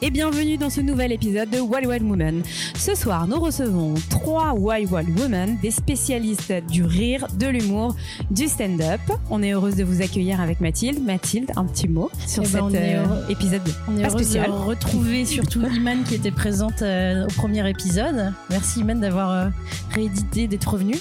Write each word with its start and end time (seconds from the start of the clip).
et 0.00 0.10
bienvenue 0.10 0.56
dans 0.58 0.70
ce 0.70 0.80
nouvel 0.80 1.10
épisode 1.10 1.50
de 1.50 1.58
Wild 1.58 1.86
Wild 1.88 2.02
Woman. 2.04 2.42
Ce 2.76 2.94
soir, 2.94 3.26
nous 3.26 3.40
recevons 3.40 3.94
trois 4.08 4.52
Wild 4.54 4.92
Wild 4.92 5.18
Women, 5.18 5.58
des 5.60 5.72
spécialistes 5.72 6.52
du 6.70 6.84
rire, 6.84 7.26
de 7.36 7.48
l'humour, 7.48 7.96
du 8.30 8.46
stand-up. 8.46 9.00
On 9.28 9.42
est 9.42 9.52
heureuse 9.52 9.74
de 9.74 9.82
vous 9.82 10.00
accueillir 10.00 10.40
avec 10.40 10.60
Mathilde. 10.60 11.02
Mathilde, 11.04 11.50
un 11.56 11.64
petit 11.64 11.88
mot 11.88 12.10
sur 12.26 12.44
Eh 12.44 12.46
ben, 12.46 12.52
cet 12.52 12.62
on 12.62 12.70
est 12.74 12.94
euh, 12.94 13.04
heureux- 13.04 13.24
épisode 13.28 13.62
On 13.88 13.96
est 13.96 14.02
pas 14.02 14.08
heureuse 14.10 14.22
spécial. 14.22 14.46
de 14.50 14.56
retrouver 14.56 15.24
surtout 15.24 15.62
Iman 15.74 16.04
qui 16.04 16.14
était 16.14 16.30
présente 16.30 16.82
euh, 16.82 17.24
au 17.24 17.32
premier 17.32 17.68
épisode. 17.68 18.32
Merci 18.50 18.80
Iman 18.80 19.00
d'avoir 19.00 19.30
euh, 19.32 19.48
réédité, 19.94 20.46
d'être 20.46 20.68
revenue. 20.74 20.96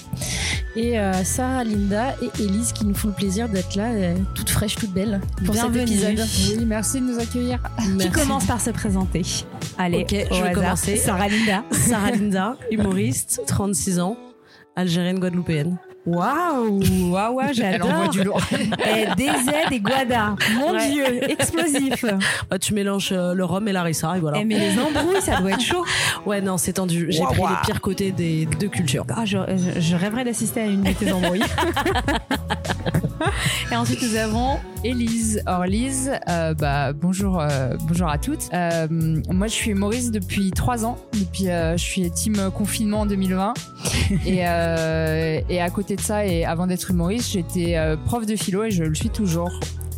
Et 0.78 1.00
euh, 1.00 1.24
Sarah, 1.24 1.64
Linda 1.64 2.14
et 2.22 2.30
Elise 2.40 2.72
qui 2.72 2.86
nous 2.86 2.94
font 2.94 3.08
le 3.08 3.14
plaisir 3.16 3.50
d'être 3.50 3.74
là, 3.76 3.90
euh, 3.94 4.16
toute 4.36 4.52
fraîche, 4.52 4.76
toute 4.76 4.92
belle 4.92 5.20
pour 5.44 5.56
Bienvenue. 5.56 5.88
cet 5.88 6.10
épisode. 6.20 6.60
Oui, 6.60 6.66
merci 6.68 7.02
de 7.02 7.06
nous 7.06 7.20
accueillir. 7.20 7.60
Qui 8.00 8.12
commence 8.12 8.46
par 8.46 8.62
se 8.62 8.70
présenter 8.70 9.24
Allez, 9.80 10.04
au 10.04 10.08
je 10.08 10.16
vais 10.16 10.50
hasard. 10.50 10.54
commencer. 10.54 10.96
Sarah 10.98 11.30
Linda. 11.30 11.64
Sarah 11.72 12.12
Linda, 12.12 12.58
humoriste, 12.72 13.42
36 13.48 14.00
ans, 14.00 14.18
algérienne 14.76 15.18
guadeloupéenne. 15.18 15.80
Waouh, 16.08 16.80
waouh, 17.12 17.42
j'adore. 17.54 18.08
du 18.10 18.24
lourd. 18.24 18.40
Et 18.52 19.06
DZ 19.18 19.52
et 19.72 19.80
Guada. 19.82 20.36
Mon 20.58 20.72
Ouais. 20.72 20.90
Dieu, 20.90 21.30
explosif. 21.30 22.06
Bah, 22.50 22.58
tu 22.60 22.74
mélanges 22.74 23.10
euh, 23.12 23.34
le 23.34 23.44
rhum 23.44 23.68
et 23.68 23.74
Larissa 23.74 24.16
et 24.16 24.20
voilà. 24.22 24.38
Eh, 24.40 24.46
mais 24.46 24.58
les 24.58 24.80
embrouilles, 24.80 25.22
ça 25.22 25.40
doit 25.42 25.52
être 25.52 25.62
chaud. 25.62 25.84
Ouais, 26.26 26.40
non, 26.40 26.58
c'est 26.58 26.74
tendu. 26.74 27.08
J'ai 27.10 27.24
pris 27.24 27.40
waouh. 27.42 27.50
les 27.50 27.56
pires 27.66 27.82
côtés 27.82 28.12
des 28.12 28.46
deux 28.60 28.70
cultures. 28.70 29.06
Ah, 29.10 29.26
je, 29.26 29.38
je- 29.76 29.82
je 29.82 29.96
rêverais 29.98 30.24
d'assister 30.24 30.62
à 30.62 30.66
une 30.66 30.84
de 30.84 30.92
tes 30.94 31.12
embrouilles. 31.12 31.44
Et 33.72 33.76
ensuite, 33.76 34.02
nous 34.02 34.16
avons 34.16 34.60
Élise. 34.84 35.42
Or, 35.46 35.66
Lise, 35.66 36.12
euh, 36.30 36.54
bah, 36.54 36.94
bonjour, 36.94 37.40
euh, 37.40 37.76
bonjour 37.88 38.08
à 38.08 38.18
toutes. 38.18 38.50
Euh, 38.54 38.88
moi, 39.30 39.48
je 39.48 39.54
suis 39.54 39.72
humoriste 39.72 40.12
depuis 40.12 40.52
trois 40.52 40.86
ans. 40.86 40.98
Depuis, 41.14 41.50
euh, 41.50 41.78
je 41.78 41.84
suis 41.84 42.12
team 42.12 42.52
confinement 42.52 43.02
en 43.02 43.06
2020. 43.06 43.54
et, 44.26 44.48
euh, 44.48 45.42
et 45.50 45.62
à 45.62 45.70
côté 45.70 45.96
de 45.96 46.02
ça, 46.02 46.26
et 46.26 46.46
avant 46.46 46.68
d'être 46.68 46.90
humoriste, 46.92 47.32
j'étais 47.32 47.78
euh, 47.78 47.98
prof 47.98 48.26
de 48.26 48.36
philo 48.36 48.64
et 48.64 48.72
je 48.72 48.84
le 48.84 48.96
suis 48.96 49.10
toujours. 49.10 49.52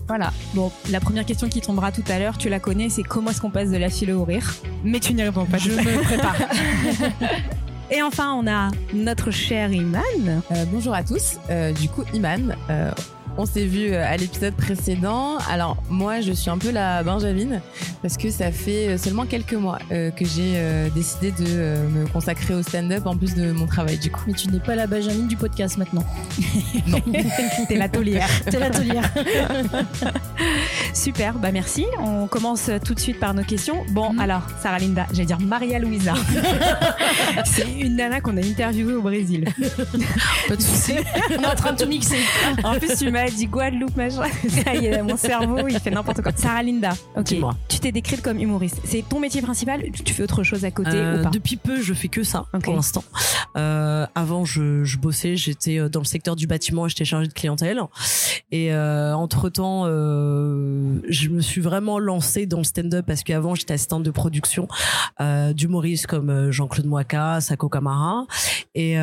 Voilà. 0.08 0.34
Bon, 0.56 0.72
la 0.90 1.00
première 1.00 1.26
question 1.26 1.50
qui 1.50 1.62
tombera 1.62 1.92
tout 1.92 2.04
à 2.10 2.18
l'heure, 2.18 2.38
tu 2.38 2.50
la 2.50 2.60
connais, 2.60 2.90
c'est 2.90 3.04
comment 3.04 3.30
est-ce 3.30 3.42
qu'on 3.42 3.52
passe 3.52 3.70
de 3.70 3.78
la 3.78 3.90
philo 3.90 4.22
au 4.22 4.26
rire? 4.26 4.56
Mais 4.84 5.00
tu 5.00 5.14
n'y 5.14 5.22
réponds 5.22 5.46
pas, 5.46 5.60
je 5.60 5.70
me 5.70 6.04
prépare. 6.04 6.36
Et 7.92 8.04
enfin, 8.04 8.34
on 8.34 8.46
a 8.48 8.70
notre 8.94 9.32
cher 9.32 9.74
Iman. 9.74 10.04
Euh, 10.52 10.66
bonjour 10.72 10.94
à 10.94 11.04
tous. 11.04 11.40
Euh, 11.50 11.72
du 11.72 11.90
coup, 11.90 12.04
Iman, 12.14 12.56
euh, 12.70 12.92
on 13.38 13.46
s'est 13.46 13.66
vu 13.66 13.92
euh, 13.92 14.04
à 14.06 14.18
l'épisode 14.18 14.54
précédent. 14.54 15.38
Alors, 15.50 15.78
moi, 15.90 16.22
je 16.22 16.32
suis 16.32 16.50
un 16.50 16.58
peu 16.58 16.72
la 16.72 17.04
Benjamine 17.04 17.62
parce 18.02 18.18
que 18.18 18.30
ça 18.30 18.52
fait 18.52 18.90
euh, 18.90 18.98
seulement 18.98 19.26
quelques 19.26 19.54
mois 19.54 19.80
euh, 19.92 20.12
que 20.12 20.26
j'ai 20.26 20.60
décidé 20.94 21.32
de 21.32 21.88
me 21.88 22.08
consacrer 22.08 22.54
au 22.54 22.62
stand-up 22.64 23.06
en 23.06 23.16
plus 23.16 23.36
de 23.36 23.52
mon 23.52 23.66
travail, 23.66 23.98
du 23.98 24.12
coup. 24.12 24.22
Mais 24.28 24.34
tu 24.34 24.48
n'es 24.50 24.60
pas 24.60 24.76
la 24.76 24.88
Benjamin 24.88 25.26
du 25.28 25.36
podcast 25.38 25.78
maintenant. 25.78 26.04
T'es 27.68 27.76
la 27.76 27.90
taulière. 27.90 28.28
T'es 28.50 28.60
la 28.60 28.70
taulière. 28.70 29.10
Super, 30.94 31.36
bah 31.36 31.52
merci. 31.52 31.86
On 32.04 32.28
commence 32.28 32.70
tout 32.84 32.94
de 32.94 33.00
suite 33.00 33.20
par 33.20 33.34
nos 33.34 33.44
questions. 33.44 33.84
Bon, 33.92 34.12
Mhm. 34.14 34.20
alors, 34.20 34.42
Sarah 34.62 34.80
Linda, 34.80 35.06
j'allais 35.12 35.26
dire 35.26 35.40
Maria 35.40 35.80
Luisa. 35.80 36.14
c'est 37.46 37.70
une 37.80 37.96
nana 37.96 38.22
qu'on 38.22 38.36
a 38.38 38.42
interviewée 38.42 38.94
au 38.94 39.02
Brésil. 39.02 39.46
Pas 40.48 40.56
de 40.56 40.62
soucis. 40.62 40.96
On 41.38 41.42
est 41.44 41.46
en 41.46 41.56
train 41.56 41.74
de 41.74 41.78
tout 41.84 41.88
mixer. 41.90 42.20
En 42.64 42.74
plus, 42.76 42.96
tu 42.98 43.12
m'as 43.12 43.19
dit 43.28 43.48
Guadeloupe, 43.48 43.96
machin. 43.96 44.24
Ça 44.50 44.76
y 44.76 44.86
est, 44.88 45.02
mon 45.04 45.18
cerveau, 45.18 45.68
il 45.68 45.80
fait 45.80 45.92
n'importe 45.92 46.22
quoi. 46.22 46.32
Sarah 46.36 46.64
Linda, 46.64 46.92
ok. 47.18 47.24
Dis-moi. 47.26 47.56
Tu 47.68 47.80
t'es 47.80 47.92
décrite 47.92 48.22
comme 48.22 48.40
humoriste. 48.40 48.80
C'est 48.86 49.04
ton 49.08 49.20
métier 49.20 49.42
principal? 49.42 49.82
Tu 50.06 50.14
fais 50.14 50.24
autre 50.24 50.44
chose 50.44 50.64
à 50.66 50.72
côté 50.72 50.92
Euh, 50.94 51.20
ou 51.20 51.24
pas? 51.24 51.30
depuis 51.30 51.56
peu, 51.58 51.82
je 51.82 51.94
fais 51.94 52.08
que 52.08 52.24
ça 52.24 52.46
pour 52.64 52.74
l'instant. 52.74 53.04
Euh, 53.58 54.06
avant, 54.16 54.46
je, 54.46 54.84
je 54.84 54.98
bossais, 54.98 55.36
j'étais 55.36 55.80
euh, 55.80 55.90
dans 55.90 56.00
le 56.00 56.06
secteur 56.06 56.36
du 56.36 56.48
bâtiment, 56.48 56.86
et 56.86 56.90
j'étais 56.90 57.06
chargée 57.06 57.28
de 57.28 57.34
clientèle. 57.34 57.80
Et 58.52 58.74
euh, 58.74 59.14
entre 59.14 59.50
temps, 59.50 59.86
je 59.86 61.30
me 61.30 61.42
suis 61.42 61.62
vraiment 61.62 62.00
lancée 62.00 62.46
dans 62.46 62.58
le 62.60 62.64
stand-up 62.64 63.06
parce 63.06 63.24
qu'avant, 63.24 63.56
j'étais 63.56 63.74
assistante 63.74 64.04
de 64.04 64.12
production 64.12 64.68
d'humoristes 65.54 66.08
comme 66.08 66.52
Jean-Claude 66.52 66.86
Moaka, 66.88 67.42
Sako 67.42 67.70
Kamara. 67.70 68.26
Et 68.76 68.98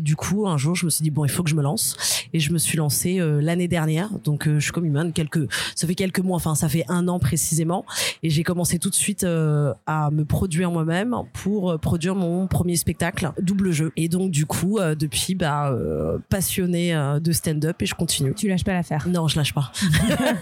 du 0.00 0.16
coup, 0.16 0.46
un 0.48 0.56
jour, 0.56 0.74
je 0.74 0.84
me 0.86 0.90
suis 0.90 1.02
dit 1.02 1.10
bon, 1.10 1.24
il 1.24 1.30
faut 1.30 1.42
que 1.42 1.50
je 1.50 1.54
me 1.54 1.62
lance. 1.62 1.96
Et 2.32 2.40
je 2.40 2.52
me 2.52 2.58
suis 2.58 2.78
lancée 2.78 3.18
euh, 3.20 3.40
l'année 3.50 3.68
dernière. 3.68 4.10
Donc, 4.24 4.46
euh, 4.46 4.58
je 4.58 4.64
suis 4.64 4.72
comme 4.72 4.86
humaine. 4.86 5.12
Quelques, 5.12 5.50
ça 5.74 5.86
fait 5.86 5.94
quelques 5.94 6.20
mois. 6.20 6.36
Enfin, 6.36 6.54
ça 6.54 6.68
fait 6.68 6.84
un 6.88 7.08
an 7.08 7.18
précisément. 7.18 7.84
Et 8.22 8.30
j'ai 8.30 8.42
commencé 8.42 8.78
tout 8.78 8.90
de 8.90 8.94
suite 8.94 9.24
euh, 9.24 9.72
à 9.86 10.10
me 10.10 10.24
produire 10.24 10.70
moi-même 10.70 11.16
pour 11.34 11.70
euh, 11.72 11.78
produire 11.78 12.14
mon 12.14 12.46
premier 12.46 12.76
spectacle, 12.76 13.32
double 13.40 13.72
jeu. 13.72 13.92
Et 13.96 14.08
donc 14.08 14.30
du 14.30 14.46
coup, 14.46 14.78
euh, 14.78 14.94
depuis, 14.94 15.34
bah, 15.34 15.70
euh, 15.70 16.18
passionnée 16.28 16.94
euh, 16.94 17.20
de 17.20 17.32
stand-up 17.32 17.82
et 17.82 17.86
je 17.86 17.94
continue. 17.94 18.34
Tu 18.34 18.48
lâches 18.48 18.64
pas 18.64 18.72
l'affaire. 18.72 19.06
Non, 19.08 19.28
je 19.28 19.36
lâche 19.36 19.52
pas. 19.54 19.72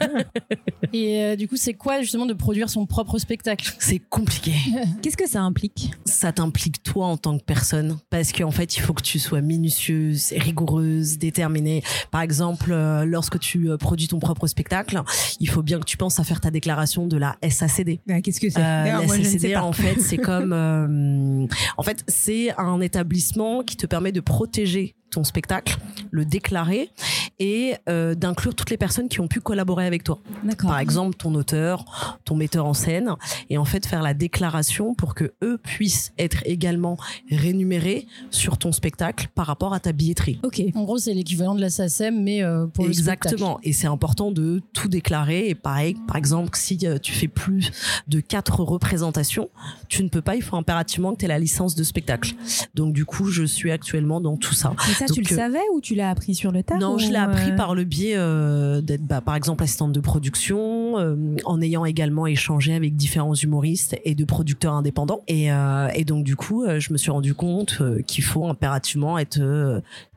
Et 0.93 1.23
euh, 1.23 1.37
du 1.37 1.49
coup, 1.49 1.57
c'est 1.57 1.75
quoi 1.75 2.01
justement 2.01 2.27
de 2.27 2.33
produire 2.33 2.71
son 2.71 2.87
propre 2.87 3.19
spectacle? 3.19 3.75
C'est 3.79 3.99
compliqué. 3.99 4.55
Qu'est-ce 5.03 5.17
que 5.17 5.29
ça 5.29 5.43
implique? 5.43 5.91
Ça 6.05 6.33
t'implique 6.33 6.83
toi 6.83 7.07
en 7.07 7.17
tant 7.17 7.39
que 7.39 7.45
personne? 7.45 7.99
Parce 8.11 8.33
qu'en 8.33 8.51
fait, 8.51 8.77
il 8.77 8.81
faut 8.81 8.95
que 8.95 9.03
tu 9.03 9.19
sois 9.19 9.41
minutieuse, 9.41 10.33
rigoureuse, 10.37 11.19
déterminée. 11.19 11.83
Par 12.11 12.23
exemple, 12.23 12.73
euh, 12.73 12.98
lorsque 13.05 13.39
tu 13.39 13.71
euh, 13.71 13.77
produis 13.77 14.09
ton 14.09 14.19
propre 14.19 14.47
spectacle, 14.47 15.01
il 15.41 15.49
faut 15.49 15.63
bien 15.63 15.79
que 15.79 15.85
tu 15.85 15.97
penses 15.97 16.19
à 16.21 16.25
faire 16.25 16.41
ta 16.41 16.51
déclaration 16.51 17.07
de 17.07 17.17
la 17.17 17.37
SACD. 17.49 18.01
Qu'est-ce 18.23 18.41
que 18.41 18.51
c'est 18.51 18.59
Euh, 18.59 18.85
la 18.85 19.55
pas. 19.55 19.63
en 19.63 19.73
fait, 19.73 20.01
c'est 20.01 20.17
comme, 20.17 20.53
euh, 20.53 21.47
en 21.77 21.83
fait, 21.83 22.05
c'est 22.09 22.53
un 22.59 22.81
établissement 22.81 23.63
qui 23.63 23.77
te 23.77 23.87
permet 23.87 24.13
de 24.13 24.21
protéger 24.21 24.95
ton 25.11 25.25
spectacle, 25.25 25.79
le 26.11 26.25
déclarer 26.25 26.91
et 27.39 27.75
euh, 27.89 28.15
d'inclure 28.15 28.55
toutes 28.55 28.71
les 28.71 28.77
personnes 28.77 29.09
qui 29.09 29.21
ont 29.21 29.29
pu 29.29 29.41
collaborer 29.41 29.87
avec 29.87 30.05
toi. 30.05 30.19
Par 30.61 30.79
exemple, 30.79 31.17
ton 31.17 31.35
auteur, 31.35 32.21
ton 32.25 32.35
metteur 32.35 32.67
en 32.67 32.75
scène, 32.75 33.15
et 33.51 33.59
en 33.59 33.65
fait 33.65 33.87
faire 33.87 34.03
la 34.03 34.15
déclaration 34.15 34.95
pour 34.95 35.15
que 35.15 35.33
eux 35.43 35.59
puissent 35.59 36.13
être 36.19 36.43
également 36.45 36.97
rémunérés 37.31 38.07
sur 38.31 38.59
ton 38.59 38.73
spectacle 38.73 39.29
par 39.35 39.47
rapport 39.47 39.75
à 39.75 39.81
ta 39.81 39.93
billetterie. 39.93 40.41
Ok. 40.43 40.63
En 40.75 40.85
gros, 40.85 40.99
c'est 40.99 41.15
l'équivalent 41.15 41.55
de 41.55 41.61
la 41.61 41.71
SACEM, 41.71 42.23
mais 42.23 42.43
euh, 42.43 42.67
pour 42.67 42.87
le 42.87 42.93
spectacle. 42.93 43.29
Exactement. 43.29 43.61
Et 43.63 43.73
c'est 43.73 43.87
important 43.87 44.31
de 44.31 44.61
tout 44.73 44.89
déclarer. 44.89 45.49
Et 45.49 45.55
pareil, 45.55 45.97
par 46.07 46.17
exemple, 46.17 46.51
si 46.55 46.79
euh, 46.85 46.99
tu 46.99 47.13
fais 47.13 47.29
plus 47.29 47.71
de 48.09 48.21
quatre 48.21 48.61
représentations, 48.61 49.49
tu 49.89 50.03
ne 50.03 50.09
peux 50.09 50.23
pas, 50.23 50.37
il 50.37 50.43
faut 50.43 50.57
impérativement 50.57 51.13
que 51.13 51.19
tu 51.19 51.25
aies 51.25 51.29
la 51.29 51.39
licence 51.39 51.75
de 51.75 51.85
spectacle. 51.85 52.35
Donc 52.75 52.93
du 52.93 53.05
coup, 53.05 53.27
je 53.27 53.45
suis 53.45 53.71
actuellement 53.71 54.21
dans 54.21 54.37
tout 54.37 54.55
ça. 54.55 54.75
Mais 54.87 54.95
ça, 54.95 55.07
tu 55.07 55.21
le 55.21 55.33
euh, 55.33 55.37
savais 55.37 55.63
ou 55.75 55.81
tu 55.81 55.95
l'as 55.95 56.11
appris 56.11 56.35
sur 56.35 56.53
le 56.53 56.63
tas 56.63 56.77
Non, 56.77 56.95
ou, 56.95 56.99
je 56.99 57.09
l'ai 57.09 57.17
appris 57.31 57.55
par 57.57 57.75
le 57.75 57.85
biais 57.85 58.15
euh, 58.17 58.81
d'être, 58.81 59.03
bah, 59.05 59.21
par 59.21 59.35
exemple, 59.35 59.63
assistante 59.63 59.93
de 59.93 60.01
production, 60.01 60.99
euh, 60.99 61.17
en 61.45 61.61
ayant 61.61 61.85
également 61.85 62.27
échangé 62.27 62.75
avec 62.75 62.97
différents 62.97 63.35
humoristes 63.35 63.97
et 64.05 64.15
de 64.15 64.25
producteurs 64.25 64.75
indépendants. 64.75 65.23
Et, 65.29 65.53
euh, 65.53 65.89
et 65.95 66.05
donc, 66.05 66.25
du 66.25 66.37
coup, 66.37 66.65
je 66.79 66.93
me 66.93 66.99
suis 66.99 67.11
rendu 67.11 67.35
compte 67.35 67.83
qu'il 68.07 68.25
faut 68.25 68.47
impérativement 68.49 69.19
être 69.19 69.41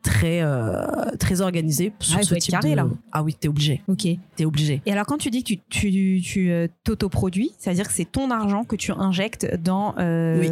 très, 0.01 0.41
euh, 0.41 0.83
très 1.19 1.41
organisé 1.41 1.93
sur 1.99 2.17
Ah, 2.19 2.23
ce 2.23 2.35
type 2.35 2.51
carré, 2.51 2.71
de. 2.71 2.75
là. 2.75 2.87
Ah 3.11 3.23
oui, 3.23 3.35
t'es 3.39 3.47
obligé. 3.47 3.81
Ok. 3.87 4.07
T'es 4.35 4.45
obligé. 4.45 4.81
Et 4.85 4.91
alors, 4.91 5.05
quand 5.05 5.17
tu 5.17 5.29
dis 5.29 5.43
que 5.43 5.49
tu, 5.49 5.59
tu, 5.69 6.21
tu 6.23 6.51
euh, 6.51 6.67
t'autoproduis, 6.83 7.51
c'est-à-dire 7.59 7.87
que 7.87 7.93
c'est 7.93 8.11
ton 8.11 8.31
argent 8.31 8.63
que 8.63 8.75
tu 8.75 8.91
injectes 8.91 9.47
dans, 9.63 9.93
euh, 9.99 10.39
Oui. 10.39 10.49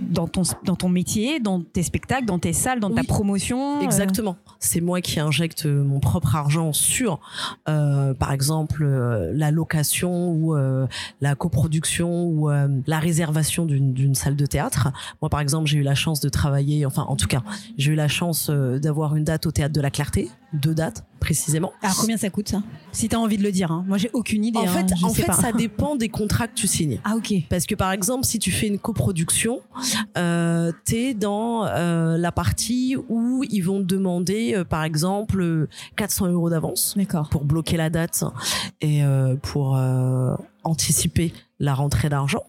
Dans, 0.00 0.26
ton, 0.26 0.42
dans 0.64 0.76
ton 0.76 0.88
métier, 0.88 1.40
dans 1.40 1.60
tes 1.60 1.82
spectacles, 1.82 2.24
dans 2.24 2.38
tes 2.38 2.52
salles, 2.52 2.80
dans 2.80 2.90
ta 2.90 3.04
promotion. 3.04 3.78
euh, 3.78 3.84
Exactement. 3.84 4.36
C'est 4.58 4.80
moi 4.80 5.00
qui 5.00 5.20
injecte 5.20 5.66
mon 5.66 6.00
propre 6.00 6.34
argent 6.36 6.72
sur, 6.72 7.20
euh, 7.68 8.14
par 8.14 8.32
exemple, 8.32 8.82
euh, 8.84 9.32
la 9.34 9.50
location 9.50 10.30
ou 10.32 10.54
euh, 10.56 10.86
la 11.20 11.34
coproduction 11.34 12.24
ou 12.24 12.50
euh, 12.50 12.68
la 12.86 12.98
réservation 12.98 13.66
d'une 13.66 13.92
d'une 13.92 14.14
salle 14.14 14.36
de 14.36 14.46
théâtre. 14.46 14.88
Moi, 15.22 15.28
par 15.28 15.40
exemple, 15.40 15.66
j'ai 15.66 15.78
eu 15.78 15.82
la 15.82 15.94
chance 15.94 16.20
de 16.20 16.28
travailler, 16.28 16.86
enfin, 16.86 17.04
en 17.08 17.16
tout 17.16 17.26
cas, 17.26 17.42
j'ai 17.76 17.92
eu 17.92 17.94
la 17.96 18.08
chance 18.08 18.50
d'avoir 18.50 19.16
une 19.16 19.24
date 19.24 19.46
au 19.46 19.50
théâtre 19.50 19.74
de 19.74 19.80
la 19.80 19.90
Clarté, 19.90 20.28
deux 20.52 20.74
dates 20.74 21.04
précisément. 21.20 21.72
Alors, 21.82 21.96
combien 22.00 22.16
ça 22.16 22.30
coûte 22.30 22.48
ça 22.48 22.62
Si 22.92 23.08
tu 23.08 23.14
as 23.14 23.20
envie 23.20 23.36
de 23.36 23.42
le 23.42 23.52
dire. 23.52 23.70
hein. 23.70 23.84
Moi, 23.86 23.98
j'ai 23.98 24.10
aucune 24.14 24.44
idée. 24.44 24.58
En 24.58 24.62
hein, 24.62 24.66
fait, 24.68 24.94
en 25.04 25.10
fait, 25.10 25.26
pas. 25.26 25.34
ça 25.34 25.52
dépend 25.52 25.96
des 25.96 26.08
contrats 26.08 26.48
que 26.48 26.54
tu 26.54 26.66
signes. 26.66 26.98
Ah, 27.04 27.14
ok. 27.16 27.32
Parce 27.48 27.66
que 27.66 27.74
par 27.74 27.92
exemple, 27.92 28.24
si 28.24 28.38
tu 28.38 28.50
fais 28.50 28.66
une 28.66 28.78
coproduction, 28.78 29.60
euh, 30.16 30.72
t'es 30.84 31.14
dans 31.14 31.66
euh, 31.66 32.16
la 32.16 32.32
partie 32.32 32.96
où 33.08 33.44
ils 33.50 33.60
vont 33.60 33.80
te 33.80 33.84
demander, 33.86 34.54
euh, 34.54 34.64
par 34.64 34.84
exemple, 34.84 35.40
euh, 35.40 35.68
400 35.96 36.28
euros 36.28 36.50
d'avance 36.50 36.94
D'accord. 36.96 37.28
pour 37.28 37.44
bloquer 37.44 37.76
la 37.76 37.90
date 37.90 38.24
et 38.80 39.04
euh, 39.04 39.36
pour 39.36 39.76
euh, 39.76 40.34
anticiper 40.64 41.32
la 41.60 41.74
rentrée 41.74 42.08
d'argent. 42.08 42.42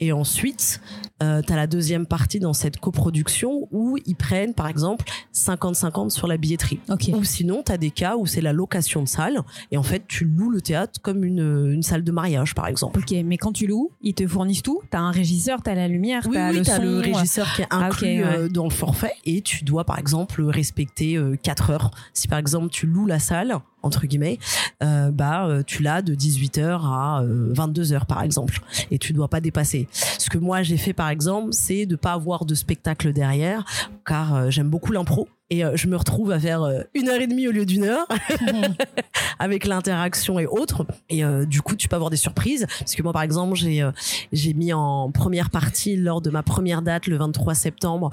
Et 0.00 0.10
ensuite, 0.10 0.80
euh, 1.22 1.42
tu 1.46 1.52
as 1.52 1.56
la 1.56 1.66
deuxième 1.66 2.06
partie 2.06 2.40
dans 2.40 2.52
cette 2.54 2.78
coproduction 2.80 3.68
où 3.72 3.98
ils 4.06 4.16
prennent, 4.16 4.54
par 4.54 4.66
exemple, 4.68 5.04
50-50 5.34 6.10
sur 6.10 6.26
la 6.26 6.36
billetterie. 6.36 6.80
Ou 7.12 7.24
sinon, 7.24 7.62
tu 7.64 7.72
as 7.72 7.76
des 7.78 7.90
cas 7.90 8.16
où 8.16 8.26
c'est 8.26 8.40
la 8.40 8.52
location 8.52 9.02
de 9.02 9.08
salle. 9.08 9.38
Et 9.70 9.76
en 9.76 9.82
fait, 9.82 10.04
tu 10.08 10.24
loues 10.24 10.50
le 10.50 10.60
théâtre 10.60 11.00
comme 11.02 11.24
une, 11.24 11.70
une 11.72 11.82
salle 11.82 12.04
de 12.04 12.12
mariage, 12.12 12.54
par 12.54 12.66
exemple. 12.66 13.00
Ok, 13.00 13.14
mais 13.24 13.36
quand 13.36 13.52
tu 13.52 13.66
loues, 13.66 13.90
ils 14.02 14.14
te 14.14 14.26
fournissent 14.26 14.62
tout. 14.62 14.80
T'as 14.90 15.00
un 15.00 15.10
régisseur, 15.10 15.62
t'as 15.62 15.74
la 15.74 15.88
lumière, 15.88 16.22
Oui, 16.26 16.32
t'as 16.34 16.50
oui, 16.50 16.58
le 16.58 16.64
t'as 16.64 16.76
son. 16.76 16.82
le 16.82 16.98
régisseur 17.00 17.52
qui 17.54 17.62
est 17.62 17.66
Ah, 17.70 17.86
inclus 17.86 18.06
ouais. 18.06 18.24
euh, 18.24 18.48
dans 18.48 18.64
le 18.64 18.70
forfait 18.70 19.12
et 19.24 19.42
tu 19.42 19.64
dois 19.64 19.84
par 19.84 19.98
exemple 19.98 20.42
respecter 20.42 21.18
4 21.42 21.70
heures. 21.70 21.90
Si 22.14 22.28
par 22.28 22.38
exemple 22.38 22.68
tu 22.70 22.86
loues 22.86 23.06
la 23.06 23.18
salle 23.18 23.58
entre 23.82 24.06
guillemets, 24.06 24.38
euh, 24.82 25.10
bah 25.10 25.46
euh, 25.46 25.62
tu 25.66 25.82
l'as 25.82 26.02
de 26.02 26.14
18h 26.14 26.80
à 26.84 27.22
22h 27.24 28.06
par 28.06 28.22
exemple 28.22 28.60
et 28.90 28.98
tu 28.98 29.12
dois 29.12 29.28
pas 29.28 29.40
dépasser. 29.40 29.88
Ce 29.92 30.30
que 30.30 30.38
moi 30.38 30.62
j'ai 30.62 30.76
fait 30.76 30.92
par 30.92 31.08
exemple, 31.08 31.52
c'est 31.52 31.86
de 31.86 31.96
pas 31.96 32.12
avoir 32.12 32.44
de 32.44 32.54
spectacle 32.54 33.12
derrière 33.12 33.64
car 34.04 34.34
euh, 34.34 34.50
j'aime 34.50 34.68
beaucoup 34.68 34.92
l'impro 34.92 35.28
et 35.50 35.64
euh, 35.64 35.76
je 35.76 35.86
me 35.86 35.96
retrouve 35.96 36.30
à 36.30 36.40
faire 36.40 36.62
euh, 36.62 36.82
une 36.94 37.08
heure 37.08 37.20
et 37.20 37.26
demie 37.26 37.48
au 37.48 37.52
lieu 37.52 37.64
d'une 37.64 37.84
heure 37.84 38.06
avec 39.38 39.66
l'interaction 39.66 40.38
et 40.38 40.46
autres 40.46 40.86
et 41.08 41.24
euh, 41.24 41.44
du 41.44 41.62
coup 41.62 41.76
tu 41.76 41.88
peux 41.88 41.96
avoir 41.96 42.10
des 42.10 42.16
surprises 42.16 42.66
parce 42.78 42.94
que 42.94 43.02
moi 43.02 43.12
par 43.12 43.22
exemple 43.22 43.56
j'ai 43.56 43.82
euh, 43.82 43.90
j'ai 44.32 44.54
mis 44.54 44.72
en 44.72 45.10
première 45.10 45.50
partie 45.50 45.96
lors 45.96 46.20
de 46.20 46.30
ma 46.30 46.42
première 46.42 46.82
date 46.82 47.06
le 47.06 47.16
23 47.16 47.54
septembre 47.54 48.10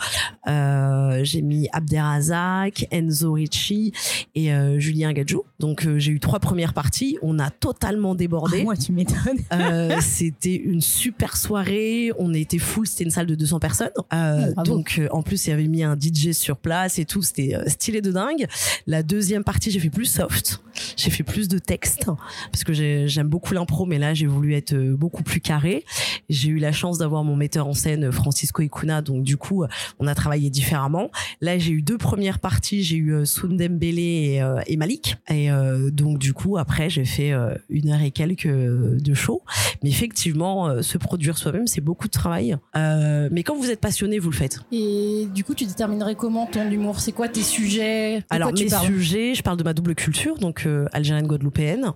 euh, 0.47 1.19
j'ai 1.23 1.41
mis 1.41 1.67
Abderrazak 1.73 2.87
Enzo 2.91 3.33
Ricci 3.33 3.91
et 4.35 4.51
Julien 4.77 5.13
Gadjou 5.13 5.43
donc 5.59 5.87
j'ai 5.97 6.11
eu 6.11 6.19
trois 6.19 6.39
premières 6.39 6.73
parties 6.73 7.17
on 7.21 7.39
a 7.39 7.49
totalement 7.49 8.15
débordé 8.15 8.59
Ah, 8.61 8.63
moi, 8.63 8.77
tu 8.77 8.91
m'étonnes. 8.91 9.39
c'était 10.01 10.55
une 10.55 10.81
super 10.81 11.37
soirée. 11.37 12.11
On 12.19 12.33
était 12.33 12.59
full. 12.59 12.87
C'était 12.87 13.03
une 13.03 13.09
salle 13.11 13.27
de 13.27 13.35
200 13.35 13.59
personnes. 13.59 13.91
Bravo. 14.09 14.63
donc, 14.63 15.01
en 15.11 15.21
plus, 15.21 15.47
il 15.47 15.49
y 15.49 15.53
avait 15.53 15.67
mis 15.67 15.83
un 15.83 15.95
DJ 15.95 16.31
sur 16.31 16.57
place 16.57 16.99
et 16.99 17.05
tout. 17.05 17.21
C'était 17.25 17.55
euh, 17.55 17.63
stylé 17.67 18.01
de 18.01 18.11
dingue. 18.11 18.45
La 18.87 19.03
deuxième 19.03 19.43
partie, 19.43 19.71
j'ai 19.71 19.79
fait 19.79 19.89
plus 19.89 20.05
soft. 20.05 20.61
J'ai 20.97 21.09
fait 21.09 21.23
plus 21.23 21.47
de 21.47 21.57
texte 21.57 22.05
parce 22.51 22.63
que 22.63 22.73
j'ai- 22.73 23.07
j'aime 23.07 23.27
beaucoup 23.27 23.53
l'impro, 23.53 23.85
mais 23.85 23.97
là, 23.97 24.13
j'ai 24.13 24.27
voulu 24.27 24.53
être 24.53 24.73
euh, 24.73 24.95
beaucoup 24.95 25.23
plus 25.23 25.39
carré. 25.41 25.85
J'ai 26.29 26.49
eu 26.49 26.57
la 26.59 26.71
chance 26.71 26.97
d'avoir 26.97 27.23
mon 27.23 27.35
metteur 27.35 27.67
en 27.67 27.73
scène, 27.73 28.11
Francisco 28.11 28.61
Ikuna. 28.61 29.01
Donc, 29.01 29.23
du 29.23 29.37
coup, 29.37 29.63
euh, 29.63 29.67
on 29.99 30.07
a 30.07 30.15
travaillé 30.15 30.49
différemment. 30.49 31.09
Là, 31.41 31.57
j'ai 31.57 31.71
eu 31.71 31.81
deux 31.81 31.97
premières 31.97 32.39
parties. 32.39 32.83
J'ai 32.83 32.97
eu 32.97 33.25
Sundembele 33.25 33.99
et, 33.99 34.41
et 34.67 34.77
Malik. 34.77 35.17
Et 35.29 35.49
donc, 35.91 36.19
du 36.19 36.33
coup, 36.33 36.57
après, 36.57 36.89
j'ai 36.89 37.05
fait 37.05 37.31
une 37.69 37.89
heure 37.89 38.01
et 38.01 38.11
quelques 38.11 38.47
de 38.47 39.13
show. 39.13 39.41
Mais 39.83 39.89
effectivement, 39.89 40.81
se 40.81 40.97
produire 40.97 41.37
soi-même, 41.37 41.67
c'est 41.67 41.81
beaucoup 41.81 42.07
de 42.07 42.11
travail. 42.11 42.57
Mais 42.75 43.43
quand 43.43 43.55
vous 43.57 43.69
êtes 43.71 43.79
passionné, 43.81 44.19
vous 44.19 44.29
le 44.29 44.35
faites? 44.35 44.59
Et 44.71 45.27
du 45.33 45.43
coup, 45.43 45.53
tu 45.53 45.65
déterminerais 45.65 46.15
comment 46.15 46.45
ton 46.45 46.69
humour? 46.69 46.99
C'est 46.99 47.11
quoi 47.15 47.27
tes 47.29 47.41
sujets? 47.41 48.23
Alors 48.29 48.51
mes 48.53 48.65
parles? 48.67 48.85
sujets, 48.85 49.33
je 49.33 49.41
parle 49.41 49.57
de 49.57 49.63
ma 49.63 49.73
double 49.73 49.95
culture, 49.95 50.37
donc 50.37 50.65
euh, 50.65 50.85
algérienne 50.91 51.25
guadeloupéenne, 51.27 51.91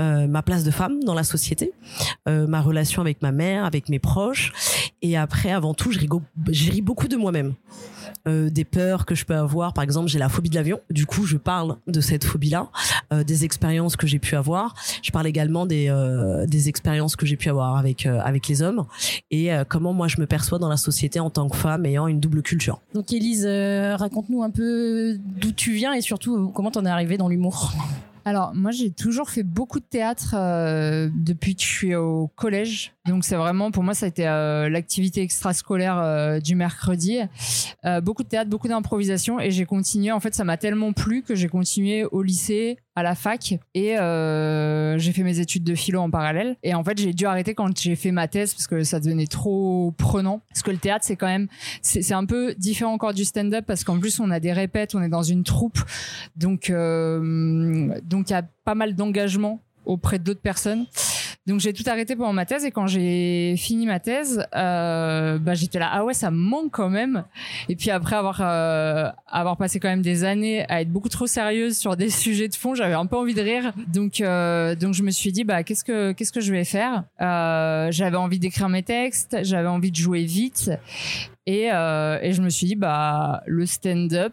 euh, 0.00 0.26
ma 0.26 0.42
place 0.42 0.64
de 0.64 0.70
femme 0.70 1.02
dans 1.04 1.14
la 1.14 1.24
société, 1.24 1.72
euh, 2.28 2.46
ma 2.46 2.60
relation 2.60 3.00
avec 3.00 3.22
ma 3.22 3.32
mère, 3.32 3.64
avec 3.64 3.88
mes 3.88 3.98
proches, 4.00 4.52
et 5.00 5.16
après, 5.16 5.52
avant 5.52 5.74
tout, 5.74 5.92
je, 5.92 5.98
rigo- 6.00 6.22
je 6.50 6.70
ris 6.70 6.82
beaucoup 6.82 7.08
de 7.08 7.16
moi-même. 7.16 7.54
Euh, 8.26 8.48
des 8.48 8.64
peurs 8.64 9.04
que 9.04 9.14
je 9.14 9.26
peux 9.26 9.34
avoir. 9.34 9.74
Par 9.74 9.84
exemple, 9.84 10.08
j'ai 10.08 10.18
la 10.18 10.30
phobie 10.30 10.48
de 10.48 10.54
l'avion. 10.54 10.80
Du 10.88 11.04
coup, 11.04 11.26
je 11.26 11.36
parle 11.36 11.76
de 11.86 12.00
cette 12.00 12.24
phobie-là, 12.24 12.70
euh, 13.12 13.22
des 13.22 13.44
expériences 13.44 13.96
que 13.96 14.06
j'ai 14.06 14.18
pu 14.18 14.34
avoir. 14.34 14.74
Je 15.02 15.10
parle 15.10 15.26
également 15.26 15.66
des, 15.66 15.88
euh, 15.90 16.46
des 16.46 16.70
expériences 16.70 17.16
que 17.16 17.26
j'ai 17.26 17.36
pu 17.36 17.50
avoir 17.50 17.76
avec, 17.76 18.06
euh, 18.06 18.20
avec 18.24 18.48
les 18.48 18.62
hommes 18.62 18.84
et 19.30 19.52
euh, 19.52 19.64
comment 19.68 19.92
moi 19.92 20.08
je 20.08 20.18
me 20.22 20.26
perçois 20.26 20.58
dans 20.58 20.70
la 20.70 20.78
société 20.78 21.20
en 21.20 21.28
tant 21.28 21.50
que 21.50 21.56
femme 21.56 21.84
ayant 21.84 22.06
une 22.06 22.18
double 22.18 22.40
culture. 22.40 22.80
Donc, 22.94 23.12
Élise, 23.12 23.44
euh, 23.46 23.94
raconte-nous 23.96 24.42
un 24.42 24.50
peu 24.50 24.63
d'où 25.18 25.52
tu 25.52 25.72
viens 25.72 25.92
et 25.92 26.00
surtout 26.00 26.36
euh, 26.36 26.48
comment 26.52 26.70
t'en 26.70 26.84
es 26.84 26.90
arrivée 26.90 27.16
dans 27.16 27.28
l'humour? 27.28 27.72
Alors, 28.26 28.54
moi, 28.54 28.70
j'ai 28.70 28.90
toujours 28.90 29.28
fait 29.28 29.42
beaucoup 29.42 29.80
de 29.80 29.84
théâtre 29.84 30.34
euh, 30.34 31.10
depuis 31.14 31.54
que 31.54 31.62
je 31.62 31.66
suis 31.66 31.94
au 31.94 32.28
collège. 32.36 32.94
Donc, 33.06 33.22
c'est 33.22 33.36
vraiment, 33.36 33.70
pour 33.70 33.82
moi, 33.82 33.92
ça 33.92 34.06
a 34.06 34.08
été 34.08 34.26
euh, 34.26 34.70
l'activité 34.70 35.20
extrascolaire 35.20 35.98
euh, 35.98 36.40
du 36.40 36.54
mercredi. 36.54 37.18
Beaucoup 38.02 38.22
de 38.22 38.28
théâtre, 38.28 38.48
beaucoup 38.48 38.68
d'improvisation. 38.68 39.38
Et 39.40 39.50
j'ai 39.50 39.66
continué. 39.66 40.10
En 40.10 40.20
fait, 40.20 40.34
ça 40.34 40.44
m'a 40.44 40.56
tellement 40.56 40.94
plu 40.94 41.22
que 41.22 41.34
j'ai 41.34 41.48
continué 41.48 42.04
au 42.04 42.22
lycée, 42.22 42.78
à 42.96 43.02
la 43.02 43.14
fac. 43.14 43.54
Et 43.74 43.98
euh, 43.98 44.98
j'ai 44.98 45.12
fait 45.12 45.22
mes 45.22 45.40
études 45.40 45.64
de 45.64 45.74
philo 45.74 46.00
en 46.00 46.10
parallèle. 46.10 46.56
Et 46.62 46.74
en 46.74 46.84
fait, 46.84 46.98
j'ai 46.98 47.12
dû 47.12 47.26
arrêter 47.26 47.54
quand 47.54 47.76
j'ai 47.78 47.96
fait 47.96 48.10
ma 48.10 48.28
thèse 48.28 48.54
parce 48.54 48.66
que 48.66 48.82
ça 48.84 49.00
devenait 49.00 49.26
trop 49.26 49.92
prenant. 49.96 50.40
Parce 50.48 50.62
que 50.62 50.70
le 50.70 50.78
théâtre, 50.78 51.04
c'est 51.04 51.16
quand 51.16 51.26
même, 51.26 51.48
c'est 51.82 52.14
un 52.14 52.24
peu 52.24 52.54
différent 52.56 52.92
encore 52.92 53.14
du 53.14 53.24
stand-up 53.24 53.64
parce 53.66 53.84
qu'en 53.84 53.98
plus, 53.98 54.20
on 54.20 54.30
a 54.30 54.40
des 54.40 54.52
répètes, 54.52 54.94
on 54.94 55.02
est 55.02 55.08
dans 55.08 55.22
une 55.22 55.44
troupe. 55.44 55.78
Donc, 56.36 56.70
euh, 56.70 57.98
donc 58.02 58.30
il 58.30 58.32
y 58.32 58.36
a 58.36 58.44
pas 58.64 58.74
mal 58.74 58.94
d'engagement 58.94 59.60
auprès 59.84 60.18
d'autres 60.18 60.40
personnes. 60.40 60.86
Donc 61.46 61.60
j'ai 61.60 61.74
tout 61.74 61.82
arrêté 61.86 62.16
pendant 62.16 62.32
ma 62.32 62.46
thèse 62.46 62.64
et 62.64 62.70
quand 62.70 62.86
j'ai 62.86 63.54
fini 63.58 63.84
ma 63.84 64.00
thèse, 64.00 64.46
euh, 64.56 65.38
bah, 65.38 65.52
j'étais 65.54 65.78
là 65.78 65.90
ah 65.92 66.02
ouais 66.04 66.14
ça 66.14 66.30
me 66.30 66.36
manque 66.38 66.70
quand 66.72 66.88
même. 66.88 67.24
Et 67.68 67.76
puis 67.76 67.90
après 67.90 68.16
avoir 68.16 68.40
euh, 68.40 69.10
avoir 69.28 69.58
passé 69.58 69.78
quand 69.78 69.88
même 69.88 70.00
des 70.00 70.24
années 70.24 70.64
à 70.70 70.80
être 70.80 70.90
beaucoup 70.90 71.10
trop 71.10 71.26
sérieuse 71.26 71.76
sur 71.76 71.96
des 71.96 72.08
sujets 72.24 72.48
de 72.48 72.54
fond, 72.54 72.74
j'avais 72.74 72.94
un 72.94 73.04
peu 73.06 73.16
envie 73.16 73.34
de 73.34 73.42
rire. 73.42 73.72
Donc 73.92 74.20
euh, 74.20 74.74
donc 74.74 74.94
je 74.94 75.02
me 75.02 75.10
suis 75.10 75.32
dit 75.32 75.44
bah 75.44 75.62
qu'est-ce 75.64 75.84
que 75.84 76.12
qu'est-ce 76.12 76.32
que 76.32 76.40
je 76.40 76.52
vais 76.52 76.64
faire? 76.64 77.04
Euh, 77.20 77.88
J'avais 77.90 78.16
envie 78.16 78.38
d'écrire 78.38 78.70
mes 78.70 78.82
textes, 78.82 79.36
j'avais 79.42 79.68
envie 79.68 79.90
de 79.90 79.96
jouer 79.96 80.24
vite 80.24 80.70
et 81.46 81.70
euh, 81.72 82.18
et 82.22 82.32
je 82.32 82.40
me 82.40 82.48
suis 82.48 82.66
dit 82.68 82.76
bah 82.76 83.42
le 83.46 83.66
stand-up 83.66 84.32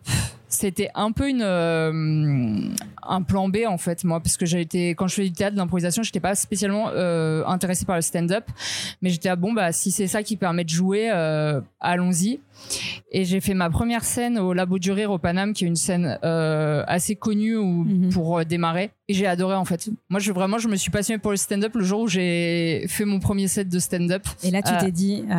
c'était 0.53 0.89
un 0.95 1.12
peu 1.12 1.27
une 1.30 1.42
euh, 1.42 2.59
un 3.03 3.21
plan 3.21 3.50
B 3.50 3.57
en 3.68 3.77
fait 3.77 4.03
moi 4.03 4.19
parce 4.19 4.38
que 4.38 4.45
j'ai 4.45 4.62
été 4.62 4.89
quand 4.92 5.07
je 5.07 5.15
faisais 5.15 5.27
du 5.30 5.33
théâtre 5.33 5.56
d'improvisation 5.56 6.03
j'étais 6.03 6.19
pas 6.19 6.36
spécialement 6.36 6.89
euh, 6.94 7.44
intéressée 7.45 7.86
par 7.86 7.95
le 7.95 8.01
stand-up 8.01 8.44
mais 9.01 9.09
j'étais 9.09 9.30
à 9.30 9.36
bon 9.36 9.53
bah 9.53 9.71
si 9.71 9.92
c'est 9.92 10.07
ça 10.07 10.24
qui 10.24 10.38
permet 10.38 10.63
de 10.63 10.69
jouer 10.69 11.09
euh, 11.12 11.62
allons-y 11.80 12.39
et 13.12 13.25
j'ai 13.25 13.39
fait 13.42 13.56
ma 13.56 13.69
première 13.69 14.03
scène 14.03 14.38
au 14.38 14.53
Labo 14.53 14.77
du 14.77 14.92
Rire 14.92 15.09
au 15.12 15.18
Paname 15.18 15.53
qui 15.53 15.63
est 15.63 15.68
une 15.68 15.75
scène 15.75 16.19
assez 16.21 17.15
connue 17.15 17.57
où- 17.57 17.81
Mhm. 17.86 18.09
pour 18.12 18.45
démarrer 18.45 18.92
et 19.07 19.13
j'ai 19.13 19.25
adoré 19.25 19.56
en 19.56 19.65
fait 19.65 19.89
moi 20.09 20.19
je 20.19 20.31
vraiment 20.31 20.57
je 20.59 20.68
me 20.68 20.75
suis 20.75 20.92
passionnée 20.92 21.18
pour 21.19 21.31
le 21.31 21.38
stand-up 21.38 21.74
le 21.75 21.83
jour 21.83 22.01
où 22.01 22.07
j'ai 22.07 22.86
fait 22.88 23.06
mon 23.06 23.19
premier 23.19 23.48
set 23.48 23.68
de 23.69 23.80
stand-up 23.80 24.24
Et 24.44 24.51
là, 24.51 24.62
tu 24.62 24.71
Euh, 24.74 24.80
t'es 24.80 24.92
dit, 24.92 25.24
ah 25.30 25.33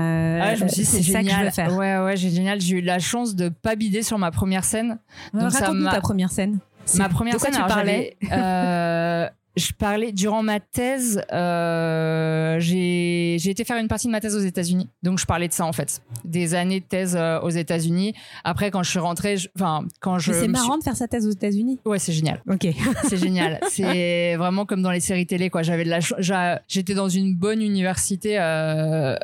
ouais, 0.49 0.56
je 0.56 0.64
me 0.64 0.69
suis 0.69 0.82
dit, 0.82 0.85
c'est 0.85 1.03
ça 1.03 1.20
que 1.20 1.25
je 1.25 1.31
génial. 1.31 1.44
veux 1.47 1.50
faire. 1.50 1.76
Ouais, 1.76 1.99
ouais, 1.99 2.17
j'ai 2.17 2.31
génial. 2.31 2.61
J'ai 2.61 2.76
eu 2.79 2.81
la 2.81 2.99
chance 2.99 3.35
de 3.35 3.49
pas 3.49 3.75
bider 3.76 4.03
sur 4.03 4.19
ma 4.19 4.31
première 4.31 4.64
scène. 4.64 4.99
Donc 5.34 5.52
ça 5.52 5.60
Raconte-nous 5.60 5.90
ta 5.90 6.00
première 6.00 6.31
scène. 6.31 6.58
Ma 6.96 7.08
première 7.08 7.34
de 7.34 7.38
quoi 7.38 7.46
scène, 7.46 7.54
tu 7.54 7.62
alors, 7.62 7.76
parlais 7.76 8.16
euh, 8.32 9.28
je 9.56 9.73
parlais 9.78 10.12
durant 10.12 10.42
ma 10.42 10.61
thèse. 10.61 11.23
Euh, 11.32 12.56
j'ai 12.61 13.37
j'ai 13.38 13.50
été 13.50 13.64
faire 13.64 13.76
une 13.78 13.88
partie 13.88 14.06
de 14.06 14.12
ma 14.12 14.21
thèse 14.21 14.35
aux 14.37 14.40
États-Unis, 14.40 14.88
donc 15.02 15.18
je 15.18 15.26
parlais 15.26 15.49
de 15.49 15.52
ça 15.52 15.64
en 15.66 15.73
fait, 15.73 16.02
des 16.25 16.54
années 16.54 16.80
de 16.80 16.85
thèse 16.85 17.16
euh, 17.18 17.40
aux 17.40 17.50
États-Unis. 17.50 18.14
Après, 18.44 18.71
quand 18.71 18.82
je 18.82 18.90
suis 18.90 18.99
rentrée, 18.99 19.37
je- 19.37 19.49
enfin 19.56 19.85
quand 20.00 20.18
je 20.18 20.32
c'est 20.32 20.40
suis- 20.40 20.49
marrant 20.49 20.78
de 20.78 20.82
faire 20.82 20.97
sa 20.97 21.09
thèse 21.09 21.26
aux 21.26 21.30
États-Unis. 21.30 21.80
Ouais, 21.85 21.99
c'est 21.99 22.12
génial. 22.12 22.42
Ok. 22.50 22.66
C'est 23.09 23.16
génial. 23.16 23.59
C'est 23.71 24.37
vraiment 24.37 24.64
comme 24.64 24.80
dans 24.82 24.90
les 24.90 25.00
séries 25.00 25.26
télé, 25.26 25.50
quoi. 25.50 25.62
J'avais 25.62 25.85
de 25.85 25.90
la, 25.90 26.61
j'étais 26.68 26.94
dans 26.94 27.09
une 27.09 27.35
bonne 27.35 27.61
université 27.61 28.38
euh, 28.38 29.16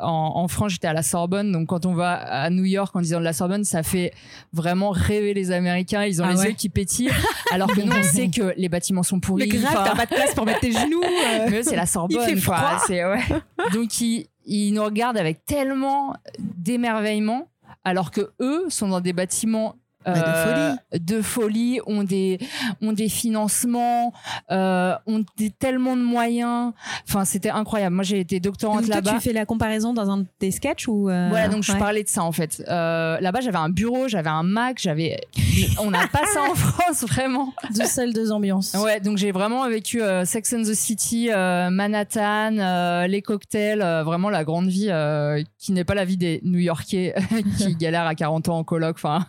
en, 0.00 0.32
en 0.36 0.48
France. 0.48 0.72
J'étais 0.72 0.86
à 0.88 0.92
la 0.92 1.02
Sorbonne, 1.02 1.52
donc 1.52 1.68
quand 1.68 1.86
on 1.86 1.94
va 1.94 2.14
à 2.14 2.50
New 2.50 2.64
York 2.64 2.94
en 2.96 3.00
disant 3.00 3.18
de 3.20 3.24
la 3.24 3.32
Sorbonne, 3.32 3.64
ça 3.64 3.82
fait 3.82 4.12
vraiment 4.52 4.90
rêver 4.90 5.34
les 5.34 5.50
Américains. 5.52 6.04
Ils 6.04 6.20
ont 6.22 6.24
Ah 6.26 6.32
les 6.32 6.38
ouais. 6.38 6.46
yeux 6.48 6.52
qui 6.54 6.68
pétillent, 6.68 7.10
alors 7.52 7.68
que 7.68 7.80
nous 7.84 7.92
on 7.92 8.02
sait 8.02 8.28
que 8.28 8.54
les 8.56 8.68
bâtiments 8.68 9.02
sont 9.02 9.20
pourris. 9.20 9.42
Enfin, 9.68 9.96
pas 9.96 10.06
de 10.06 10.14
place 10.14 10.34
pour 10.34 10.44
mettre 10.46 10.60
tes 10.60 10.72
genoux. 10.72 11.02
euh. 11.02 11.48
mais 11.50 11.62
c'est 11.62 11.76
la 11.76 11.86
Sorbonne, 11.86 12.22
Il 12.28 12.38
fait 12.40 12.44
quoi. 12.46 12.78
froid. 12.78 12.88
Ouais. 12.88 13.22
Donc, 13.72 14.00
ils, 14.00 14.26
ils 14.44 14.72
nous 14.72 14.84
regardent 14.84 15.18
avec 15.18 15.44
tellement 15.44 16.14
d'émerveillement, 16.38 17.48
alors 17.84 18.10
que 18.10 18.32
eux 18.40 18.66
sont 18.68 18.88
dans 18.88 19.00
des 19.00 19.12
bâtiments. 19.12 19.76
De 20.14 20.20
euh, 20.20 20.74
de 20.98 21.22
folie, 21.22 21.80
ont 21.86 22.04
des, 22.04 22.38
ont 22.82 22.92
des 22.92 23.08
financements, 23.08 24.12
euh, 24.50 24.94
ont 25.06 25.24
des, 25.36 25.50
tellement 25.50 25.96
de 25.96 26.02
moyens. 26.02 26.72
Enfin, 27.08 27.24
c'était 27.24 27.50
incroyable. 27.50 27.94
Moi, 27.94 28.04
j'ai 28.04 28.20
été 28.20 28.40
doctorante 28.40 28.86
là-bas. 28.86 29.12
tu 29.12 29.20
fais 29.20 29.32
la 29.32 29.46
comparaison 29.46 29.92
dans 29.92 30.10
un 30.10 30.18
de 30.18 30.26
tes 30.38 30.50
sketchs 30.50 30.88
ou 30.88 31.08
euh, 31.08 31.28
Voilà, 31.30 31.48
donc 31.48 31.62
je 31.62 31.72
parlais 31.72 32.02
de 32.02 32.08
ça 32.08 32.22
en 32.22 32.32
fait. 32.32 32.62
Euh, 32.68 33.18
là-bas, 33.20 33.40
j'avais 33.40 33.58
un 33.58 33.68
bureau, 33.68 34.08
j'avais 34.08 34.30
un 34.30 34.42
Mac, 34.42 34.78
j'avais. 34.80 35.20
On 35.80 35.90
n'a 35.90 36.06
pas 36.08 36.24
ça 36.32 36.42
en 36.42 36.54
France, 36.54 37.04
vraiment. 37.04 37.52
Deux 37.74 37.84
salles, 37.84 38.12
deux 38.12 38.32
ambiances. 38.32 38.74
Ouais, 38.74 39.00
donc 39.00 39.18
j'ai 39.18 39.32
vraiment 39.32 39.68
vécu 39.68 40.02
euh, 40.02 40.24
Sex 40.24 40.52
and 40.52 40.62
the 40.62 40.74
City, 40.74 41.30
euh, 41.30 41.70
Manhattan, 41.70 42.56
euh, 42.58 43.06
les 43.06 43.22
cocktails, 43.22 43.82
euh, 43.82 44.02
vraiment 44.04 44.30
la 44.30 44.44
grande 44.44 44.68
vie 44.68 44.88
euh, 44.90 45.42
qui 45.58 45.72
n'est 45.72 45.84
pas 45.84 45.94
la 45.94 46.04
vie 46.04 46.16
des 46.16 46.40
New-Yorkais 46.44 47.14
qui 47.58 47.74
galèrent 47.80 48.06
à 48.06 48.14
40 48.14 48.48
ans 48.48 48.58
en 48.58 48.64
coloc. 48.64 48.96
Enfin, 48.96 49.26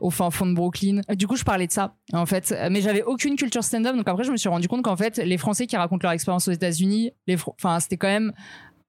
au 0.00 0.10
fin 0.10 0.30
fond 0.30 0.46
de 0.46 0.54
Brooklyn. 0.54 1.00
Du 1.14 1.26
coup, 1.26 1.36
je 1.36 1.44
parlais 1.44 1.66
de 1.66 1.72
ça, 1.72 1.94
en 2.12 2.26
fait. 2.26 2.54
Mais 2.70 2.80
j'avais 2.80 3.02
aucune 3.02 3.36
culture 3.36 3.64
stand-up. 3.64 3.96
Donc 3.96 4.08
après, 4.08 4.24
je 4.24 4.32
me 4.32 4.36
suis 4.36 4.48
rendu 4.48 4.68
compte 4.68 4.82
qu'en 4.82 4.96
fait, 4.96 5.18
les 5.18 5.38
Français 5.38 5.66
qui 5.66 5.76
racontent 5.76 6.04
leur 6.04 6.12
expérience 6.12 6.48
aux 6.48 6.52
États-Unis, 6.52 7.12
enfin, 7.48 7.80
c'était 7.80 7.96
quand 7.96 8.08
même 8.08 8.32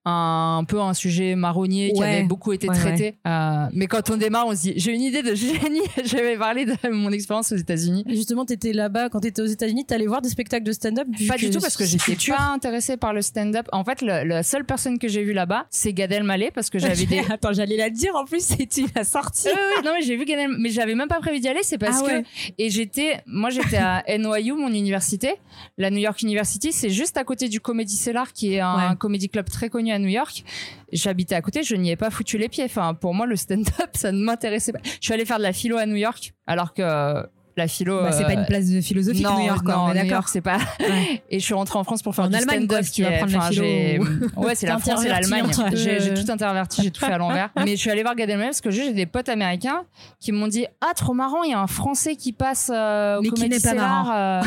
un, 0.10 0.64
peu 0.64 0.80
un 0.82 0.94
sujet 0.94 1.36
marronnier 1.36 1.92
qui 1.94 2.04
avait 2.04 2.24
beaucoup 2.24 2.54
été 2.54 2.70
Ouais, 2.70 2.76
traité. 2.76 3.16
Euh, 3.28 3.66
mais 3.74 3.88
quand 3.88 4.10
on 4.10 4.18
démarre, 4.18 4.48
on 4.48 4.56
se 4.56 4.62
dit, 4.62 4.74
j'ai 4.78 4.94
une 4.94 5.02
idée 5.02 5.22
de 5.24 5.36
génie. 5.36 5.82
je 6.04 6.16
vais 6.18 6.38
parler 6.38 6.66
de 6.66 6.76
mon 6.90 7.12
expérience 7.12 7.52
aux 7.52 7.56
États-Unis. 7.58 8.04
Justement, 8.08 8.46
t'étais 8.46 8.74
là-bas 8.74 9.10
quand 9.10 9.20
t'étais 9.22 9.42
aux 9.42 9.46
États-Unis, 9.48 9.86
t'allais 9.86 10.08
voir 10.08 10.22
des 10.22 10.30
spectacles 10.30 10.66
de 10.66 10.72
stand-up 10.72 11.08
Pas 11.28 11.38
du 11.38 11.50
tout 11.50 11.60
parce 11.60 11.78
que 11.78 11.86
j'étais 11.86 12.16
pas 12.32 12.42
intéressée 12.54 12.98
par 12.98 13.14
le 13.14 13.22
stand-up. 13.22 13.68
En 13.72 13.84
fait, 13.84 14.02
le- 14.02 14.24
la 14.24 14.44
seule 14.44 14.66
personne 14.66 15.00
que 15.00 15.08
j'ai 15.08 15.24
vue 15.24 15.34
là-bas, 15.34 15.66
c'est 15.70 15.94
Gad 15.94 16.12
Elmaleh 16.12 16.52
parce 16.52 16.70
que 16.70 16.80
j'avais 16.80 17.06
des. 17.06 17.20
Attends, 17.30 17.54
j'allais 17.54 17.78
la 17.78 17.90
dire 17.90 18.16
en 18.16 18.26
plus, 18.26 18.44
c'est 18.44 18.66
tu 18.68 18.86
l'as 18.96 19.04
sorti. 19.04 19.48
Oui, 19.48 19.54
oui, 19.78 19.84
non 19.86 19.92
mais 19.94 20.02
j'ai 20.04 20.16
vu 20.16 20.26
Gad 20.26 20.40
Elmaleh, 20.40 20.60
mais 20.62 20.70
j'avais 20.70 20.96
même 20.96 21.08
pas 21.08 21.20
prévu 21.20 21.40
d'y 21.40 21.48
aller. 21.48 21.62
C'est 21.64 21.78
parce 21.78 22.02
Ah 22.06 22.10
que 22.22 22.24
et 22.58 22.70
j'étais, 22.70 23.22
moi 23.26 23.50
j'étais 23.50 23.78
à 23.78 24.04
NYU, 24.18 24.54
mon 24.54 24.70
université, 24.70 25.36
la 25.78 25.90
New 25.90 25.98
York 26.00 26.22
University, 26.22 26.72
c'est 26.72 26.90
juste 26.90 27.18
à 27.18 27.24
côté 27.24 27.50
du 27.50 27.60
Comedy 27.60 27.96
Cellar 27.96 28.34
qui 28.34 28.54
est 28.54 28.60
un 28.60 28.96
comedy 28.96 29.30
club 29.30 29.50
très 29.50 29.70
connu 29.70 29.92
à 29.92 29.97
New 30.00 30.08
York. 30.08 30.44
J'habitais 30.92 31.36
à 31.36 31.42
côté, 31.42 31.64
je 31.64 31.76
n'y 31.76 31.92
ai 31.92 31.96
pas 31.96 32.10
foutu 32.10 32.38
les 32.38 32.50
pieds. 32.50 32.64
Enfin, 32.64 32.94
pour 32.94 33.14
moi, 33.14 33.26
le 33.26 33.36
stand-up, 33.36 33.90
ça 33.94 34.12
ne 34.12 34.20
m'intéressait 34.20 34.72
pas. 34.72 34.80
Je 34.84 34.98
suis 35.02 35.14
allée 35.14 35.26
faire 35.26 35.38
de 35.38 35.44
la 35.44 35.54
philo 35.54 35.78
à 35.78 35.86
New 35.86 35.96
York, 35.96 36.34
alors 36.46 36.74
que 36.74 37.28
la 37.58 37.68
philo. 37.68 38.02
Bah, 38.02 38.12
c'est 38.12 38.24
pas 38.24 38.32
euh, 38.32 38.40
une 38.40 38.46
place 38.46 38.70
de 38.70 38.82
philosophie 38.82 39.22
non, 39.24 39.38
New 39.40 39.46
York, 39.48 39.64
quoi, 39.64 39.76
non, 39.76 39.94
d'accord. 39.94 40.28
C'est 40.30 40.42
pas. 40.42 40.58
Ouais. 40.80 41.22
Et 41.30 41.40
je 41.40 41.44
suis 41.46 41.54
rentrée 41.54 41.78
en 41.80 41.84
France 41.84 42.02
pour 42.02 42.16
faire 42.16 42.26
En 42.26 42.30
du 42.30 42.36
Allemagne, 42.36 42.60
stand-up. 42.66 42.70
quoi, 42.78 42.84
si 42.84 42.92
tu 42.92 43.04
vas 43.04 43.10
qui 43.10 43.14
est- 43.16 43.18
prendre 43.18 43.32
la 43.34 43.38
enfin, 43.40 43.50
philo 43.50 43.64
j'ai- 43.64 44.00
ou- 44.00 44.06
Ouais, 44.44 44.56
c'est 44.56 44.68
la 44.68 44.76
T'es 44.76 44.82
France 44.92 45.04
et 45.06 45.10
interverti 45.10 45.32
l'Allemagne. 45.32 46.00
J'ai 46.00 46.14
tout 46.14 46.32
interverti, 46.32 46.82
j'ai 46.84 46.92
tout 46.92 47.06
fait 47.06 47.12
à 47.12 47.18
l'envers. 47.18 47.50
Mais 47.58 47.72
je 47.72 47.76
suis 47.76 47.90
allée 47.90 48.04
voir 48.04 48.16
Gad 48.16 48.30
Elmaleh 48.30 48.50
parce 48.50 48.62
que 48.62 48.72
j'ai 48.72 48.94
des 48.94 49.06
potes 49.06 49.30
américains 49.30 49.84
qui 50.20 50.32
m'ont 50.32 50.48
dit 50.48 50.66
Ah, 50.82 50.94
trop 50.96 51.14
marrant, 51.14 51.44
il 51.44 51.52
y 51.52 51.54
a 51.54 51.60
un 51.60 51.68
Français 51.68 52.16
qui 52.16 52.34
passe 52.34 52.72
euh, 52.74 53.18
au 53.18 53.22
Mais 53.22 53.30
qui 53.30 53.42
n'est 53.42 53.60
pas 53.60 53.70
Cellar, 53.70 54.12
euh. 54.14 54.42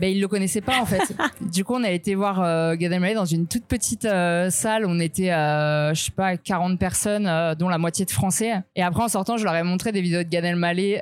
ben, 0.00 0.10
ils 0.10 0.20
le 0.20 0.28
connaissaient 0.28 0.60
pas 0.60 0.80
en 0.80 0.86
fait. 0.86 1.00
Du 1.40 1.64
coup, 1.64 1.74
on 1.76 1.84
a 1.84 1.90
été 1.90 2.14
voir 2.14 2.40
euh, 2.42 2.74
Gad 2.76 2.92
Elmaleh 2.92 3.14
dans 3.14 3.24
une 3.24 3.46
toute 3.46 3.64
petite 3.64 4.04
euh, 4.04 4.50
salle. 4.50 4.84
On 4.86 4.98
était, 5.00 5.28
je 5.30 5.92
sais 5.94 6.10
pas, 6.10 6.36
40 6.36 6.78
personnes, 6.78 7.30
dont 7.58 7.68
la 7.68 7.78
moitié 7.78 8.04
de 8.04 8.10
Français. 8.10 8.52
Et 8.76 8.82
après, 8.82 9.02
en 9.02 9.08
sortant, 9.08 9.36
je 9.36 9.44
leur 9.44 9.54
ai 9.54 9.62
montré 9.62 9.92
des 9.92 10.00
vidéos 10.00 10.22
de 10.22 10.28
Gad 10.28 10.44
Elmaleh 10.44 11.00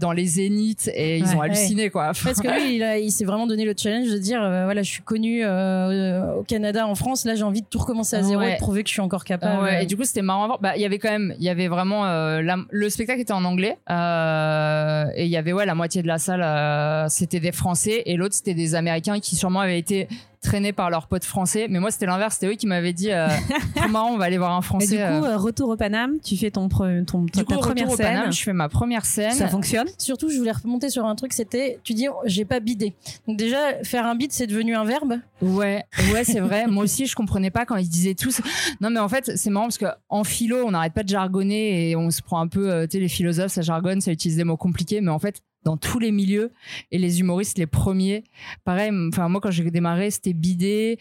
dans 0.00 0.12
les 0.12 0.26
Zéniths 0.26 0.89
et 0.94 1.18
ils 1.18 1.24
Ouais. 1.24 1.34
ont 1.36 1.40
halluciné 1.42 1.90
quoi. 1.90 2.12
Parce 2.24 2.40
que 2.40 2.48
lui, 2.48 2.82
il, 3.04 3.10
s'est 3.10 3.24
vraiment 3.24 3.46
donné 3.46 3.64
le 3.64 3.74
challenge 3.76 4.08
de 4.10 4.18
dire 4.18 4.42
euh, 4.42 4.64
voilà, 4.64 4.82
je 4.82 4.90
suis 4.90 5.02
connu 5.02 5.42
euh, 5.44 6.34
au 6.34 6.42
Canada, 6.42 6.86
en 6.86 6.94
France, 6.94 7.24
là 7.24 7.34
j'ai 7.34 7.42
envie 7.42 7.62
de 7.62 7.66
tout 7.68 7.78
recommencer 7.78 8.16
à 8.16 8.22
zéro 8.22 8.40
Ouais. 8.40 8.52
et 8.52 8.54
de 8.54 8.58
prouver 8.58 8.82
que 8.82 8.88
je 8.88 8.94
suis 8.94 9.00
encore 9.02 9.24
capable. 9.24 9.62
Ouais, 9.62 9.82
et 9.82 9.86
du 9.86 9.96
coup, 9.96 10.04
c'était 10.04 10.22
marrant 10.22 10.44
à 10.44 10.46
voir. 10.46 10.60
Bah, 10.60 10.72
il 10.76 10.82
y 10.82 10.86
avait 10.86 10.98
quand 10.98 11.10
même, 11.10 11.34
il 11.38 11.44
y 11.44 11.48
avait 11.48 11.68
vraiment, 11.68 12.06
euh, 12.06 12.40
la- 12.42 12.56
le 12.70 12.88
spectacle 12.90 13.20
était 13.20 13.32
en 13.32 13.44
anglais, 13.44 13.76
euh, 13.90 15.04
et 15.14 15.24
il 15.24 15.30
y 15.30 15.36
avait, 15.36 15.52
ouais, 15.52 15.66
la 15.66 15.74
moitié 15.74 16.02
de 16.02 16.06
la 16.08 16.18
salle, 16.18 16.42
euh, 16.42 17.06
c'était 17.08 17.40
des 17.40 17.52
Français, 17.52 18.02
et 18.06 18.16
l'autre, 18.16 18.34
c'était 18.34 18.54
des 18.54 18.74
Américains 18.74 19.20
qui 19.20 19.36
sûrement 19.36 19.60
avaient 19.60 19.78
été 19.78 20.08
traînés 20.40 20.72
par 20.72 20.90
leurs 20.90 21.06
potes 21.06 21.24
français. 21.24 21.66
Mais 21.68 21.80
moi, 21.80 21.90
c'était 21.90 22.06
l'inverse, 22.06 22.34
c'était 22.34 22.52
eux 22.52 22.56
qui 22.56 22.66
m'avaient 22.66 22.92
dit, 22.92 23.10
euh, 23.12 23.28
marrant, 23.90 24.10
on 24.12 24.16
va 24.18 24.24
aller 24.24 24.38
voir 24.38 24.52
un 24.52 24.60
Mais 24.60 24.64
Français. 24.66 24.86
du 24.86 24.96
coup, 24.96 25.24
euh. 25.24 25.32
euh, 25.32 25.36
retour 25.36 25.68
au 25.68 25.76
Paname, 25.76 26.18
tu 26.24 26.36
fais 26.36 26.50
ton, 26.50 26.68
pre- 26.68 27.04
ton, 27.04 27.22
Du 27.24 27.32
ta 27.32 27.44
coup, 27.44 27.54
première 27.54 27.84
retour 27.84 27.92
au 27.94 27.96
scène. 27.96 28.14
Paname, 28.14 28.32
je 28.32 28.42
fais 28.42 28.52
ma 28.52 28.68
première 28.68 29.04
scène. 29.04 29.32
Ça 29.32 29.48
fonctionne? 29.48 29.88
Surtout, 29.98 30.30
je 30.30 30.38
voulais 30.38 30.52
remonter 30.52 30.88
sur 30.90 31.04
un 31.04 31.14
truc, 31.14 31.32
c'était, 31.32 31.78
tu 31.84 31.92
dis, 31.94 32.06
j'ai 32.24 32.44
pas 32.44 32.60
bidé. 32.60 32.94
Donc 33.28 33.36
déjà, 33.36 33.82
faire 33.84 34.06
un 34.06 34.14
bid, 34.14 34.32
c'est 34.32 34.46
devenu 34.46 34.74
un 34.74 34.84
verbe? 34.84 35.16
Ouais, 35.42 35.84
ouais, 36.12 36.24
c'est 36.24 36.40
vrai. 36.40 36.66
Moi 36.66 36.84
aussi, 36.84 37.06
je 37.06 37.14
comprenais 37.14 37.50
pas 37.50 37.64
quand 37.66 37.76
ils 37.76 37.88
disaient 37.88 38.14
tous. 38.14 38.40
Non, 38.80 38.90
mais 38.90 39.00
en 39.00 39.08
fait, 39.08 39.32
c'est 39.36 39.50
marrant 39.50 39.66
parce 39.66 39.78
que 39.78 39.86
en 40.08 40.24
philo, 40.24 40.64
on 40.66 40.70
n'arrête 40.70 40.92
pas 40.94 41.02
de 41.02 41.08
jargonner 41.08 41.90
et 41.90 41.96
on 41.96 42.10
se 42.10 42.22
prend 42.22 42.40
un 42.40 42.48
peu, 42.48 42.70
euh, 42.70 42.86
tu 42.86 42.92
sais, 42.96 43.00
les 43.00 43.08
philosophes, 43.08 43.52
ça 43.52 43.62
jargonne, 43.62 44.00
ça 44.00 44.10
utilise 44.10 44.36
des 44.36 44.44
mots 44.44 44.56
compliqués, 44.56 45.00
mais 45.00 45.10
en 45.10 45.18
fait, 45.18 45.42
dans 45.64 45.76
tous 45.76 45.98
les 45.98 46.10
milieux 46.10 46.52
et 46.90 46.98
les 46.98 47.20
humoristes, 47.20 47.58
les 47.58 47.66
premiers, 47.66 48.24
pareil. 48.64 48.90
Enfin, 49.08 49.28
moi, 49.28 49.40
quand 49.42 49.50
j'ai 49.50 49.70
démarré, 49.70 50.10
c'était 50.10 50.32
bidé, 50.32 50.98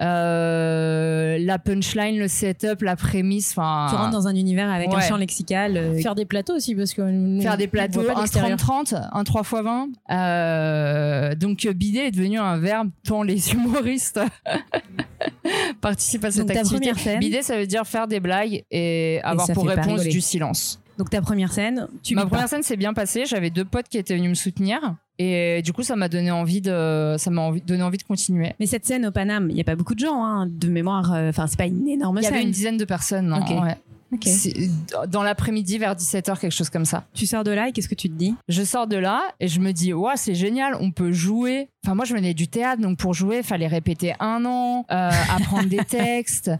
euh, 0.00 1.36
la 1.38 1.58
punchline, 1.58 2.18
le 2.18 2.28
setup, 2.28 2.82
la 2.82 2.96
prémisse. 2.96 3.50
Enfin, 3.52 3.86
Tu 3.90 3.96
rentres 3.96 4.12
dans 4.12 4.26
un 4.28 4.34
univers 4.34 4.70
avec 4.70 4.92
un 4.92 5.00
champ 5.00 5.16
lexical. 5.16 5.76
euh, 5.76 5.98
Faire 6.00 6.14
des 6.14 6.24
plateaux 6.24 6.54
aussi, 6.56 6.74
parce 6.74 6.94
que. 6.94 7.02
nous, 7.02 7.42
faire 7.42 7.56
des 7.56 7.66
plateaux, 7.68 8.00
un 8.08 8.20
l'extérieur. 8.20 8.56
30-30, 8.58 9.08
un 9.12 9.22
3x20. 9.22 9.88
Euh, 10.10 11.34
donc, 11.34 11.64
euh, 11.66 11.72
bidet 11.72 12.08
est 12.08 12.10
devenu 12.10 12.38
un 12.38 12.56
verbe 12.58 12.90
tant 13.04 13.22
les 13.22 13.50
humoristes 13.52 14.20
participent 15.80 16.24
à 16.24 16.30
cette 16.30 16.48
Donc, 16.48 16.56
activité. 16.56 17.18
Bidet, 17.18 17.42
ça 17.42 17.56
veut 17.58 17.66
dire 17.66 17.86
faire 17.86 18.08
des 18.08 18.20
blagues 18.20 18.64
et 18.70 19.20
avoir 19.22 19.46
pour 19.52 19.66
réponse 19.66 19.86
rigoler. 19.86 20.08
du 20.10 20.20
silence. 20.20 20.80
Donc 20.98 21.10
ta 21.10 21.22
première 21.22 21.52
scène, 21.52 21.86
tu 22.02 22.14
Ma 22.14 22.26
première 22.26 22.48
scène 22.48 22.62
s'est 22.62 22.76
bien 22.76 22.92
passée. 22.92 23.24
J'avais 23.24 23.50
deux 23.50 23.64
potes 23.64 23.88
qui 23.88 23.98
étaient 23.98 24.16
venus 24.16 24.30
me 24.30 24.34
soutenir. 24.34 24.96
Et 25.20 25.62
du 25.62 25.72
coup, 25.72 25.82
ça 25.82 25.96
m'a 25.96 26.08
donné 26.08 26.30
envie 26.30 26.60
de, 26.60 27.14
ça 27.18 27.30
m'a 27.30 27.50
donné 27.66 27.82
envie 27.82 27.98
de 27.98 28.02
continuer. 28.02 28.52
Mais 28.60 28.66
cette 28.66 28.84
scène 28.84 29.06
au 29.06 29.10
Paname, 29.10 29.48
il 29.50 29.54
n'y 29.54 29.60
a 29.60 29.64
pas 29.64 29.74
beaucoup 29.76 29.94
de 29.94 30.00
gens, 30.00 30.24
hein, 30.24 30.46
de 30.48 30.68
mémoire. 30.68 31.12
euh, 31.14 31.30
Enfin, 31.30 31.46
c'est 31.46 31.56
pas 31.56 31.66
une 31.66 31.88
énorme 31.88 32.18
Il 32.18 32.20
y 32.20 32.24
scène. 32.24 32.34
avait 32.34 32.42
une 32.44 32.50
dizaine 32.50 32.76
de 32.76 32.84
personnes. 32.84 33.32
ouais. 33.32 33.76
C'est- 34.24 34.70
Dans 35.08 35.22
l'après-midi, 35.22 35.76
vers 35.76 35.94
17h, 35.94 36.38
quelque 36.40 36.52
chose 36.52 36.70
comme 36.70 36.86
ça. 36.86 37.04
Tu 37.12 37.26
sors 37.26 37.44
de 37.44 37.50
là 37.50 37.68
et 37.68 37.72
qu'est-ce 37.72 37.88
que 37.90 37.94
tu 37.94 38.08
te 38.08 38.14
dis? 38.14 38.34
Je 38.48 38.62
sors 38.62 38.86
de 38.86 38.96
là 38.96 39.20
et 39.38 39.48
je 39.48 39.60
me 39.60 39.72
dis, 39.72 39.92
ouais, 39.92 40.14
c'est 40.16 40.34
génial, 40.34 40.76
on 40.80 40.90
peut 40.92 41.12
jouer. 41.12 41.68
Enfin, 41.84 41.94
moi, 41.94 42.04
je 42.06 42.14
venais 42.14 42.32
du 42.32 42.48
théâtre, 42.48 42.80
donc 42.80 42.96
pour 42.98 43.12
jouer, 43.12 43.38
il 43.38 43.42
fallait 43.42 43.66
répéter 43.66 44.14
un 44.18 44.44
an, 44.46 44.86
euh, 44.90 45.10
apprendre 45.36 45.68
des 45.68 45.76
textes. 45.84 46.50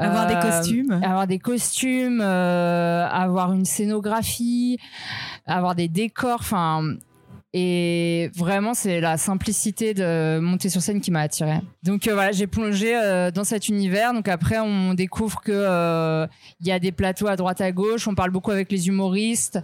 Avoir 0.00 0.26
des 0.26 0.34
euh, 0.34 0.40
costumes. 0.40 1.00
Avoir 1.02 1.26
des 1.26 1.38
costumes, 1.38 2.20
euh, 2.20 3.06
avoir 3.08 3.52
une 3.52 3.64
scénographie, 3.64 4.78
avoir 5.46 5.74
des 5.74 5.88
décors, 5.88 6.40
enfin. 6.40 6.96
Et 7.52 8.30
vraiment, 8.36 8.74
c'est 8.74 9.00
la 9.00 9.16
simplicité 9.16 9.92
de 9.92 10.38
monter 10.38 10.68
sur 10.68 10.80
scène 10.80 11.00
qui 11.00 11.10
m'a 11.10 11.22
attirée. 11.22 11.60
Donc 11.82 12.06
euh, 12.06 12.14
voilà, 12.14 12.30
j'ai 12.30 12.46
plongé 12.46 12.94
euh, 12.94 13.32
dans 13.32 13.42
cet 13.42 13.68
univers. 13.68 14.12
Donc 14.12 14.28
après, 14.28 14.60
on 14.60 14.94
découvre 14.94 15.40
que 15.40 15.50
euh, 15.50 16.28
il 16.60 16.68
y 16.68 16.72
a 16.72 16.78
des 16.78 16.92
plateaux 16.92 17.26
à 17.26 17.34
droite 17.34 17.60
à 17.60 17.72
gauche. 17.72 18.06
On 18.06 18.14
parle 18.14 18.30
beaucoup 18.30 18.52
avec 18.52 18.70
les 18.70 18.86
humoristes. 18.86 19.58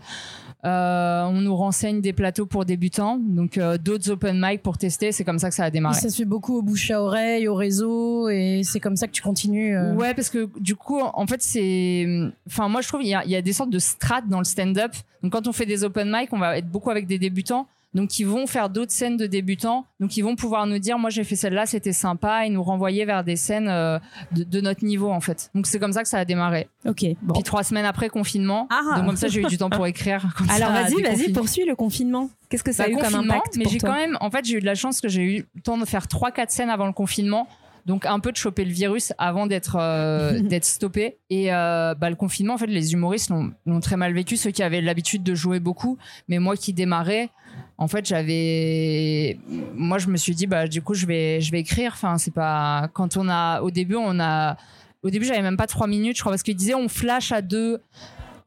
Euh, 0.67 1.25
on 1.27 1.41
nous 1.41 1.55
renseigne 1.55 2.01
des 2.01 2.13
plateaux 2.13 2.45
pour 2.47 2.65
débutants. 2.65 3.19
Donc 3.21 3.57
euh, 3.57 3.79
d'autres 3.79 4.11
open 4.11 4.39
mic 4.45 4.63
pour 4.63 4.79
tester. 4.79 5.13
C'est 5.13 5.25
comme 5.25 5.39
ça 5.39 5.49
que 5.49 5.55
ça 5.55 5.65
a 5.65 5.69
Et 5.69 5.71
démarré. 5.71 6.01
ça 6.01 6.11
se 6.11 6.17
fait 6.17 6.25
beaucoup 6.25 6.57
au 6.59 6.63
bouche 6.63 6.91
à 6.91 7.01
oreille, 7.03 7.47
au 7.47 7.55
réseau, 7.55 8.29
et 8.29 8.63
c'est 8.65 8.81
comme 8.81 8.97
ça 8.97 9.07
que 9.07 9.13
tu 9.13 9.23
continues. 9.23 9.77
euh. 9.77 9.95
Ouais, 9.95 10.13
parce 10.15 10.29
que 10.29 10.49
du 10.59 10.75
coup, 10.75 11.01
en 11.01 11.27
fait, 11.27 11.41
c'est. 11.43 12.07
Enfin, 12.49 12.69
moi, 12.69 12.81
je 12.81 12.89
trouve 12.89 13.01
qu'il 13.01 13.11
y, 13.11 13.15
a- 13.15 13.25
il 13.25 13.31
y 13.31 13.37
a 13.37 13.43
des 13.43 13.53
sortes 13.53 13.71
de 13.71 13.79
strates 13.79 14.29
dans 14.29 14.39
le 14.39 14.45
stand-up. 14.45 14.93
Donc, 15.23 15.33
quand 15.33 15.47
on 15.47 15.53
fait 15.53 15.67
des 15.67 15.85
open 15.85 16.11
mic, 16.13 16.33
on 16.33 16.39
va 16.39 16.59
être 16.59 16.69
beaucoup 16.69 16.91
avec 16.91 17.07
des 17.07 17.19
débutants. 17.19 17.67
Donc, 17.97 18.19
ils 18.19 18.27
vont 18.27 18.47
faire 18.47 18.69
d'autres 18.69 18.93
scènes 18.93 19.17
de 19.17 19.27
débutants. 19.27 19.87
Donc, 20.01 20.19
ils 20.19 20.23
vont 20.23 20.37
pouvoir 20.37 20.67
nous 20.67 20.79
dire, 20.79 20.99
moi, 20.99 21.09
j'ai 21.09 21.25
fait 21.25 21.35
celle-là, 21.35 21.65
c'était 21.65 21.95
sympa, 21.95 22.45
et 22.45 22.51
nous 22.51 22.63
renvoyer 22.63 23.07
vers 23.07 23.25
des 23.25 23.37
scènes 23.37 23.69
euh, 23.69 23.99
de, 24.33 24.45
de 24.45 24.61
notre 24.61 24.85
niveau, 24.85 25.11
en 25.11 25.21
fait. 25.21 25.51
Donc, 25.55 25.67
c'est 25.67 25.79
comme 25.79 25.95
ça 25.95 26.03
que 26.03 26.09
ça 26.09 26.19
a 26.19 26.27
démarré. 26.27 26.69
Ok, 26.87 27.07
bon. 27.23 27.33
Puis, 27.33 27.43
trois 27.43 27.65
semaines 27.65 27.87
après, 27.87 28.11
confinement. 28.11 28.69
Ah. 28.71 28.97
Donc, 28.97 29.07
comme 29.07 29.17
ça, 29.17 29.29
j'ai 29.29 29.41
eu 29.41 29.47
du 29.47 29.57
temps 29.57 29.71
pour 29.71 29.87
écrire. 29.87 30.27
Alors 30.51 30.73
vas-y, 30.73 31.01
vas-y, 31.03 31.33
poursuis 31.33 31.65
le 31.65 31.75
confinement. 31.75 32.29
Qu'est-ce 32.51 32.63
que 32.63 32.73
ça 32.73 32.83
Bah, 32.83 32.91
a 32.91 32.93
eu 32.93 32.97
comme 32.99 33.15
impact 33.15 33.57
Mais 33.57 33.65
j'ai 33.65 33.79
quand 33.79 33.95
même, 33.95 34.19
en 34.21 34.31
fait, 34.31 34.45
j'ai 34.45 34.59
eu 34.59 34.61
de 34.61 34.67
la 34.67 34.75
chance 34.75 35.01
que 35.01 35.09
j'ai 35.09 35.23
eu 35.23 35.47
le 35.55 35.61
temps 35.63 35.79
de 35.79 35.87
faire 35.87 36.05
3-4 36.05 36.51
scènes 36.51 36.71
avant 36.71 36.87
le 36.87 36.93
confinement. 36.93 37.49
Donc 37.87 38.05
un 38.05 38.19
peu 38.19 38.33
de 38.33 38.37
choper 38.37 38.65
le 38.65 38.73
virus 38.73 39.13
avant 39.17 39.47
d'être 39.47 39.77
euh, 39.79 40.41
d'être 40.43 40.65
stoppé 40.65 41.19
et 41.31 41.55
euh, 41.55 41.95
bah, 41.95 42.11
le 42.11 42.17
confinement 42.17 42.55
en 42.55 42.59
fait 42.59 42.67
les 42.67 42.93
humoristes 42.95 43.31
l'ont 43.31 43.81
très 43.81 43.97
mal 43.97 44.13
vécu 44.13 44.37
ceux 44.37 44.51
qui 44.51 44.65
avaient 44.65 44.81
l'habitude 44.81 45.23
de 45.23 45.37
jouer 45.37 45.61
beaucoup 45.61 45.97
mais 46.27 46.41
moi 46.41 46.57
qui 46.57 46.73
démarrais 46.73 47.31
en 47.79 47.89
fait 47.89 48.07
j'avais 48.07 49.39
moi 49.75 49.99
je 49.99 50.09
me 50.09 50.17
suis 50.17 50.35
dit 50.35 50.47
bah 50.47 50.67
du 50.69 50.83
coup 50.83 50.95
je 50.95 51.07
vais 51.07 51.41
écrire. 51.53 51.93
Enfin 51.95 52.19
c'est 52.19 52.33
pas 52.35 52.89
quand 52.93 53.17
on 53.17 53.29
a 53.29 53.61
au 53.61 53.71
début 53.71 53.97
on 53.97 54.19
a 54.21 54.57
au 55.03 55.11
début 55.11 55.25
j'avais 55.25 55.43
même 55.43 55.57
pas 55.57 55.67
trois 55.67 55.87
minutes 55.87 56.17
je 56.17 56.23
crois 56.23 56.33
parce 56.33 56.43
qu'ils 56.43 56.57
disaient 56.57 56.75
on 56.75 56.89
flash 56.89 57.33
à 57.33 57.43
deux 57.43 57.81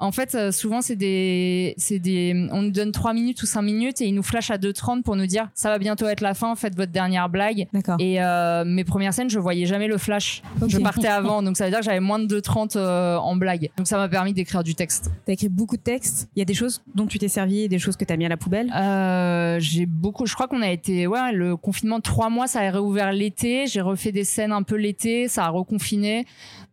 en 0.01 0.13
fait, 0.13 0.34
euh, 0.34 0.51
souvent, 0.53 0.82
c'est 0.82 0.96
des, 0.96 1.74
c'est 1.77 2.00
des, 2.00 2.48
on 2.53 2.62
nous 2.62 2.72
donne 2.72 2.94
3 2.94 3.13
minutes 3.13 3.44
ou 3.44 3.46
5 3.46 3.62
minutes 3.62 4.00
et 4.00 4.06
ils 4.06 4.15
nous 4.15 4.24
flashent 4.24 4.51
à 4.51 4.58
2.30 4.58 5.03
pour 5.03 5.18
nous 5.18 5.25
dire 5.25 5.50
ça 5.53 5.70
va 5.70 5.77
bientôt 5.77 6.08
être 6.08 6.22
la 6.22 6.34
fin, 6.34 6.56
faites 6.56 6.75
votre 6.75 6.94
dernière 6.94 7.27
blague. 7.27 7.68
D'accord. 7.74 7.98
Et 8.00 8.22
euh, 8.22 8.63
mes 8.65 8.86
premières 8.86 9.13
scènes, 9.13 9.29
je 9.29 9.39
voyais 9.39 9.65
jamais 9.65 9.88
le 9.88 9.98
flash. 9.98 10.41
Je 10.65 10.77
partais 10.77 11.08
avant, 11.08 11.44
donc 11.44 11.58
ça 11.58 11.65
veut 11.65 11.70
dire 11.70 11.79
que 11.79 11.86
j'avais 11.86 12.00
moins 12.00 12.20
de 12.20 12.39
2.30 12.39 12.77
euh, 12.77 13.18
en 13.18 13.36
blague. 13.36 13.70
Donc 13.75 13.88
ça 13.88 13.98
m'a 13.98 14.08
permis 14.08 14.32
d'écrire 14.32 14.63
du 14.63 14.74
texte. 14.74 15.12
T'as 15.25 15.34
écrit 15.34 15.50
beaucoup 15.50 15.75
de 15.75 15.82
textes. 15.82 16.29
Il 16.36 16.39
y 16.39 16.41
a 16.41 16.46
des 16.46 16.53
choses 16.53 16.82
dont 16.96 17.06
tu 17.06 17.20
t'es 17.20 17.27
servi 17.27 17.62
et 17.62 17.68
des 17.68 17.79
choses 17.79 17.98
que 17.98 18.06
t'as 18.06 18.15
mis 18.15 18.25
à 18.25 18.29
la 18.29 18.38
poubelle? 18.38 18.72
Euh, 18.74 19.58
j'ai 19.60 19.86
beaucoup, 19.86 20.25
je 20.25 20.34
crois 20.34 20.48
qu'on 20.48 20.62
a 20.62 20.70
été, 20.70 21.08
ouais, 21.08 21.34
le 21.34 21.58
confinement 21.58 21.98
de 21.98 22.03
3 22.03 22.29
mois, 22.29 22.48
ça 22.48 22.62
a 22.62 22.72
réouvert 22.72 23.12
l'été. 23.12 23.68
J'ai 23.68 23.82
refait 23.82 24.13
des 24.13 24.24
scènes 24.24 24.53
un 24.53 24.63
peu 24.63 24.75
l'été, 24.75 25.27
ça 25.27 25.46
a 25.46 25.50
reconfiné. 25.50 26.25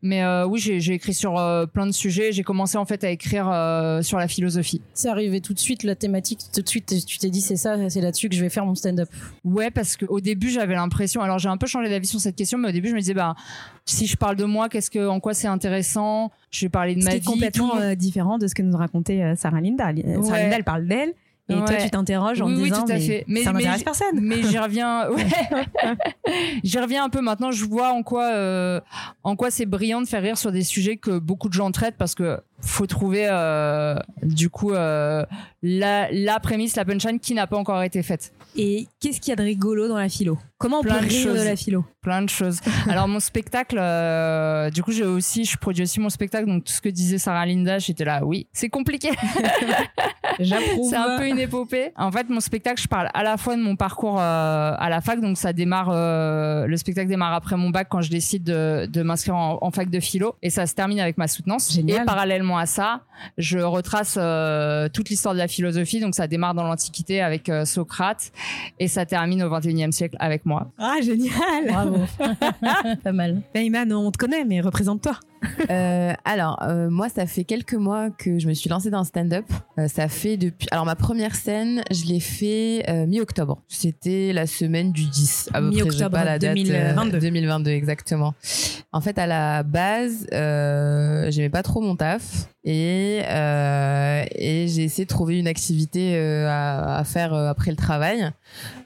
Mais 0.03 0.23
euh, 0.23 0.47
oui, 0.47 0.61
j'ai 0.61 0.93
écrit 0.95 1.15
sur 1.15 1.39
euh, 1.39 1.67
plein 1.67 1.87
de 1.87 1.93
sujets. 1.93 2.31
J'ai 2.31 2.43
commencé 2.43 2.77
en 2.79 2.85
fait 2.85 3.03
à 3.03 3.11
écrire 3.11 3.49
euh, 3.51 4.03
sur 4.03 4.19
la 4.19 4.29
philosophie. 4.29 4.81
C'est 4.95 5.09
arrivé 5.09 5.41
tout 5.41 5.55
de 5.55 5.59
suite, 5.59 5.83
la 5.83 5.95
thématique, 5.95 6.41
tout 6.55 6.63
de 6.63 6.69
suite, 6.69 6.95
tu 7.07 7.19
t'es 7.19 7.31
dit 7.31 7.41
c'est 7.41 7.57
ça, 7.57 7.77
c'est 7.89 8.01
là-dessus 8.01 8.29
que 8.29 8.37
je 8.37 8.43
vais 8.43 8.51
faire 8.51 8.67
mon 8.67 8.75
stand-up. 8.75 9.09
Ouais, 9.45 9.71
parce 9.71 9.97
qu'au 9.97 10.21
début, 10.21 10.51
j'avais 10.51 10.75
l'impression. 10.75 11.23
Alors, 11.23 11.39
j'ai 11.39 11.49
un 11.49 11.57
peu 11.57 11.67
changé 11.67 11.89
d'avis 11.89 12.07
sur 12.07 12.21
cette 12.21 12.37
question, 12.37 12.59
mais 12.59 12.69
au 12.69 12.73
début, 12.73 12.89
je 12.91 12.95
me 12.95 13.01
disais, 13.01 13.15
bah, 13.15 13.35
si 13.85 14.07
je 14.07 14.17
parle 14.17 14.37
de 14.37 14.45
moi, 14.45 14.69
qu'est-ce 14.69 14.91
que, 14.91 15.09
en 15.09 15.19
quoi 15.19 15.35
c'est 15.35 15.49
intéressant? 15.49 16.31
Je 16.51 16.67
vais 16.67 16.71
parler 16.71 16.95
de 16.95 17.01
Ce 17.01 17.05
ma 17.07 17.13
qui 17.13 17.19
vie. 17.19 17.23
est 17.23 17.27
complètement 17.33 17.71
tout. 17.71 17.95
différent 17.97 18.39
de 18.39 18.47
ce 18.47 18.55
que 18.55 18.63
nous 18.63 18.77
racontait 18.77 19.35
Sarah 19.37 19.61
Linda. 19.61 19.85
Sarah 19.85 19.95
Ouais. 19.95 20.43
Linda, 20.43 20.57
elle 20.57 20.65
parle 20.65 20.87
d'elle. 20.87 21.15
Et 21.49 21.55
toi, 21.55 21.77
tu 21.77 21.91
t'interroges 21.91 22.41
en 22.43 22.47
Oui, 22.47 22.55
oui, 22.57 22.63
disant, 22.65 22.85
tout 22.85 22.91
à 22.91 22.95
mais 22.95 23.01
fait. 23.01 23.25
Mais- 23.29 23.45
ça 23.45 23.53
mais 23.53 23.63
je- 23.79 23.85
personne. 23.85 24.21
mais 24.21 24.43
j'y 24.43 24.59
reviens 24.59 25.09
ouais. 25.11 25.27
j'y 26.65 26.79
reviens 26.79 27.05
un 27.05 27.09
peu 27.09 27.21
maintenant 27.21 27.51
je 27.53 27.65
vois 27.65 27.91
en 27.93 28.03
quoi 28.03 28.25
euh, 28.33 28.81
en 29.23 29.37
quoi 29.37 29.51
c'est 29.51 29.67
brillant 29.67 30.01
de 30.03 30.07
faire 30.09 30.23
rire 30.23 30.39
sur 30.39 30.51
des 30.53 30.63
sujets 30.65 30.97
que 30.97 31.19
beaucoup 31.19 31.49
de 31.49 31.55
gens 31.55 31.71
traitent 31.71 31.97
parce 31.97 32.15
que 32.15 32.41
faut 32.61 32.87
trouver 32.87 33.27
euh, 33.31 33.95
du 34.23 34.51
coup 34.51 34.73
euh, 34.73 35.25
la, 35.63 36.09
la 36.11 36.41
prémisse 36.41 36.75
la 36.77 36.85
punchline 36.85 37.21
qui 37.21 37.35
n'a 37.35 37.47
pas 37.47 37.57
encore 37.57 37.83
été 37.83 38.03
faite 38.03 38.33
Et 38.57 38.89
qu'est-ce 39.01 39.21
qu'il 39.21 39.31
y 39.31 39.33
a 39.33 39.37
de 39.37 39.43
rigolo 39.43 39.89
dans 39.89 39.99
la 39.99 40.09
philo? 40.09 40.39
Comment 40.59 40.79
on 40.79 40.83
Plein 40.83 41.01
peut 41.01 41.07
de 41.07 41.11
rire 41.11 41.27
de 41.33 41.37
choses. 41.37 41.45
la 41.45 41.57
philo 41.57 41.85
plein 42.01 42.23
de 42.23 42.31
choses 42.31 42.61
alors 42.89 43.09
mon 43.09 43.19
spectacle 43.19 43.79
euh, 43.81 44.71
du 44.71 44.83
coup 44.85 44.93
j'ai 44.93 45.03
aussi 45.05 45.45
je 45.45 45.57
produis 45.57 45.83
aussi 45.83 45.99
mon 45.99 46.09
spectacle 46.09 46.47
donc 46.47 46.63
tout 46.63 46.73
ce 46.73 46.81
que 46.81 46.89
disait 46.89 47.19
Sarah 47.19 47.45
Linda 47.47 47.79
j'étais 47.79 48.05
là 48.05 48.25
oui 48.25 48.47
c'est 48.53 48.69
compliqué 48.69 49.11
J'approuve. 50.39 50.91
C'est 50.91 50.97
un 50.97 51.19
peu 51.19 51.27
une 51.27 51.39
épopée. 51.39 51.93
En 51.97 52.11
fait, 52.13 52.29
mon 52.29 52.41
spectacle, 52.41 52.81
je 52.81 52.89
parle 52.89 53.09
à 53.15 53.23
la 53.23 53.37
fois 53.37 53.57
de 53.57 53.63
mon 53.63 53.77
parcours 53.77 54.21
euh, 54.21 54.75
à 54.77 54.89
la 54.91 55.01
fac, 55.01 55.21
donc 55.21 55.39
ça 55.39 55.53
démarre, 55.53 55.89
euh, 55.91 56.67
le 56.67 56.77
spectacle 56.77 57.09
démarre 57.09 57.33
après 57.33 57.57
mon 57.57 57.71
bac 57.71 57.89
quand 57.91 58.01
je 58.01 58.11
décide 58.11 58.45
de, 58.45 58.87
de 58.87 59.03
m'inscrire 59.03 59.37
en, 59.37 59.59
en 59.61 59.71
fac 59.71 59.89
de 59.91 60.01
philo, 60.01 60.35
et 60.43 60.51
ça 60.51 60.67
se 60.67 60.75
termine 60.75 61.01
avec 61.01 61.19
ma 61.19 61.29
soutenance. 61.29 61.73
Génial. 61.73 62.03
Et 62.03 62.05
parallèlement 62.05 62.59
à 62.59 62.67
ça, 62.67 63.03
je 63.39 63.59
retrace 63.59 64.17
euh, 64.21 64.89
toute 64.89 65.09
l'histoire 65.09 65.35
de 65.35 65.39
la 65.39 65.49
philosophie, 65.49 66.01
donc 66.01 66.15
ça 66.15 66.27
démarre 66.27 66.55
dans 66.55 66.65
l'Antiquité 66.65 67.23
avec 67.23 67.49
euh, 67.49 67.65
Socrate, 67.65 68.33
et 68.79 68.89
ça 68.89 69.07
termine 69.07 69.43
au 69.43 69.49
21e 69.51 69.93
siècle 69.93 70.17
avec 70.21 70.45
moi. 70.47 70.73
Ah, 70.79 70.97
génial 71.03 71.67
Bravo. 71.69 71.99
Pas 73.05 73.13
mal. 73.13 73.43
Iman, 73.55 73.93
on 73.93 74.11
te 74.11 74.19
connaît, 74.19 74.45
mais 74.45 74.61
représente-toi. 74.61 75.19
Euh, 75.71 76.13
alors, 76.25 76.63
euh, 76.63 76.91
moi, 76.91 77.09
ça 77.09 77.27
fait 77.27 77.43
quelques 77.43 77.75
mois 77.75 78.11
que 78.11 78.39
je 78.39 78.47
me 78.47 78.55
suis 78.55 78.71
lancée 78.71 78.89
dans 78.89 79.01
le 79.01 79.05
stand-up. 79.05 79.45
Euh, 79.79 79.89
ça 79.89 80.07
fait 80.07 80.37
depuis. 80.37 80.69
Alors, 80.71 80.85
ma 80.85 80.95
première 80.95 81.35
scène, 81.35 81.83
je 81.91 82.05
l'ai 82.05 82.21
fait 82.21 82.85
euh, 82.89 83.05
mi-octobre. 83.07 83.61
C'était 83.67 84.33
la 84.33 84.47
semaine 84.47 84.93
du 84.93 85.07
10. 85.07 85.51
À 85.53 85.61
peu 85.61 85.69
près, 85.71 85.79
j'ai 85.79 85.83
Mi-octobre 85.85 86.11
pas 86.11 86.25
la 86.25 86.39
date, 86.39 86.57
euh, 86.57 86.95
2022. 86.95 87.19
2022, 87.19 87.71
exactement. 87.73 88.35
En 88.93 89.01
fait, 89.01 89.19
à 89.19 89.27
la 89.27 89.63
base, 89.65 90.27
euh, 90.33 91.31
j'aimais 91.31 91.51
pas 91.51 91.63
trop 91.63 91.81
mon 91.81 91.97
taf. 91.97 92.49
Et, 92.69 93.23
euh, 93.29 94.25
et 94.35 94.67
j'ai 94.67 94.83
essayé 94.83 95.05
de 95.05 95.09
trouver 95.09 95.39
une 95.39 95.47
activité 95.47 96.17
euh, 96.17 96.49
à, 96.49 96.99
à 96.99 97.05
faire 97.05 97.33
euh, 97.33 97.49
après 97.49 97.71
le 97.71 97.77
travail. 97.77 98.29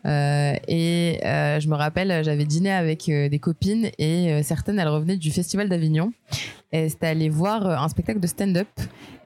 Euh, 0.04 0.52
et 0.68 1.18
euh, 1.24 1.60
je 1.60 1.68
me 1.68 1.74
rappelle, 1.74 2.22
j'avais 2.22 2.44
dîné 2.44 2.70
avec 2.70 3.08
euh, 3.08 3.30
des 3.30 3.38
copines 3.38 3.90
et 3.98 4.32
euh, 4.32 4.42
certaines, 4.42 4.78
elles 4.78 4.88
revenaient 4.88 5.16
du 5.16 5.30
Festival 5.30 5.70
d'Avignon. 5.70 6.12
Et 6.72 6.88
c'était 6.88 7.08
aller 7.08 7.28
voir 7.28 7.66
euh, 7.66 7.76
un 7.76 7.88
spectacle 7.88 8.20
de 8.20 8.26
stand-up. 8.26 8.68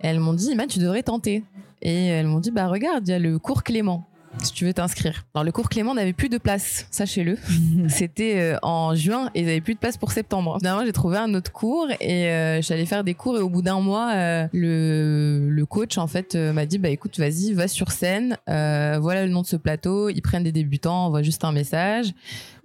Elles 0.00 0.18
m'ont 0.20 0.34
dit, 0.34 0.50
Iman, 0.50 0.66
tu 0.66 0.78
devrais 0.78 1.02
tenter. 1.02 1.44
Et 1.82 2.06
elles 2.06 2.26
m'ont 2.26 2.40
dit, 2.40 2.50
bah 2.50 2.68
regarde, 2.68 3.06
il 3.06 3.10
y 3.10 3.14
a 3.14 3.18
le 3.18 3.38
cours 3.38 3.62
Clément. 3.62 4.06
Si 4.42 4.52
tu 4.52 4.64
veux 4.64 4.74
t'inscrire. 4.74 5.24
Alors 5.34 5.44
le 5.44 5.52
cours 5.52 5.68
Clément 5.68 5.94
n'avait 5.94 6.12
plus 6.12 6.28
de 6.28 6.38
place, 6.38 6.86
sachez-le. 6.90 7.38
C'était 7.88 8.40
euh, 8.40 8.58
en 8.62 8.94
juin 8.94 9.30
et 9.34 9.42
ils 9.42 9.48
avaient 9.48 9.60
plus 9.60 9.74
de 9.74 9.78
place 9.78 9.96
pour 9.96 10.10
septembre. 10.10 10.56
Finalement, 10.58 10.84
j'ai 10.84 10.92
trouvé 10.92 11.18
un 11.18 11.32
autre 11.34 11.52
cours 11.52 11.86
et 12.00 12.30
euh, 12.30 12.60
allée 12.68 12.86
faire 12.86 13.04
des 13.04 13.14
cours 13.14 13.36
et 13.36 13.40
au 13.40 13.48
bout 13.48 13.62
d'un 13.62 13.80
mois, 13.80 14.12
euh, 14.14 14.46
le, 14.52 15.48
le 15.48 15.66
coach 15.66 15.98
en 15.98 16.06
fait 16.06 16.34
euh, 16.34 16.52
m'a 16.52 16.66
dit 16.66 16.78
bah 16.78 16.88
écoute, 16.88 17.18
vas-y, 17.18 17.52
va 17.52 17.68
sur 17.68 17.92
scène. 17.92 18.36
Voilà 18.46 19.24
le 19.24 19.30
nom 19.30 19.42
de 19.42 19.46
ce 19.46 19.56
plateau. 19.56 20.08
Ils 20.08 20.22
prennent 20.22 20.44
des 20.44 20.52
débutants, 20.52 21.06
envoie 21.06 21.22
juste 21.22 21.44
un 21.44 21.52
message. 21.52 22.12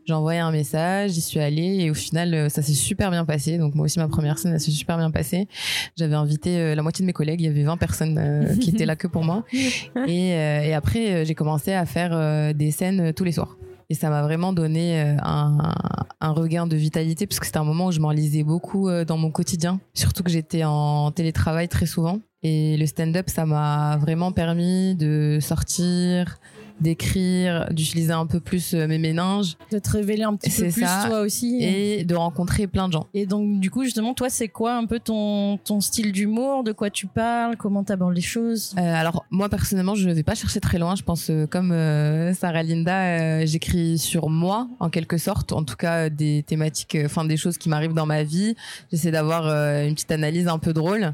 J'ai 0.06 0.14
envoyé 0.14 0.40
un 0.40 0.52
message, 0.52 1.12
j'y 1.12 1.22
suis 1.22 1.40
allée 1.40 1.84
et 1.84 1.92
au 1.92 1.94
final 1.94 2.34
euh, 2.34 2.50
ça 2.50 2.62
s'est 2.62 2.74
super 2.74 3.12
bien 3.12 3.26
passé. 3.26 3.58
Donc 3.58 3.76
moi 3.76 3.86
aussi 3.86 4.00
ma 4.00 4.08
première 4.08 4.40
scène 4.40 4.54
elle 4.54 4.60
s'est 4.60 4.72
super 4.72 4.98
bien 4.98 5.12
passée. 5.12 5.48
J'avais 5.98 6.16
invité 6.16 6.58
euh, 6.58 6.76
la 6.76 6.82
moitié 6.82 7.04
de 7.04 7.08
mes 7.08 7.14
collègues, 7.14 7.42
il 7.42 7.46
y 7.46 7.50
avait 7.50 7.64
20 7.64 7.78
personnes 7.78 8.18
euh, 8.18 8.56
qui 8.56 8.72
étaient 8.72 8.86
là 8.86 8.96
que 8.96 9.08
pour 9.08 9.24
moi. 9.24 9.44
Et, 10.08 10.30
et 10.30 10.74
après 10.74 11.26
j'ai 11.26 11.36
commencé 11.36 11.74
à 11.74 11.86
faire 11.86 12.54
des 12.54 12.72
scènes 12.72 13.14
tous 13.14 13.24
les 13.24 13.32
soirs. 13.32 13.58
Et 13.90 13.96
ça 13.96 14.10
m'a 14.10 14.22
vraiment 14.22 14.54
donné 14.54 15.00
un, 15.22 15.74
un 16.22 16.32
regain 16.32 16.68
de 16.68 16.76
vitalité 16.76 17.26
parce 17.28 17.40
que 17.40 17.46
c'était 17.46 17.58
un 17.58 17.64
moment 17.64 17.88
où 17.88 17.92
je 17.92 18.00
m'enlisais 18.00 18.44
beaucoup 18.44 18.90
dans 19.06 19.18
mon 19.18 19.32
quotidien. 19.32 19.80
Surtout 19.94 20.24
que 20.24 20.30
j'étais 20.30 20.64
en 20.64 21.12
télétravail 21.12 21.68
très 21.68 21.86
souvent. 21.86 22.20
Et 22.42 22.78
le 22.78 22.86
stand-up, 22.86 23.30
ça 23.30 23.46
m'a 23.46 23.98
vraiment 23.98 24.32
permis 24.32 24.96
de 24.96 25.40
sortir, 25.42 26.40
d'écrire, 26.82 27.68
d'utiliser 27.72 28.14
un 28.14 28.26
peu 28.26 28.40
plus 28.40 28.74
euh, 28.74 28.88
mes 28.88 28.98
méninges. 28.98 29.58
De 29.72 29.80
te 29.80 29.90
révéler 29.90 30.24
un 30.24 30.36
petit 30.36 30.50
peu 30.50 30.70
plus 30.70 30.86
ça. 30.86 31.06
toi 31.08 31.22
aussi. 31.22 31.60
et 31.62 32.04
de 32.04 32.16
rencontrer 32.16 32.68
plein 32.68 32.88
de 32.88 32.94
gens. 32.94 33.08
Et 33.14 33.26
donc, 33.26 33.60
du 33.60 33.70
coup, 33.70 33.84
justement, 33.84 34.14
toi, 34.14 34.30
c'est 34.30 34.48
quoi 34.48 34.76
un 34.76 34.86
peu 34.86 35.00
ton, 35.00 35.58
ton 35.58 35.82
style 35.82 36.12
d'humour? 36.12 36.64
De 36.64 36.72
quoi 36.72 36.90
tu 36.90 37.08
parles? 37.08 37.58
Comment 37.58 37.84
t'abordes 37.84 38.16
les 38.16 38.22
choses? 38.22 38.74
Euh, 38.78 38.94
alors 38.96 39.26
moi 39.30 39.50
personnellement 39.50 39.96
je 39.96 40.10
vais 40.10 40.24
pas 40.24 40.36
chercher 40.36 40.60
très 40.60 40.78
loin. 40.80 40.96
Je 40.96 41.04
pense 41.04 41.30
euh, 41.30 41.46
comme 41.46 41.72
euh, 41.72 42.34
Sarah 42.34 42.64
Linda 42.64 43.46
j'écris 43.46 43.98
sur 43.98 44.30
moi 44.30 44.68
en 44.80 44.90
quelque 44.90 45.18
sorte. 45.18 45.52
En 45.52 45.64
tout 45.64 45.76
cas 45.76 46.10
des 46.10 46.44
thématiques 46.44 46.98
enfin 47.04 47.26
des 47.26 47.38
choses 47.38 47.58
qui 47.58 47.70
m'arrivent 47.70 47.94
dans 47.94 48.06
ma 48.06 48.24
vie. 48.24 48.56
J'essaie 48.92 49.12
d'avoir 49.12 49.48
une 49.48 49.94
petite 49.94 50.12
analyse 50.12 50.48
un 50.48 50.60
peu 50.60 50.74
drôle 50.74 51.14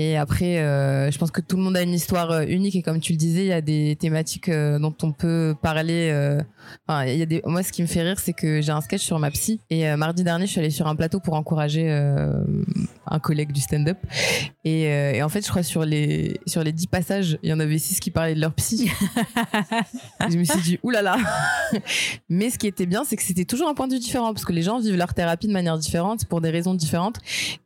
et 0.00 0.16
après 0.16 0.58
euh, 0.58 1.10
je 1.10 1.18
pense 1.18 1.30
que 1.30 1.42
tout 1.42 1.56
le 1.56 1.62
monde 1.62 1.76
a 1.76 1.82
une 1.82 1.92
histoire 1.92 2.30
euh, 2.30 2.44
unique 2.48 2.74
et 2.74 2.82
comme 2.82 3.00
tu 3.00 3.12
le 3.12 3.18
disais 3.18 3.42
il 3.42 3.48
y 3.48 3.52
a 3.52 3.60
des 3.60 3.96
thématiques 4.00 4.48
euh, 4.48 4.78
dont 4.78 4.94
on 5.02 5.12
peut 5.12 5.54
parler 5.60 6.08
euh, 6.10 6.40
enfin 6.86 7.04
il 7.04 7.18
y 7.18 7.22
a 7.22 7.26
des 7.26 7.42
moi 7.44 7.62
ce 7.62 7.70
qui 7.70 7.82
me 7.82 7.86
fait 7.86 8.02
rire 8.02 8.18
c'est 8.18 8.32
que 8.32 8.62
j'ai 8.62 8.72
un 8.72 8.80
sketch 8.80 9.02
sur 9.02 9.18
ma 9.18 9.30
psy 9.30 9.60
et 9.68 9.94
mardi 9.96 10.24
dernier 10.24 10.46
je 10.46 10.52
suis 10.52 10.60
allée 10.60 10.70
sur 10.70 10.86
un 10.86 10.96
plateau 10.96 11.20
pour 11.20 11.34
encourager 11.34 11.90
un 11.90 13.18
collègue 13.18 13.52
du 13.52 13.60
stand-up 13.60 13.98
et, 14.64 14.82
et 14.82 15.22
en 15.22 15.28
fait, 15.28 15.44
je 15.44 15.48
crois 15.48 15.62
sur 15.62 15.84
les 15.84 16.38
sur 16.46 16.62
les 16.62 16.72
dix 16.72 16.86
passages, 16.86 17.38
il 17.42 17.48
y 17.48 17.52
en 17.52 17.60
avait 17.60 17.78
six 17.78 17.98
qui 17.98 18.10
parlaient 18.10 18.34
de 18.34 18.40
leur 18.40 18.52
psy. 18.54 18.90
Je 20.30 20.36
me 20.36 20.44
suis 20.44 20.60
dit 20.60 20.78
oulala. 20.82 21.16
Mais 22.28 22.50
ce 22.50 22.58
qui 22.58 22.66
était 22.66 22.86
bien, 22.86 23.04
c'est 23.04 23.16
que 23.16 23.22
c'était 23.22 23.46
toujours 23.46 23.68
un 23.68 23.74
point 23.74 23.88
de 23.88 23.94
vue 23.94 23.98
différent 23.98 24.34
parce 24.34 24.44
que 24.44 24.52
les 24.52 24.62
gens 24.62 24.78
vivent 24.78 24.96
leur 24.96 25.14
thérapie 25.14 25.46
de 25.46 25.52
manière 25.52 25.78
différente 25.78 26.26
pour 26.26 26.40
des 26.40 26.50
raisons 26.50 26.74
différentes. 26.74 27.16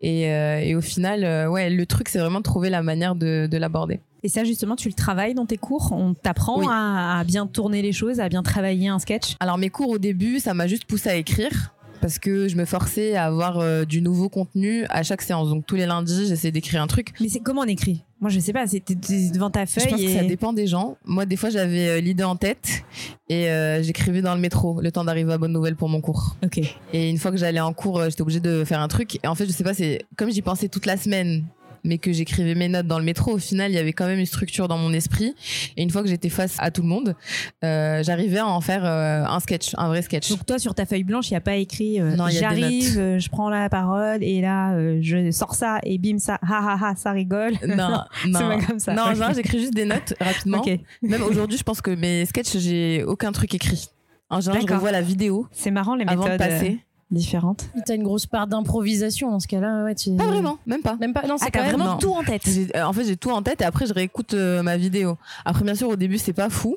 Et, 0.00 0.22
et 0.22 0.74
au 0.76 0.80
final, 0.80 1.48
ouais, 1.48 1.68
le 1.68 1.86
truc, 1.86 2.08
c'est 2.08 2.20
vraiment 2.24 2.40
de 2.40 2.44
trouver 2.44 2.70
la 2.70 2.82
manière 2.82 3.14
de, 3.14 3.46
de 3.46 3.56
l'aborder. 3.56 4.00
Et 4.22 4.28
ça, 4.28 4.42
justement, 4.42 4.74
tu 4.74 4.88
le 4.88 4.94
travailles 4.94 5.34
dans 5.34 5.46
tes 5.46 5.58
cours? 5.58 5.92
On 5.92 6.14
t'apprend 6.14 6.60
Oui. 6.60 6.66
à, 6.70 7.20
à 7.20 7.24
bien 7.24 7.46
tourner 7.46 7.82
les 7.82 7.92
choses, 7.92 8.20
à 8.20 8.28
bien 8.28 8.42
travailler 8.42 8.88
un 8.88 8.98
sketch? 8.98 9.36
Alors 9.38 9.58
mes 9.58 9.68
cours 9.68 9.90
au 9.90 9.98
début, 9.98 10.40
ça 10.40 10.54
m'a 10.54 10.66
juste 10.66 10.86
poussé 10.86 11.10
à 11.10 11.16
écrire 11.16 11.74
parce 12.00 12.18
que 12.18 12.48
je 12.48 12.56
me 12.56 12.66
forçais 12.66 13.16
à 13.16 13.24
avoir 13.24 13.60
euh, 13.60 13.84
du 13.86 14.02
nouveau 14.02 14.28
contenu 14.28 14.84
à 14.90 15.02
chaque 15.02 15.22
séance. 15.22 15.48
Donc 15.48 15.64
tous 15.66 15.74
les 15.76 15.86
lundis, 15.86 16.26
j'essayais 16.26 16.52
d'écrire 16.52 16.82
un 16.82 16.86
truc. 16.86 17.14
Mais 17.20 17.28
c'est 17.28 17.40
comment 17.40 17.62
on 17.62 17.66
écrit? 17.66 18.02
Moi, 18.20 18.30
je 18.30 18.40
sais 18.40 18.52
pas, 18.54 18.66
t'es 18.66 18.94
devant 19.32 19.50
ta 19.50 19.66
feuille 19.66 19.84
Je 19.84 19.88
pense 19.90 20.00
et... 20.00 20.06
que 20.06 20.12
ça 20.12 20.24
dépend 20.24 20.52
des 20.54 20.66
gens. 20.66 20.96
Moi, 21.04 21.26
des 21.26 21.36
fois, 21.36 21.50
j'avais 21.50 21.88
euh, 21.88 22.00
l'idée 22.00 22.24
en 22.24 22.36
tête 22.36 22.84
et 23.28 23.48
euh, 23.50 23.82
j'écrivais 23.82 24.22
dans 24.22 24.34
le 24.34 24.40
métro 24.40 24.80
le 24.80 24.90
temps 24.92 25.04
d'arriver 25.04 25.32
à 25.32 25.38
Bonne 25.38 25.52
Nouvelle 25.52 25.76
pour 25.76 25.88
mon 25.90 26.00
cours. 26.00 26.36
Ok. 26.42 26.60
Et 26.92 27.10
une 27.10 27.18
fois 27.18 27.30
que 27.30 27.36
j'allais 27.36 27.60
en 27.60 27.72
cours, 27.72 28.02
j'étais 28.04 28.22
obligée 28.22 28.40
de 28.40 28.64
faire 28.64 28.80
un 28.80 28.88
truc. 28.88 29.18
Et 29.22 29.26
en 29.26 29.34
fait, 29.34 29.46
je 29.46 29.52
sais 29.52 29.64
pas, 29.64 29.74
c'est 29.74 30.04
comme 30.16 30.30
j'y 30.30 30.42
pensais 30.42 30.68
toute 30.68 30.86
la 30.86 30.96
semaine 30.96 31.44
mais 31.84 31.98
que 31.98 32.12
j'écrivais 32.12 32.54
mes 32.54 32.68
notes 32.68 32.86
dans 32.86 32.98
le 32.98 33.04
métro, 33.04 33.32
au 33.32 33.38
final, 33.38 33.70
il 33.70 33.74
y 33.74 33.78
avait 33.78 33.92
quand 33.92 34.06
même 34.06 34.18
une 34.18 34.26
structure 34.26 34.68
dans 34.68 34.78
mon 34.78 34.92
esprit. 34.92 35.34
Et 35.76 35.82
une 35.82 35.90
fois 35.90 36.02
que 36.02 36.08
j'étais 36.08 36.30
face 36.30 36.56
à 36.58 36.70
tout 36.70 36.82
le 36.82 36.88
monde, 36.88 37.14
euh, 37.62 38.02
j'arrivais 38.02 38.38
à 38.38 38.46
en 38.46 38.60
faire 38.60 38.84
euh, 38.84 39.24
un 39.24 39.40
sketch, 39.40 39.72
un 39.76 39.88
vrai 39.88 40.02
sketch. 40.02 40.30
Donc 40.30 40.46
toi, 40.46 40.58
sur 40.58 40.74
ta 40.74 40.86
feuille 40.86 41.04
blanche, 41.04 41.30
il 41.30 41.34
n'y 41.34 41.38
a 41.38 41.42
pas 41.42 41.56
écrit 41.56 42.00
euh, 42.00 42.16
j'arrive, 42.30 43.18
je 43.18 43.28
prends 43.28 43.50
la 43.50 43.68
parole 43.68 44.22
et 44.22 44.40
là, 44.40 44.76
je 45.00 45.30
sors 45.30 45.54
ça 45.54 45.78
et 45.84 45.98
bim, 45.98 46.18
ça, 46.18 46.38
ha 46.42 46.72
ha 46.72 46.78
ha, 46.80 46.96
ça 46.96 47.12
rigole. 47.12 47.54
non, 47.66 48.00
non. 48.26 48.40
pas 48.40 48.58
comme 48.66 48.78
ça. 48.78 48.94
Non, 48.94 49.04
j'écris 49.34 49.60
juste 49.60 49.74
des 49.74 49.84
notes 49.84 50.14
rapidement. 50.20 50.64
Même 51.02 51.22
aujourd'hui, 51.22 51.58
je 51.58 51.62
pense 51.62 51.80
que 51.80 51.90
mes 51.90 52.24
sketchs, 52.24 52.56
j'ai 52.58 53.04
aucun 53.04 53.32
truc 53.32 53.54
écrit. 53.54 53.90
En 54.30 54.40
général, 54.40 54.64
je 54.66 54.74
revois 54.74 54.90
la 54.90 55.02
vidéo 55.02 55.46
C'est 55.52 55.70
marrant 55.70 55.94
les 55.94 56.04
avant 56.06 56.24
méthodes 56.24 56.40
de 56.40 56.44
passer. 56.44 56.78
Différentes. 57.14 57.66
T'as 57.86 57.94
une 57.94 58.02
grosse 58.02 58.26
part 58.26 58.46
d'improvisation 58.46 59.30
dans 59.30 59.40
ce 59.40 59.46
cas-là. 59.48 59.84
Ouais, 59.84 59.94
tu... 59.94 60.14
Pas 60.16 60.26
vraiment, 60.26 60.58
même 60.66 60.82
pas. 60.82 60.96
Même 61.00 61.12
pas. 61.12 61.26
Non, 61.26 61.36
c'est 61.38 61.46
Ah, 61.46 61.50
quand 61.50 61.64
vraiment 61.64 61.84
non. 61.92 61.98
tout 61.98 62.12
en 62.12 62.22
tête. 62.22 62.42
Euh, 62.76 62.82
en 62.82 62.92
fait, 62.92 63.04
j'ai 63.04 63.16
tout 63.16 63.30
en 63.30 63.42
tête 63.42 63.60
et 63.62 63.64
après, 63.64 63.86
je 63.86 63.94
réécoute 63.94 64.34
euh, 64.34 64.62
ma 64.62 64.76
vidéo. 64.76 65.16
Après, 65.44 65.64
bien 65.64 65.74
sûr, 65.74 65.88
au 65.88 65.96
début, 65.96 66.18
c'est 66.18 66.32
pas 66.32 66.50
fou 66.50 66.76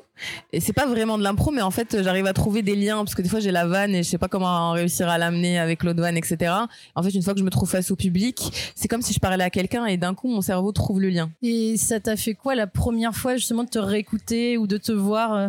et 0.52 0.60
c'est 0.60 0.72
pas 0.72 0.86
vraiment 0.86 1.18
de 1.18 1.22
l'impro, 1.22 1.50
mais 1.50 1.62
en 1.62 1.70
fait, 1.70 1.94
euh, 1.94 2.02
j'arrive 2.02 2.26
à 2.26 2.32
trouver 2.32 2.62
des 2.62 2.74
liens 2.76 2.98
parce 2.98 3.14
que 3.14 3.22
des 3.22 3.28
fois, 3.28 3.40
j'ai 3.40 3.50
la 3.52 3.66
vanne 3.66 3.94
et 3.94 4.02
je 4.02 4.08
sais 4.08 4.18
pas 4.18 4.28
comment 4.28 4.72
réussir 4.72 5.08
à 5.08 5.18
l'amener 5.18 5.58
avec 5.58 5.82
l'autre 5.84 6.00
vanne, 6.00 6.16
etc. 6.16 6.52
En 6.94 7.02
fait, 7.02 7.10
une 7.10 7.22
fois 7.22 7.34
que 7.34 7.40
je 7.40 7.44
me 7.44 7.50
trouve 7.50 7.68
face 7.68 7.90
au 7.90 7.96
public, 7.96 8.52
c'est 8.74 8.88
comme 8.88 9.02
si 9.02 9.12
je 9.12 9.20
parlais 9.20 9.44
à 9.44 9.50
quelqu'un 9.50 9.86
et 9.86 9.96
d'un 9.96 10.14
coup, 10.14 10.28
mon 10.28 10.40
cerveau 10.40 10.72
trouve 10.72 11.00
le 11.00 11.08
lien. 11.10 11.30
Et 11.42 11.76
ça 11.76 12.00
t'a 12.00 12.16
fait 12.16 12.34
quoi 12.34 12.54
la 12.54 12.66
première 12.66 13.14
fois 13.14 13.36
justement 13.36 13.64
de 13.64 13.68
te 13.68 13.78
réécouter 13.78 14.56
ou 14.58 14.66
de 14.66 14.76
te 14.76 14.92
voir 14.92 15.32
euh, 15.34 15.48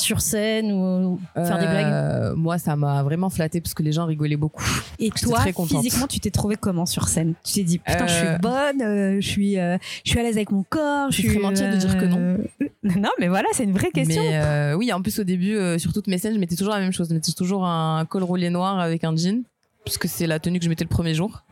sur 0.00 0.20
scène 0.20 0.72
ou 0.72 1.18
faire 1.34 1.58
des 1.58 1.66
blagues 1.66 1.86
Euh, 1.92 2.34
Moi, 2.36 2.58
ça 2.58 2.76
m'a 2.76 3.02
vraiment 3.02 3.30
flatté 3.30 3.60
parce 3.60 3.74
que 3.74 3.82
les 3.82 3.92
gens 3.92 4.06
rigolaient 4.06 4.36
beaucoup. 4.36 4.64
Et 4.98 5.10
toi, 5.10 5.38
très 5.38 5.52
physiquement, 5.52 6.06
tu 6.06 6.20
t'es 6.20 6.30
trouvé 6.30 6.56
comment 6.56 6.86
sur 6.86 7.08
scène? 7.08 7.34
Tu 7.44 7.54
t'es 7.54 7.62
dit, 7.64 7.78
putain, 7.78 8.06
je 8.06 8.12
Euh, 8.14 8.30
suis 8.32 8.38
bonne, 8.40 8.82
euh, 8.82 9.20
je 9.20 9.28
suis, 9.28 9.58
euh, 9.58 9.76
je 10.04 10.10
suis 10.10 10.18
à 10.20 10.22
l'aise 10.22 10.36
avec 10.36 10.50
mon 10.50 10.62
corps. 10.68 11.10
Je 11.10 11.16
C'est 11.16 11.22
suis 11.22 11.30
très 11.36 11.40
mentir 11.40 11.70
de 11.72 11.76
dire 11.76 11.96
que 11.98 12.04
non. 12.04 12.16
euh, 12.18 12.36
Non, 12.96 13.10
mais 13.18 13.28
voilà, 13.28 13.46
c'est 13.52 13.64
une 13.64 13.72
vraie 13.72 13.90
question. 13.90 14.22
Mais 14.22 14.36
euh, 14.40 14.74
oui, 14.74 14.92
en 14.92 15.02
plus 15.02 15.18
au 15.18 15.24
début, 15.24 15.54
euh, 15.56 15.78
sur 15.78 15.92
toutes 15.92 16.06
mes 16.06 16.18
scènes, 16.18 16.34
je 16.34 16.38
mettais 16.38 16.56
toujours 16.56 16.74
la 16.74 16.80
même 16.80 16.92
chose. 16.92 17.08
Je 17.08 17.14
mettais 17.14 17.32
toujours 17.32 17.66
un 17.66 18.04
col 18.06 18.22
roulé 18.22 18.50
noir 18.50 18.78
avec 18.78 19.04
un 19.04 19.14
jean, 19.16 19.42
parce 19.88 19.98
que 19.98 20.08
c'est 20.08 20.26
la 20.26 20.38
tenue 20.38 20.58
que 20.58 20.64
je 20.64 20.68
mettais 20.68 20.84
le 20.84 20.88
premier 20.88 21.14
jour. 21.14 21.42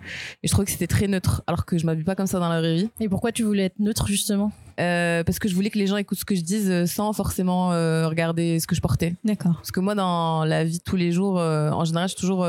Et 0.42 0.48
je 0.48 0.52
trouvais 0.52 0.66
que 0.66 0.70
c'était 0.70 0.86
très 0.86 1.08
neutre, 1.08 1.42
alors 1.46 1.64
que 1.64 1.78
je 1.78 1.86
m'habille 1.86 2.04
pas 2.04 2.14
comme 2.14 2.26
ça 2.26 2.38
dans 2.38 2.50
la 2.50 2.60
vraie 2.60 2.76
vie. 2.76 2.90
Et 3.00 3.08
pourquoi 3.08 3.32
tu 3.32 3.42
voulais 3.44 3.64
être 3.64 3.78
neutre 3.78 4.06
justement? 4.08 4.52
Euh, 4.78 5.24
parce 5.24 5.38
que 5.38 5.48
je 5.48 5.54
voulais 5.54 5.70
que 5.70 5.78
les 5.78 5.86
gens 5.86 5.96
écoutent 5.96 6.18
ce 6.18 6.26
que 6.26 6.34
je 6.34 6.42
dise 6.42 6.70
euh, 6.70 6.84
sans 6.84 7.14
forcément 7.14 7.72
euh, 7.72 8.06
regarder 8.08 8.60
ce 8.60 8.66
que 8.66 8.74
je 8.74 8.82
portais. 8.82 9.14
D'accord. 9.24 9.54
Parce 9.54 9.70
que 9.70 9.80
moi, 9.80 9.94
dans 9.94 10.44
la 10.44 10.64
vie 10.64 10.78
de 10.78 10.82
tous 10.82 10.96
les 10.96 11.12
jours, 11.12 11.38
euh, 11.38 11.70
en 11.70 11.86
général, 11.86 12.08
je 12.08 12.14
suis 12.14 12.20
toujours 12.20 12.46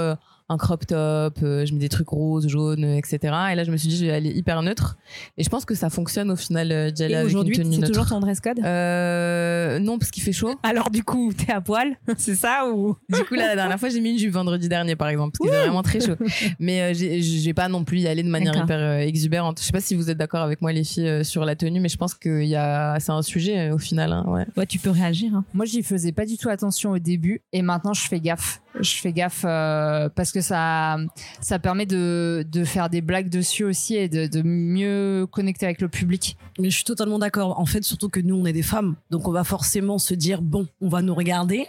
un 0.49 0.57
crop 0.57 0.85
top, 0.87 1.39
euh, 1.43 1.65
je 1.65 1.73
mets 1.73 1.79
des 1.79 1.89
trucs 1.89 2.07
roses, 2.09 2.47
jaunes, 2.47 2.83
euh, 2.85 2.95
etc. 2.97 3.17
Et 3.51 3.55
là, 3.55 3.63
je 3.65 3.71
me 3.71 3.75
suis 3.77 3.89
dit, 3.89 3.97
je 3.97 4.05
vais 4.05 4.13
aller 4.13 4.29
hyper 4.29 4.61
neutre. 4.61 4.97
Et 5.37 5.43
je 5.43 5.49
pense 5.49 5.65
que 5.65 5.75
ça 5.75 5.89
fonctionne 5.89 6.31
au 6.31 6.35
final, 6.37 6.71
euh, 6.71 6.89
d'y 6.89 7.03
aller 7.03 7.15
Et 7.15 7.23
aujourd'hui, 7.23 7.55
c'est 7.55 7.81
toujours 7.87 8.05
ton 8.07 8.19
dress 8.21 8.39
code? 8.39 8.59
Euh, 8.63 9.79
non, 9.79 9.97
parce 9.99 10.11
qu'il 10.11 10.23
fait 10.23 10.31
chaud. 10.31 10.55
Alors, 10.63 10.89
du 10.89 11.03
coup, 11.03 11.33
t'es 11.33 11.51
à 11.51 11.61
poil, 11.61 11.97
c'est 12.17 12.35
ça 12.35 12.69
ou? 12.73 12.95
Du 13.09 13.23
coup, 13.25 13.35
là, 13.35 13.47
la 13.47 13.55
dernière 13.55 13.79
fois, 13.79 13.89
j'ai 13.89 13.99
mis 13.99 14.11
une 14.11 14.17
jupe 14.17 14.31
vendredi 14.33 14.69
dernier, 14.69 14.95
par 14.95 15.09
exemple, 15.09 15.31
parce 15.37 15.39
qu'il 15.39 15.49
faisait 15.49 15.67
vraiment 15.67 15.83
très 15.83 15.99
chaud. 15.99 16.15
Mais 16.59 16.81
euh, 16.81 16.93
j'ai- 16.93 17.53
pas 17.53 17.69
non 17.69 17.83
plus 17.85 18.01
y 18.01 18.07
aller 18.07 18.21
de 18.23 18.29
manière 18.29 18.55
hyper 18.55 18.77
euh, 18.79 18.99
exubérante. 18.99 19.59
Je 19.59 19.65
sais 19.65 19.71
pas 19.71 19.81
si 19.81 19.95
vous 19.95 20.09
êtes 20.11 20.17
d'accord 20.17 20.41
avec 20.41 20.61
moi, 20.61 20.71
les 20.71 20.83
filles, 20.83 21.07
euh, 21.07 21.23
sur 21.23 21.43
la 21.43 21.55
tenue, 21.55 21.79
mais 21.79 21.89
je 21.89 21.97
pense 21.97 22.13
que 22.13 22.43
y 22.43 22.55
a, 22.55 22.99
c'est 22.99 23.11
un 23.11 23.21
sujet 23.23 23.69
euh, 23.69 23.73
au 23.75 23.77
final. 23.79 24.11
hein, 24.13 24.23
ouais. 24.27 24.45
Ouais, 24.55 24.65
tu 24.67 24.77
peux 24.77 24.91
réagir. 24.91 25.33
hein. 25.33 25.43
Moi, 25.53 25.65
j'y 25.65 25.81
faisais 25.81 26.11
pas 26.11 26.25
du 26.25 26.37
tout 26.37 26.49
attention 26.49 26.91
au 26.91 26.99
début 26.99 27.41
et 27.53 27.61
maintenant 27.63 27.93
je 27.93 28.01
fais 28.07 28.19
gaffe. 28.19 28.61
Je 28.79 28.95
fais 28.95 29.13
gaffe 29.13 29.43
euh, 29.45 30.09
parce 30.09 30.31
que 30.31 30.41
ça, 30.41 30.97
ça 31.41 31.59
permet 31.59 31.85
de, 31.85 32.45
de 32.49 32.63
faire 32.63 32.89
des 32.89 33.01
blagues 33.01 33.29
dessus 33.29 33.63
aussi 33.63 33.95
et 33.95 34.07
de, 34.09 34.41
mieux 34.43 35.27
connecter 35.31 35.65
avec 35.65 35.81
le 35.81 35.87
public. 35.87 36.37
Mais 36.59 36.69
je 36.69 36.75
suis 36.75 36.83
totalement 36.83 37.19
d'accord. 37.19 37.59
En 37.59 37.65
fait, 37.65 37.83
surtout 37.83 38.09
que 38.09 38.19
nous, 38.19 38.35
on 38.35 38.45
est 38.45 38.53
des 38.53 38.63
femmes. 38.63 38.95
Donc, 39.09 39.27
on 39.27 39.31
va 39.31 39.43
forcément 39.43 39.97
se 39.97 40.13
dire, 40.13 40.41
bon, 40.41 40.67
on 40.81 40.89
va 40.89 41.01
nous 41.01 41.15
regarder. 41.15 41.67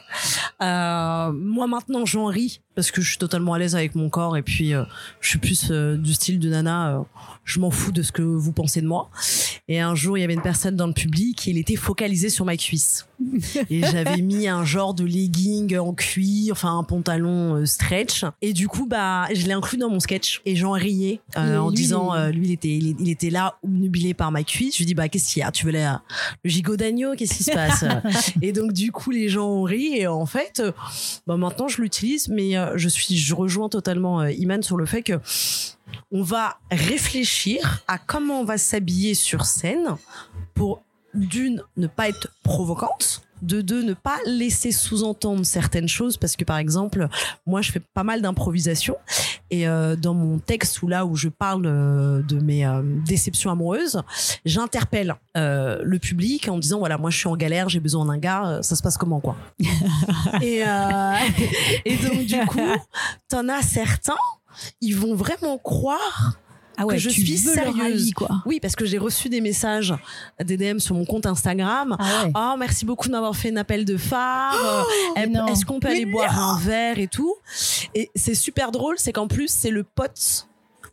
Euh, 0.62 1.32
moi, 1.32 1.66
maintenant, 1.66 2.04
j'en 2.04 2.26
ris 2.26 2.60
parce 2.74 2.90
que 2.90 3.00
je 3.00 3.08
suis 3.08 3.18
totalement 3.18 3.54
à 3.54 3.58
l'aise 3.58 3.74
avec 3.74 3.94
mon 3.94 4.08
corps 4.08 4.36
et 4.36 4.42
puis 4.42 4.72
euh, 4.72 4.84
je 5.20 5.30
suis 5.30 5.38
plus 5.38 5.70
du 5.70 6.14
style 6.14 6.38
de 6.38 6.48
nana. 6.48 7.04
Je 7.48 7.60
m'en 7.60 7.70
fous 7.70 7.92
de 7.92 8.02
ce 8.02 8.12
que 8.12 8.20
vous 8.22 8.52
pensez 8.52 8.82
de 8.82 8.86
moi. 8.86 9.10
Et 9.68 9.80
un 9.80 9.94
jour, 9.94 10.16
il 10.16 10.20
y 10.20 10.24
avait 10.24 10.34
une 10.34 10.42
personne 10.42 10.76
dans 10.76 10.86
le 10.86 10.92
public 10.92 11.46
et 11.48 11.50
il 11.50 11.58
était 11.58 11.76
focalisé 11.76 12.28
sur 12.28 12.44
ma 12.44 12.56
cuisse. 12.56 13.06
Et 13.70 13.80
j'avais 13.90 14.20
mis 14.22 14.48
un 14.48 14.64
genre 14.64 14.92
de 14.94 15.04
legging 15.04 15.76
en 15.78 15.92
cuir, 15.94 16.52
enfin 16.52 16.78
un 16.78 16.84
pantalon 16.84 17.56
euh, 17.56 17.66
stretch. 17.66 18.24
Et 18.42 18.52
du 18.52 18.68
coup, 18.68 18.86
bah, 18.86 19.26
je 19.34 19.46
l'ai 19.46 19.52
inclus 19.52 19.78
dans 19.78 19.88
mon 19.90 19.98
sketch 20.00 20.40
et 20.44 20.56
j'en 20.56 20.72
riais 20.72 21.20
euh, 21.36 21.56
en 21.58 21.68
lui, 21.70 21.76
disant, 21.76 22.14
euh, 22.14 22.30
lui, 22.30 22.48
il 22.48 22.52
était, 22.52 22.68
il, 22.68 22.96
il 23.00 23.08
était 23.08 23.30
là, 23.30 23.56
obnubilé 23.62 24.12
par 24.14 24.30
ma 24.30 24.42
cuisse. 24.42 24.74
Je 24.74 24.78
lui 24.80 24.86
dis, 24.86 24.94
bah, 24.94 25.08
qu'est-ce 25.08 25.32
qu'il 25.32 25.40
y 25.40 25.42
a? 25.42 25.50
Tu 25.50 25.64
veux 25.66 25.72
la- 25.72 26.02
le 26.44 26.50
gigot 26.50 26.76
d'agneau? 26.76 27.14
Qu'est-ce 27.16 27.34
qui 27.34 27.44
se 27.44 27.52
passe? 27.52 27.84
Et 28.42 28.52
donc, 28.52 28.72
du 28.72 28.92
coup, 28.92 29.10
les 29.10 29.28
gens 29.30 29.48
ont 29.48 29.62
ri. 29.64 29.96
Et 29.96 30.06
en 30.06 30.26
fait, 30.26 30.60
euh, 30.60 30.72
bah, 31.26 31.36
maintenant, 31.38 31.68
je 31.68 31.80
l'utilise, 31.80 32.28
mais 32.28 32.56
euh, 32.56 32.72
je 32.76 32.88
suis, 32.88 33.16
je 33.16 33.34
rejoins 33.34 33.68
totalement 33.70 34.24
Iman 34.26 34.62
sur 34.62 34.76
le 34.76 34.86
fait 34.86 35.02
que 35.02 35.18
on 36.10 36.22
va 36.22 36.58
réfléchir 36.70 37.82
à 37.88 37.98
comment 37.98 38.40
on 38.40 38.44
va 38.44 38.58
s'habiller 38.58 39.14
sur 39.14 39.44
scène 39.44 39.96
pour 40.54 40.82
d'une 41.14 41.62
ne 41.76 41.86
pas 41.86 42.08
être 42.08 42.28
provocante 42.42 43.22
de 43.42 43.60
deux 43.60 43.82
ne 43.82 43.94
pas 43.94 44.16
laisser 44.26 44.72
sous-entendre 44.72 45.44
certaines 45.44 45.88
choses 45.88 46.16
parce 46.16 46.36
que 46.36 46.44
par 46.44 46.58
exemple 46.58 47.08
moi 47.46 47.62
je 47.62 47.70
fais 47.70 47.80
pas 47.94 48.02
mal 48.02 48.22
d'improvisation 48.22 48.96
et 49.50 49.68
euh, 49.68 49.96
dans 49.96 50.14
mon 50.14 50.38
texte 50.38 50.82
où 50.82 50.88
là 50.88 51.06
où 51.06 51.14
je 51.14 51.28
parle 51.28 51.66
euh, 51.66 52.22
de 52.22 52.38
mes 52.40 52.66
euh, 52.66 52.82
déceptions 53.06 53.50
amoureuses 53.50 54.02
j'interpelle 54.44 55.14
le 55.34 55.98
public 55.98 56.48
en 56.48 56.58
disant 56.58 56.80
voilà 56.80 56.98
moi 56.98 57.10
je 57.10 57.18
suis 57.18 57.28
en 57.28 57.36
galère 57.36 57.68
j'ai 57.68 57.80
besoin 57.80 58.06
d'un 58.06 58.18
gars 58.18 58.58
ça 58.62 58.74
se 58.74 58.82
passe 58.82 58.96
comment 58.96 59.20
quoi? 59.20 59.36
Et, 60.42 60.62
et 61.84 61.96
donc 61.96 62.24
du 62.24 62.38
coup 62.46 62.58
t'en 63.28 63.48
as 63.48 63.62
certains 63.62 64.16
ils 64.80 64.96
vont 64.96 65.14
vraiment 65.14 65.58
croire 65.58 66.38
Ah 66.76 66.86
ouais, 66.86 66.94
que 66.94 67.00
je 67.00 67.08
suis 67.10 67.36
sérieuse. 67.38 68.12
quoi. 68.14 68.42
oui 68.46 68.60
parce 68.60 68.76
que 68.76 68.84
j'ai 68.86 68.98
reçu 68.98 69.28
des 69.28 69.40
messages 69.40 69.94
des 70.42 70.56
DM 70.56 70.78
sur 70.78 70.94
mon 70.94 71.04
compte 71.04 71.26
Instagram 71.26 71.96
Ah 71.98 72.24
ouais. 72.26 72.32
Oh, 72.36 72.54
merci 72.58 72.84
beaucoup 72.84 73.08
de 73.08 73.12
m'avoir 73.12 73.34
fait 73.36 73.50
un 73.50 73.56
appel 73.56 73.84
de 73.84 73.96
phare. 73.96 74.54
Euh, 75.16 75.20
est- 75.20 75.26
non. 75.26 75.46
Est-ce 75.46 75.64
qu'on 75.64 75.80
peut 75.80 75.88
aller 75.88 76.06
boire 76.06 76.38
un 76.38 76.58
verre 76.58 76.98
et 76.98 77.08
tout? 77.08 77.34
Et 77.94 78.10
c'est 78.14 78.34
super 78.34 78.70
drôle, 78.72 78.94
c'est 78.98 79.12
qu'en 79.12 79.28
plus, 79.28 79.48
c'est 79.48 79.70
le 79.70 79.82
pote 79.84 80.48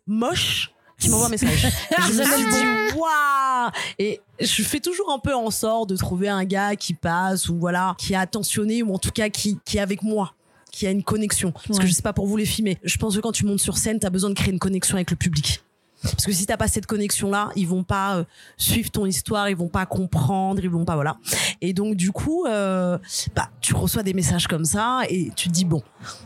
moche 0.08 0.72
qui 1.00 1.10
m'envoie 1.10 1.28
un 1.28 1.30
message. 1.30 1.68
Je 2.08 2.14
me 2.14 2.24
suis 2.24 2.46
dit, 2.46 2.98
waouh 2.98 3.70
Et 4.00 4.22
je 4.40 4.64
fais 4.64 4.80
toujours 4.80 5.12
un 5.12 5.20
peu 5.20 5.36
en 5.36 5.52
sorte 5.52 5.90
de 5.90 5.98
trouver 5.98 6.30
un 6.30 6.46
gars 6.46 6.76
qui 6.76 6.94
passe 6.94 7.50
ou 7.50 7.58
voilà, 7.60 7.96
qui 7.98 8.14
est 8.14 8.18
attentionné 8.18 8.82
ou 8.84 8.94
en 8.94 8.98
tout 9.00 9.12
cas 9.12 9.28
qui, 9.30 9.58
qui 9.66 9.78
est 9.78 9.82
avec 9.82 10.04
moi 10.04 10.34
qui 10.76 10.86
a 10.86 10.92
une 10.92 11.04
connexion. 11.04 11.52
Parce 11.52 11.80
que 11.80 11.88
je 11.88 11.94
sais 11.94 12.02
pas 12.02 12.12
pour 12.12 12.28
vous 12.28 12.36
les 12.36 12.46
mais 12.62 12.78
je 12.84 12.98
pense 12.98 13.16
que 13.16 13.22
quand 13.22 13.32
tu 13.32 13.46
montes 13.46 13.62
sur 13.62 13.78
scène, 13.78 13.98
tu 13.98 14.06
as 14.06 14.10
besoin 14.10 14.30
de 14.30 14.36
créer 14.36 14.52
une 14.52 14.60
connexion 14.60 14.96
avec 14.96 15.10
le 15.10 15.16
public. 15.16 15.62
Parce 16.12 16.26
que 16.26 16.32
si 16.32 16.46
t'as 16.46 16.58
pas 16.58 16.68
cette 16.68 16.86
connexion 16.86 17.30
là, 17.30 17.50
ils 17.56 17.68
vont 17.68 17.84
pas 17.84 18.18
euh, 18.18 18.24
suivre 18.58 18.92
ton 18.92 19.06
histoire, 19.06 19.50
ils 19.50 19.56
vont 19.56 19.68
pas 19.68 19.86
comprendre, 19.86 20.64
ils 20.64 20.70
vont 20.70 20.86
pas 20.86 20.96
voilà. 20.96 21.18
Et 21.62 21.74
donc 21.74 21.96
du 21.96 22.12
coup, 22.12 22.46
euh, 22.46 22.98
bah 23.36 23.50
tu 23.62 23.74
reçois 23.74 24.04
des 24.04 24.14
messages 24.14 24.48
comme 24.48 24.66
ça 24.66 25.02
et 25.10 25.32
tu 25.36 25.50
te 25.50 25.54
dis 25.54 25.66
bon, 25.66 25.82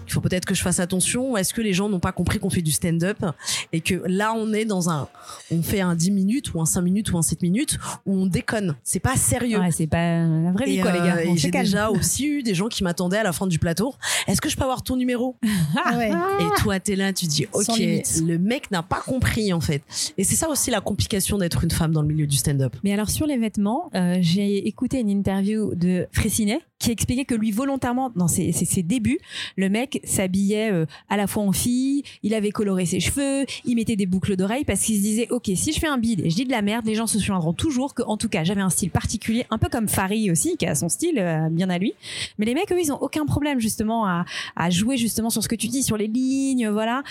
il 0.07 0.13
faut 0.13 0.21
peut-être 0.21 0.45
que 0.45 0.55
je 0.55 0.61
fasse 0.61 0.79
attention. 0.79 1.37
Est-ce 1.37 1.53
que 1.53 1.61
les 1.61 1.73
gens 1.73 1.89
n'ont 1.89 1.99
pas 1.99 2.11
compris 2.11 2.39
qu'on 2.39 2.49
fait 2.49 2.61
du 2.61 2.71
stand-up 2.71 3.23
et 3.71 3.81
que 3.81 4.01
là 4.05 4.33
on 4.35 4.53
est 4.53 4.65
dans 4.65 4.89
un, 4.89 5.07
on 5.51 5.61
fait 5.61 5.81
un 5.81 5.95
10 5.95 6.11
minutes 6.11 6.53
ou 6.53 6.61
un 6.61 6.65
5 6.65 6.81
minutes 6.81 7.11
ou 7.11 7.17
un 7.17 7.21
7 7.21 7.41
minutes 7.41 7.77
où 8.05 8.15
on 8.15 8.25
déconne. 8.25 8.75
C'est 8.83 8.99
pas 8.99 9.15
sérieux. 9.15 9.59
Ouais, 9.59 9.71
c'est 9.71 9.87
pas 9.87 10.25
la 10.25 10.51
vraie 10.51 10.65
vie, 10.65 10.77
Et, 10.77 10.81
quoi, 10.81 10.91
les 10.91 10.99
euh, 10.99 11.05
gars. 11.05 11.17
On 11.27 11.35
j'ai 11.35 11.51
déjà 11.51 11.91
aussi 11.91 12.27
eu 12.27 12.43
des 12.43 12.53
gens 12.53 12.67
qui 12.67 12.83
m'attendaient 12.83 13.17
à 13.17 13.23
la 13.23 13.33
fin 13.33 13.47
du 13.47 13.59
plateau. 13.59 13.93
Est-ce 14.27 14.41
que 14.41 14.49
je 14.49 14.55
peux 14.55 14.63
avoir 14.63 14.83
ton 14.83 14.95
numéro? 14.95 15.37
Ah 15.75 15.97
ouais. 15.97 16.11
et 16.11 16.61
toi, 16.61 16.79
t'es 16.79 16.95
là, 16.95 17.13
tu 17.13 17.25
dis, 17.25 17.47
ok, 17.53 17.77
le 17.77 18.37
mec 18.37 18.71
n'a 18.71 18.83
pas 18.83 19.01
compris 19.01 19.53
en 19.53 19.61
fait. 19.61 19.68
Et 20.17 20.23
c'est 20.23 20.35
ça 20.35 20.49
aussi 20.49 20.71
la 20.71 20.81
complication 20.81 21.37
d'être 21.37 21.63
une 21.63 21.71
femme 21.71 21.91
dans 21.91 22.01
le 22.01 22.07
milieu 22.07 22.27
du 22.27 22.37
stand-up. 22.37 22.75
Mais 22.83 22.93
alors 22.93 23.09
sur 23.09 23.25
les 23.25 23.37
vêtements, 23.37 23.89
euh, 23.95 24.17
j'ai 24.21 24.67
écouté 24.67 24.99
une 24.99 25.09
interview 25.09 25.73
de 25.75 26.07
Fressinet 26.11 26.59
qui 26.79 26.91
expliquait 26.91 27.25
que 27.25 27.35
lui 27.35 27.51
volontairement, 27.51 28.11
dans 28.15 28.27
ses, 28.27 28.51
débuts, 28.83 29.19
le 29.57 29.69
mec 29.69 30.01
s'habillait 30.03 30.71
euh, 30.71 30.85
à 31.09 31.17
la 31.17 31.27
fois 31.27 31.43
en 31.43 31.51
fille, 31.51 32.03
il 32.23 32.33
avait 32.33 32.51
coloré 32.51 32.85
ses 32.85 32.99
cheveux, 32.99 33.45
il 33.65 33.75
mettait 33.75 33.95
des 33.95 34.05
boucles 34.05 34.35
d'oreilles 34.35 34.65
parce 34.65 34.81
qu'il 34.81 34.95
se 34.95 35.01
disait 35.01 35.27
ok 35.29 35.51
si 35.55 35.73
je 35.73 35.79
fais 35.79 35.87
un 35.87 35.97
bide 35.97 36.21
et 36.21 36.29
je 36.29 36.35
dis 36.35 36.45
de 36.45 36.51
la 36.51 36.61
merde, 36.61 36.85
les 36.85 36.95
gens 36.95 37.07
se 37.07 37.19
souviendront 37.19 37.53
toujours 37.53 37.93
que 37.93 38.01
en 38.03 38.17
tout 38.17 38.29
cas 38.29 38.43
j'avais 38.43 38.61
un 38.61 38.69
style 38.69 38.91
particulier, 38.91 39.45
un 39.49 39.57
peu 39.57 39.69
comme 39.69 39.87
Farid 39.87 40.31
aussi 40.31 40.57
qui 40.57 40.65
a 40.65 40.75
son 40.75 40.89
style 40.89 41.19
euh, 41.19 41.49
bien 41.49 41.69
à 41.69 41.77
lui. 41.77 41.93
Mais 42.37 42.45
les 42.45 42.53
mecs 42.53 42.71
eux 42.71 42.79
ils 42.81 42.91
ont 42.91 43.01
aucun 43.01 43.25
problème 43.25 43.59
justement 43.59 44.05
à, 44.05 44.25
jouer 44.69 44.97
justement 44.97 45.29
sur 45.29 45.43
ce 45.43 45.47
que 45.47 45.55
tu 45.55 45.67
dis, 45.67 45.83
sur 45.83 45.97
les 45.97 46.07
lignes, 46.07 46.69
voilà. 46.69 47.03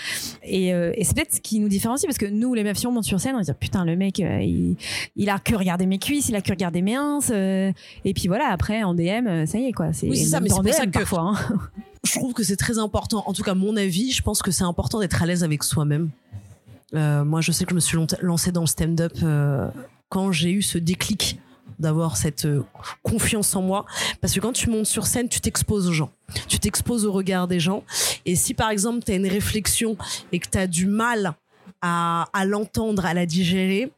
Et, 0.43 0.73
euh, 0.73 0.91
et 0.95 1.03
c'est 1.03 1.13
peut-être 1.13 1.35
ce 1.35 1.41
qui 1.41 1.59
nous 1.59 1.67
différencie 1.67 2.05
parce 2.07 2.17
que 2.17 2.25
nous 2.25 2.53
les 2.53 2.63
meufs 2.63 2.77
si 2.77 2.87
on 2.87 2.91
monte 2.91 3.03
sur 3.03 3.19
scène 3.19 3.35
on 3.35 3.43
se 3.43 3.51
dit 3.51 3.57
putain 3.59 3.85
le 3.85 3.95
mec 3.95 4.19
il, 4.19 4.75
il 5.15 5.29
a 5.29 5.39
que 5.39 5.55
regardé 5.55 5.85
mes 5.85 5.99
cuisses, 5.99 6.29
il 6.29 6.35
a 6.35 6.41
que 6.41 6.51
regardé 6.51 6.81
mes 6.81 6.89
euh, 7.31 7.71
et 8.05 8.13
puis 8.13 8.27
voilà, 8.27 8.47
après 8.49 8.83
en 8.83 8.93
DM, 8.93 9.27
quoi. 9.75 9.93
C'est 9.93 10.07
Oui, 10.09 10.17
c'est 10.17 10.25
ça, 10.31 10.39
mais 10.39 10.49
c'est 10.49 10.55
pour 10.61 10.73
ça 10.73 10.85
que- 10.85 10.91
parfois. 10.91 11.33
hein. 11.35 11.57
Je 12.05 12.13
trouve 12.17 12.33
que 12.33 12.43
c'est 12.43 12.55
très 12.55 12.77
important. 12.77 13.23
En 13.27 13.33
tout 13.33 13.43
cas, 13.43 13.53
mon 13.53 13.75
avis, 13.75 14.11
je 14.13 14.21
pense 14.21 14.41
que 14.41 14.51
c'est 14.51 14.63
important 14.63 14.99
d'être 15.01 15.21
à 15.21 15.25
l'aise 15.25 15.43
avec 15.43 15.63
soi-même. 15.63 16.09
Euh, 16.95 17.23
moi, 17.25 17.41
je 17.41 17.51
sais 17.51 17.65
que 17.65 17.71
je 17.71 17.75
me 17.75 17.79
suis 17.81 17.97
lancée 18.21 18.51
dans 18.53 18.61
le 18.61 18.67
stand-up 18.67 19.11
euh, 19.21 19.67
quand 20.07 20.31
j'ai 20.31 20.49
eu 20.51 20.61
ce 20.61 20.77
déclic 20.77 21.39
d'avoir 21.77 22.15
cette 22.17 22.45
euh, 22.45 22.63
confiance 23.03 23.53
en 23.55 23.61
moi. 23.61 23.85
Parce 24.21 24.33
que 24.33 24.39
quand 24.39 24.53
tu 24.53 24.69
montes 24.69 24.85
sur 24.85 25.05
scène, 25.05 25.27
tu 25.29 25.41
t'exposes 25.41 25.87
aux 25.89 25.93
gens. 25.93 26.09
Tu 26.47 26.57
t'exposes 26.57 27.05
au 27.05 27.11
regard 27.11 27.47
des 27.49 27.59
gens. 27.59 27.83
Et 28.25 28.35
si 28.37 28.53
par 28.53 28.69
exemple, 28.69 29.03
tu 29.05 29.11
as 29.11 29.15
une 29.15 29.27
réflexion 29.27 29.97
et 30.31 30.39
que 30.39 30.47
tu 30.49 30.57
as 30.57 30.67
du 30.67 30.87
mal 30.87 31.33
à, 31.81 32.27
à 32.33 32.45
l'entendre, 32.45 33.05
à 33.05 33.13
la 33.13 33.25
digérer, 33.25 33.91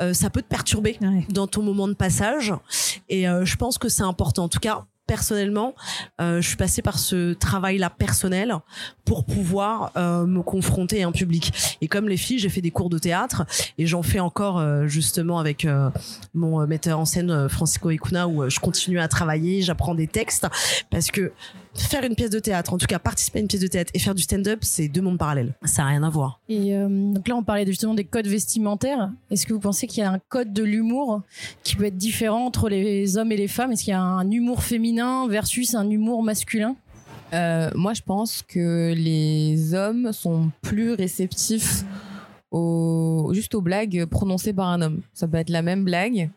euh, 0.00 0.14
ça 0.14 0.30
peut 0.30 0.42
te 0.42 0.48
perturber 0.48 0.96
Ouais. 1.02 1.26
dans 1.28 1.46
ton 1.48 1.62
moment 1.62 1.86
de 1.88 1.94
passage. 1.94 2.52
Et 3.08 3.28
euh, 3.28 3.44
je 3.44 3.56
pense 3.56 3.78
que 3.78 3.88
c'est 3.88 4.02
important. 4.04 4.44
En 4.44 4.48
tout 4.48 4.58
cas, 4.60 4.86
personnellement, 5.08 5.74
euh, 6.20 6.40
je 6.40 6.46
suis 6.46 6.56
passée 6.56 6.82
par 6.82 6.98
ce 6.98 7.32
travail-là 7.32 7.90
personnel 7.90 8.54
pour 9.04 9.24
pouvoir 9.24 9.90
euh, 9.96 10.26
me 10.26 10.42
confronter 10.42 11.02
à 11.02 11.08
un 11.08 11.12
public. 11.12 11.52
Et 11.80 11.88
comme 11.88 12.08
les 12.08 12.18
filles, 12.18 12.38
j'ai 12.38 12.50
fait 12.50 12.60
des 12.60 12.70
cours 12.70 12.90
de 12.90 12.98
théâtre 12.98 13.44
et 13.78 13.86
j'en 13.86 14.02
fais 14.04 14.20
encore 14.20 14.58
euh, 14.58 14.86
justement 14.86 15.40
avec 15.40 15.66
mon 16.34 16.66
metteur 16.66 16.98
en 16.98 17.06
scène 17.06 17.48
Francisco 17.48 17.90
Icuna 17.90 18.28
où 18.28 18.48
je 18.48 18.60
continue 18.60 19.00
à 19.00 19.08
travailler, 19.08 19.62
j'apprends 19.62 19.94
des 19.94 20.06
textes 20.06 20.46
parce 20.90 21.10
que 21.10 21.32
faire 21.80 22.04
une 22.04 22.14
pièce 22.14 22.30
de 22.30 22.38
théâtre, 22.38 22.72
en 22.72 22.78
tout 22.78 22.86
cas 22.86 22.98
participer 22.98 23.38
à 23.38 23.42
une 23.42 23.48
pièce 23.48 23.62
de 23.62 23.66
théâtre 23.66 23.90
et 23.94 23.98
faire 23.98 24.14
du 24.14 24.22
stand-up, 24.22 24.60
c'est 24.62 24.88
deux 24.88 25.00
mondes 25.00 25.18
parallèles. 25.18 25.54
Ça 25.64 25.82
n'a 25.82 25.88
rien 25.88 26.02
à 26.02 26.10
voir. 26.10 26.40
Et 26.48 26.74
euh, 26.76 26.88
donc 26.88 27.26
là, 27.28 27.36
on 27.36 27.42
parlait 27.42 27.66
justement 27.66 27.94
des 27.94 28.04
codes 28.04 28.26
vestimentaires. 28.26 29.10
Est-ce 29.30 29.46
que 29.46 29.52
vous 29.52 29.60
pensez 29.60 29.86
qu'il 29.86 30.02
y 30.02 30.06
a 30.06 30.10
un 30.10 30.18
code 30.28 30.52
de 30.52 30.62
l'humour 30.62 31.22
qui 31.62 31.76
peut 31.76 31.84
être 31.84 31.96
différent 31.96 32.46
entre 32.46 32.68
les 32.68 33.16
hommes 33.16 33.32
et 33.32 33.36
les 33.36 33.48
femmes? 33.48 33.72
Est-ce 33.72 33.84
qu'il 33.84 33.92
y 33.92 33.94
a 33.94 34.02
un 34.02 34.30
humour 34.30 34.62
féminin 34.62 35.28
versus 35.28 35.74
un 35.74 35.88
humour 35.88 36.22
masculin? 36.22 36.76
Euh, 37.32 37.70
moi, 37.74 37.94
je 37.94 38.02
pense 38.02 38.42
que 38.42 38.94
les 38.96 39.74
hommes 39.74 40.12
sont 40.12 40.50
plus 40.62 40.92
réceptifs 40.92 41.84
au, 42.50 43.30
juste 43.34 43.54
aux 43.54 43.60
blagues 43.60 44.06
prononcées 44.06 44.52
par 44.52 44.68
un 44.68 44.80
homme. 44.80 45.02
Ça 45.12 45.28
peut 45.28 45.36
être 45.36 45.50
la 45.50 45.62
même 45.62 45.84
blague. 45.84 46.30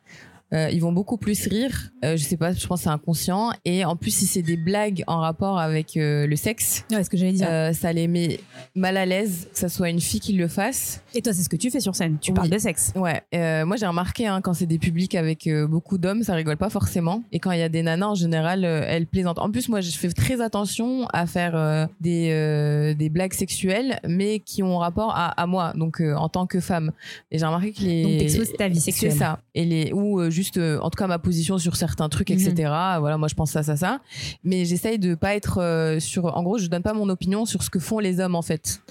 Euh, 0.54 0.70
ils 0.72 0.82
vont 0.82 0.92
beaucoup 0.92 1.18
plus 1.18 1.48
rire. 1.48 1.92
Euh, 2.04 2.18
je 2.18 2.24
sais 2.24 2.36
pas, 2.38 2.52
je 2.54 2.66
pense 2.68 2.80
que 2.82 2.84
c'est 2.84 2.90
inconscient. 2.90 3.52
Et 3.64 3.86
en 3.86 3.96
plus, 3.96 4.12
si 4.12 4.26
c'est 4.26 4.42
des 4.42 4.58
blagues 4.58 5.04
en 5.08 5.20
rapport 5.20 5.60
avec 5.60 5.96
euh, 5.98 6.28
le 6.28 6.36
sexe, 6.36 6.86
Ouais, 6.92 7.04
ce 7.04 7.10
que 7.10 7.16
j'allais 7.18 7.32
dire. 7.34 7.48
euh, 7.50 7.72
ça 7.74 7.94
les 7.94 8.08
met 8.08 8.40
mal 8.76 8.98
à 8.98 9.06
l'aise 9.06 9.48
que 9.54 9.58
ça 9.58 9.70
soit 9.70 9.90
une 9.90 10.02
fille 10.02 10.20
qui 10.20 10.34
le 10.34 10.48
fasse. 10.48 11.02
Et 11.14 11.22
toi, 11.22 11.34
c'est 11.34 11.44
ce 11.44 11.50
que 11.50 11.56
tu 11.56 11.72
fais 11.72 11.80
sur 11.80 11.96
scène. 11.96 12.18
Tu 12.20 12.32
Oui. 12.32 12.36
parles 12.36 12.50
de 12.50 12.58
sexe. 12.58 12.92
Ouais, 12.96 13.22
moi 13.66 13.78
j'ai 13.78 13.86
remarqué 13.88 14.28
hein, 14.28 14.42
quand 14.42 14.54
c'est 14.54 14.66
des 14.66 14.80
publics 14.80 15.16
avec 15.16 15.48
beaucoup 15.70 15.98
d'hommes, 15.98 16.24
ça 16.24 16.34
rigole 16.34 16.58
pas 16.58 16.70
forcément. 16.70 17.24
Et 17.32 17.40
quand 17.40 17.52
il 17.52 17.60
y 17.60 17.64
a 17.64 17.70
des 17.70 17.82
nanas, 17.84 18.08
en 18.08 18.16
général, 18.16 18.66
elles 18.66 19.08
plaisantent. 19.08 19.40
En 19.40 19.52
plus, 19.52 19.70
moi, 19.70 19.82
je 19.82 19.92
fais 19.92 20.10
très 20.10 20.42
attention 20.42 21.08
à 21.14 21.26
faire 21.28 21.88
des 22.02 22.94
des 22.98 23.10
blagues 23.10 23.34
sexuelles, 23.34 24.00
mais 24.08 24.40
qui 24.40 24.64
ont 24.64 24.78
rapport 24.78 25.12
à, 25.16 25.30
à 25.42 25.46
moi, 25.48 25.74
donc 25.76 26.02
en 26.02 26.30
tant 26.30 26.46
que 26.46 26.60
femme. 26.60 26.92
Et 27.32 27.38
j'ai 27.40 27.46
remarqué 27.46 27.72
que 27.74 27.82
les 27.82 28.04
Donc, 28.04 28.18
t'exposes 28.20 28.54
ta 28.58 28.68
vie 28.68 28.80
sexuelle. 28.80 29.12
c'est 29.14 29.18
ça. 29.18 29.40
Et 29.56 29.66
les 29.66 29.92
ou 29.94 30.30
juste, 30.42 30.58
euh, 30.58 30.80
en 30.82 30.90
tout 30.90 30.98
cas, 30.98 31.08
ma 31.08 31.20
position 31.20 31.58
sur 31.58 31.76
certains 31.76 32.10
trucs, 32.10 32.30
Mhm. 32.30 32.36
etc. 32.40 32.54
Voilà, 33.00 33.18
moi 33.18 33.28
je 33.28 33.36
pense 33.36 33.52
ça, 33.52 33.64
ça, 33.64 33.76
ça. 33.78 34.00
Mais 34.44 34.66
j'essaye 34.66 35.00
de 35.00 35.16
pas 35.16 35.36
être 35.36 35.60
euh, 35.62 36.00
sur. 36.00 36.26
En 36.38 36.44
gros, 36.44 36.58
je 36.58 36.68
donne 36.68 36.84
pas 36.84 36.94
mon 36.94 37.08
opinion 37.10 37.46
sur 37.46 37.64
ce 37.64 37.70
que 37.70 37.80
font 37.80 38.00
les 38.00 38.20
hommes 38.20 38.36
en 38.36 38.42
fait. 38.42 38.82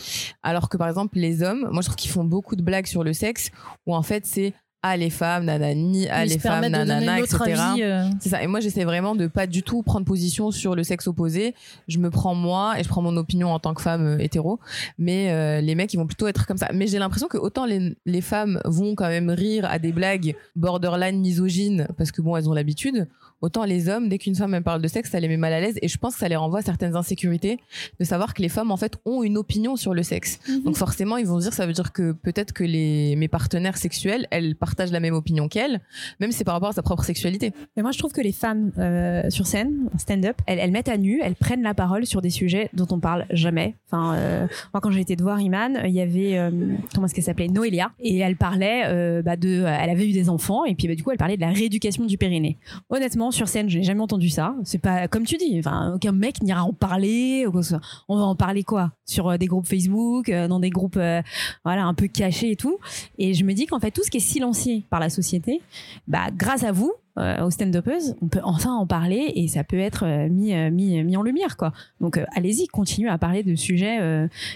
Alors 0.42 0.68
que 0.68 0.76
par 0.76 0.88
exemple, 0.88 1.18
les 1.18 1.42
hommes, 1.42 1.68
moi 1.72 1.82
je 1.82 1.86
trouve 1.86 1.96
qu'ils 1.96 2.10
font 2.10 2.24
beaucoup 2.24 2.56
de 2.56 2.62
blagues 2.62 2.86
sur 2.86 3.04
le 3.04 3.12
sexe, 3.12 3.50
où 3.86 3.94
en 3.94 4.02
fait 4.02 4.26
c'est 4.26 4.54
ah 4.82 4.96
les 4.96 5.10
femmes, 5.10 5.44
nanani, 5.44 6.08
ah 6.08 6.24
Ils 6.24 6.30
les 6.30 6.38
femmes, 6.38 6.66
nanana, 6.66 7.18
etc. 7.20 7.38
euh, 7.80 8.08
C'est 8.18 8.30
ça. 8.30 8.42
Et 8.42 8.46
moi, 8.46 8.60
j'essaie 8.60 8.84
vraiment 8.84 9.14
de 9.14 9.26
pas 9.26 9.46
du 9.46 9.62
tout 9.62 9.82
prendre 9.82 10.06
position 10.06 10.50
sur 10.50 10.74
le 10.74 10.84
sexe 10.84 11.06
opposé. 11.06 11.54
Je 11.86 11.98
me 11.98 12.08
prends 12.08 12.34
moi 12.34 12.78
et 12.78 12.82
je 12.82 12.88
prends 12.88 13.02
mon 13.02 13.16
opinion 13.18 13.52
en 13.52 13.58
tant 13.58 13.74
que 13.74 13.82
femme 13.82 14.06
euh, 14.06 14.18
hétéro. 14.18 14.58
Mais 14.98 15.30
euh, 15.30 15.60
les 15.60 15.74
mecs, 15.74 15.92
ils 15.92 15.98
vont 15.98 16.06
plutôt 16.06 16.28
être 16.28 16.46
comme 16.46 16.56
ça. 16.56 16.68
Mais 16.72 16.86
j'ai 16.86 16.98
l'impression 16.98 17.28
que 17.28 17.36
autant 17.36 17.66
les, 17.66 17.94
les 18.06 18.20
femmes 18.22 18.58
vont 18.64 18.94
quand 18.94 19.08
même 19.08 19.28
rire 19.28 19.66
à 19.66 19.78
des 19.78 19.92
blagues 19.92 20.34
borderline 20.56 21.20
misogynes 21.20 21.86
parce 21.98 22.10
que 22.10 22.22
bon, 22.22 22.36
elles 22.36 22.48
ont 22.48 22.54
l'habitude. 22.54 23.06
Autant 23.42 23.64
les 23.64 23.88
hommes, 23.88 24.08
dès 24.08 24.18
qu'une 24.18 24.34
femme 24.34 24.60
parle 24.62 24.82
de 24.82 24.88
sexe, 24.88 25.10
ça 25.10 25.20
les 25.20 25.28
met 25.28 25.36
mal 25.36 25.52
à 25.52 25.60
l'aise. 25.60 25.78
Et 25.82 25.88
je 25.88 25.96
pense 25.98 26.14
que 26.14 26.20
ça 26.20 26.28
les 26.28 26.36
renvoie 26.36 26.58
à 26.60 26.62
certaines 26.62 26.96
insécurités 26.96 27.58
de 27.98 28.04
savoir 28.04 28.34
que 28.34 28.42
les 28.42 28.48
femmes 28.48 28.70
en 28.70 28.76
fait 28.76 28.96
ont 29.04 29.22
une 29.22 29.38
opinion 29.38 29.76
sur 29.76 29.94
le 29.94 30.02
sexe. 30.02 30.40
Donc 30.64 30.76
forcément, 30.76 31.16
ils 31.16 31.26
vont 31.26 31.38
dire, 31.38 31.52
ça 31.52 31.66
veut 31.66 31.72
dire 31.72 31.92
que 31.92 32.12
peut-être 32.12 32.52
que 32.52 32.64
les 32.64 33.16
mes 33.16 33.28
partenaires 33.28 33.76
sexuels, 33.76 34.26
elles 34.30 34.56
partagent 34.56 34.92
la 34.92 35.00
même 35.00 35.14
opinion 35.14 35.48
qu'elles, 35.48 35.80
même 36.20 36.32
si 36.32 36.38
c'est 36.38 36.44
par 36.44 36.54
rapport 36.54 36.70
à 36.70 36.72
sa 36.72 36.82
propre 36.82 37.04
sexualité. 37.04 37.52
Mais 37.76 37.82
moi, 37.82 37.92
je 37.92 37.98
trouve 37.98 38.12
que 38.12 38.20
les 38.20 38.32
femmes 38.32 38.72
euh, 38.78 39.28
sur 39.30 39.46
scène, 39.46 39.88
en 39.94 39.98
stand-up, 39.98 40.36
elles, 40.46 40.58
elles 40.58 40.70
mettent 40.70 40.88
à 40.88 40.98
nu, 40.98 41.20
elles 41.22 41.34
prennent 41.34 41.62
la 41.62 41.74
parole 41.74 42.06
sur 42.06 42.20
des 42.20 42.30
sujets 42.30 42.68
dont 42.72 42.86
on 42.90 43.00
parle 43.00 43.26
jamais. 43.30 43.76
Enfin, 43.86 44.14
euh, 44.16 44.46
moi, 44.74 44.80
quand 44.80 44.90
j'ai 44.90 45.00
été 45.00 45.16
de 45.16 45.22
voir 45.22 45.40
Iman, 45.40 45.80
il 45.84 45.92
y 45.92 46.00
avait 46.00 46.38
euh, 46.38 46.50
comment 46.94 47.06
est-ce 47.06 47.14
qu'elle 47.14 47.24
s'appelait? 47.24 47.48
Noélia, 47.48 47.92
et 48.00 48.18
elle 48.18 48.36
parlait 48.36 49.22
bah, 49.22 49.36
de, 49.36 49.64
elle 49.66 49.90
avait 49.90 50.08
eu 50.08 50.12
des 50.12 50.28
enfants, 50.28 50.64
et 50.64 50.74
puis 50.74 50.88
bah, 50.88 50.94
du 50.94 51.02
coup, 51.02 51.10
elle 51.10 51.18
parlait 51.18 51.36
de 51.36 51.40
la 51.40 51.50
rééducation 51.50 52.04
du 52.04 52.18
périnée. 52.18 52.58
Honnêtement, 52.90 53.29
sur 53.30 53.48
scène, 53.48 53.68
je 53.68 53.78
n'ai 53.78 53.84
jamais 53.84 54.00
entendu 54.00 54.28
ça. 54.28 54.54
C'est 54.64 54.78
pas 54.78 55.08
comme 55.08 55.24
tu 55.24 55.36
dis. 55.36 55.58
Enfin, 55.58 55.94
aucun 55.94 56.12
mec 56.12 56.42
n'ira 56.42 56.64
en 56.64 56.72
parler. 56.72 57.44
ou 57.46 57.52
quoi. 57.52 57.62
On 58.08 58.16
va 58.16 58.24
en 58.24 58.34
parler 58.34 58.64
quoi? 58.64 58.92
Sur 59.04 59.28
euh, 59.28 59.36
des 59.36 59.46
groupes 59.46 59.66
Facebook, 59.66 60.28
euh, 60.28 60.48
dans 60.48 60.60
des 60.60 60.70
groupes, 60.70 60.96
euh, 60.96 61.22
voilà, 61.64 61.84
un 61.84 61.94
peu 61.94 62.06
cachés 62.06 62.52
et 62.52 62.56
tout. 62.56 62.78
Et 63.18 63.34
je 63.34 63.44
me 63.44 63.52
dis 63.52 63.66
qu'en 63.66 63.80
fait, 63.80 63.90
tout 63.90 64.02
ce 64.04 64.10
qui 64.10 64.18
est 64.18 64.20
silencié 64.20 64.84
par 64.90 65.00
la 65.00 65.10
société, 65.10 65.60
bah, 66.08 66.28
grâce 66.34 66.64
à 66.64 66.72
vous, 66.72 66.92
euh, 67.18 67.44
aux 67.44 67.50
stand-uppers, 67.50 68.14
on 68.22 68.28
peut 68.28 68.40
enfin 68.44 68.72
en 68.72 68.86
parler 68.86 69.32
et 69.34 69.48
ça 69.48 69.64
peut 69.64 69.78
être 69.78 70.06
euh, 70.06 70.28
mis, 70.28 70.54
euh, 70.54 70.70
mis, 70.70 71.02
mis 71.02 71.16
en 71.16 71.22
lumière. 71.22 71.56
quoi. 71.56 71.72
Donc 72.00 72.20
allez-y, 72.34 72.66
continuez 72.68 73.10
à 73.10 73.18
parler 73.18 73.42
de 73.42 73.56
sujets 73.56 73.98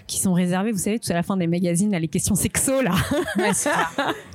qui 0.06 0.18
sont 0.18 0.32
réservés, 0.32 0.72
vous 0.72 0.78
savez, 0.78 0.98
tout 0.98 1.10
à 1.10 1.14
la 1.14 1.22
fin 1.22 1.36
des 1.36 1.46
magazines, 1.46 1.90
là, 1.90 1.98
les 1.98 2.08
questions 2.08 2.34
sexo, 2.34 2.80
là. 2.80 2.94
Mais 3.36 3.50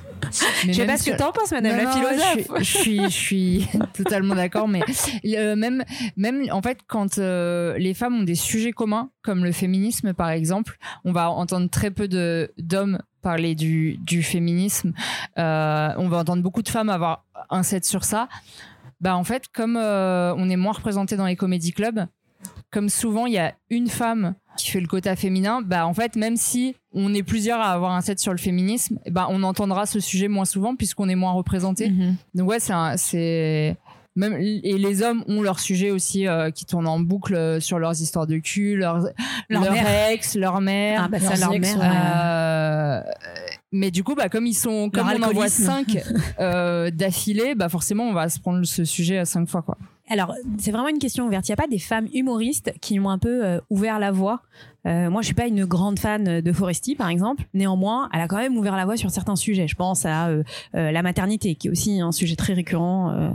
Je 0.66 0.72
sais 0.72 0.86
pas 0.86 0.96
ce 0.96 1.10
que 1.10 1.16
t'en 1.16 1.32
penses, 1.32 1.50
madame 1.52 1.76
Non, 1.76 1.84
la 1.84 1.90
philosophe. 1.90 2.58
Je 2.58 2.64
suis, 2.64 3.02
je 3.04 3.08
suis, 3.08 3.60
je 3.60 3.68
suis 3.68 3.68
totalement 3.94 4.34
d'accord, 4.34 4.68
mais 4.68 4.80
euh, 5.26 5.56
même, 5.56 5.84
même 6.16 6.46
en 6.50 6.62
fait, 6.62 6.78
quand 6.86 7.18
euh, 7.18 7.76
les 7.78 7.94
femmes 7.94 8.20
ont 8.20 8.24
des 8.24 8.34
sujets 8.34 8.72
communs, 8.72 9.10
comme 9.22 9.44
le 9.44 9.52
féminisme 9.52 10.12
par 10.14 10.30
exemple, 10.30 10.78
on 11.04 11.12
va 11.12 11.30
entendre 11.30 11.68
très 11.68 11.90
peu 11.90 12.08
d'hommes 12.08 13.00
parler 13.22 13.54
du, 13.54 13.98
du 13.98 14.22
féminisme. 14.22 14.92
Euh, 15.38 15.90
on 15.96 16.08
va 16.08 16.18
entendre 16.18 16.42
beaucoup 16.42 16.62
de 16.62 16.68
femmes 16.68 16.88
avoir 16.88 17.24
un 17.50 17.62
set 17.62 17.84
sur 17.84 18.04
ça. 18.04 18.28
Bah 19.00 19.16
en 19.16 19.24
fait, 19.24 19.48
comme 19.52 19.76
euh, 19.76 20.34
on 20.36 20.50
est 20.50 20.56
moins 20.56 20.72
représenté 20.72 21.16
dans 21.16 21.26
les 21.26 21.36
comédie 21.36 21.72
clubs, 21.72 22.06
comme 22.70 22.88
souvent 22.88 23.26
il 23.26 23.34
y 23.34 23.38
a 23.38 23.54
une 23.70 23.88
femme 23.88 24.34
qui 24.56 24.70
fait 24.70 24.80
le 24.80 24.86
quota 24.86 25.16
féminin, 25.16 25.62
bah 25.62 25.86
en 25.86 25.94
fait 25.94 26.16
même 26.16 26.36
si 26.36 26.74
on 26.92 27.14
est 27.14 27.22
plusieurs 27.22 27.60
à 27.60 27.70
avoir 27.72 27.92
un 27.92 28.00
set 28.00 28.18
sur 28.18 28.32
le 28.32 28.38
féminisme, 28.38 28.98
ben 29.10 29.26
on 29.30 29.42
entendra 29.42 29.86
ce 29.86 30.00
sujet 30.00 30.28
moins 30.28 30.44
souvent 30.44 30.74
puisqu'on 30.76 31.08
est 31.08 31.14
moins 31.14 31.32
représenté. 31.32 31.90
Mhm. 31.90 32.16
Donc 32.34 32.48
ouais, 32.48 32.58
c'est 32.60 33.76
même 34.16 34.34
et 34.40 34.76
les 34.76 35.02
hommes 35.02 35.22
ont 35.28 35.40
leur 35.40 35.60
sujet 35.60 35.90
aussi 35.92 36.26
euh, 36.26 36.50
qui 36.50 36.66
tourne 36.66 36.86
en 36.88 36.98
boucle 36.98 37.34
euh, 37.34 37.60
sur 37.60 37.78
leurs 37.78 38.00
histoires 38.02 38.26
de 38.26 38.38
cul, 38.38 38.76
leurs 38.76 38.98
Leur 39.48 39.62
leur, 39.62 39.72
mère. 39.72 40.10
ex, 40.10 40.34
leur 40.34 40.60
mère. 40.60 41.02
Ah 41.04 41.08
bah 41.08 41.20
ça, 41.20 41.36
leurs 41.36 41.50
leur 41.50 41.52
ex, 41.54 41.76
mère. 41.76 41.78
ouais. 41.78 41.96
Euh, 41.96 43.00
mais 43.72 43.92
du 43.92 44.02
coup, 44.02 44.16
bah, 44.16 44.28
comme 44.28 44.46
ils 44.46 44.54
sont, 44.54 44.90
comme 44.90 45.08
on 45.08 45.22
en 45.22 45.30
voit 45.32 45.48
cinq 45.48 45.96
euh, 46.40 46.90
d'affilée, 46.90 47.54
bah 47.54 47.68
forcément, 47.68 48.04
on 48.04 48.12
va 48.12 48.28
se 48.28 48.40
prendre 48.40 48.64
ce 48.64 48.84
sujet 48.84 49.18
à 49.18 49.24
cinq 49.24 49.48
fois, 49.48 49.62
quoi. 49.62 49.78
Alors, 50.10 50.34
c'est 50.58 50.72
vraiment 50.72 50.88
une 50.88 50.98
question 50.98 51.26
ouverte. 51.26 51.48
Il 51.48 51.52
n'y 51.52 51.54
a 51.54 51.56
pas 51.56 51.68
des 51.68 51.78
femmes 51.78 52.08
humoristes 52.12 52.72
qui 52.80 52.98
ont 52.98 53.08
un 53.08 53.18
peu 53.18 53.44
euh, 53.44 53.60
ouvert 53.70 54.00
la 54.00 54.10
voie? 54.10 54.42
Euh, 54.86 55.08
Moi, 55.08 55.22
je 55.22 55.26
suis 55.26 55.34
pas 55.34 55.46
une 55.46 55.64
grande 55.64 56.00
fan 56.00 56.40
de 56.40 56.52
Foresti, 56.52 56.96
par 56.96 57.08
exemple. 57.08 57.44
Néanmoins, 57.54 58.08
elle 58.12 58.20
a 58.20 58.26
quand 58.26 58.38
même 58.38 58.56
ouvert 58.56 58.76
la 58.76 58.84
voie 58.84 58.96
sur 58.96 59.10
certains 59.10 59.36
sujets. 59.36 59.68
Je 59.68 59.76
pense 59.76 60.04
à 60.04 60.28
euh, 60.28 60.42
la 60.72 61.02
maternité, 61.02 61.54
qui 61.54 61.68
est 61.68 61.70
aussi 61.70 62.00
un 62.00 62.10
sujet 62.10 62.34
très 62.34 62.54
récurrent. 62.54 63.32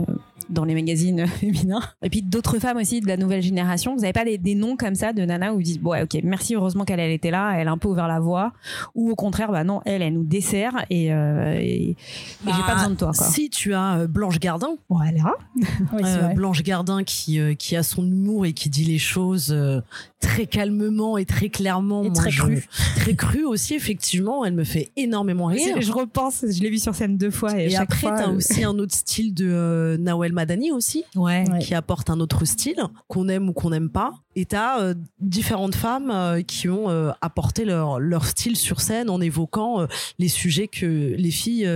Dans 0.48 0.64
les 0.64 0.74
magazines 0.74 1.26
féminins. 1.40 1.80
Et 2.02 2.10
puis 2.10 2.22
d'autres 2.22 2.58
femmes 2.58 2.76
aussi 2.76 3.00
de 3.00 3.06
la 3.08 3.16
nouvelle 3.16 3.42
génération. 3.42 3.94
Vous 3.94 4.00
n'avez 4.02 4.12
pas 4.12 4.24
des, 4.24 4.38
des 4.38 4.54
noms 4.54 4.76
comme 4.76 4.94
ça 4.94 5.12
de 5.12 5.24
nana 5.24 5.52
où 5.52 5.56
vous 5.56 5.62
dites, 5.62 5.80
bon, 5.82 5.90
ouais, 5.90 6.02
ok, 6.02 6.18
merci, 6.22 6.54
heureusement 6.54 6.84
qu'elle 6.84 7.00
elle 7.00 7.10
était 7.12 7.30
là, 7.30 7.52
elle 7.58 7.68
a 7.68 7.72
un 7.72 7.78
peu 7.78 7.88
ouvert 7.88 8.08
la 8.08 8.20
voie. 8.20 8.52
Ou 8.94 9.10
au 9.10 9.14
contraire, 9.14 9.50
bah 9.52 9.64
non, 9.64 9.80
elle, 9.84 10.02
elle 10.02 10.14
nous 10.14 10.24
dessert 10.24 10.84
et, 10.90 11.12
euh, 11.12 11.54
et, 11.58 11.90
et 11.90 11.96
j'ai 12.44 12.62
pas 12.66 12.74
besoin 12.74 12.90
de 12.90 12.96
toi. 12.96 13.12
Quoi. 13.16 13.26
Si 13.26 13.50
tu 13.50 13.74
as 13.74 13.98
euh, 13.98 14.06
Blanche 14.06 14.38
Gardin, 14.38 14.76
Voilà. 14.88 15.34
Oui, 15.92 16.02
Euh. 16.04 16.28
Blanche 16.34 16.62
Gardin 16.62 17.02
qui, 17.04 17.38
euh, 17.40 17.54
qui 17.54 17.76
a 17.76 17.82
son 17.82 18.04
humour 18.06 18.46
et 18.46 18.52
qui 18.52 18.68
dit 18.70 18.84
les 18.84 18.98
choses 18.98 19.52
euh, 19.52 19.80
très 20.20 20.46
calmement 20.46 21.18
et 21.18 21.24
très 21.24 21.48
clairement. 21.48 22.04
Et 22.04 22.12
très 22.12 22.30
cru. 22.30 22.66
Très 22.96 23.14
cru 23.14 23.44
aussi, 23.44 23.74
effectivement. 23.74 24.44
Elle 24.44 24.54
me 24.54 24.64
fait 24.64 24.90
énormément 24.96 25.46
rire. 25.46 25.80
Je 25.80 25.92
repense, 25.92 26.44
je 26.48 26.60
l'ai 26.60 26.70
vu 26.70 26.78
sur 26.78 26.94
scène 26.94 27.16
deux 27.16 27.30
fois 27.30 27.60
et, 27.60 27.76
après, 27.76 28.08
t'as 28.08 28.28
euh, 28.28 28.36
aussi 28.36 28.64
un 28.64 28.78
autre 28.78 28.94
style 28.94 29.32
de 29.32 29.48
euh, 29.48 29.96
Nawel 29.96 30.32
Madani 30.32 30.72
aussi, 30.72 31.04
Ouais. 31.14 31.44
Qui 31.60 31.74
apporte 31.74 32.10
un 32.10 32.18
autre 32.20 32.44
style, 32.44 32.82
qu'on 33.06 33.28
aime 33.28 33.48
ou 33.48 33.52
qu'on 33.52 33.70
n'aime 33.70 33.90
pas. 33.90 34.12
Et 34.38 34.44
t'as 34.44 34.80
euh, 34.80 34.94
différentes 35.18 35.74
femmes 35.74 36.10
euh, 36.10 36.42
qui 36.42 36.68
ont 36.68 36.90
euh, 36.90 37.10
apporté 37.22 37.64
leur, 37.64 37.98
leur 37.98 38.26
style 38.26 38.54
sur 38.54 38.82
scène 38.82 39.08
en 39.08 39.18
évoquant 39.22 39.86
les 40.18 40.28
sujets 40.28 40.68
que 40.68 41.14
les 41.16 41.30
filles 41.30 41.68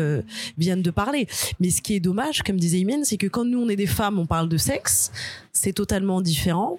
viennent 0.58 0.82
de 0.82 0.90
parler. 0.90 1.26
Mais 1.58 1.70
ce 1.70 1.80
qui 1.80 1.94
est 1.94 2.00
dommage, 2.00 2.42
comme 2.42 2.60
disait 2.60 2.78
Imen, 2.78 3.04
c'est 3.04 3.16
que 3.16 3.26
quand 3.26 3.46
nous, 3.46 3.60
on 3.60 3.68
est 3.70 3.76
des 3.76 3.86
femmes, 3.86 4.18
on 4.18 4.26
parle 4.26 4.48
de 4.48 4.58
sexe, 4.58 5.10
c'est 5.52 5.72
totalement 5.72 6.20
différent. 6.20 6.78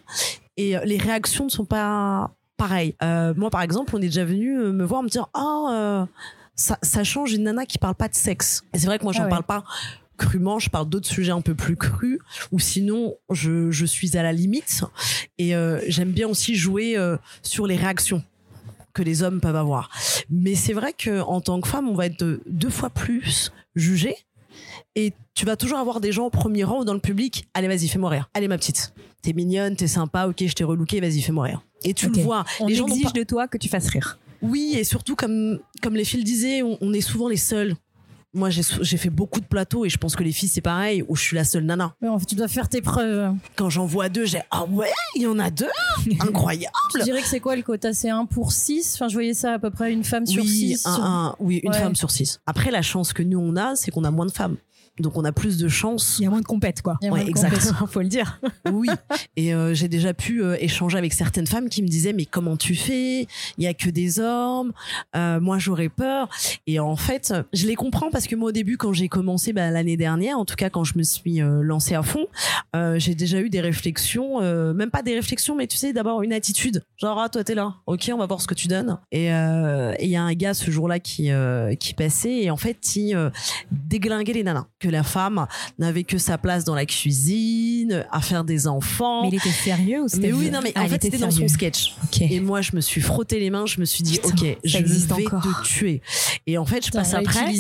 Et 0.57 0.77
euh, 0.77 0.81
les 0.85 0.97
réactions 0.97 1.45
ne 1.45 1.49
sont 1.49 1.65
pas 1.65 2.31
pareilles. 2.57 2.95
Euh, 3.01 3.33
moi, 3.35 3.49
par 3.49 3.61
exemple, 3.61 3.95
on 3.95 3.99
est 3.99 4.07
déjà 4.07 4.25
venu 4.25 4.59
euh, 4.59 4.71
me 4.71 4.83
voir 4.83 5.01
me 5.03 5.09
dire 5.09 5.27
«Ah, 5.33 5.67
euh, 5.71 6.05
ça, 6.55 6.77
ça 6.81 7.03
change 7.03 7.33
une 7.33 7.43
nana 7.43 7.65
qui 7.65 7.77
parle 7.77 7.95
pas 7.95 8.07
de 8.07 8.15
sexe.» 8.15 8.63
Et 8.73 8.79
c'est 8.79 8.85
vrai 8.87 8.99
que 8.99 9.03
moi, 9.03 9.13
j'en 9.13 9.21
Ah 9.21 9.25
ouais. 9.25 9.29
parle 9.29 9.43
pas 9.43 9.63
crûment, 10.17 10.59
je 10.59 10.69
parle 10.69 10.87
d'autres 10.87 11.07
sujets 11.07 11.31
un 11.31 11.41
peu 11.41 11.55
plus 11.55 11.75
crus, 11.75 12.19
ou 12.51 12.59
sinon, 12.59 13.15
je, 13.31 13.71
je 13.71 13.85
suis 13.87 14.17
à 14.17 14.21
la 14.21 14.31
limite. 14.31 14.83
Et 15.39 15.55
euh, 15.55 15.81
j'aime 15.87 16.11
bien 16.11 16.27
aussi 16.27 16.55
jouer 16.55 16.95
euh, 16.95 17.17
sur 17.41 17.65
les 17.65 17.75
réactions 17.75 18.23
que 18.93 19.01
les 19.01 19.23
hommes 19.23 19.39
peuvent 19.41 19.55
avoir. 19.55 19.89
Mais 20.29 20.53
c'est 20.53 20.73
vrai 20.73 20.93
que 20.93 21.21
en 21.21 21.41
tant 21.41 21.59
que 21.59 21.67
femme, 21.67 21.89
on 21.89 21.95
va 21.95 22.05
être 22.05 22.39
deux 22.45 22.69
fois 22.69 22.91
plus 22.91 23.51
jugé. 23.75 24.15
Et 24.95 25.13
tu 25.33 25.45
vas 25.45 25.55
toujours 25.55 25.79
avoir 25.79 26.01
des 26.01 26.11
gens 26.11 26.25
au 26.25 26.29
premier 26.29 26.65
rang 26.65 26.81
ou 26.81 26.85
dans 26.85 26.93
le 26.93 26.99
public. 26.99 27.47
Allez, 27.55 27.67
vas-y, 27.67 27.87
fais-moi 27.87 28.09
rire. 28.09 28.29
Allez, 28.35 28.47
ma 28.47 28.57
petite. 28.57 28.93
T'es 29.21 29.33
mignonne, 29.33 29.75
t'es 29.75 29.87
sympa, 29.87 30.27
ok, 30.27 30.43
je 30.47 30.53
t'ai 30.53 30.63
relooké, 30.63 30.99
vas-y, 30.99 31.21
fais-moi 31.21 31.45
rire. 31.45 31.61
Et 31.83 31.93
tu 31.93 32.09
le 32.09 32.21
vois. 32.21 32.43
On 32.59 32.67
les 32.67 32.75
gens 32.75 32.85
n'ont 32.87 32.93
exige 32.95 33.13
pas- 33.13 33.19
de 33.19 33.23
toi 33.23 33.47
que 33.47 33.57
tu 33.57 33.69
fasses 33.69 33.87
rire. 33.89 34.17
Oui, 34.41 34.75
et 34.77 34.83
surtout, 34.83 35.15
comme, 35.15 35.59
comme 35.83 35.95
les 35.95 36.03
filles 36.03 36.19
le 36.21 36.25
disaient, 36.25 36.61
on, 36.63 36.77
on 36.81 36.93
est 36.93 37.01
souvent 37.01 37.27
les 37.27 37.37
seuls 37.37 37.75
Moi, 38.33 38.49
j'ai 38.49 38.97
fait 38.97 39.09
beaucoup 39.09 39.41
de 39.41 39.45
plateaux 39.45 39.83
et 39.85 39.89
je 39.89 39.97
pense 39.97 40.15
que 40.15 40.23
les 40.23 40.31
filles, 40.31 40.47
c'est 40.49 40.61
pareil, 40.61 41.03
où 41.07 41.15
je 41.17 41.21
suis 41.21 41.35
la 41.35 41.43
seule 41.43 41.65
nana. 41.65 41.93
Ouais, 42.01 42.07
en 42.07 42.17
fait, 42.17 42.25
tu 42.25 42.35
dois 42.35 42.47
faire 42.47 42.69
tes 42.69 42.81
preuves. 42.81 43.35
Quand 43.57 43.69
j'en 43.69 43.85
vois 43.85 44.07
deux, 44.09 44.25
j'ai 44.25 44.39
ah 44.49 44.63
ouais, 44.65 44.89
il 45.15 45.23
y 45.23 45.27
en 45.27 45.37
a 45.37 45.51
deux, 45.51 45.67
incroyable. 46.21 46.73
Je 46.97 47.03
dirais 47.03 47.21
que 47.21 47.27
c'est 47.27 47.39
quoi 47.41 47.55
le 47.55 47.61
quota? 47.61 47.93
C'est 47.93 48.09
1 48.09 48.25
pour 48.25 48.51
6 48.53 48.93
Enfin, 48.95 49.07
je 49.09 49.13
voyais 49.13 49.33
ça 49.33 49.53
à 49.53 49.59
peu 49.59 49.69
près 49.69 49.91
une 49.91 50.03
femme 50.05 50.25
sur 50.25 50.43
6. 50.43 50.85
un- 50.85 50.91
un- 51.03 51.35
oui, 51.39 51.59
une 51.63 51.71
Ouais. 51.71 51.77
femme 51.77 51.95
sur 51.95 52.09
six. 52.09 52.39
Après, 52.45 52.71
la 52.71 52.81
chance 52.81 53.11
que 53.13 53.21
nous 53.21 53.37
on 53.39 53.55
a, 53.57 53.75
c'est 53.75 53.91
qu'on 53.91 54.03
a 54.05 54.11
moins 54.11 54.25
de 54.25 54.31
femmes, 54.31 54.55
donc 54.99 55.17
on 55.17 55.25
a 55.25 55.31
plus 55.31 55.57
de 55.57 55.67
chances. 55.67 56.17
Il 56.19 56.23
y 56.23 56.27
a 56.27 56.29
moins 56.29 56.41
de 56.41 56.45
compètes, 56.45 56.81
quoi. 56.81 56.97
Il 57.01 57.05
y 57.05 57.07
a 57.09 57.11
Ouais, 57.11 57.19
moins 57.19 57.25
de 57.25 57.29
exactement. 57.29 57.87
Faut 57.91 58.01
le 58.01 58.07
dire. 58.07 58.39
Oui, 58.71 58.87
et 59.35 59.53
euh, 59.53 59.73
j'ai 59.73 59.87
déjà 59.87 60.13
pu 60.13 60.43
euh, 60.43 60.55
échanger 60.59 60.97
avec 60.97 61.13
certaines 61.13 61.47
femmes 61.47 61.69
qui 61.69 61.81
me 61.81 61.87
disaient 61.87 62.13
mais 62.13 62.25
comment 62.25 62.57
tu 62.57 62.75
fais? 62.75 63.27
Il 63.57 63.63
y 63.63 63.67
a 63.67 63.73
que 63.73 63.89
des 63.89 64.19
hommes. 64.19 64.71
Euh, 65.15 65.39
moi 65.39 65.57
j'aurais 65.59 65.89
peur. 65.89 66.29
Et 66.67 66.79
en 66.79 66.95
fait, 66.95 67.33
je 67.53 67.67
les 67.67 67.75
comprends 67.75 68.09
parce 68.11 68.27
que 68.27 68.35
moi 68.35 68.49
au 68.49 68.51
début 68.51 68.77
quand 68.77 68.93
j'ai 68.93 69.07
commencé 69.07 69.53
bah, 69.53 69.69
l'année 69.71 69.97
dernière, 69.97 70.37
en 70.37 70.45
tout 70.45 70.55
cas 70.55 70.69
quand 70.69 70.83
je 70.83 70.97
me 70.97 71.03
suis 71.03 71.41
euh, 71.41 71.61
lancée 71.61 71.95
à 71.95 72.03
fond, 72.03 72.27
euh, 72.75 72.99
j'ai 72.99 73.15
déjà 73.15 73.39
eu 73.39 73.49
des 73.49 73.61
réflexions, 73.61 74.41
euh, 74.41 74.73
même 74.73 74.91
pas 74.91 75.01
des 75.01 75.15
réflexions, 75.15 75.55
mais 75.55 75.67
tu 75.67 75.77
sais 75.77 75.93
d'abord 75.93 76.21
une 76.21 76.33
attitude. 76.33 76.83
Genre 76.97 77.19
ah 77.19 77.29
toi 77.29 77.43
t'es 77.43 77.55
là, 77.55 77.75
ok 77.85 78.09
on 78.13 78.17
va 78.17 78.25
voir 78.25 78.41
ce 78.41 78.47
que 78.47 78.53
tu 78.53 78.67
donnes. 78.67 78.97
Et 79.11 79.33
euh, 79.33 79.93
il 79.99 80.09
y 80.09 80.15
a 80.15 80.23
un 80.23 80.33
gars 80.33 80.53
ce 80.53 80.69
jour-là 80.71 80.99
qui 80.99 81.31
euh, 81.31 81.75
qui 81.75 81.93
passait 81.93 82.41
et 82.43 82.51
en 82.51 82.57
fait 82.57 82.95
il 82.95 83.15
euh, 83.15 83.29
déglinguait 83.71 84.33
les 84.33 84.43
nanas. 84.43 84.67
Que 84.81 84.89
la 84.89 85.03
femme 85.03 85.45
n'avait 85.77 86.03
que 86.03 86.17
sa 86.17 86.37
place 86.39 86.63
dans 86.63 86.73
la 86.73 86.85
cuisine, 86.87 88.05
à 88.11 88.19
faire 88.19 88.43
des 88.43 88.67
enfants. 88.67 89.21
Mais 89.21 89.29
il 89.29 89.35
était 89.35 89.49
sérieux 89.49 90.01
ou 90.01 90.07
c'était 90.07 90.27
Mais 90.27 90.33
oui, 90.33 90.49
non, 90.49 90.59
mais 90.63 90.71
Ah, 90.75 90.81
en 90.81 90.83
il 90.85 90.89
fait, 90.89 90.95
était 90.95 91.11
c'était 91.11 91.17
dans 91.19 91.31
son 91.31 91.47
sketch. 91.47 91.93
Et 92.19 92.39
moi, 92.39 92.61
je 92.61 92.71
me 92.75 92.81
suis 92.81 92.99
frotté 93.01 93.39
les 93.39 93.49
mains, 93.51 93.65
je 93.67 93.79
me 93.79 93.85
suis 93.85 94.03
dit, 94.03 94.17
Putain, 94.19 94.29
ok, 94.29 94.57
je 94.63 94.77
vais 94.79 95.25
encore. 95.25 95.43
te 95.43 95.63
tuer. 95.67 96.01
Et 96.47 96.57
en 96.57 96.65
fait, 96.65 96.85
je 96.85 96.91
passe 96.91 97.13
après. 97.13 97.53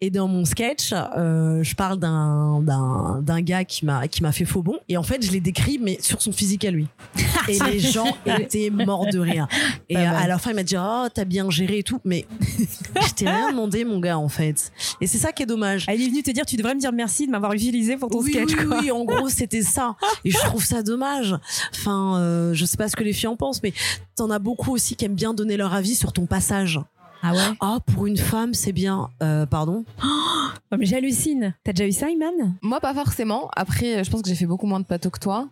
Et 0.00 0.10
dans 0.10 0.26
mon 0.28 0.44
sketch, 0.44 0.92
euh, 0.92 1.62
je 1.62 1.74
parle 1.74 1.98
d'un, 1.98 2.60
d'un, 2.60 3.20
d'un 3.22 3.40
gars 3.40 3.64
qui 3.64 3.84
m'a, 3.86 4.08
qui 4.08 4.22
m'a 4.22 4.32
fait 4.32 4.44
faux 4.44 4.62
bon. 4.62 4.78
Et 4.88 4.96
en 4.96 5.02
fait, 5.02 5.24
je 5.24 5.30
l'ai 5.30 5.40
décrit, 5.40 5.78
mais 5.80 5.98
sur 6.00 6.20
son 6.20 6.32
physique 6.32 6.64
à 6.64 6.70
lui. 6.70 6.88
Et 7.48 7.58
les 7.70 7.78
gens 7.78 8.16
étaient 8.26 8.70
morts 8.70 9.06
de 9.12 9.18
rire. 9.18 9.46
Et 9.88 9.96
à, 9.96 10.26
la 10.26 10.38
fin, 10.38 10.50
il 10.50 10.56
m'a 10.56 10.62
dit, 10.62 10.76
oh, 10.78 11.06
t'as 11.12 11.24
bien 11.24 11.48
géré 11.50 11.78
et 11.78 11.82
tout. 11.82 12.00
Mais 12.04 12.26
je 13.06 13.12
t'ai 13.14 13.28
rien 13.28 13.50
demandé, 13.50 13.84
mon 13.84 14.00
gars, 14.00 14.18
en 14.18 14.28
fait. 14.28 14.72
Et 15.00 15.06
c'est 15.06 15.18
ça 15.18 15.32
qui 15.32 15.42
est 15.42 15.46
dommage. 15.46 15.84
Ah, 15.88 15.94
il 15.94 16.02
est 16.02 16.08
venu 16.08 16.22
te 16.22 16.30
dire, 16.30 16.44
tu 16.46 16.56
devrais 16.64 16.74
me 16.74 16.80
dire 16.80 16.92
merci 16.92 17.26
de 17.26 17.30
m'avoir 17.32 17.52
utilisé 17.52 17.96
pour 17.96 18.10
ton 18.10 18.20
oui, 18.20 18.32
sketch, 18.32 18.54
oui, 18.56 18.66
quoi. 18.66 18.78
oui, 18.80 18.90
en 18.90 19.04
gros, 19.04 19.28
c'était 19.28 19.62
ça. 19.62 19.96
Et 20.24 20.30
je 20.30 20.38
trouve 20.38 20.64
ça 20.64 20.82
dommage. 20.82 21.36
Enfin, 21.74 22.18
euh, 22.18 22.54
je 22.54 22.64
sais 22.64 22.76
pas 22.76 22.88
ce 22.88 22.96
que 22.96 23.04
les 23.04 23.12
filles 23.12 23.28
en 23.28 23.36
pensent, 23.36 23.62
mais 23.62 23.72
t'en 24.16 24.30
as 24.30 24.38
beaucoup 24.38 24.72
aussi 24.72 24.96
qui 24.96 25.04
aiment 25.04 25.14
bien 25.14 25.34
donner 25.34 25.56
leur 25.56 25.74
avis 25.74 25.94
sur 25.94 26.12
ton 26.12 26.26
passage. 26.26 26.80
Ah 27.22 27.32
ouais? 27.32 27.56
Ah, 27.60 27.78
pour 27.86 28.06
une 28.06 28.16
femme, 28.18 28.54
c'est 28.54 28.72
bien. 28.72 29.08
Euh, 29.22 29.46
pardon? 29.46 29.84
Oh, 30.02 30.76
mais 30.78 30.86
j'hallucine. 30.86 31.54
T'as 31.64 31.72
déjà 31.72 31.86
eu 31.86 31.92
ça, 31.92 32.10
Iman? 32.10 32.56
Moi, 32.62 32.80
pas 32.80 32.92
forcément. 32.94 33.50
Après, 33.56 34.02
je 34.04 34.10
pense 34.10 34.22
que 34.22 34.28
j'ai 34.28 34.34
fait 34.34 34.46
beaucoup 34.46 34.66
moins 34.66 34.80
de 34.80 34.84
plateaux 34.84 35.10
que 35.10 35.20
toi. 35.20 35.48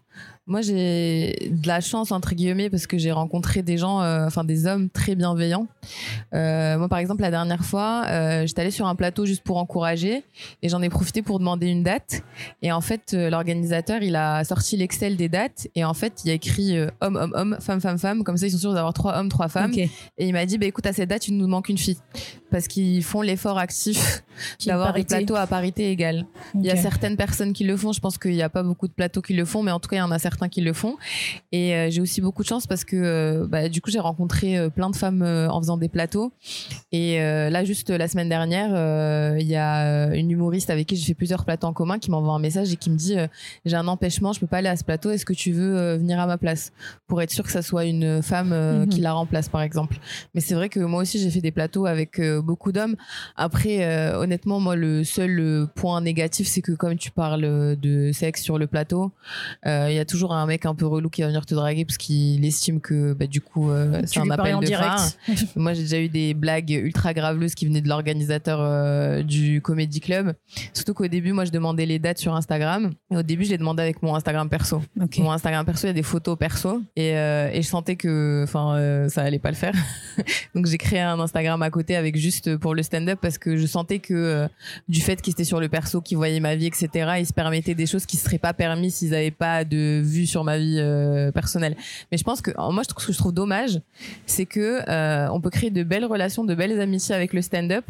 Moi, 0.49 0.61
j'ai 0.61 1.51
de 1.53 1.69
la 1.69 1.81
chance, 1.81 2.11
entre 2.11 2.35
guillemets, 2.35 2.69
parce 2.69 2.89
que 2.89 2.99
j'ai 2.99 3.13
rencontré 3.13 3.63
des 3.63 3.79
gens, 3.79 4.03
euh, 4.03 4.27
enfin 4.27 4.43
des 4.43 4.67
hommes 4.67 4.91
très 4.91 5.15
bienveillants. 5.15 5.69
Euh, 6.35 6.79
moi, 6.79 6.89
par 6.89 6.99
exemple, 6.99 7.23
la 7.23 7.31
dernière 7.31 7.65
fois, 7.65 8.07
euh, 8.09 8.45
j'étais 8.45 8.63
allée 8.63 8.73
sur 8.73 8.89
un 8.89 8.97
plateau 8.97 9.25
juste 9.25 9.45
pour 9.45 9.59
encourager 9.59 10.25
et 10.63 10.69
j'en 10.69 10.83
ai 10.83 10.89
profité 10.89 11.23
pour 11.23 11.39
demander 11.39 11.69
une 11.69 11.85
date. 11.85 12.23
Et 12.61 12.73
en 12.73 12.81
fait, 12.81 13.13
l'organisateur, 13.13 14.03
il 14.03 14.17
a 14.17 14.43
sorti 14.43 14.77
l'Excel 14.77 15.17
des 15.17 15.29
dates 15.29 15.69
et 15.77 15.85
en 15.85 15.95
fait, 15.95 16.23
il 16.25 16.31
a 16.33 16.35
écrit 16.35 16.77
homme, 17.01 17.15
homme, 17.15 17.33
homme, 17.37 17.57
femme, 17.61 17.81
femme, 17.81 17.99
femme. 17.99 18.25
Comme 18.25 18.37
ça, 18.37 18.47
ils 18.47 18.51
sont 18.51 18.59
sûrs 18.59 18.75
d'avoir 18.75 18.95
trois 18.95 19.17
hommes, 19.17 19.29
trois 19.29 19.47
femmes. 19.47 19.73
Et 19.73 19.91
il 20.19 20.33
m'a 20.33 20.45
dit, 20.45 20.59
bah, 20.59 20.67
écoute, 20.67 20.87
à 20.87 20.93
cette 20.93 21.09
date, 21.09 21.29
il 21.29 21.37
nous 21.37 21.47
manque 21.47 21.69
une 21.69 21.79
fille. 21.79 21.99
Parce 22.51 22.67
qu'ils 22.67 23.05
font 23.05 23.23
l'effort 23.23 23.59
actif 23.59 24.25
d'avoir 24.67 24.93
des 24.93 25.05
plateaux 25.05 25.37
à 25.37 25.47
parité 25.47 25.93
égale. 25.93 26.27
Il 26.57 26.65
y 26.65 26.71
a 26.71 26.77
certaines 26.77 27.17
personnes 27.17 27.53
qui 27.53 27.63
le 27.63 27.77
font. 27.77 27.93
Je 27.93 28.01
pense 28.01 28.19
qu'il 28.19 28.33
n'y 28.33 28.43
a 28.43 28.51
pas 28.51 28.65
beaucoup 28.65 28.89
de 28.89 28.93
plateaux 28.93 29.23
qui 29.23 29.35
le 29.35 29.45
font, 29.45 29.63
mais 29.63 29.71
en 29.71 29.79
tout 29.79 29.89
cas, 29.89 29.97
il 29.97 30.01
y 30.01 30.03
en 30.03 30.11
a 30.11 30.19
certains 30.33 30.49
qui 30.49 30.61
le 30.63 30.73
font. 30.73 30.97
Et 31.53 31.75
euh, 31.75 31.91
j'ai 31.91 32.01
aussi 32.01 32.21
beaucoup 32.21 32.43
de 32.43 32.49
chance 32.49 32.67
parce 32.67 32.85
que 32.85 32.97
euh, 32.97 33.47
bah, 33.47 33.69
du 33.69 33.81
coup, 33.83 33.91
j'ai 33.91 34.01
rencontré 34.01 34.57
euh, 34.57 34.71
plein 34.71 34.89
de 34.91 34.97
femmes 34.97 35.23
en 35.23 35.61
faisant 35.61 35.77
des 35.77 35.89
plateaux. 35.89 36.33
Et 36.91 37.19
là, 37.19 37.65
juste 37.65 37.91
la 37.91 38.09
semaine 38.09 38.29
dernière, 38.29 38.71
il 39.39 39.47
y 39.47 39.57
a 39.57 40.15
une 40.15 40.31
humoriste 40.31 40.71
avec 40.71 40.87
qui 40.87 40.97
j'ai 40.97 41.05
fait 41.05 41.15
plusieurs 41.15 41.45
plateaux 41.45 41.67
en 41.67 41.73
commun 41.73 41.99
qui 41.99 42.11
m'envoie 42.11 42.35
un 42.35 42.39
message 42.39 42.73
et 42.73 42.77
qui 42.77 42.91
me 42.91 42.97
dit 42.97 43.17
J'ai 43.65 43.77
un 43.77 43.89
empêchement, 43.89 44.33
je 44.33 44.41
peux 44.41 44.47
pas 44.47 44.59
aller 44.59 44.69
à 44.69 44.77
ce 44.77 44.85
plateau. 44.85 45.11
Est-ce 45.11 45.25
que 45.25 45.33
tu 45.33 45.53
veux 45.53 45.97
venir 45.97 46.19
à 46.21 46.27
ma 46.27 46.39
place? 46.39 46.73
Pour 47.07 47.21
être 47.23 47.31
sûr 47.31 47.45
que 47.45 47.51
ça 47.53 47.63
soit 47.63 47.85
une 47.85 48.23
femme 48.23 48.53
Mhm. 48.53 48.89
qui 48.89 49.01
la 49.01 49.13
remplace, 49.13 49.49
par 49.49 49.63
exemple 49.63 49.97
Mais 50.35 50.41
c'est 50.41 50.55
vrai 50.55 50.69
que 50.69 50.81
moi 50.81 51.03
aussi, 51.03 51.19
j'ai 51.19 51.31
fait 51.31 51.41
des 51.41 51.51
plateaux 51.53 51.87
avec 51.87 52.21
beaucoup 52.43 52.73
d'hommes. 52.73 52.97
Après, 53.37 53.87
honnêtement, 54.15 54.61
moi, 54.61 54.77
le 54.77 55.05
seul 55.05 55.67
point 55.75 56.01
négatif, 56.01 56.47
c'est 56.49 56.63
que 56.63 56.73
comme 56.73 56.97
tu 56.97 57.11
parles 57.11 57.77
de 57.77 58.11
sexe 58.13 58.43
sur 58.43 58.59
le 58.59 58.67
plateau, 58.67 59.13
il 59.67 59.93
y 59.93 59.99
a 59.99 60.05
toujours 60.05 60.22
un 60.31 60.47
mec 60.47 60.67
un 60.67 60.75
peu 60.75 60.87
relou 60.87 61.11
qui 61.11 61.23
va 61.23 61.27
venir 61.27 61.45
te 61.45 61.55
draguer 61.55 61.85
parce 61.85 61.99
qu'il 61.99 62.45
estime 62.45 62.81
que 62.81 63.13
bah, 63.13 63.27
du 63.27 63.41
coup, 63.41 63.71
euh, 63.71 64.01
c'est 64.07 64.21
un 64.21 64.31
appel 64.31 64.55
en 64.55 64.61
de 64.61 64.67
direct. 64.67 65.19
Moi, 65.57 65.75
j'ai 65.75 65.83
déjà 65.83 65.99
eu 65.99 66.09
des 66.09 66.35
blagues 66.35 66.71
ultra 66.71 67.13
graveleuses 67.13 67.55
qui 67.57 67.67
venaient 67.67 67.81
de 67.81 67.89
l'organisateur 67.89 68.61
euh, 68.61 69.23
du 69.23 69.61
Comedy 69.61 70.01
Club. 70.01 70.35
Surtout 70.73 70.95
qu'au 70.95 71.09
début, 71.09 71.33
moi, 71.33 71.45
je 71.45 71.51
demandais 71.51 71.87
les 71.87 71.99
dates 71.99 72.19
sur 72.19 72.35
Instagram. 72.35 72.93
Et 73.11 73.17
au 73.17 73.23
début, 73.23 73.45
je 73.45 73.51
les 73.51 73.59
demandais 73.59 73.83
avec 73.83 74.03
mon 74.03 74.15
Instagram 74.15 74.49
perso. 74.49 74.83
Ok. 75.01 75.19
Mon 75.19 75.33
Instagram 75.33 75.65
perso, 75.65 75.87
il 75.87 75.89
y 75.89 75.91
a 75.91 75.95
des 75.95 76.03
photos 76.03 76.39
perso. 76.39 76.81
Et, 76.95 77.17
euh, 77.17 77.51
et 77.53 77.63
je 77.63 77.67
sentais 77.67 77.97
que 77.97 78.43
enfin, 78.45 79.09
ça 79.09 79.23
allait 79.23 79.39
pas 79.39 79.51
le 79.51 79.57
faire. 79.57 79.75
Donc, 80.55 80.67
j'ai 80.67 80.79
créé 80.79 81.01
un 81.01 81.19
Instagram 81.19 81.61
à 81.63 81.71
côté 81.71 81.97
avec 81.97 82.17
juste 82.17 82.57
pour 82.57 82.75
le 82.75 82.83
stand-up 82.83 83.19
parce 83.21 83.39
que 83.39 83.57
je 83.57 83.67
sentais 83.67 83.99
que 83.99 84.49
du 84.89 85.01
fait 85.01 85.21
qu'ils 85.21 85.33
étaient 85.33 85.45
sur 85.45 85.61
le 85.61 85.69
perso, 85.69 86.01
qu'ils 86.01 86.17
voyaient 86.17 86.41
ma 86.41 86.55
vie, 86.55 86.67
etc., 86.67 86.89
ils 87.19 87.27
se 87.27 87.33
permettaient 87.33 87.75
des 87.75 87.87
choses 87.87 88.07
qui 88.07 88.17
seraient 88.17 88.39
pas 88.39 88.53
permises 88.53 88.97
s'ils 88.97 89.15
avaient 89.15 89.31
pas 89.31 89.65
de 89.65 90.01
sur 90.27 90.45
ma 90.45 90.59
vie 90.59 90.77
euh, 90.79 91.31
personnelle. 91.33 91.77
Mais 92.11 92.19
je 92.19 92.25
pense 92.25 92.41
que 92.41 92.51
moi, 92.57 92.83
je 92.83 92.89
trouve, 92.89 93.03
ce 93.03 93.07
que 93.07 93.13
je 93.13 93.19
trouve 93.19 93.33
dommage, 93.33 93.81
c'est 94.27 94.47
que 94.47 94.81
euh, 94.89 95.29
on 95.31 95.41
peut 95.41 95.51
créer 95.51 95.71
de 95.71 95.83
belles 95.83 96.05
relations, 96.05 96.45
de 96.45 96.55
belles 96.55 96.81
amitiés 96.81 97.15
avec 97.15 97.33
le 97.33 97.43
stand-up, 97.43 97.85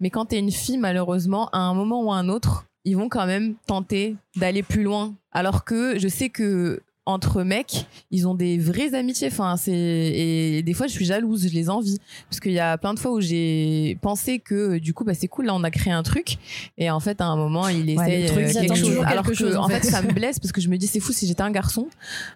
mais 0.00 0.10
quand 0.10 0.26
t'es 0.26 0.38
une 0.38 0.50
fille, 0.50 0.78
malheureusement, 0.78 1.48
à 1.52 1.58
un 1.58 1.74
moment 1.74 2.02
ou 2.02 2.12
à 2.12 2.16
un 2.16 2.28
autre, 2.28 2.66
ils 2.84 2.96
vont 2.96 3.08
quand 3.08 3.26
même 3.26 3.54
tenter 3.66 4.16
d'aller 4.36 4.62
plus 4.62 4.82
loin. 4.82 5.14
Alors 5.32 5.64
que 5.64 5.98
je 5.98 6.08
sais 6.08 6.28
que 6.28 6.80
entre 7.06 7.42
mecs, 7.42 7.86
ils 8.10 8.26
ont 8.26 8.34
des 8.34 8.58
vraies 8.58 8.94
amitiés. 8.94 9.28
Enfin, 9.30 9.56
c'est 9.56 9.72
et 9.74 10.62
des 10.62 10.72
fois, 10.72 10.86
je 10.86 10.92
suis 10.92 11.04
jalouse, 11.04 11.46
je 11.48 11.54
les 11.54 11.68
envie 11.68 11.98
parce 12.28 12.40
qu'il 12.40 12.52
y 12.52 12.60
a 12.60 12.78
plein 12.78 12.94
de 12.94 12.98
fois 12.98 13.12
où 13.12 13.20
j'ai 13.20 13.98
pensé 14.00 14.38
que 14.38 14.78
du 14.78 14.94
coup, 14.94 15.04
bah 15.04 15.14
c'est 15.14 15.28
cool, 15.28 15.46
là, 15.46 15.54
on 15.54 15.64
a 15.64 15.70
créé 15.70 15.92
un 15.92 16.02
truc 16.02 16.38
et 16.78 16.90
en 16.90 17.00
fait, 17.00 17.20
à 17.20 17.26
un 17.26 17.36
moment, 17.36 17.68
il 17.68 17.88
essaye 17.90 18.26
truc, 18.26 18.46
euh, 18.46 18.52
quelque 18.52 18.74
chose. 18.74 18.98
Alors 19.04 19.24
que 19.24 19.34
chose, 19.34 19.56
en 19.56 19.64
en 19.64 19.68
fait, 19.68 19.80
fait. 19.80 19.90
ça 19.90 20.02
me 20.02 20.12
blesse 20.12 20.38
parce 20.38 20.52
que 20.52 20.60
je 20.60 20.68
me 20.68 20.76
dis 20.76 20.86
c'est 20.86 21.00
fou 21.00 21.12
si 21.12 21.26
j'étais 21.26 21.42
un 21.42 21.50
garçon. 21.50 21.88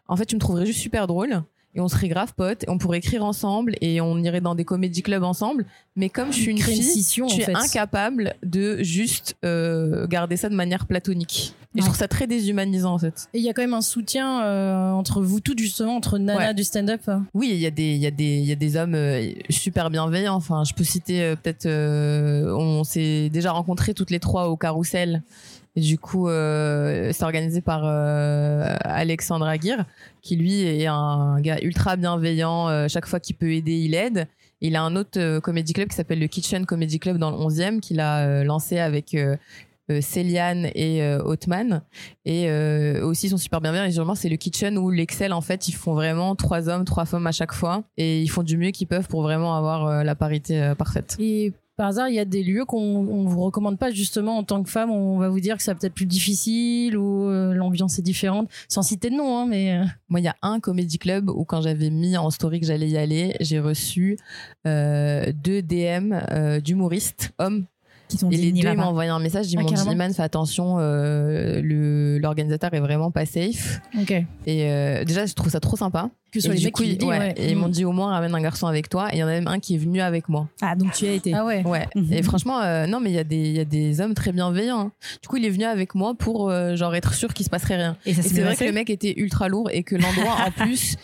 En 0.07 0.17
fait, 0.17 0.27
tu 0.27 0.35
me 0.35 0.41
trouverais 0.41 0.67
juste 0.67 0.81
super 0.81 1.07
drôle. 1.07 1.43
Et 1.79 1.81
on 1.81 1.87
serait 1.87 2.09
grave 2.09 2.35
potes, 2.37 2.65
et 2.65 2.71
on 2.71 2.77
pourrait 2.77 2.99
écrire 2.99 3.25
ensemble, 3.25 3.77
et 3.81 4.01
on 4.01 4.19
irait 4.19 4.41
dans 4.41 4.57
des 4.57 4.65
comédie 4.65 5.03
clubs 5.03 5.23
ensemble. 5.23 5.65
Mais 5.95 6.09
comme 6.09 6.33
je 6.33 6.39
suis 6.39 6.51
une 6.51 6.59
fille, 6.59 6.83
scission, 6.83 7.29
es 7.29 7.43
fait. 7.43 7.55
incapable 7.55 8.35
de 8.43 8.83
juste 8.83 9.37
euh, 9.45 10.09
garder 10.09 10.37
ça 10.37 10.49
de 10.49 10.57
manière 10.57 10.87
platonique. 10.87 11.55
Et 11.77 11.81
je 11.81 11.85
trouve 11.85 11.97
ça 11.97 12.09
très 12.09 12.27
déshumanisant 12.27 12.95
en 12.95 12.99
fait. 12.99 13.29
Et 13.33 13.39
il 13.39 13.45
y 13.45 13.49
a 13.49 13.53
quand 13.53 13.63
même 13.63 13.75
un 13.75 13.81
soutien 13.81 14.43
euh, 14.43 14.91
entre 14.91 15.23
vous 15.23 15.39
toutes, 15.39 15.61
justement, 15.61 15.95
entre 15.95 16.19
Nana 16.19 16.49
Ouais. 16.49 16.55
du 16.55 16.65
stand-up. 16.65 17.03
Oui, 17.33 17.51
il 17.53 17.61
y 17.61 17.67
a 17.67 17.71
des, 17.71 17.95
y 17.95 18.07
a 18.07 18.11
des, 18.11 18.39
il 18.39 18.47
y 18.47 18.51
a 18.51 18.57
des 18.57 18.77
hommes 18.77 18.97
euh, 18.97 19.31
super 19.49 19.89
bienveillants. 19.91 20.35
Enfin, 20.35 20.65
je 20.65 20.75
peux 20.75 20.83
citer 20.83 21.37
peut-être, 21.41 21.67
on 21.69 22.83
s'est 22.83 23.29
déjà 23.29 23.53
rencontrés 23.53 23.95
toutes 23.95 24.11
les 24.11 24.19
trois 24.19 24.49
au 24.49 24.57
Carrousel. 24.57 25.23
Du 25.79 25.99
coup, 25.99 26.29
euh, 26.29 27.11
c'est 27.13 27.25
organisé 27.25 27.61
par 27.61 27.83
euh, 27.85 28.77
Alexandre 28.81 29.47
Aguirre, 29.47 29.85
qui 30.23 30.37
lui 30.37 30.63
est 30.63 30.87
un 30.87 31.41
gars 31.41 31.59
ultra 31.63 31.97
bienveillant. 31.97 32.69
Euh, 32.69 32.89
chaque 32.89 33.07
fois 33.07 33.21
qu'il 33.21 33.37
peut 33.37 33.53
aider, 33.53 33.77
il 33.77 33.95
aide. 33.95 34.27
Il 34.61 34.77
a 34.77 34.83
un 34.83 34.97
autre 34.97 35.39
comédie 35.39 35.73
club 35.73 35.89
qui 35.89 35.95
s'appelle 35.95 36.19
le 36.19 36.27
Kitchen 36.27 36.67
Comedy 36.67 36.99
Club 36.99 37.19
dans 37.19 37.31
le 37.31 37.37
11e, 37.37 37.79
qu'il 37.79 38.01
a 38.01 38.43
lancé 38.43 38.81
avec 38.81 39.17
Céliane 40.01 40.69
et 40.75 41.01
Othman. 41.25 41.83
Et 42.25 42.51
aussi, 43.01 43.29
ils 43.29 43.31
sont 43.31 43.37
super 43.37 43.61
bienveillants. 43.61 43.85
Et 43.85 43.91
généralement, 43.91 44.17
c'est 44.17 44.29
le 44.29 44.37
Kitchen 44.37 44.77
où 44.77 44.91
l'Excel, 44.91 45.33
en 45.33 45.43
fait, 45.43 45.69
ils 45.69 45.77
font 45.77 45.95
vraiment 45.95 46.35
trois 46.35 46.69
hommes, 46.69 46.85
trois 46.85 47.05
femmes 47.05 47.29
à 47.29 47.33
chaque 47.33 47.53
fois. 47.53 47.85
Et 47.99 48.21
ils 48.21 48.27
font 48.27 48.43
du 48.43 48.59
mieux 48.59 48.73
qu'ils 48.73 48.89
peuvent 48.89 49.07
pour 49.07 49.23
vraiment 49.23 49.55
avoir 49.55 50.03
la 50.03 50.15
parité 50.17 50.73
parfaite. 50.77 51.17
Par 51.79 51.87
hasard, 51.87 52.09
il 52.09 52.17
y 52.17 52.19
a 52.19 52.25
des 52.25 52.43
lieux 52.43 52.65
qu'on 52.65 52.77
on 52.79 53.25
vous 53.25 53.41
recommande 53.41 53.79
pas, 53.79 53.93
justement, 53.93 54.37
en 54.37 54.43
tant 54.43 54.63
que 54.65 54.69
femme. 54.69 54.91
On 54.91 55.17
va 55.17 55.29
vous 55.29 55.39
dire 55.39 55.57
que 55.57 55.63
c'est 55.63 55.75
peut-être 55.77 55.95
plus 55.95 56.07
difficile 56.07 56.99
ou 56.99 57.29
euh, 57.31 57.55
l'ambiance 57.55 58.01
est 58.01 58.03
différente. 58.03 58.51
Sans 58.69 58.83
citer 58.83 59.11
de 59.11 59.15
nom, 59.15 59.39
hein, 59.39 59.47
mais. 59.47 59.79
euh, 59.79 59.85
Moi, 60.09 60.19
il 60.19 60.25
y 60.25 60.29
a 60.29 60.35
un 60.43 60.59
comédie 60.59 60.99
club 60.99 61.31
où 61.31 61.45
quand 61.45 61.63
j'avais 61.63 61.91
mis 61.91 62.17
en 62.17 62.31
story 62.31 62.59
que 62.61 62.67
j'allais 62.67 62.89
y 62.89 62.99
aller, 62.99 63.37
j'ai 63.39 63.61
reçu 63.61 64.19
euh, 64.67 65.33
deux 65.33 65.63
DM 65.63 66.61
d'humoristes, 66.61 67.31
hommes. 67.39 67.65
Qui 68.09 68.17
sont 68.17 68.31
Et 68.31 68.37
dit, 68.37 68.53
les 68.53 68.63
deux 68.63 68.75
m'ont 68.75 68.85
envoyé 68.85 69.11
un 69.11 69.19
message, 69.19 69.47
Ah, 69.55 69.63
dit 69.63 69.67
carrément. 69.75 69.93
Iman, 69.93 70.15
fais 70.15 70.23
attention, 70.23 70.77
euh, 70.79 71.61
le- 71.63 72.19
l'organisateur 72.19 72.73
est 72.73 72.81
vraiment 72.81 73.11
pas 73.11 73.27
safe. 73.27 73.81
Ok. 74.01 74.11
Et 74.13 74.25
euh, 74.71 75.05
déjà, 75.05 75.27
je 75.27 75.35
trouve 75.35 75.51
ça 75.51 75.61
trop 75.61 75.77
sympa. 75.77 76.09
Que 76.33 76.41
soit 76.41 76.55
Et 76.55 76.59
les 76.59 76.65
mecs 76.65 76.75
coup, 76.75 76.83
qui 76.83 76.97
disent, 76.97 77.09
ouais, 77.09 77.19
ouais. 77.19 77.35
et 77.39 77.51
ils 77.53 77.57
m'ont 77.57 77.69
dit 77.69 77.85
au 77.87 77.93
moins 77.93 78.11
ramène 78.13 78.35
un 78.35 78.41
garçon 78.43 78.67
avec 78.67 78.89
toi. 78.91 79.09
Et 79.13 79.17
il 79.17 79.19
y 79.21 79.25
en 79.25 79.29
a 79.29 79.31
même 79.31 79.47
un 79.49 79.59
qui 79.61 79.75
est 79.75 79.79
venu 79.79 80.01
avec 80.03 80.29
moi. 80.29 80.47
Ah, 80.61 80.75
donc 80.77 80.93
tu 80.93 81.07
y 81.07 81.09
as 81.09 81.13
été. 81.13 81.33
Ah 81.35 81.45
ouais. 81.45 81.63
Ouais. 81.67 81.87
Mhm. 81.95 82.13
Et 82.13 82.23
franchement, 82.23 82.61
euh, 82.61 82.87
non, 82.87 83.01
mais 83.01 83.11
il 83.11 83.15
y, 83.15 83.19
a 83.19 83.25
des- 83.25 83.37
il 83.37 83.57
y 83.57 83.61
a 83.61 83.65
des 83.65 84.01
hommes 84.03 84.13
très 84.15 84.33
bienveillants. 84.33 84.81
hein. 84.81 84.93
Du 85.23 85.29
coup, 85.29 85.37
il 85.39 85.45
est 85.47 85.51
venu 85.51 85.65
avec 85.65 85.95
moi 85.95 86.15
pour 86.15 86.51
genre 86.77 86.95
être 86.95 87.15
sûr 87.15 87.33
qu'il 87.35 87.45
se 87.45 87.51
passerait 87.51 87.77
rien. 87.77 87.97
Et 88.07 88.11
Et 88.11 88.15
c'est 88.15 88.43
vrai 88.43 88.57
que 88.57 88.65
le 88.65 88.73
mec 88.73 88.91
était 88.91 89.15
ultra 89.19 89.49
lourd 89.49 89.71
et 89.71 89.83
que 89.83 89.97
l'endroit 89.97 90.37
en 90.47 90.51
plus 90.65 90.97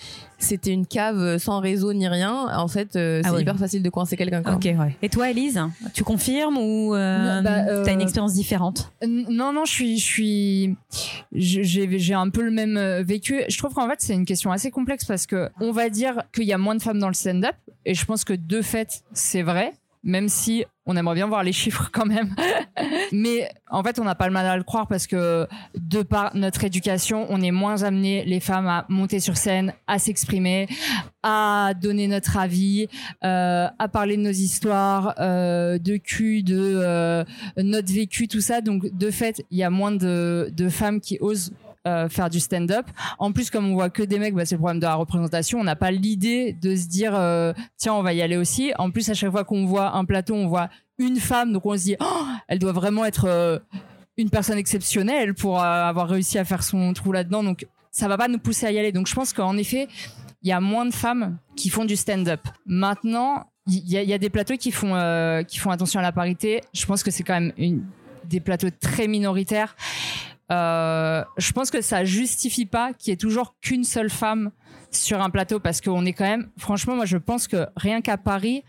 c'était 0.44 0.70
une 0.70 0.86
cave 0.86 1.38
sans 1.38 1.60
réseau 1.60 1.92
ni 1.92 2.06
rien. 2.06 2.48
En 2.56 2.68
fait, 2.68 2.96
euh, 2.96 3.22
Ah 3.24 3.30
c'est 3.32 3.42
hyper 3.42 3.56
facile 3.58 3.82
de 3.82 3.90
coincer 3.90 4.16
quelqu'un. 4.16 4.42
Ok, 4.46 4.64
ouais. 4.64 4.96
Et 5.02 5.08
toi, 5.08 5.30
Elise, 5.30 5.60
tu 5.92 6.04
confirmes 6.04 6.58
ou 6.58 6.94
euh, 6.94 7.40
Bah, 7.42 7.64
euh, 7.68 7.84
t'as 7.84 7.92
une 7.92 8.00
expérience 8.00 8.34
différente 8.34 8.92
Non, 9.06 9.52
non, 9.52 9.64
je 9.64 9.72
suis, 9.72 9.98
je 9.98 10.04
suis, 10.04 10.76
j'ai 11.32 12.14
un 12.14 12.30
peu 12.30 12.42
le 12.42 12.50
même 12.50 12.76
euh, 12.76 13.02
vécu. 13.02 13.42
Je 13.48 13.58
trouve 13.58 13.74
qu'en 13.74 13.88
fait, 13.88 13.96
c'est 13.98 14.14
une 14.14 14.24
question 14.26 14.52
assez 14.52 14.70
complexe 14.70 15.04
parce 15.04 15.26
que 15.26 15.48
on 15.60 15.72
va 15.72 15.88
dire 15.88 16.22
qu'il 16.34 16.44
y 16.44 16.52
a 16.52 16.58
moins 16.58 16.74
de 16.74 16.82
femmes 16.82 16.98
dans 16.98 17.08
le 17.08 17.14
stand-up, 17.14 17.54
et 17.84 17.94
je 17.94 18.04
pense 18.04 18.24
que 18.24 18.32
de 18.32 18.62
fait, 18.62 19.02
c'est 19.12 19.42
vrai, 19.42 19.72
même 20.04 20.28
si 20.28 20.64
on 20.86 20.96
aimerait 20.96 21.14
bien 21.14 21.26
voir 21.26 21.42
les 21.42 21.52
chiffres 21.52 21.88
quand 21.92 22.04
même. 22.04 22.34
Mais 23.12 23.48
en 23.70 23.82
fait, 23.82 23.98
on 23.98 24.04
n'a 24.04 24.14
pas 24.14 24.26
le 24.26 24.32
mal 24.32 24.46
à 24.46 24.56
le 24.56 24.62
croire 24.62 24.86
parce 24.86 25.06
que 25.06 25.46
de 25.74 26.02
par 26.02 26.36
notre 26.36 26.64
éducation, 26.64 27.26
on 27.30 27.40
est 27.40 27.50
moins 27.50 27.82
amené 27.82 28.24
les 28.24 28.40
femmes 28.40 28.68
à 28.68 28.84
monter 28.88 29.18
sur 29.18 29.36
scène, 29.36 29.72
à 29.86 29.98
s'exprimer, 29.98 30.68
à 31.22 31.72
donner 31.80 32.06
notre 32.06 32.36
avis, 32.36 32.88
euh, 33.24 33.66
à 33.78 33.88
parler 33.88 34.16
de 34.16 34.22
nos 34.22 34.30
histoires, 34.30 35.14
euh, 35.18 35.78
de 35.78 35.96
cul, 35.96 36.42
de 36.42 36.58
euh, 36.58 37.24
notre 37.56 37.92
vécu, 37.92 38.28
tout 38.28 38.42
ça. 38.42 38.60
Donc, 38.60 38.86
de 38.94 39.10
fait, 39.10 39.44
il 39.50 39.58
y 39.58 39.62
a 39.62 39.70
moins 39.70 39.92
de, 39.92 40.50
de 40.52 40.68
femmes 40.68 41.00
qui 41.00 41.16
osent 41.20 41.52
euh, 41.86 42.08
faire 42.08 42.30
du 42.30 42.40
stand-up. 42.40 42.86
En 43.18 43.32
plus, 43.32 43.50
comme 43.50 43.66
on 43.70 43.74
voit 43.74 43.90
que 43.90 44.02
des 44.02 44.18
mecs, 44.18 44.34
bah, 44.34 44.44
c'est 44.46 44.54
le 44.54 44.60
problème 44.60 44.80
de 44.80 44.86
la 44.86 44.94
représentation. 44.94 45.58
On 45.60 45.64
n'a 45.64 45.76
pas 45.76 45.90
l'idée 45.90 46.52
de 46.54 46.74
se 46.76 46.86
dire, 46.88 47.14
euh, 47.14 47.52
tiens, 47.76 47.94
on 47.94 48.02
va 48.02 48.12
y 48.14 48.22
aller 48.22 48.36
aussi. 48.36 48.72
En 48.78 48.90
plus, 48.90 49.08
à 49.10 49.14
chaque 49.14 49.30
fois 49.30 49.44
qu'on 49.44 49.66
voit 49.66 49.94
un 49.94 50.04
plateau, 50.04 50.34
on 50.34 50.46
voit 50.48 50.70
une 50.98 51.16
femme, 51.16 51.52
donc 51.52 51.66
on 51.66 51.76
se 51.76 51.82
dit, 51.84 51.96
oh, 52.00 52.24
elle 52.48 52.58
doit 52.58 52.72
vraiment 52.72 53.04
être 53.04 53.26
euh, 53.26 53.58
une 54.16 54.30
personne 54.30 54.58
exceptionnelle 54.58 55.34
pour 55.34 55.60
avoir 55.60 56.08
réussi 56.08 56.38
à 56.38 56.44
faire 56.44 56.62
son 56.62 56.92
trou 56.92 57.12
là-dedans. 57.12 57.42
Donc, 57.42 57.66
ça 57.90 58.08
va 58.08 58.16
pas 58.16 58.28
nous 58.28 58.38
pousser 58.38 58.66
à 58.66 58.72
y 58.72 58.78
aller. 58.78 58.92
Donc, 58.92 59.06
je 59.06 59.14
pense 59.14 59.32
qu'en 59.32 59.56
effet, 59.56 59.88
il 60.42 60.48
y 60.48 60.52
a 60.52 60.60
moins 60.60 60.86
de 60.86 60.94
femmes 60.94 61.38
qui 61.56 61.68
font 61.68 61.84
du 61.84 61.96
stand-up. 61.96 62.40
Maintenant, 62.66 63.46
il 63.66 63.90
y, 63.90 64.12
a- 64.12 64.18
des 64.18 64.30
plateaux 64.30 64.56
qui 64.56 64.70
font, 64.70 64.94
attention 64.94 66.00
à 66.00 66.02
la 66.02 66.12
parité. 66.12 66.60
Je 66.74 66.84
pense 66.86 67.02
que 67.02 67.10
c'est 67.10 67.22
quand 67.22 67.40
même 67.40 67.52
des 68.28 68.40
plateaux 68.40 68.68
très 68.78 69.08
minoritaires. 69.08 69.74
Euh, 70.52 71.24
je 71.38 71.52
pense 71.52 71.70
que 71.70 71.80
ça 71.80 72.04
justifie 72.04 72.66
pas 72.66 72.92
qu'il 72.92 73.10
y 73.10 73.14
ait 73.14 73.16
toujours 73.16 73.54
qu'une 73.60 73.84
seule 73.84 74.10
femme 74.10 74.50
sur 74.90 75.20
un 75.22 75.30
plateau 75.30 75.58
parce 75.58 75.80
qu'on 75.80 76.04
est 76.04 76.12
quand 76.12 76.24
même, 76.24 76.48
franchement, 76.58 76.94
moi 76.96 77.06
je 77.06 77.16
pense 77.16 77.48
que 77.48 77.66
rien 77.76 78.00
qu'à 78.00 78.16
Paris, 78.16 78.62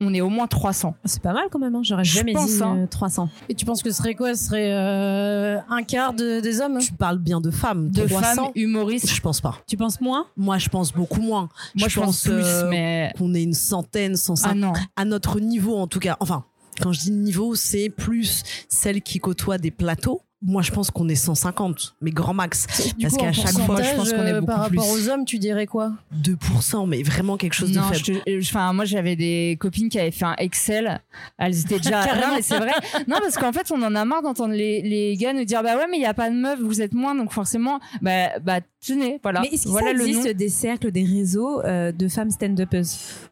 on 0.00 0.14
est 0.14 0.20
au 0.20 0.28
moins 0.28 0.46
300. 0.46 0.94
C'est 1.04 1.20
pas 1.22 1.32
mal 1.32 1.44
quand 1.50 1.58
même, 1.58 1.74
hein. 1.74 1.82
j'aurais 1.82 2.04
jamais 2.04 2.32
pense, 2.32 2.50
dit 2.52 2.62
hein. 2.62 2.78
euh, 2.82 2.86
300. 2.86 3.28
Et 3.48 3.54
tu 3.54 3.64
penses 3.64 3.82
que 3.82 3.90
ce 3.90 3.96
serait 3.98 4.14
quoi? 4.14 4.34
Ce 4.34 4.44
serait 4.46 4.72
euh, 4.72 5.58
un 5.68 5.82
quart 5.82 6.12
de- 6.14 6.40
des 6.40 6.60
hommes 6.60 6.78
Tu 6.78 6.92
parles 6.92 7.18
bien 7.18 7.40
de 7.40 7.50
femmes. 7.50 7.90
De 7.90 8.06
300, 8.06 8.34
femmes 8.34 8.52
humoristes. 8.54 9.10
Je 9.12 9.20
pense 9.20 9.40
pas. 9.40 9.56
Tu 9.66 9.76
penses 9.76 10.00
moins? 10.00 10.26
Moi, 10.36 10.58
je 10.58 10.68
pense 10.68 10.92
beaucoup 10.92 11.20
moins. 11.20 11.48
Moi 11.74 11.88
je, 11.88 11.98
pense, 12.00 12.22
plus, 12.22 12.32
euh, 12.32 12.68
mais. 12.70 13.12
qu'on 13.18 13.34
est 13.34 13.42
une 13.42 13.54
centaine, 13.54 14.16
150 14.16 14.52
Ah 14.52 14.54
non. 14.54 14.72
à 14.96 15.04
notre 15.04 15.40
niveau 15.40 15.76
en 15.76 15.88
tout 15.88 15.98
cas. 15.98 16.16
Enfin, 16.20 16.44
quand 16.80 16.92
je 16.92 17.00
dis 17.00 17.10
niveau, 17.10 17.56
c'est 17.56 17.90
plus 17.90 18.44
celles 18.68 19.02
qui 19.02 19.18
côtoient 19.18 19.58
des 19.58 19.72
plateaux. 19.72 20.22
Moi, 20.40 20.62
je 20.62 20.70
pense 20.70 20.92
qu'on 20.92 21.08
est 21.08 21.16
150, 21.16 21.96
mais 22.00 22.12
grand 22.12 22.32
max. 22.32 22.66
Du 22.96 23.02
Parce 23.02 23.14
coup, 23.14 23.20
qu'à 23.20 23.32
chaque 23.32 23.58
fois, 23.58 23.82
je 23.82 23.96
pense 23.96 24.12
qu'on 24.12 24.24
est 24.24 24.32
euh, 24.32 24.40
beaucoup 24.40 24.46
Par 24.52 24.60
rapport 24.60 24.84
plus. 24.84 25.06
aux 25.06 25.08
hommes, 25.08 25.24
tu 25.24 25.40
dirais 25.40 25.66
quoi? 25.66 25.92
2%, 26.16 26.88
mais 26.88 27.02
vraiment 27.02 27.36
quelque 27.36 27.54
chose 27.54 27.72
non, 27.74 27.88
de 27.88 27.94
faible. 27.96 28.20
enfin, 28.40 28.72
moi 28.72 28.84
j'avais 28.84 29.16
des 29.16 29.56
copines 29.58 29.88
qui 29.88 29.98
avaient 29.98 30.12
fait 30.12 30.26
un 30.26 30.36
Excel. 30.38 31.00
Elles 31.38 31.58
étaient 31.60 31.78
déjà. 31.80 32.04
non, 32.14 32.36
mais 32.36 32.42
c'est 32.42 32.56
vrai. 32.56 32.70
Non, 33.08 33.16
parce 33.20 33.36
qu'en 33.36 33.52
fait, 33.52 33.72
on 33.72 33.82
en 33.82 33.96
a 33.96 34.04
marre 34.04 34.22
d'entendre 34.22 34.54
les, 34.54 34.80
les 34.82 35.16
gars 35.16 35.32
nous 35.32 35.44
dire 35.44 35.60
Bah 35.64 35.76
ouais, 35.76 35.86
mais 35.90 35.96
il 35.96 36.00
n'y 36.00 36.06
a 36.06 36.14
pas 36.14 36.30
de 36.30 36.36
meufs, 36.36 36.60
vous 36.60 36.80
êtes 36.80 36.94
moins, 36.94 37.16
donc 37.16 37.32
forcément, 37.32 37.80
bah, 38.00 38.38
bah 38.40 38.60
tenez, 38.80 39.18
voilà. 39.22 39.40
Mais 39.40 39.48
est-ce 39.48 39.62
qu'il 39.62 39.72
voilà 39.72 39.90
existe 39.90 40.28
des 40.28 40.48
cercles, 40.48 40.92
des 40.92 41.04
réseaux 41.04 41.62
euh, 41.62 41.90
de 41.90 42.06
femmes 42.06 42.30
stand-uppers 42.30 42.84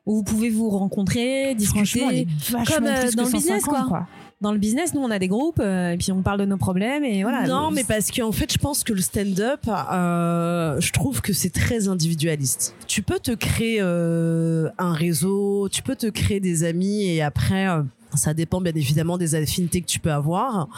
où 0.06 0.16
vous 0.16 0.22
pouvez 0.24 0.50
vous 0.50 0.70
rencontrer, 0.70 1.54
discuter 1.54 2.26
comme 2.66 2.86
euh, 2.86 3.10
dans 3.12 3.24
le 3.24 3.32
business 3.32 3.62
150, 3.62 3.88
quoi. 3.88 4.06
Dans 4.42 4.52
le 4.52 4.58
business, 4.58 4.92
nous 4.92 5.00
on 5.00 5.10
a 5.10 5.18
des 5.18 5.28
groupes 5.28 5.60
euh, 5.60 5.92
et 5.92 5.96
puis 5.96 6.12
on 6.12 6.20
parle 6.20 6.40
de 6.40 6.44
nos 6.44 6.58
problèmes 6.58 7.04
et 7.04 7.22
voilà. 7.22 7.46
Non, 7.46 7.70
mais 7.70 7.84
parce 7.84 8.10
qu'en 8.10 8.32
fait, 8.32 8.52
je 8.52 8.58
pense 8.58 8.84
que 8.84 8.92
le 8.92 9.00
stand-up, 9.00 9.60
euh, 9.66 10.78
je 10.78 10.92
trouve 10.92 11.22
que 11.22 11.32
c'est 11.32 11.48
très 11.48 11.88
individualiste. 11.88 12.74
Tu 12.86 13.00
peux 13.00 13.18
te 13.18 13.32
créer 13.32 13.78
euh, 13.80 14.68
un 14.76 14.92
réseau, 14.92 15.70
tu 15.70 15.82
peux 15.82 15.96
te 15.96 16.06
créer 16.08 16.40
des 16.40 16.64
amis 16.64 17.06
et 17.06 17.22
après, 17.22 17.66
euh, 17.66 17.82
ça 18.14 18.34
dépend 18.34 18.60
bien 18.60 18.74
évidemment 18.74 19.16
des 19.16 19.34
affinités 19.34 19.80
que 19.80 19.86
tu 19.86 20.00
peux 20.00 20.12
avoir. 20.12 20.68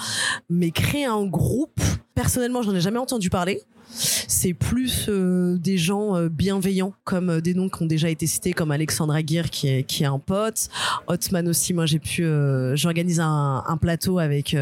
Mais 0.49 0.71
créer 0.71 1.07
un 1.07 1.27
groupe, 1.27 1.81
personnellement, 2.15 2.63
j'en 2.63 2.77
ai 2.77 2.81
jamais 2.81 2.99
entendu 2.99 3.29
parler. 3.29 3.63
C'est 3.91 4.55
plus 4.55 5.07
euh, 5.09 5.57
des 5.57 5.78
gens 5.78 6.16
euh, 6.16 6.28
bienveillants, 6.28 6.93
comme 7.05 7.30
euh, 7.30 7.41
des 7.41 7.55
noms 7.55 7.68
qui 7.68 7.82
ont 7.82 7.86
déjà 7.86 8.09
été 8.11 8.26
cités, 8.26 8.53
comme 8.53 8.70
Alexandre 8.70 9.14
Aguirre 9.14 9.51
qui 9.51 9.68
est, 9.68 9.82
qui 9.84 10.03
est 10.03 10.07
un 10.07 10.18
pote. 10.18 10.68
Hotman 11.07 11.49
aussi, 11.49 11.74
moi 11.74 11.86
j'ai 11.86 11.99
pu, 11.99 12.24
euh, 12.24 12.76
j'organise 12.76 13.20
un, 13.20 13.64
un 13.66 13.76
plateau 13.76 14.18
avec 14.18 14.57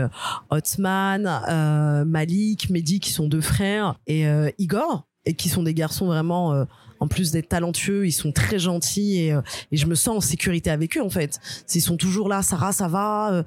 Hotman, 0.51 1.41
euh, 1.49 2.05
Malik, 2.05 2.71
Mehdi 2.71 3.01
qui 3.01 3.11
sont 3.11 3.27
deux 3.29 3.41
frères 3.41 3.97
et 4.07 4.25
Igor 4.59 5.07
et 5.25 5.35
qui 5.35 5.49
sont 5.49 5.63
des 5.63 5.75
garçons 5.75 6.07
vraiment 6.07 6.67
en 7.01 7.09
plus 7.09 7.31
d'être 7.31 7.49
talentueux, 7.49 8.07
ils 8.07 8.13
sont 8.13 8.33
très 8.33 8.59
gentils 8.59 9.21
et, 9.21 9.33
euh, 9.33 9.41
et 9.73 9.77
je 9.77 9.87
me 9.87 9.95
sens 9.95 10.17
en 10.17 10.21
sécurité 10.21 10.71
avec 10.71 10.97
eux 10.97 11.03
en 11.03 11.11
fait. 11.11 11.41
Ils 11.75 11.81
sont 11.81 11.97
toujours 11.97 12.29
là, 12.29 12.43
Sarah, 12.43 12.73
ça 12.73 12.89
va, 12.89 13.33
euh, 13.33 13.43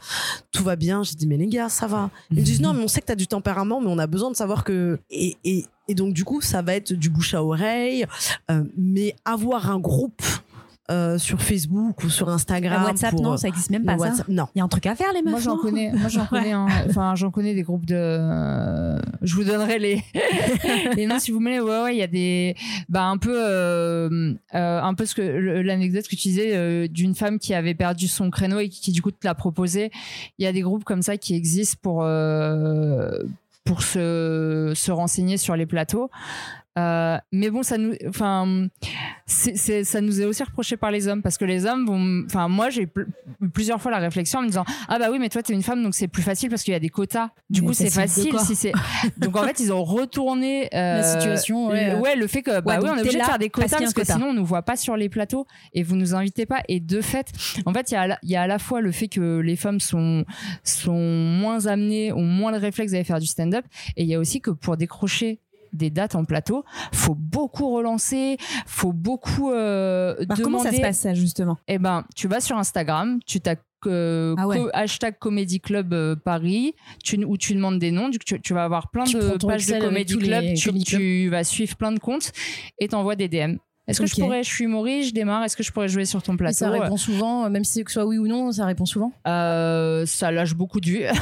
tout 0.52 0.64
va 0.64 0.76
bien. 0.76 1.04
J'ai 1.04 1.16
dit 1.16 1.28
mais 1.28 1.38
les 1.38 1.48
gars, 1.48 1.70
ça 1.70 1.88
va. 1.88 2.10
Ils 2.32 2.38
me 2.38 2.44
disent 2.44 2.62
non 2.62 2.74
mais 2.74 2.84
on 2.84 2.88
sait 2.88 3.02
que 3.02 3.08
t'as 3.08 3.16
du 3.16 3.28
tempérament, 3.28 3.82
mais 3.82 3.88
on 3.90 4.00
a 4.00 4.08
besoin 4.08 4.32
de 4.32 4.36
savoir 4.36 4.64
que 4.64 5.00
et, 5.10 5.38
et, 5.44 5.66
et 5.88 5.96
donc 5.96 6.14
du 6.14 6.24
coup 6.24 6.42
ça 6.42 6.62
va 6.62 6.76
être 6.76 6.94
du 6.94 7.10
bouche 7.10 7.34
à 7.34 7.44
oreille, 7.44 8.06
euh, 8.52 8.64
mais 8.78 9.16
avoir 9.26 9.70
un 9.70 9.80
groupe 9.80 10.22
euh, 10.90 11.18
sur 11.18 11.42
Facebook 11.42 12.04
ou 12.04 12.10
sur 12.10 12.30
Instagram. 12.30 12.82
La 12.82 12.88
WhatsApp, 12.90 13.12
pour, 13.12 13.22
non, 13.22 13.34
euh, 13.34 13.38
ça 13.38 13.48
existe 13.48 13.70
même 13.70 13.86
pas 13.86 13.98
ça. 13.98 14.06
WhatsApp- 14.10 14.28
Non. 14.30 14.48
Il 14.56 14.60
y 14.60 14.62
a 14.62 14.66
un 14.66 14.68
truc 14.68 14.86
à 14.88 14.96
faire 14.96 15.14
les 15.14 15.22
meufs. 15.22 15.32
Moi 15.32 15.40
j'en 15.40 15.56
non 15.56 15.62
connais, 15.62 15.92
moi 15.92 16.08
j'en 16.10 16.26
connais, 16.28 16.52
un- 16.52 16.68
enfin 16.90 17.14
j'en 17.16 17.32
connais 17.32 17.54
des 17.54 17.64
groupes 17.64 17.86
de. 17.86 19.00
je 19.22 19.36
vous 19.36 19.44
donnerai 19.44 19.80
les 19.80 20.04
les 20.96 21.06
noms 21.06 21.20
si 21.20 21.32
vous 21.32 21.40
voulez. 21.40 21.60
Ouais 21.60 21.82
ouais, 21.84 21.96
il 21.96 22.00
y 22.00 22.04
a 22.04 22.08
des, 22.08 22.56
bah 22.90 23.04
un 23.06 23.18
peu, 23.18 23.34
euh, 23.36 24.34
euh, 24.56 24.82
un 24.82 24.94
peu 24.94 25.06
ce 25.06 25.16
que 25.16 25.22
l'anecdote 25.22 26.06
que 26.06 26.16
tu 26.16 26.28
disais 26.30 26.56
euh, 26.56 26.88
d'une 26.88 27.16
femme 27.16 27.40
qui 27.40 27.54
avait 27.54 27.76
perdu 27.76 28.08
son 28.08 28.30
créneau 28.30 28.60
et 28.60 28.70
qui, 28.70 28.82
qui, 28.82 28.92
du 28.92 29.02
coup 29.02 29.12
te 29.12 29.26
l'a 29.28 29.36
proposé. 29.36 29.92
Il 30.38 30.44
y 30.46 30.48
a 30.48 30.52
des 30.54 30.62
groupes 30.62 30.84
comme 30.84 31.02
ça 31.02 31.18
qui 31.18 31.36
existent 31.36 31.78
pour 31.82 32.04
euh, 32.04 33.10
pour 33.66 33.84
se 33.84 34.72
se 34.76 34.92
renseigner 34.92 35.38
sur 35.38 35.56
les 35.56 35.66
plateaux. 35.66 36.10
Euh, 36.78 37.18
mais 37.32 37.50
bon, 37.50 37.62
ça 37.64 37.78
nous, 37.78 37.94
enfin, 38.08 38.68
c'est, 39.26 39.84
ça 39.84 40.02
nous 40.02 40.22
est 40.22 40.26
aussi 40.26 40.44
reproché 40.44 40.78
par 40.78 40.92
les 40.92 41.08
hommes 41.08 41.22
parce 41.22 41.38
que 41.38 41.44
les 41.46 41.66
hommes 41.66 41.86
vont, 41.86 42.24
enfin, 42.26 42.48
moi 42.48 42.70
j'ai 42.70 42.88
pl- 42.88 43.08
plusieurs 43.54 43.82
fois 43.82 43.92
la 43.92 43.98
réflexion 43.98 44.40
en 44.40 44.42
me 44.44 44.48
disant 44.48 44.64
ah 44.88 44.98
bah 45.00 45.10
oui 45.12 45.18
mais 45.20 45.30
toi 45.30 45.44
t'es 45.44 45.54
une 45.54 45.64
femme 45.64 45.84
donc 45.84 45.94
c'est 45.94 46.08
plus 46.08 46.22
facile 46.22 46.50
parce 46.50 46.64
qu'il 46.64 46.72
y 46.72 46.76
a 46.76 46.80
des 46.80 46.90
quotas. 46.90 47.30
Du 47.50 47.62
Mais 47.62 47.68
coup 47.68 47.74
c'est 47.74 47.90
facile 47.90 48.38
si 48.40 48.56
c'est? 48.56 48.72
Donc 49.18 49.36
en 49.36 49.44
fait 49.44 49.60
ils 49.60 49.74
ont 49.74 49.84
retourné 49.84 50.68
euh, 50.74 50.98
La 50.98 51.04
situation, 51.04 51.68
ouais. 51.70 51.92
le, 51.96 52.00
ouais, 52.00 52.16
le 52.16 52.28
fait 52.28 52.44
que 52.44 52.62
bah 52.62 52.78
Ouais, 52.78 52.84
oui 52.84 52.90
on 52.94 52.98
est 52.98 53.02
obligé 53.02 53.20
de 53.20 53.24
faire 53.24 53.40
des 53.40 53.50
quotas 53.50 53.78
parce, 53.80 53.94
que 53.94 54.02
quota. 54.02 54.14
sinon 54.14 54.28
on 54.28 54.34
nous 54.34 54.46
voit 54.46 54.62
pas 54.64 54.76
sur 54.78 54.96
les 54.96 55.10
plateaux 55.10 55.46
et 55.74 55.84
vous 55.84 55.96
nous 55.96 56.16
invitez 56.16 56.46
pas 56.46 56.62
et 56.70 56.80
de 56.80 57.02
fait 57.02 57.28
en 57.66 57.74
fait 57.74 57.92
il 57.92 57.96
y 57.96 57.98
a 57.98 58.18
il 58.24 58.30
y 58.30 58.36
a 58.36 58.44
à 58.44 58.48
la 58.48 58.60
fois 58.60 58.80
le 58.80 58.92
fait 58.92 59.08
que 59.10 59.40
les 59.40 59.56
femmes 59.56 59.80
sont 59.80 60.24
sont 60.64 60.94
moins 60.94 61.66
amenées 61.66 62.14
ont 62.14 62.24
moins 62.24 62.52
le 62.52 62.58
réflexe 62.58 62.92
d'aller 62.92 63.04
faire 63.04 63.20
du 63.20 63.28
stand-up 63.28 63.66
et 63.98 64.04
il 64.04 64.10
y 64.10 64.16
a 64.16 64.20
aussi 64.20 64.40
que 64.42 64.52
pour 64.52 64.78
décrocher 64.78 65.40
des 65.74 65.90
dates 65.90 66.16
en 66.16 66.24
plateau, 66.26 66.64
faut 66.94 67.16
beaucoup 67.16 67.74
relancer, 67.76 68.38
faut 68.66 68.94
beaucoup 68.94 69.52
euh, 69.52 70.14
Alors, 70.14 70.22
demander. 70.26 70.42
comment 70.44 70.60
ça 70.60 70.72
se 70.72 70.82
passe 70.82 71.00
ça 71.00 71.14
justement? 71.14 71.58
Eh 71.68 71.78
ben, 71.78 72.06
tu 72.16 72.28
vas 72.28 72.40
sur 72.42 72.58
Instagram, 72.58 73.20
tu 73.26 73.40
tapes 73.42 73.62
euh, 73.86 74.36
Ah 74.38 74.46
ouais. 74.48 74.58
co- 74.60 74.70
hashtag 74.74 75.18
Comedy 75.20 75.62
Club 75.62 75.94
euh, 75.94 76.16
Paris, 76.16 76.74
tu, 77.04 77.24
où 77.24 77.38
tu 77.38 77.54
demandes 77.56 77.80
des 77.80 77.92
noms, 77.92 78.10
tu, 78.12 78.42
tu 78.42 78.54
vas 78.54 78.66
avoir 78.66 78.92
plein 78.92 79.06
Tu 79.06 79.16
de 79.18 79.38
pages 79.46 79.66
de 79.68 79.80
Comedy 79.80 80.18
Club, 80.18 80.54
tu 80.86 81.30
vas 81.30 81.44
suivre 81.46 81.76
plein 81.78 81.94
de 81.94 82.00
comptes 82.00 82.32
et 82.80 82.90
t'envoies 82.90 83.16
des 83.16 83.30
DM. 83.30 83.56
Est-ce 83.90 84.02
que 84.02 84.08
je 84.08 84.16
pourrais, 84.16 84.44
je 84.44 84.50
suis 84.50 84.66
humoriste, 84.66 85.10
je 85.10 85.14
démarre, 85.14 85.44
est-ce 85.44 85.58
que 85.58 85.64
je 85.64 85.72
pourrais 85.72 85.90
jouer 85.90 86.06
sur 86.06 86.22
ton 86.22 86.34
Et 86.34 86.38
plateau 86.38 86.58
ça 86.58 86.70
répond 86.70 86.98
souvent, 86.98 87.46
euh, 87.46 87.50
même 87.50 87.64
si 87.64 87.74
c'est 87.74 87.84
que 87.84 87.92
soit 87.92 88.06
oui 88.06 88.18
ou 88.18 88.28
non, 88.28 88.52
ça 88.52 88.66
répond 88.66 88.86
souvent? 88.86 89.12
Euh, 89.28 90.06
Ça 90.06 90.32
lâche 90.32 90.54
beaucoup 90.54 90.80
de 90.80 90.86
vues. 90.88 91.04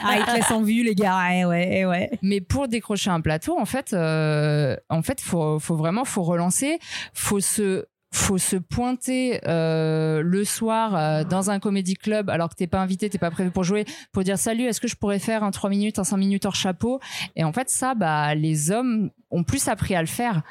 Ah, 0.00 0.16
ils 0.18 0.24
te 0.24 0.34
laissent 0.34 0.50
en 0.50 0.62
vue 0.62 0.82
les 0.82 0.94
gars. 0.94 1.16
Ouais 1.18 1.44
ouais 1.44 1.84
ouais. 1.84 2.10
Mais 2.22 2.40
pour 2.40 2.68
décrocher 2.68 3.10
un 3.10 3.20
plateau, 3.20 3.58
en 3.58 3.64
fait, 3.64 3.92
euh, 3.92 4.76
en 4.88 5.02
fait, 5.02 5.20
faut, 5.20 5.58
faut 5.58 5.76
vraiment, 5.76 6.04
faut 6.04 6.22
relancer, 6.22 6.78
faut 7.12 7.40
se 7.40 7.84
faut 8.10 8.38
se 8.38 8.56
pointer 8.56 9.40
euh, 9.46 10.22
le 10.22 10.44
soir 10.44 10.96
euh, 10.96 11.24
dans 11.24 11.50
un 11.50 11.58
comédie 11.58 11.94
club 11.94 12.30
alors 12.30 12.48
que 12.48 12.54
t'es 12.54 12.66
pas 12.66 12.80
invité, 12.80 13.10
t'es 13.10 13.18
pas 13.18 13.30
prévu 13.30 13.50
pour 13.50 13.64
jouer, 13.64 13.84
pour 14.12 14.22
dire 14.22 14.38
salut, 14.38 14.64
est-ce 14.64 14.80
que 14.80 14.88
je 14.88 14.96
pourrais 14.96 15.18
faire 15.18 15.44
un 15.44 15.50
3 15.50 15.68
minutes, 15.68 15.98
un 15.98 16.04
5 16.04 16.16
minutes 16.16 16.46
hors 16.46 16.54
chapeau? 16.54 17.00
Et 17.36 17.44
en 17.44 17.52
fait, 17.52 17.68
ça, 17.68 17.94
bah, 17.94 18.34
les 18.34 18.70
hommes 18.70 19.10
ont 19.30 19.44
plus 19.44 19.68
appris 19.68 19.94
à 19.94 20.00
le 20.00 20.06
faire. 20.08 20.42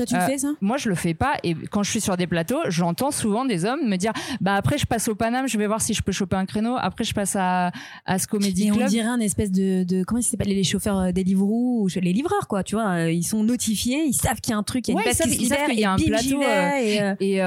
Toi, 0.00 0.06
tu 0.06 0.14
le 0.14 0.20
Euh, 0.22 0.26
fais 0.26 0.38
ça? 0.38 0.48
Moi, 0.62 0.78
je 0.78 0.88
le 0.88 0.94
fais 0.94 1.12
pas. 1.12 1.34
Et 1.44 1.54
quand 1.70 1.82
je 1.82 1.90
suis 1.90 2.00
sur 2.00 2.16
des 2.16 2.26
plateaux, 2.26 2.60
j'entends 2.68 3.10
souvent 3.10 3.44
des 3.44 3.66
hommes 3.66 3.86
me 3.86 3.96
dire 3.96 4.12
Bah, 4.40 4.54
après, 4.54 4.78
je 4.78 4.86
passe 4.86 5.08
au 5.08 5.14
Paname, 5.14 5.46
je 5.46 5.58
vais 5.58 5.66
voir 5.66 5.82
si 5.82 5.92
je 5.94 6.02
peux 6.02 6.12
choper 6.12 6.36
un 6.36 6.46
créneau. 6.46 6.76
Après, 6.78 7.04
je 7.04 7.12
passe 7.12 7.36
à, 7.38 7.70
à 8.06 8.18
ce 8.18 8.26
Comedy 8.26 8.68
Et 8.68 8.72
on 8.72 8.76
Club. 8.76 8.88
dirait 8.88 9.08
un 9.08 9.20
espèce 9.20 9.50
de, 9.52 9.84
de 9.84 10.02
comment 10.04 10.20
ils 10.20 10.24
s'appellent 10.24 10.48
les 10.48 10.64
chauffeurs 10.64 10.98
euh, 10.98 11.12
Deliveroo 11.12 11.82
ou 11.84 11.88
les 12.00 12.12
livreurs 12.12 12.48
quoi, 12.48 12.62
tu 12.62 12.76
vois, 12.76 12.88
euh, 12.92 13.10
ils 13.12 13.22
sont 13.24 13.42
notifiés, 13.44 14.04
ils 14.06 14.14
savent 14.14 14.40
qu'il 14.40 14.52
y 14.52 14.54
a 14.54 14.58
un 14.58 14.62
truc, 14.62 14.88
il 14.88 14.92
y 14.92 14.96
a 14.96 15.00
une 15.00 15.04
Ouais, 15.04 15.10
ils 15.12 15.14
savent- 15.14 15.28
qu'il 15.68 15.78
y 15.78 15.84
a 15.84 15.92
un 15.92 15.96
plateau, 15.98 16.40
et, 17.20 17.40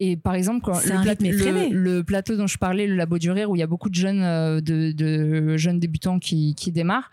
Et, 0.00 0.16
par 0.16 0.34
exemple, 0.34 0.60
quand 0.64 0.78
le, 0.84 2.02
plateau 2.02 2.36
dont 2.36 2.46
je 2.46 2.58
parlais, 2.58 2.86
le 2.86 2.94
Labo 2.96 3.18
du 3.18 3.30
Rire, 3.30 3.50
où 3.50 3.56
il 3.56 3.60
y 3.60 3.62
a 3.62 3.66
beaucoup 3.66 3.88
de 3.90 3.94
jeunes, 3.94 4.20
de, 4.60 4.92
de 4.92 5.56
jeunes 5.56 5.80
débutants 5.80 6.18
qui, 6.18 6.54
qui 6.54 6.70
démarrent, 6.72 7.10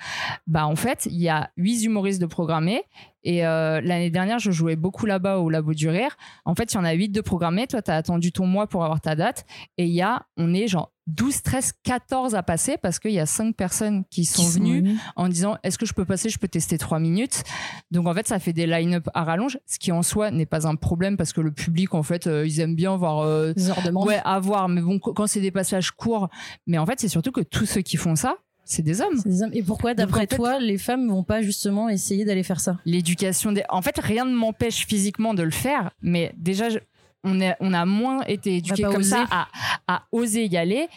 bah 0.48 0.66
en 0.68 0.76
fait, 0.76 1.08
il 1.10 1.18
y 1.20 1.30
a 1.30 1.50
huit 1.58 1.84
humoristes 1.84 2.22
de 2.22 2.26
programmés. 2.28 2.82
Et 3.24 3.46
euh, 3.46 3.82
l'année 3.82 4.10
dernière, 4.10 4.40
je 4.40 4.52
jouais 4.52 4.76
beaucoup 4.76 5.06
là-bas 5.06 5.38
au 5.40 5.50
Labo 5.50 5.74
du 5.74 5.90
Rire. 5.90 6.16
En 6.46 6.56
fait, 6.56 6.72
il 6.74 6.76
y 6.76 6.80
en 6.80 6.86
a 6.86 6.94
huit 6.94 7.10
de 7.10 7.22
programmés. 7.22 7.68
Toi, 7.68 7.82
tu 7.82 7.92
as 7.92 7.96
attendu 7.96 8.32
ton 8.32 8.46
mois 8.48 8.68
pour 8.68 8.84
avoir 8.84 9.02
ta 9.02 9.16
date. 9.16 9.46
Et 9.78 9.86
il 9.86 9.94
y 9.94 10.02
a, 10.02 10.26
on 10.38 10.54
est 10.54 10.68
genre 10.68 10.94
12, 11.08 11.42
13, 11.42 11.74
14 11.84 12.36
à 12.36 12.44
passer 12.44 12.78
parce 12.78 13.00
qu'il 13.00 13.12
y 13.12 13.20
a 13.20 13.26
cinq 13.26 13.56
personnes 13.56 14.04
qui 14.12 14.26
sont 14.26 14.44
qui 14.44 14.50
venues 14.60 14.98
en 15.16 15.28
disant 15.28 15.58
est-ce 15.64 15.78
que 15.80 15.86
je 15.88 15.94
peux 15.94 16.06
passer, 16.06 16.30
je 16.30 16.38
peux 16.38 16.48
tester 16.48 16.78
trois 16.78 17.00
minutes. 17.00 17.44
Donc 17.92 18.08
en 18.08 18.14
fait, 18.14 18.28
ça 18.28 18.38
fait 18.40 18.54
des 18.54 18.68
line-up 18.68 19.10
à 19.16 19.24
rallonge, 19.24 19.58
ce 19.66 19.80
qui 19.80 19.92
en 19.92 20.04
soi 20.04 20.30
n'est 20.32 20.46
pas 20.46 20.68
un 20.68 20.76
problème 20.76 21.18
parce 21.18 21.34
que 21.34 21.42
le 21.42 21.52
public, 21.52 21.96
en 21.96 22.04
fait, 22.04 22.28
euh, 22.28 22.46
ils 22.46 22.60
aiment 22.60 22.76
bien 22.76 22.96
voir. 22.96 23.20
euh, 23.20 23.54
monde. 23.92 24.08
ouais, 24.08 24.22
à 24.24 24.40
voir, 24.40 24.70
mais 24.70 24.82
bon, 24.82 25.00
qu- 25.00 25.14
quand 25.14 25.26
c'est 25.28 25.42
des 25.42 25.52
passages 25.52 25.92
courts, 25.92 26.30
mais 26.68 26.78
en 26.78 26.86
fait, 26.86 27.00
c'est 27.00 27.08
surtout 27.10 27.32
que 27.32 27.42
tous 27.42 27.66
ceux 27.66 27.82
qui 27.82 27.98
font 27.98 28.16
ça, 28.16 28.36
c'est 28.72 28.84
des 28.84 29.02
hommes. 29.02 29.18
C'est 29.22 29.30
des 29.30 29.42
hommes. 29.44 29.52
Et 29.54 29.64
pourquoi, 29.64 29.94
d'après 29.94 30.28
toi, 30.28 30.60
les 30.60 30.78
femmes 30.78 31.08
vont 31.10 31.24
pas 31.24 31.42
justement 31.42 31.90
essayer 31.90 32.24
d'aller 32.24 32.44
faire 32.44 32.60
ça? 32.60 32.78
L'éducation 32.86 33.52
des. 33.52 33.64
En 33.70 33.82
fait, 33.82 33.98
rien 34.00 34.26
ne 34.26 34.34
m'empêche 34.36 34.86
physiquement 34.86 35.34
de 35.34 35.44
le 35.44 35.52
faire, 35.52 35.92
mais 36.02 36.32
déjà. 36.38 36.70
je- 36.70 36.80
On, 37.26 37.42
est, 37.42 37.58
on 37.60 37.74
a 37.74 37.84
moins 37.86 38.22
été 38.28 38.56
éduqués 38.56 38.84
comme 38.84 39.02
oser. 39.02 39.10
ça 39.10 39.26
à, 39.30 39.48
à 39.90 40.04
oser 40.14 40.46
y 40.46 40.56
aller. 40.56 40.88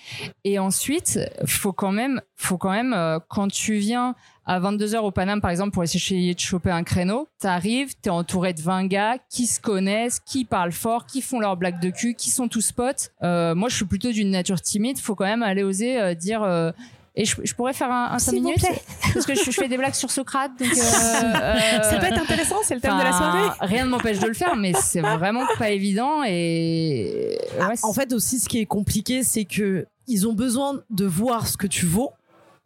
Et 0.45 0.61
ensuite, 0.61 1.19
faut 1.47 1.73
quand 1.73 1.91
même, 1.91 2.21
faut 2.37 2.59
quand 2.59 2.71
même 2.71 2.93
euh, 2.95 3.19
quand 3.29 3.49
tu 3.51 3.75
viens 3.75 4.15
à 4.47 4.61
22h 4.61 4.99
au 4.99 5.11
Paname, 5.11 5.41
par 5.41 5.51
exemple, 5.51 5.73
pour 5.73 5.83
essayer 5.83 6.33
de 6.33 6.39
choper 6.39 6.71
un 6.71 6.85
créneau, 6.85 7.27
t'arrives, 7.41 7.95
t'es 8.01 8.11
entouré 8.11 8.53
de 8.55 8.63
20 8.63 8.87
gars 8.87 9.17
qui 9.31 9.47
se 9.49 9.59
connaissent, 9.61 10.21
qui 10.21 10.45
parlent 10.45 10.71
fort, 10.71 11.07
qui 11.07 11.23
font 11.23 11.41
leurs 11.41 11.57
blagues 11.57 11.81
de 11.81 11.91
cul, 11.91 12.15
qui 12.15 12.31
sont 12.31 12.47
tous 12.47 12.71
potes. 12.71 13.11
Euh, 13.25 13.57
moi, 13.57 13.69
je 13.69 13.75
suis 13.75 13.85
plutôt 13.87 14.13
d'une 14.13 14.31
nature 14.31 14.61
timide. 14.61 14.99
Faut 15.01 15.17
quand 15.17 15.25
même 15.27 15.43
aller 15.43 15.65
oser 15.65 16.01
euh, 16.01 16.15
dire. 16.15 16.45
Et 17.15 17.25
je, 17.25 17.37
je 17.45 17.55
pourrais 17.55 17.73
faire 17.75 17.91
un, 17.91 18.11
un 18.13 18.19
5 18.19 18.31
S'il 18.33 18.41
vous 18.41 18.49
minutes 18.49 18.61
plaît. 18.65 18.83
parce 19.13 19.27
que 19.27 19.35
je, 19.35 19.43
je 19.45 19.51
fais 19.51 19.69
des 19.69 19.77
blagues 19.77 19.95
sur 19.95 20.11
Socrate. 20.11 20.53
Donc, 20.59 20.69
euh, 20.69 20.75
euh, 20.75 21.83
Ça 21.83 21.97
peut 21.99 22.07
être 22.07 22.23
intéressant, 22.23 22.57
c'est 22.65 22.75
le 22.75 22.81
thème 22.81 22.97
de 22.99 23.03
la 23.05 23.13
soirée. 23.13 23.49
Rien 23.61 23.85
ne 23.85 23.91
m'empêche 23.91 24.19
de 24.19 24.27
le 24.29 24.35
faire, 24.35 24.57
mais 24.57 24.73
c'est 24.81 25.01
vraiment 25.01 25.45
pas 25.59 25.71
évident. 25.71 26.23
Et 26.27 27.39
ouais, 27.59 27.67
Ah, 27.83 27.87
En 27.87 27.93
fait, 27.93 28.13
aussi, 28.13 28.39
ce 28.39 28.49
qui 28.49 28.59
est 28.61 28.67
compliqué, 28.67 29.23
c'est 29.25 29.45
que 29.45 29.87
ils 30.09 30.27
ont 30.27 30.33
besoin 30.33 30.81
de 30.91 31.05
voir 31.05 31.47
ce 31.47 31.57
que 31.57 31.67
tu 31.67 31.87
vaux 31.87 32.11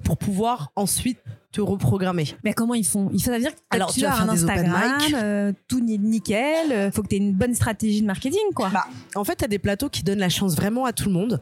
pour 0.04 0.16
pouvoir 0.16 0.70
ensuite 0.76 1.18
te 1.52 1.60
reprogrammer. 1.60 2.26
Mais 2.44 2.52
comment 2.52 2.74
ils 2.74 2.84
font? 2.86 3.08
Il 3.14 3.22
faut 3.22 3.36
dire 3.38 3.50
que 3.54 3.58
Alors, 3.70 3.88
tu 3.92 4.00
tu 4.00 4.06
vas 4.06 4.12
as 4.12 4.22
un 4.22 4.36
faire 4.36 4.44
open 4.44 4.50
Instagram, 4.66 5.00
euh, 5.14 5.52
tout 5.68 5.80
ni- 5.80 5.98
nickel, 5.98 6.70
euh, 6.70 6.90
faut 6.92 7.02
que 7.02 7.08
tu 7.08 7.14
aies 7.14 7.18
une 7.18 7.32
bonne 7.32 7.54
stratégie 7.54 8.02
de 8.02 8.06
marketing 8.06 8.52
quoi. 8.54 8.68
Bah, 8.68 8.84
En 9.14 9.24
fait, 9.24 9.36
tu 9.36 9.44
as 9.44 9.48
des 9.48 9.58
plateaux 9.58 9.88
qui 9.88 10.02
donnent 10.02 10.18
la 10.18 10.28
chance 10.28 10.54
vraiment 10.54 10.84
à 10.84 10.92
tout 10.92 11.06
le 11.06 11.12
monde. 11.12 11.40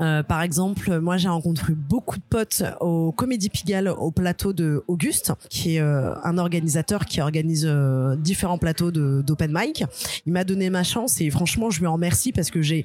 Euh, 0.00 0.22
par 0.22 0.42
exemple, 0.42 0.98
moi 1.00 1.16
j'ai 1.16 1.28
rencontré 1.28 1.74
beaucoup 1.74 2.16
de 2.16 2.22
potes 2.28 2.62
au 2.80 3.12
Comédie 3.12 3.50
Pigalle 3.50 3.88
au 3.88 4.10
plateau 4.10 4.52
de 4.52 4.82
Auguste, 4.88 5.32
qui 5.48 5.76
est 5.76 5.80
euh, 5.80 6.14
un 6.24 6.38
organisateur 6.38 7.04
qui 7.04 7.20
organise 7.20 7.66
euh, 7.68 8.16
différents 8.16 8.58
plateaux 8.58 8.90
d'open 8.90 9.52
mic. 9.54 9.84
Il 10.26 10.32
m'a 10.32 10.44
donné 10.44 10.70
ma 10.70 10.82
chance 10.82 11.20
et 11.20 11.30
franchement 11.30 11.70
je 11.70 11.80
lui 11.80 11.86
en 11.86 11.94
remercie 11.94 12.32
parce 12.32 12.50
que 12.50 12.62
j'ai 12.62 12.84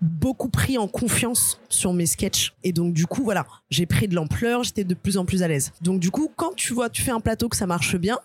beaucoup 0.00 0.48
pris 0.48 0.78
en 0.78 0.88
confiance 0.88 1.60
sur 1.68 1.92
mes 1.92 2.06
sketchs 2.06 2.54
et 2.64 2.72
donc 2.72 2.92
du 2.92 3.06
coup 3.06 3.22
voilà 3.22 3.46
j'ai 3.70 3.86
pris 3.86 4.08
de 4.08 4.14
l'ampleur, 4.14 4.64
j'étais 4.64 4.84
de 4.84 4.94
plus 4.94 5.16
en 5.16 5.24
plus 5.24 5.42
à 5.42 5.48
l'aise. 5.48 5.72
Donc 5.82 6.00
du 6.00 6.10
coup 6.10 6.30
quand 6.36 6.54
tu 6.56 6.72
vois 6.72 6.90
tu 6.90 7.02
fais 7.02 7.10
un 7.10 7.20
plateau 7.20 7.48
que 7.48 7.56
ça 7.56 7.66
marche 7.66 7.96
bien, 7.96 8.18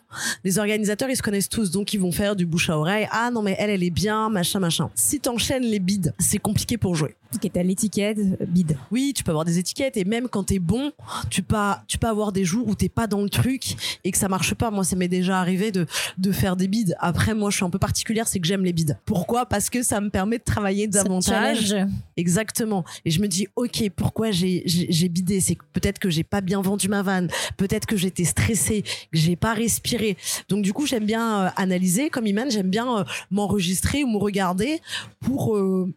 les 0.43 0.59
organisateurs 0.59 1.09
ils 1.09 1.17
se 1.17 1.21
connaissent 1.21 1.49
tous 1.49 1.71
donc 1.71 1.93
ils 1.93 1.99
vont 1.99 2.11
faire 2.11 2.36
du 2.36 2.45
bouche 2.45 2.69
à 2.69 2.77
oreille. 2.77 3.07
Ah 3.11 3.29
non 3.31 3.41
mais 3.41 3.55
elle 3.59 3.69
elle 3.69 3.84
est 3.84 3.89
bien 3.89 4.29
machin 4.29 4.59
machin. 4.59 4.89
Si 4.95 5.19
t'enchaînes 5.19 5.63
les 5.63 5.79
bides 5.79 6.13
c'est 6.19 6.39
compliqué 6.39 6.77
pour 6.77 6.95
jouer. 6.95 7.15
Ok, 7.36 7.49
t'as 7.51 7.63
l'étiquette 7.63 8.19
euh, 8.19 8.45
bide. 8.45 8.77
Oui, 8.91 9.13
tu 9.15 9.23
peux 9.23 9.31
avoir 9.31 9.45
des 9.45 9.59
étiquettes 9.59 9.97
et 9.97 10.05
même 10.05 10.27
quand 10.27 10.43
t'es 10.43 10.59
bon, 10.59 10.91
tu 11.29 11.41
peux, 11.41 11.57
tu 11.88 11.97
peux 11.97 12.07
avoir 12.07 12.31
des 12.31 12.45
jours 12.45 12.67
où 12.67 12.75
t'es 12.75 12.89
pas 12.89 13.07
dans 13.07 13.21
le 13.21 13.29
truc 13.29 13.75
et 14.03 14.11
que 14.11 14.17
ça 14.17 14.27
marche 14.27 14.53
pas. 14.53 14.71
Moi, 14.71 14.84
ça 14.84 14.95
m'est 14.95 15.07
déjà 15.07 15.39
arrivé 15.39 15.71
de, 15.71 15.86
de 16.17 16.31
faire 16.31 16.55
des 16.55 16.67
bides. 16.67 16.95
Après, 16.99 17.34
moi, 17.34 17.49
je 17.49 17.57
suis 17.57 17.65
un 17.65 17.69
peu 17.69 17.79
particulière, 17.79 18.27
c'est 18.27 18.39
que 18.39 18.47
j'aime 18.47 18.63
les 18.63 18.73
bides. 18.73 18.97
Pourquoi? 19.05 19.45
Parce 19.45 19.69
que 19.69 19.84
ça 19.84 19.99
me 20.01 20.09
permet 20.09 20.38
de 20.38 20.43
travailler 20.43 20.88
davantage. 20.88 21.75
Exactement. 22.17 22.84
Et 23.05 23.11
je 23.11 23.21
me 23.21 23.27
dis, 23.27 23.47
ok, 23.55 23.89
pourquoi 23.95 24.31
j'ai 24.31 25.09
bidé? 25.09 25.39
C'est 25.39 25.57
peut-être 25.73 25.99
que 25.99 26.09
j'ai 26.09 26.23
pas 26.23 26.41
bien 26.41 26.61
vendu 26.61 26.88
ma 26.88 27.01
vanne, 27.01 27.29
peut-être 27.57 27.86
que 27.86 27.97
j'étais 27.97 28.25
stressée, 28.25 28.84
que 28.84 29.17
j'ai 29.17 29.36
pas 29.36 29.53
respiré. 29.53 30.17
Donc 30.49 30.63
du 30.63 30.73
coup, 30.73 30.86
j'aime 30.86 31.05
bien 31.05 31.45
euh, 31.45 31.49
analyser. 31.55 32.09
Comme 32.09 32.27
Iman, 32.27 32.49
j'aime 32.49 32.69
bien 32.69 32.99
euh, 32.99 33.03
m'enregistrer 33.31 34.03
ou 34.03 34.07
me 34.07 34.17
regarder 34.17 34.81
pour 35.19 35.55
euh, 35.55 35.91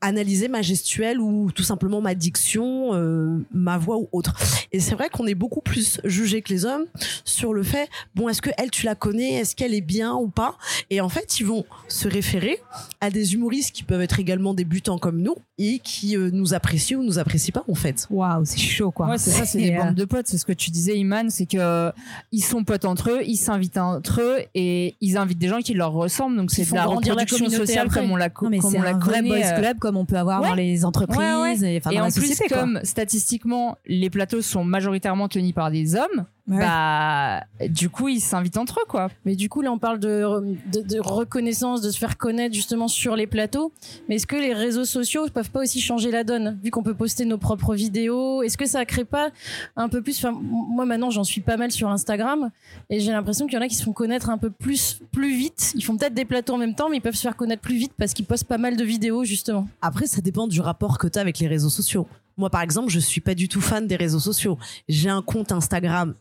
analyser 0.00 0.48
ma 0.48 0.62
gestuelle 0.62 1.20
ou 1.20 1.50
tout 1.52 1.62
simplement 1.62 2.00
ma 2.00 2.14
diction, 2.14 2.94
euh, 2.94 3.38
ma 3.52 3.76
voix 3.78 3.98
ou 3.98 4.08
autre. 4.12 4.34
Et 4.72 4.80
c'est 4.80 4.94
vrai 4.94 5.08
qu'on 5.10 5.26
est 5.26 5.34
beaucoup 5.34 5.60
plus 5.60 6.00
jugé 6.04 6.42
que 6.42 6.52
les 6.52 6.64
hommes 6.64 6.84
sur 7.24 7.52
le 7.52 7.62
fait, 7.62 7.88
bon, 8.14 8.28
est-ce 8.28 8.40
que 8.42 8.50
elle, 8.56 8.70
tu 8.70 8.86
la 8.86 8.94
connais, 8.94 9.34
est-ce 9.34 9.54
qu'elle 9.56 9.74
est 9.74 9.80
bien 9.80 10.14
ou 10.14 10.28
pas? 10.28 10.56
Et 10.90 11.00
en 11.00 11.08
fait, 11.08 11.40
ils 11.40 11.46
vont 11.46 11.64
se 11.88 12.08
référer 12.08 12.58
à 13.00 13.10
des 13.10 13.34
humoristes 13.34 13.72
qui 13.74 13.82
peuvent 13.82 14.00
être 14.02 14.18
également 14.20 14.54
débutants 14.54 14.98
comme 14.98 15.20
nous 15.20 15.34
et 15.58 15.78
qui 15.80 16.16
euh, 16.16 16.30
nous 16.32 16.54
apprécient 16.54 16.98
ou 16.98 17.02
nous 17.02 17.18
apprécient 17.18 17.52
pas 17.52 17.64
en 17.68 17.74
fait. 17.74 18.06
Waouh, 18.10 18.44
c'est 18.44 18.58
chaud 18.58 18.90
quoi. 18.90 19.08
Ouais, 19.08 19.18
c'est 19.18 19.30
ça, 19.30 19.44
c'est 19.44 19.58
des 19.58 19.72
euh, 19.74 19.78
bandes 19.82 19.94
de 19.94 20.04
potes. 20.04 20.26
C'est 20.26 20.38
ce 20.38 20.46
que 20.46 20.52
tu 20.52 20.70
disais, 20.70 20.96
Iman, 20.98 21.28
c'est 21.30 21.46
que 21.46 21.58
euh, 21.58 21.90
ils 22.32 22.42
sont 22.42 22.64
potes 22.64 22.84
entre 22.86 23.10
eux, 23.10 23.20
ils 23.26 23.36
s'invitent 23.36 23.76
entre 23.78 24.20
eux 24.22 24.38
et 24.54 24.94
ils 25.00 25.16
invitent 25.16 25.38
des 25.38 25.48
gens 25.48 25.60
qui 25.60 25.74
leur 25.74 25.92
ressemblent. 25.92 26.36
Donc 26.36 26.50
c'est 26.50 26.68
de 26.68 26.74
la 26.74 26.86
reproduction 26.86 27.48
sociale 27.50 27.86
après. 27.86 28.00
comme 28.00 28.10
on 28.10 28.16
la, 28.16 28.28
Non 28.28 28.48
mais 28.50 28.58
comme 28.58 28.70
c'est 28.70 28.78
on 28.78 28.82
la 28.82 28.90
un 28.94 28.98
vrai 28.98 29.18
connaît. 29.20 29.28
boys 29.28 29.52
club 29.60 29.78
comme 29.90 29.96
on 29.96 30.04
peut 30.04 30.16
avoir 30.16 30.40
ouais. 30.40 30.48
dans 30.48 30.54
les 30.54 30.84
entreprises 30.84 31.18
Ouais, 31.18 31.34
ouais. 31.42 31.74
et, 31.74 31.78
enfin, 31.78 31.90
et 31.90 31.96
dans 31.96 32.02
en 32.02 32.04
la 32.06 32.12
plus, 32.12 32.38
quoi. 32.48 32.58
comme 32.58 32.78
statistiquement, 32.84 33.76
les 33.86 34.08
plateaux 34.08 34.40
sont 34.40 34.62
majoritairement 34.62 35.26
tenus 35.26 35.52
par 35.52 35.72
des 35.72 35.96
hommes, 35.96 36.26
Ouais. 36.48 36.58
bah, 36.58 37.44
du 37.68 37.88
coup, 37.90 38.08
ils 38.08 38.20
s'invitent 38.20 38.56
entre 38.56 38.80
eux, 38.80 38.88
quoi. 38.88 39.08
Mais 39.24 39.36
du 39.36 39.48
coup, 39.48 39.60
là, 39.60 39.70
on 39.70 39.78
parle 39.78 39.98
de, 40.00 40.24
de, 40.72 40.80
de 40.80 41.00
reconnaissance, 41.00 41.80
de 41.80 41.90
se 41.90 41.98
faire 41.98 42.18
connaître 42.18 42.54
justement 42.54 42.88
sur 42.88 43.14
les 43.14 43.26
plateaux. 43.26 43.72
Mais 44.08 44.16
est-ce 44.16 44.26
que 44.26 44.36
les 44.36 44.52
réseaux 44.52 44.84
sociaux 44.84 45.26
peuvent 45.32 45.50
pas 45.50 45.60
aussi 45.60 45.80
changer 45.80 46.10
la 46.10 46.24
donne, 46.24 46.58
vu 46.62 46.70
qu'on 46.70 46.82
peut 46.82 46.94
poster 46.94 47.24
nos 47.24 47.38
propres 47.38 47.74
vidéos? 47.74 48.42
Est-ce 48.42 48.58
que 48.58 48.66
ça 48.66 48.84
crée 48.84 49.04
pas 49.04 49.30
un 49.76 49.88
peu 49.88 50.02
plus 50.02 50.18
enfin, 50.18 50.36
Moi, 50.42 50.84
maintenant, 50.86 51.10
j'en 51.10 51.24
suis 51.24 51.40
pas 51.40 51.56
mal 51.56 51.70
sur 51.70 51.88
Instagram, 51.88 52.50
et 52.88 53.00
j'ai 53.00 53.12
l'impression 53.12 53.46
qu'il 53.46 53.54
y 53.54 53.58
en 53.58 53.62
a 53.64 53.68
qui 53.68 53.76
se 53.76 53.84
font 53.84 53.92
connaître 53.92 54.30
un 54.30 54.38
peu 54.38 54.50
plus, 54.50 55.00
plus 55.12 55.36
vite. 55.36 55.72
Ils 55.76 55.84
font 55.84 55.96
peut-être 55.96 56.14
des 56.14 56.24
plateaux 56.24 56.54
en 56.54 56.58
même 56.58 56.74
temps, 56.74 56.88
mais 56.88 56.96
ils 56.96 57.02
peuvent 57.02 57.14
se 57.14 57.22
faire 57.22 57.36
connaître 57.36 57.62
plus 57.62 57.76
vite 57.76 57.92
parce 57.96 58.12
qu'ils 58.12 58.24
postent 58.24 58.48
pas 58.48 58.58
mal 58.58 58.76
de 58.76 58.84
vidéos, 58.84 59.24
justement. 59.24 59.68
Après, 59.82 60.06
ça 60.06 60.20
dépend 60.20 60.46
du 60.46 60.60
rapport 60.60 60.98
que 60.98 61.06
tu 61.06 61.18
as 61.18 61.22
avec 61.22 61.38
les 61.38 61.46
réseaux 61.48 61.68
sociaux. 61.70 62.06
Moi, 62.40 62.48
par 62.48 62.62
exemple, 62.62 62.88
je 62.88 62.98
suis 62.98 63.20
pas 63.20 63.34
du 63.34 63.48
tout 63.48 63.60
fan 63.60 63.86
des 63.86 63.96
réseaux 63.96 64.18
sociaux. 64.18 64.58
J'ai 64.88 65.10
un 65.10 65.20
compte 65.20 65.52
Instagram 65.52 66.14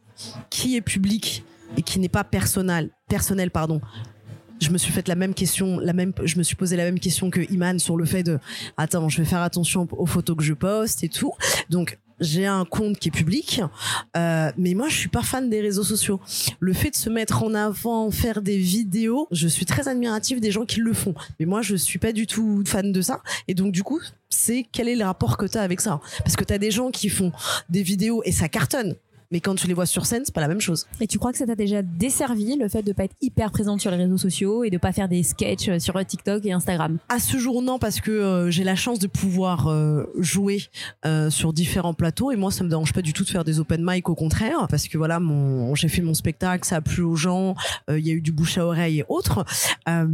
qui 0.49 0.75
est 0.75 0.81
public 0.81 1.45
et 1.77 1.81
qui 1.81 1.97
n'est 1.97 2.09
pas 2.09 2.25
personnel, 2.25 2.89
personnel, 3.07 3.51
pardon. 3.51 3.79
Je 4.59 4.69
me 4.69 4.77
suis 4.77 4.91
fait 4.91 5.07
la 5.07 5.15
même 5.15 5.33
question, 5.33 5.79
la 5.79 5.93
même, 5.93 6.11
je 6.25 6.37
me 6.37 6.43
suis 6.43 6.57
posé 6.57 6.75
la 6.75 6.83
même 6.83 6.99
question 6.99 7.29
que 7.29 7.39
Iman 7.49 7.79
sur 7.79 7.95
le 7.95 8.03
fait 8.03 8.23
de, 8.23 8.37
attends, 8.75 9.07
je 9.07 9.17
vais 9.19 9.25
faire 9.25 9.41
attention 9.41 9.87
aux 9.93 10.05
photos 10.05 10.35
que 10.35 10.43
je 10.43 10.53
poste 10.53 11.05
et 11.05 11.09
tout. 11.09 11.31
Donc, 11.69 11.97
j'ai 12.19 12.45
un 12.45 12.65
compte 12.65 12.97
qui 12.97 13.09
est 13.09 13.11
public, 13.11 13.61
euh, 14.15 14.51
mais 14.57 14.73
moi 14.73 14.87
je 14.89 14.95
suis 14.95 15.09
pas 15.09 15.21
fan 15.21 15.49
des 15.49 15.61
réseaux 15.61 15.83
sociaux. 15.83 16.19
Le 16.59 16.73
fait 16.73 16.91
de 16.91 16.95
se 16.95 17.09
mettre 17.09 17.43
en 17.43 17.53
avant, 17.53 18.11
faire 18.11 18.41
des 18.41 18.57
vidéos, 18.57 19.27
je 19.31 19.47
suis 19.47 19.65
très 19.65 19.87
admirative 19.87 20.39
des 20.39 20.51
gens 20.51 20.65
qui 20.65 20.79
le 20.79 20.93
font, 20.93 21.13
mais 21.39 21.45
moi 21.45 21.61
je 21.61 21.75
suis 21.75 21.99
pas 21.99 22.11
du 22.11 22.27
tout 22.27 22.63
fan 22.65 22.91
de 22.91 23.01
ça. 23.01 23.21
Et 23.47 23.53
donc 23.53 23.71
du 23.71 23.83
coup, 23.83 23.99
c'est 24.29 24.65
quel 24.71 24.87
est 24.87 24.95
le 24.95 25.05
rapport 25.05 25.37
que 25.37 25.45
tu 25.45 25.57
as 25.57 25.61
avec 25.61 25.81
ça? 25.81 25.99
Parce 26.19 26.35
que 26.35 26.43
tu 26.43 26.53
as 26.53 26.57
des 26.57 26.71
gens 26.71 26.91
qui 26.91 27.09
font 27.09 27.31
des 27.69 27.83
vidéos 27.83 28.21
et 28.25 28.31
ça 28.31 28.47
cartonne. 28.47 28.95
Mais 29.31 29.39
quand 29.39 29.55
tu 29.55 29.67
les 29.67 29.73
vois 29.73 29.85
sur 29.85 30.05
scène, 30.05 30.23
c'est 30.25 30.33
pas 30.33 30.41
la 30.41 30.47
même 30.47 30.61
chose. 30.61 30.87
Et 30.99 31.07
tu 31.07 31.19
crois 31.19 31.31
que 31.31 31.37
ça 31.37 31.45
t'a 31.45 31.55
déjà 31.55 31.81
desservi 31.81 32.55
le 32.55 32.67
fait 32.67 32.81
de 32.81 32.93
pas 32.93 33.03
être 33.03 33.15
hyper 33.21 33.51
présente 33.51 33.79
sur 33.79 33.91
les 33.91 33.97
réseaux 33.97 34.17
sociaux 34.17 34.63
et 34.63 34.69
de 34.69 34.77
pas 34.77 34.91
faire 34.91 35.07
des 35.07 35.23
sketchs 35.23 35.77
sur 35.79 36.03
TikTok 36.03 36.45
et 36.45 36.51
Instagram? 36.51 36.97
À 37.09 37.19
ce 37.19 37.37
jour, 37.37 37.61
non, 37.61 37.79
parce 37.79 38.01
que 38.01 38.11
euh, 38.11 38.49
j'ai 38.49 38.63
la 38.63 38.75
chance 38.75 38.99
de 38.99 39.07
pouvoir 39.07 39.67
euh, 39.67 40.05
jouer 40.17 40.63
euh, 41.05 41.29
sur 41.29 41.53
différents 41.53 41.93
plateaux 41.93 42.31
et 42.31 42.35
moi, 42.35 42.51
ça 42.51 42.63
me 42.63 42.69
dérange 42.69 42.93
pas 42.93 43.01
du 43.01 43.13
tout 43.13 43.23
de 43.23 43.29
faire 43.29 43.43
des 43.43 43.59
open 43.59 43.81
mic, 43.83 44.09
au 44.09 44.15
contraire, 44.15 44.67
parce 44.69 44.87
que 44.87 44.97
voilà, 44.97 45.19
mon, 45.19 45.75
j'ai 45.75 45.89
fait 45.89 46.01
mon 46.01 46.13
spectacle, 46.13 46.65
ça 46.65 46.77
a 46.77 46.81
plu 46.81 47.03
aux 47.03 47.15
gens, 47.15 47.55
euh, 47.89 47.99
il 47.99 48.07
y 48.07 48.11
a 48.11 48.13
eu 48.13 48.21
du 48.21 48.31
bouche 48.31 48.57
à 48.57 48.65
oreille 48.65 48.99
et 48.99 49.05
autres. 49.09 49.45
Euh, 49.87 50.07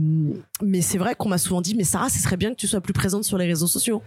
mais 0.61 0.81
c'est 0.81 0.97
vrai 0.97 1.15
qu'on 1.15 1.29
m'a 1.29 1.37
souvent 1.37 1.61
dit, 1.61 1.75
mais 1.75 1.83
Sarah, 1.83 2.09
ce 2.09 2.19
serait 2.19 2.37
bien 2.37 2.51
que 2.51 2.55
tu 2.55 2.67
sois 2.67 2.81
plus 2.81 2.93
présente 2.93 3.23
sur 3.23 3.37
les 3.37 3.45
réseaux 3.45 3.67
sociaux. 3.67 4.01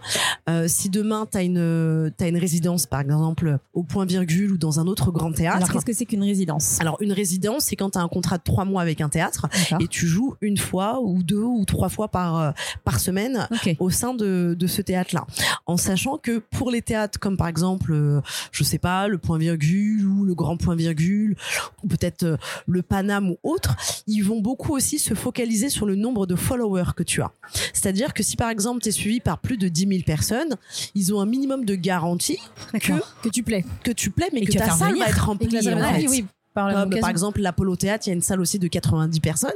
Euh, 0.49 0.67
si 0.67 0.89
demain 0.89 1.27
t'as 1.29 1.43
une 1.43 2.11
t'as 2.15 2.27
une 2.27 2.37
résidence, 2.37 2.85
par 2.85 3.01
exemple, 3.01 3.57
au 3.73 3.83
point 3.83 4.05
virgule 4.05 4.51
ou 4.53 4.57
dans 4.57 4.79
un 4.79 4.87
autre 4.87 4.98
autre 4.99 5.11
grand 5.11 5.31
théâtre. 5.31 5.57
Alors, 5.57 5.71
qu'est-ce 5.71 5.85
que 5.85 5.93
c'est 5.93 6.05
qu'une 6.05 6.23
résidence? 6.23 6.79
Alors, 6.81 6.97
une 7.01 7.11
résidence, 7.13 7.65
c'est 7.65 7.75
quand 7.75 7.91
tu 7.91 7.97
as 7.97 8.01
un 8.01 8.07
contrat 8.07 8.37
de 8.37 8.43
trois 8.43 8.65
mois 8.65 8.81
avec 8.81 9.01
un 9.01 9.09
théâtre 9.09 9.47
et 9.79 9.87
tu 9.87 10.07
joues 10.07 10.35
une 10.41 10.57
fois 10.57 10.99
ou 11.01 11.23
deux 11.23 11.41
ou 11.41 11.65
trois 11.65 11.89
fois 11.89 12.07
par, 12.07 12.37
euh, 12.39 12.51
par 12.83 12.99
semaine 12.99 13.47
au 13.79 13.89
sein 13.89 14.13
de, 14.13 14.55
de 14.57 14.67
ce 14.67 14.81
théâtre-là. 14.81 15.25
En 15.65 15.77
sachant 15.77 16.17
que 16.17 16.39
pour 16.39 16.71
les 16.71 16.81
théâtres 16.81 17.19
comme 17.19 17.37
par 17.37 17.47
exemple, 17.47 17.93
euh, 17.93 18.21
je 18.51 18.63
sais 18.63 18.77
pas, 18.77 19.07
le 19.07 19.17
point 19.17 19.37
virgule 19.37 20.05
ou 20.05 20.25
le 20.25 20.35
grand 20.35 20.57
point 20.57 20.75
virgule 20.75 21.35
ou 21.83 21.87
peut-être 21.87 22.23
euh, 22.23 22.37
le 22.67 22.81
Paname 22.81 23.31
ou 23.31 23.37
autre, 23.43 23.75
ils 24.07 24.21
vont 24.21 24.39
beaucoup 24.39 24.75
aussi 24.75 24.99
se 24.99 25.13
focaliser 25.13 25.69
sur 25.69 25.85
le 25.85 25.95
nombre 25.95 26.25
de 26.25 26.35
followers 26.35 26.91
que 26.95 27.03
tu 27.03 27.21
as. 27.21 27.31
C'est-à-dire 27.73 28.13
que 28.13 28.23
si 28.23 28.35
par 28.35 28.49
exemple 28.49 28.81
tu 28.81 28.89
es 28.89 28.91
suivi 28.91 29.19
par 29.19 29.39
plus 29.39 29.57
de 29.57 29.67
10 29.67 29.87
000 29.87 30.01
personnes, 30.05 30.55
ils 30.95 31.13
ont 31.13 31.21
un 31.21 31.25
minimum 31.25 31.65
de 31.65 31.75
garantie 31.75 32.39
D'accord. 32.73 32.99
Que 33.21 33.29
tu 33.29 33.43
plais. 33.43 33.65
que 33.83 33.91
tu 33.91 34.11
plais 34.11 34.29
mais 34.33 34.39
Et 34.39 34.45
que 34.45 34.51
tu 34.51 34.57
vas 34.57 34.67
ta 34.67 34.73
venir. 34.91 35.03
va 35.05 35.09
être 35.11 35.25
remplie. 35.25 35.47
en 35.57 35.93
fait. 35.93 36.07
oui, 36.07 36.25
par 36.53 36.73
Comme 36.73 36.99
par 36.99 37.09
exemple 37.09 37.41
l'Apollo 37.41 37.75
Théâtre, 37.75 38.07
il 38.07 38.09
y 38.09 38.13
a 38.13 38.15
une 38.15 38.21
salle 38.21 38.41
aussi 38.41 38.59
de 38.59 38.67
90 38.67 39.19
personnes. 39.19 39.51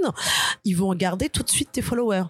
Ils 0.65 0.73
vont 0.77 0.87
regarder 0.89 1.29
tout 1.29 1.43
de 1.43 1.49
suite 1.49 1.69
tes 1.71 1.81
followers. 1.81 2.23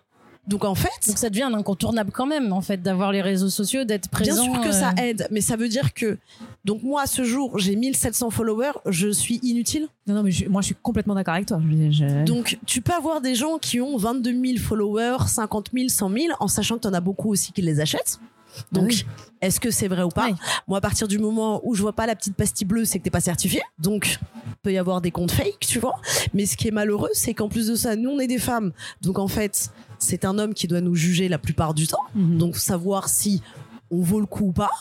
Donc 0.45 0.65
en 0.65 0.75
fait, 0.75 0.89
Donc 1.07 1.17
ça 1.17 1.29
devient 1.29 1.43
un 1.43 1.53
incontournable 1.53 2.11
quand 2.11 2.25
même, 2.25 2.51
en 2.51 2.59
fait, 2.59 2.81
d'avoir 2.81 3.13
les 3.13 3.21
réseaux 3.21 3.47
sociaux, 3.49 3.85
d'être 3.85 4.09
bien 4.09 4.19
présent. 4.19 4.43
sûr 4.43 4.59
que 4.61 4.67
euh, 4.67 4.71
ça 4.73 4.93
aide, 5.01 5.25
mais 5.31 5.39
ça 5.39 5.55
veut 5.55 5.69
dire 5.69 5.93
que 5.93 6.17
donc 6.65 6.83
moi 6.83 7.03
à 7.03 7.07
ce 7.07 7.23
jour 7.23 7.57
j'ai 7.59 7.77
1700 7.77 8.29
followers, 8.29 8.73
je 8.87 9.07
suis 9.07 9.39
inutile. 9.41 9.87
Non, 10.05 10.15
non, 10.15 10.23
mais 10.23 10.31
je- 10.31 10.49
moi, 10.49 10.59
je 10.61 10.65
suis 10.65 10.75
complètement 10.75 11.15
d'accord 11.15 11.35
avec 11.35 11.45
toi. 11.47 11.61
Je- 11.65 11.91
je- 11.91 12.25
Donc 12.25 12.57
tu 12.65 12.81
peux 12.81 12.91
avoir 12.91 13.21
des 13.21 13.35
gens 13.35 13.57
qui 13.57 13.79
ont 13.79 13.95
22 13.95 14.33
000 14.33 14.57
followers, 14.57 15.27
50 15.27 15.69
000, 15.73 15.87
100 15.87 16.09
000, 16.09 16.23
en 16.41 16.49
sachant 16.49 16.75
que 16.75 16.81
tu 16.81 16.87
en 16.89 16.93
as 16.93 16.99
beaucoup 16.99 17.29
aussi 17.31 17.53
qui 17.53 17.61
les 17.61 17.79
achètent. 17.79 18.19
Donc, 18.71 18.87
oui. 18.87 19.05
est-ce 19.41 19.59
que 19.59 19.71
c'est 19.71 19.87
vrai 19.87 20.03
ou 20.03 20.09
pas 20.09 20.27
Oui. 20.27 20.35
Moi, 20.67 20.77
à 20.77 20.81
partir 20.81 21.07
du 21.07 21.19
moment 21.19 21.61
où 21.63 21.75
je 21.75 21.81
vois 21.81 21.93
pas 21.93 22.05
la 22.05 22.15
petite 22.15 22.35
pastille 22.35 22.67
bleue, 22.67 22.85
c'est 22.85 22.99
que 22.99 23.03
t'es 23.03 23.09
pas 23.09 23.21
certifié. 23.21 23.61
Donc, 23.79 24.19
peut 24.61 24.71
y 24.71 24.77
avoir 24.77 25.01
des 25.01 25.11
comptes 25.11 25.31
fake, 25.31 25.59
tu 25.59 25.79
vois. 25.79 25.95
Mais 26.33 26.45
ce 26.45 26.55
qui 26.57 26.67
est 26.67 26.71
malheureux, 26.71 27.09
c'est 27.13 27.33
qu'en 27.33 27.49
plus 27.49 27.67
de 27.67 27.75
ça, 27.75 27.95
nous, 27.95 28.11
on 28.11 28.19
est 28.19 28.27
des 28.27 28.39
femmes. 28.39 28.71
Donc, 29.01 29.19
en 29.19 29.27
fait, 29.27 29.69
c'est 29.99 30.25
un 30.25 30.39
homme 30.39 30.53
qui 30.53 30.67
doit 30.67 30.81
nous 30.81 30.95
juger 30.95 31.27
la 31.27 31.37
plupart 31.37 31.73
du 31.73 31.87
temps. 31.87 32.03
Mhm. 32.15 32.37
Donc, 32.37 32.57
savoir 32.57 33.09
si 33.09 33.41
on 33.93 34.01
vaut 34.01 34.19
le 34.19 34.25
coup 34.25 34.47
ou 34.47 34.51
pas. 34.51 34.71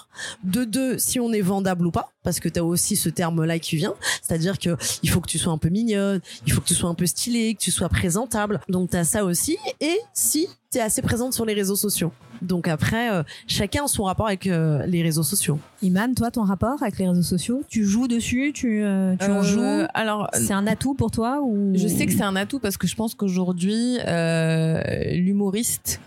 De 0.42 0.64
deux, 0.64 0.98
si 0.98 1.20
on 1.20 1.32
est 1.32 1.42
vendable 1.42 1.86
ou 1.86 1.90
pas, 1.90 2.12
parce 2.22 2.40
que 2.40 2.48
tu 2.48 2.58
as 2.58 2.64
aussi 2.64 2.96
ce 2.96 3.08
terme-là 3.10 3.58
qui 3.58 3.76
vient. 3.76 3.94
C'est-à-dire 4.22 4.58
que 4.58 4.76
il 5.02 5.10
faut 5.10 5.20
que 5.20 5.28
tu 5.28 5.38
sois 5.38 5.52
un 5.52 5.58
peu 5.58 5.68
mignonne, 5.68 6.20
il 6.46 6.52
faut 6.52 6.60
que 6.60 6.66
tu 6.66 6.74
sois 6.74 6.88
un 6.88 6.94
peu 6.94 7.06
stylée, 7.06 7.54
que 7.54 7.60
tu 7.60 7.70
sois 7.70 7.88
présentable. 7.88 8.60
Donc 8.68 8.90
tu 8.90 8.96
as 8.96 9.04
ça 9.04 9.24
aussi. 9.24 9.58
Et 9.80 9.98
si 10.14 10.48
tu 10.70 10.78
es 10.78 10.80
assez 10.80 11.02
présente 11.02 11.34
sur 11.34 11.44
les 11.44 11.52
réseaux 11.54 11.76
sociaux. 11.76 12.12
Donc 12.42 12.68
après, 12.68 13.10
euh, 13.12 13.22
chacun 13.46 13.84
a 13.84 13.88
son 13.88 14.04
rapport 14.04 14.26
avec 14.26 14.46
euh, 14.46 14.84
les 14.86 15.02
réseaux 15.02 15.22
sociaux. 15.22 15.58
Iman, 15.82 16.14
toi, 16.14 16.30
ton 16.30 16.42
rapport 16.42 16.82
avec 16.82 16.98
les 16.98 17.08
réseaux 17.08 17.22
sociaux 17.22 17.62
Tu 17.68 17.84
joues 17.84 18.08
dessus 18.08 18.52
Tu, 18.54 18.82
euh, 18.82 19.14
tu 19.18 19.26
en 19.30 19.38
Euh, 19.38 19.42
joues 19.42 19.86
Alors, 19.94 20.28
C'est 20.34 20.52
un 20.52 20.66
atout 20.66 20.94
pour 20.94 21.10
toi 21.10 21.40
ou 21.42 21.72
Je 21.74 21.86
sais 21.88 22.06
que 22.06 22.12
c'est 22.12 22.22
un 22.22 22.36
atout 22.36 22.58
parce 22.58 22.76
que 22.76 22.86
je 22.86 22.96
pense 22.96 23.14
qu'aujourd'hui, 23.14 23.98
euh, 24.06 24.82
l'humoriste, 25.12 26.00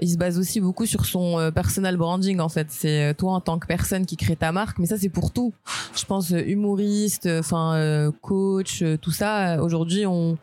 il 0.00 0.10
se 0.10 0.16
base 0.16 0.38
aussi 0.38 0.60
beaucoup 0.60 0.86
sur 0.86 1.04
son 1.06 1.38
euh, 1.38 1.50
personal 1.50 1.96
branding 1.96 2.40
en 2.40 2.48
fait. 2.48 2.68
C'est 2.70 3.10
euh, 3.10 3.14
toi 3.14 3.32
en 3.32 3.40
tant 3.40 3.58
que 3.58 3.66
personne 3.66 4.06
qui 4.06 4.16
crée 4.16 4.36
ta 4.36 4.52
marque, 4.52 4.78
mais 4.78 4.86
ça 4.86 4.98
c'est 4.98 5.08
pour 5.08 5.32
tout. 5.32 5.52
Je 5.96 6.04
pense 6.04 6.32
euh, 6.32 6.42
humoriste, 6.46 7.28
enfin 7.38 8.12
coach, 8.22 8.84
tout 9.00 9.10
ça. 9.10 9.62
Aujourd'hui, 9.62 10.06
on 10.06 10.38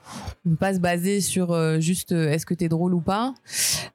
ne 0.45 0.51
peut 0.51 0.57
pas 0.57 0.73
se 0.73 0.79
baser 0.79 1.21
sur 1.21 1.55
juste 1.79 2.11
est-ce 2.11 2.45
que 2.45 2.53
t'es 2.53 2.69
drôle 2.69 2.93
ou 2.93 3.01
pas. 3.01 3.33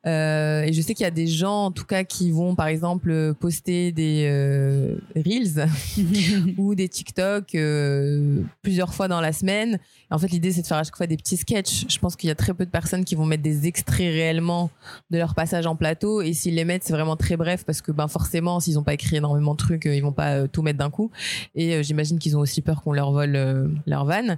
Euh, 0.06 0.62
et 0.62 0.72
je 0.72 0.80
sais 0.80 0.94
qu'il 0.94 1.04
y 1.04 1.06
a 1.06 1.10
des 1.10 1.26
gens 1.26 1.66
en 1.66 1.70
tout 1.70 1.84
cas 1.84 2.04
qui 2.04 2.30
vont 2.30 2.54
par 2.54 2.68
exemple 2.68 3.34
poster 3.34 3.92
des 3.92 4.26
euh, 4.30 4.96
reels 5.14 5.66
ou 6.58 6.74
des 6.74 6.88
TikTok 6.88 7.54
euh, 7.54 8.40
plusieurs 8.62 8.94
fois 8.94 9.08
dans 9.08 9.20
la 9.20 9.32
semaine. 9.32 9.74
Et 10.10 10.14
en 10.14 10.18
fait, 10.18 10.28
l'idée, 10.28 10.52
c'est 10.52 10.62
de 10.62 10.66
faire 10.66 10.78
à 10.78 10.84
chaque 10.84 10.96
fois 10.96 11.06
des 11.06 11.16
petits 11.16 11.36
sketchs. 11.36 11.84
Je 11.88 11.98
pense 11.98 12.16
qu'il 12.16 12.28
y 12.28 12.30
a 12.30 12.34
très 12.34 12.54
peu 12.54 12.64
de 12.64 12.70
personnes 12.70 13.04
qui 13.04 13.14
vont 13.14 13.26
mettre 13.26 13.42
des 13.42 13.66
extraits 13.66 14.10
réellement 14.12 14.70
de 15.10 15.18
leur 15.18 15.34
passage 15.34 15.49
en 15.54 15.76
plateau. 15.76 16.22
Et 16.22 16.32
s'ils 16.32 16.54
les 16.54 16.64
mettent, 16.64 16.84
c'est 16.84 16.92
vraiment 16.92 17.16
très 17.16 17.36
bref 17.36 17.64
parce 17.64 17.82
que, 17.82 17.92
ben, 17.92 18.08
forcément, 18.08 18.60
s'ils 18.60 18.74
n'ont 18.74 18.82
pas 18.82 18.94
écrit 18.94 19.16
énormément 19.16 19.52
de 19.52 19.58
trucs, 19.58 19.86
euh, 19.86 19.94
ils 19.94 20.02
vont 20.02 20.12
pas 20.12 20.36
euh, 20.36 20.46
tout 20.46 20.62
mettre 20.62 20.78
d'un 20.78 20.90
coup. 20.90 21.10
Et 21.54 21.74
euh, 21.74 21.82
j'imagine 21.82 22.18
qu'ils 22.18 22.36
ont 22.36 22.40
aussi 22.40 22.62
peur 22.62 22.82
qu'on 22.82 22.92
leur 22.92 23.12
vole 23.12 23.70
leur 23.86 24.04
van. 24.04 24.36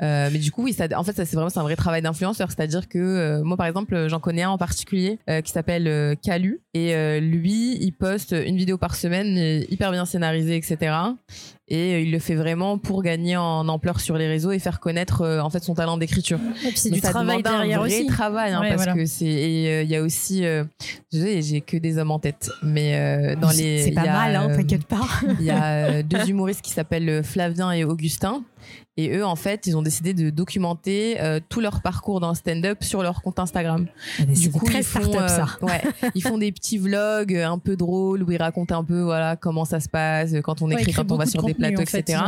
Mais 0.00 0.38
du 0.38 0.50
coup, 0.50 0.64
oui, 0.64 0.72
ça, 0.72 0.86
en 0.96 1.04
fait, 1.04 1.12
ça, 1.12 1.24
c'est 1.24 1.36
vraiment 1.36 1.50
c'est 1.50 1.60
un 1.60 1.64
vrai 1.64 1.76
travail 1.76 2.02
d'influenceur. 2.02 2.50
C'est-à-dire 2.50 2.88
que 2.88 3.42
moi, 3.42 3.56
par 3.56 3.66
exemple, 3.66 4.08
j'en 4.08 4.20
connais 4.20 4.42
un 4.42 4.50
en 4.50 4.58
particulier 4.58 5.18
qui 5.44 5.52
s'appelle 5.52 6.16
Calu. 6.22 6.60
Et 6.74 7.20
lui, 7.20 7.76
il 7.80 7.92
poste 7.92 8.32
une 8.32 8.56
vidéo 8.56 8.78
par 8.78 8.94
semaine, 8.96 9.64
hyper 9.70 9.90
bien 9.90 10.04
scénarisée, 10.04 10.56
etc 10.56 10.92
et 11.72 11.94
euh, 11.94 12.00
il 12.00 12.12
le 12.12 12.18
fait 12.18 12.34
vraiment 12.34 12.76
pour 12.76 13.02
gagner 13.02 13.34
en 13.38 13.66
ampleur 13.66 13.98
sur 13.98 14.18
les 14.18 14.28
réseaux 14.28 14.52
et 14.52 14.58
faire 14.58 14.78
connaître 14.78 15.22
euh, 15.22 15.40
en 15.40 15.48
fait 15.48 15.64
son 15.64 15.74
talent 15.74 15.96
d'écriture. 15.96 16.38
C'est 16.74 16.90
du 16.90 17.00
ça 17.00 17.08
travail 17.10 17.42
derrière 17.42 17.80
un 17.80 17.86
vrai 17.86 18.00
aussi. 18.00 18.06
travail 18.06 18.52
hein, 18.52 18.60
Ouais, 18.60 18.68
parce 18.68 18.82
voilà. 18.84 18.94
que 18.94 19.06
c'est 19.06 19.24
et 19.24 19.68
euh, 19.68 19.82
il 19.82 19.88
y 19.88 19.96
a 19.96 20.02
aussi 20.02 20.44
euh, 20.44 20.64
j'ai 21.10 21.62
que 21.62 21.78
des 21.78 21.96
hommes 21.96 22.10
en 22.10 22.18
tête 22.18 22.50
mais 22.62 23.34
dans 23.36 23.48
les 23.48 23.84
C'est 23.84 23.92
pas 23.92 24.04
y 24.04 24.08
a, 24.08 24.12
mal, 24.12 24.36
hein, 24.36 24.54
t'inquiète 24.54 24.84
pas. 24.84 25.08
il 25.40 25.46
y 25.46 25.50
a 25.50 26.02
deux 26.02 26.28
humoristes 26.28 26.60
qui 26.60 26.72
s'appellent 26.72 27.24
Flavien 27.24 27.72
et 27.72 27.84
Augustin. 27.84 28.42
Et 28.98 29.16
eux, 29.16 29.24
en 29.24 29.36
fait, 29.36 29.66
ils 29.66 29.74
ont 29.74 29.80
décidé 29.80 30.12
de 30.12 30.28
documenter 30.28 31.18
euh, 31.22 31.40
tout 31.48 31.60
leur 31.60 31.80
parcours 31.80 32.20
dans 32.20 32.28
le 32.28 32.34
stand-up 32.34 32.82
sur 32.84 33.02
leur 33.02 33.22
compte 33.22 33.38
Instagram. 33.38 33.86
Du 34.18 34.50
coup, 34.50 34.66
très 34.66 34.80
ils 34.80 34.84
font, 34.84 35.10
ça. 35.28 35.46
euh, 35.62 35.66
ouais, 35.66 35.82
ils 36.14 36.22
font 36.22 36.36
des 36.36 36.52
petits 36.52 36.76
vlogs 36.76 37.34
euh, 37.34 37.48
un 37.48 37.58
peu 37.58 37.74
drôles 37.74 38.22
où 38.22 38.30
ils 38.30 38.36
racontent 38.36 38.78
un 38.78 38.84
peu 38.84 39.00
voilà 39.00 39.36
comment 39.36 39.64
ça 39.64 39.80
se 39.80 39.88
passe 39.88 40.32
quand 40.44 40.60
on 40.60 40.70
écrit, 40.70 40.92
quand 40.92 41.10
on 41.10 41.16
va 41.16 41.24
sur 41.24 41.40
de 41.42 41.46
des 41.48 41.54
plateaux, 41.54 41.80
en 41.80 41.86
fait, 41.86 42.00
etc. 42.00 42.20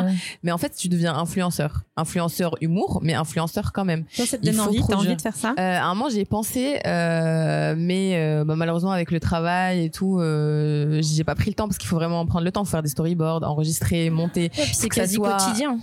Mais 0.42 0.52
en 0.52 0.58
fait, 0.58 0.74
tu 0.74 0.88
deviens 0.88 1.14
influenceur, 1.14 1.82
influenceur 1.98 2.54
humour, 2.62 3.00
mais 3.02 3.12
influenceur 3.12 3.72
quand 3.74 3.84
même. 3.84 4.04
Toi, 4.16 4.24
ça 4.24 4.38
te 4.38 4.46
donne 4.46 4.58
envie 4.60 4.80
T'as 4.88 4.96
envie 4.96 5.16
de 5.16 5.20
faire 5.20 5.36
ça? 5.36 5.50
Euh, 5.58 5.78
à 5.78 5.84
un 5.84 5.94
moment, 5.94 6.08
j'y 6.08 6.20
ai 6.20 6.24
pensé, 6.24 6.78
euh, 6.86 7.74
mais 7.76 8.12
euh, 8.16 8.44
bah, 8.46 8.56
malheureusement 8.56 8.92
avec 8.92 9.10
le 9.10 9.20
travail 9.20 9.84
et 9.84 9.90
tout, 9.90 10.18
euh, 10.18 11.00
j'ai 11.02 11.24
pas 11.24 11.34
pris 11.34 11.50
le 11.50 11.54
temps 11.54 11.66
parce 11.68 11.76
qu'il 11.76 11.88
faut 11.88 11.96
vraiment 11.96 12.24
prendre 12.24 12.44
le 12.46 12.52
temps, 12.52 12.64
faut 12.64 12.70
faire 12.70 12.82
des 12.82 12.88
storyboards, 12.88 13.42
enregistrer, 13.42 14.08
monter. 14.08 14.44
Ouais, 14.56 14.64
puis 14.64 14.70
c'est 14.74 14.88
quasi 14.88 15.16
soit- 15.16 15.36
quotidien. 15.36 15.78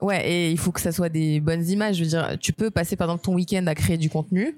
Ouais, 0.00 0.30
et 0.30 0.50
il 0.50 0.58
faut 0.58 0.70
que 0.72 0.80
ça 0.80 0.92
soit 0.92 1.08
des 1.08 1.40
bonnes 1.40 1.66
images. 1.68 1.96
Je 1.96 2.04
veux 2.04 2.08
dire, 2.10 2.36
tu 2.40 2.52
peux 2.52 2.70
passer 2.70 2.96
par 2.96 3.08
exemple 3.08 3.24
ton 3.24 3.34
week-end 3.34 3.66
à 3.66 3.74
créer 3.74 3.96
du 3.96 4.08
contenu, 4.08 4.56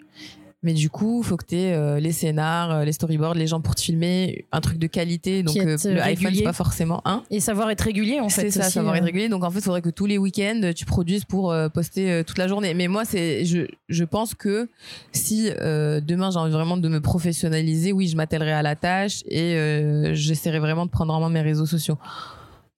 mais 0.63 0.75
du 0.75 0.91
coup, 0.91 1.23
il 1.23 1.27
faut 1.27 1.39
que 1.39 1.47
tu 1.47 1.57
aies 1.57 2.01
les 2.01 2.13
scénars, 2.13 2.71
euh, 2.71 2.85
les 2.85 2.93
storyboards, 2.93 3.33
les 3.33 3.47
gens 3.47 3.63
pour 3.63 3.75
te 3.75 3.81
filmer, 3.81 4.45
un 4.53 4.61
truc 4.61 4.77
de 4.77 4.87
qualité. 4.87 5.43
Donc 5.43 5.57
euh, 5.57 5.79
le 5.83 5.99
euh, 5.99 6.03
iPhone, 6.03 6.35
c'est 6.35 6.43
pas 6.43 6.53
forcément 6.53 7.01
un. 7.07 7.23
Et 7.31 7.41
savoir 7.41 7.71
être 7.71 7.81
régulier, 7.81 8.21
en 8.21 8.29
fait. 8.29 8.43
C'est 8.43 8.51
ça, 8.51 8.67
aussi, 8.67 8.73
savoir 8.73 8.93
euh. 8.93 8.99
être 8.99 9.05
régulier. 9.05 9.31
Donc 9.31 9.43
en 9.43 9.51
fait, 9.51 9.61
il 9.61 9.65
faudrait 9.65 9.81
que 9.81 9.89
tous 9.89 10.05
les 10.05 10.19
week-ends, 10.19 10.73
tu 10.77 10.85
produises 10.85 11.25
pour 11.25 11.51
euh, 11.51 11.71
poster 11.71 12.11
euh, 12.11 12.23
toute 12.23 12.37
la 12.37 12.47
journée. 12.47 12.75
Mais 12.75 12.89
moi, 12.89 13.07
c'est, 13.07 13.47
je, 13.47 13.61
je 13.89 14.05
pense 14.05 14.35
que 14.35 14.69
si 15.13 15.49
euh, 15.49 16.03
demain 16.03 16.31
j'ai 16.31 16.39
envie 16.39 16.53
vraiment 16.53 16.77
de 16.77 16.89
me 16.91 17.01
professionnaliser, 17.01 17.93
oui, 17.93 18.09
je 18.09 18.17
m'attellerai 18.17 18.53
à 18.53 18.61
la 18.61 18.77
tâche 18.77 19.23
et 19.27 19.55
euh, 19.55 20.13
j'essaierai 20.13 20.59
vraiment 20.59 20.85
de 20.85 20.91
prendre 20.91 21.15
en 21.15 21.21
main 21.21 21.31
mes 21.31 21.41
réseaux 21.41 21.65
sociaux. 21.65 21.97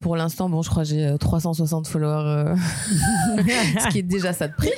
Pour 0.03 0.17
l'instant, 0.17 0.49
bon, 0.51 0.61
je 0.63 0.69
crois 0.69 0.83
que 0.83 0.89
j'ai 0.91 1.07
euh, 1.07 1.17
360 1.17 1.87
followers, 1.87 2.25
euh, 2.27 2.57
ce 3.81 3.89
qui 3.89 4.01
est 4.01 4.03
déjà 4.03 4.33
ça 4.35 4.49
de 4.49 4.53
prix. 4.55 4.73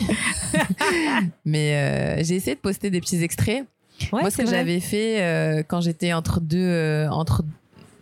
Mais 1.45 1.75
euh, 1.75 2.23
j'ai 2.25 2.37
essayé 2.37 2.55
de 2.55 2.61
poster 2.61 2.91
des 2.91 3.01
petits 3.01 3.23
extraits. 3.23 3.65
Ouais, 4.13 4.21
Moi, 4.23 4.31
ce 4.31 4.37
que 4.39 4.47
j'avais 4.47 4.81
fait 4.81 5.23
euh, 5.23 5.63
quand 5.67 5.81
j'étais 5.81 6.13
entre 6.13 6.41
deux, 6.41 6.59
euh, 6.59 7.09
entre 7.11 7.43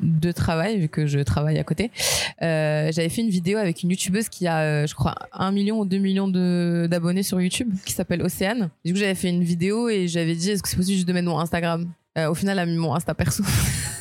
deux 0.00 0.32
travails, 0.32 0.80
vu 0.80 0.88
que 0.88 1.06
je 1.06 1.20
travaille 1.20 1.58
à 1.58 1.64
côté, 1.64 1.90
euh, 2.42 2.90
j'avais 2.92 3.08
fait 3.08 3.20
une 3.22 3.28
vidéo 3.30 3.58
avec 3.58 3.82
une 3.84 3.90
youtubeuse 3.90 4.28
qui 4.28 4.46
a, 4.48 4.58
euh, 4.60 4.86
je 4.86 4.94
crois, 4.94 5.14
un 5.32 5.52
million 5.52 5.78
ou 5.78 5.84
deux 5.84 5.98
millions 5.98 6.26
de- 6.28 6.88
d'abonnés 6.90 7.22
sur 7.22 7.40
YouTube, 7.40 7.72
qui 7.84 7.92
s'appelle 7.92 8.20
Océane. 8.22 8.70
Du 8.84 8.92
coup, 8.94 8.98
j'avais 8.98 9.14
fait 9.14 9.28
une 9.28 9.44
vidéo 9.44 9.88
et 9.88 10.08
j'avais 10.08 10.34
dit, 10.34 10.50
est-ce 10.50 10.62
que 10.62 10.68
c'est 10.68 10.76
possible 10.76 10.96
juste 10.96 11.06
de 11.08 11.12
mettre 11.12 11.28
mon 11.28 11.38
Instagram? 11.38 11.88
Euh, 12.18 12.28
au 12.28 12.34
final, 12.34 12.58
elle 12.58 12.62
a 12.64 12.66
mis 12.66 12.76
mon 12.76 12.94
Insta 12.94 13.14
perso. 13.14 13.42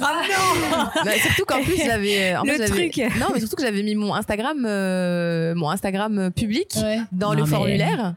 Ah 0.02 0.22
non 0.30 0.86
Bah, 1.06 1.12
surtout 1.22 1.46
qu'en 1.46 1.64
plus, 1.64 1.78
j'avais. 1.78 2.36
en 2.36 2.44
Le 2.44 2.52
fait, 2.54 2.68
j'avais- 2.68 2.90
truc. 2.90 3.16
Non, 3.20 3.28
mais 3.34 3.40
surtout 3.40 3.56
que 3.56 3.64
j'avais 3.64 3.84
mis 3.84 3.96
mon 3.96 4.14
Instagram, 4.14 4.66
euh, 4.68 5.56
mon 5.56 5.70
Instagram 5.70 6.30
public 6.36 6.74
Ouais. 6.82 7.00
dans 7.14 7.30
Non, 7.30 7.38
le 7.38 7.44
mais- 7.44 7.50
formulaire. 7.50 8.16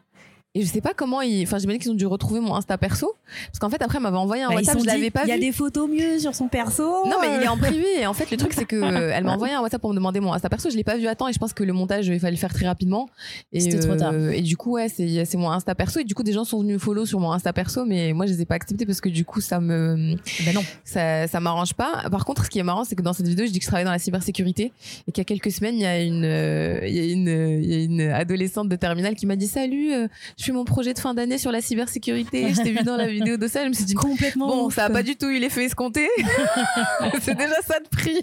Et 0.56 0.62
je 0.62 0.66
sais 0.68 0.80
pas 0.80 0.94
comment 0.94 1.20
ils. 1.20 1.42
Enfin, 1.42 1.58
j'imagine 1.58 1.80
qu'ils 1.82 1.90
ont 1.90 1.94
dû 1.94 2.06
retrouver 2.06 2.38
mon 2.38 2.54
Insta 2.54 2.78
perso. 2.78 3.12
Parce 3.46 3.58
qu'en 3.58 3.70
fait, 3.70 3.82
après, 3.82 3.98
elle 3.98 4.04
m'avait 4.04 4.16
envoyé 4.16 4.44
un 4.44 4.50
Bah, 4.50 4.54
WhatsApp, 4.54 4.78
je 4.78 4.86
l'avais 4.86 5.10
pas 5.10 5.24
Il 5.24 5.28
y 5.28 5.32
a 5.32 5.34
vu. 5.34 5.40
des 5.40 5.50
photos 5.50 5.90
mieux 5.90 6.20
sur 6.20 6.32
son 6.32 6.46
perso. 6.46 6.84
Non, 7.06 7.16
mais 7.20 7.26
il 7.36 7.42
est 7.42 7.48
euh. 7.48 7.50
en 7.50 7.56
privé. 7.58 7.86
Et 7.98 8.06
en 8.06 8.14
fait, 8.14 8.30
le 8.30 8.36
truc, 8.36 8.52
c'est 8.52 8.64
que 8.64 8.76
euh, 8.82 9.10
elle 9.12 9.24
m'a 9.24 9.32
envoyé 9.32 9.52
un 9.54 9.60
WhatsApp 9.62 9.80
pour 9.80 9.90
me 9.90 9.96
demander 9.96 10.20
mon 10.20 10.32
Insta 10.32 10.48
perso. 10.48 10.70
Je 10.70 10.76
l'ai 10.76 10.84
pas 10.84 10.96
vu 10.96 11.08
à 11.08 11.16
temps 11.16 11.26
et 11.26 11.32
je 11.32 11.40
pense 11.40 11.54
que 11.54 11.64
le 11.64 11.72
montage, 11.72 12.06
il 12.06 12.20
fallait 12.20 12.36
le 12.36 12.38
faire 12.38 12.54
très 12.54 12.66
rapidement. 12.66 13.08
C'était 13.52 13.80
trop 13.80 13.96
tard. 13.96 14.14
Et 14.14 14.42
du 14.42 14.56
coup, 14.56 14.72
ouais, 14.74 14.88
c'est 14.88 15.24
c'est 15.24 15.36
mon 15.36 15.50
Insta 15.50 15.74
perso. 15.74 15.98
Et 15.98 16.04
du 16.04 16.14
coup, 16.14 16.22
des 16.22 16.32
gens 16.32 16.44
sont 16.44 16.60
venus 16.60 16.74
me 16.74 16.78
follow 16.78 17.04
sur 17.04 17.18
mon 17.18 17.32
Insta 17.32 17.52
perso, 17.52 17.84
mais 17.84 18.12
moi, 18.12 18.26
je 18.26 18.32
les 18.32 18.42
ai 18.42 18.44
pas 18.44 18.54
acceptés 18.54 18.86
parce 18.86 19.00
que 19.00 19.08
du 19.08 19.24
coup, 19.24 19.40
ça 19.40 19.58
me. 19.58 20.14
Ben 20.44 20.54
non. 20.54 20.62
Ça, 20.84 21.26
ça 21.26 21.40
m'arrange 21.40 21.74
pas. 21.74 22.04
Par 22.12 22.24
contre, 22.24 22.44
ce 22.44 22.50
qui 22.50 22.60
est 22.60 22.62
marrant, 22.62 22.84
c'est 22.84 22.94
que 22.94 23.02
dans 23.02 23.12
cette 23.12 23.26
vidéo, 23.26 23.44
je 23.46 23.50
dis 23.50 23.58
que 23.58 23.64
je 23.64 23.68
travaille 23.70 23.84
dans 23.84 23.90
la 23.90 23.98
cybersécurité 23.98 24.72
et 25.08 25.12
qu'il 25.12 25.20
y 25.20 25.22
a 25.22 25.24
quelques 25.24 25.50
semaines, 25.50 25.74
il 25.74 25.82
y 25.82 25.86
a 25.86 26.00
une, 26.00 26.24
euh, 26.24 26.78
il 26.86 26.94
y 26.94 27.00
a 27.00 27.12
une, 27.12 27.60
il 27.62 27.72
y 27.72 27.74
a 27.74 27.82
une 27.82 28.00
adolescente 28.02 28.68
de 28.68 28.76
terminale 28.76 29.16
qui 29.16 29.26
m'a 29.26 29.34
dit 29.36 29.48
salut, 29.48 29.92
euh, 29.92 30.06
je 30.36 30.43
je 30.44 30.50
fais 30.50 30.52
mon 30.52 30.64
projet 30.66 30.92
de 30.92 30.98
fin 30.98 31.14
d'année 31.14 31.38
sur 31.38 31.50
la 31.50 31.62
cybersécurité. 31.62 32.52
Je 32.52 32.60
t'ai 32.60 32.70
vu 32.72 32.82
dans 32.84 32.96
la 32.96 33.06
vidéo 33.06 33.38
de 33.38 33.46
ça, 33.48 33.64
je 33.64 33.68
me 33.70 33.72
suis 33.72 33.84
dit 33.86 33.94
Complètement. 33.94 34.46
bon, 34.48 34.66
ouf. 34.66 34.74
ça 34.74 34.84
a 34.84 34.90
pas 34.90 35.02
du 35.02 35.16
tout 35.16 35.28
eu 35.30 35.38
l'effet 35.38 35.64
escompté. 35.64 36.06
c'est 37.22 37.34
déjà 37.34 37.54
ça 37.66 37.80
de 37.80 37.88
prix. 37.88 38.20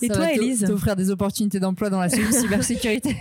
Et 0.00 0.08
Ça 0.08 0.14
toi, 0.14 0.32
Élise 0.32 0.64
T'offrir 0.66 0.96
des 0.96 1.10
opportunités 1.10 1.60
d'emploi 1.60 1.90
dans 1.90 2.00
la 2.00 2.08
cy- 2.08 2.32
cybersécurité. 2.32 3.16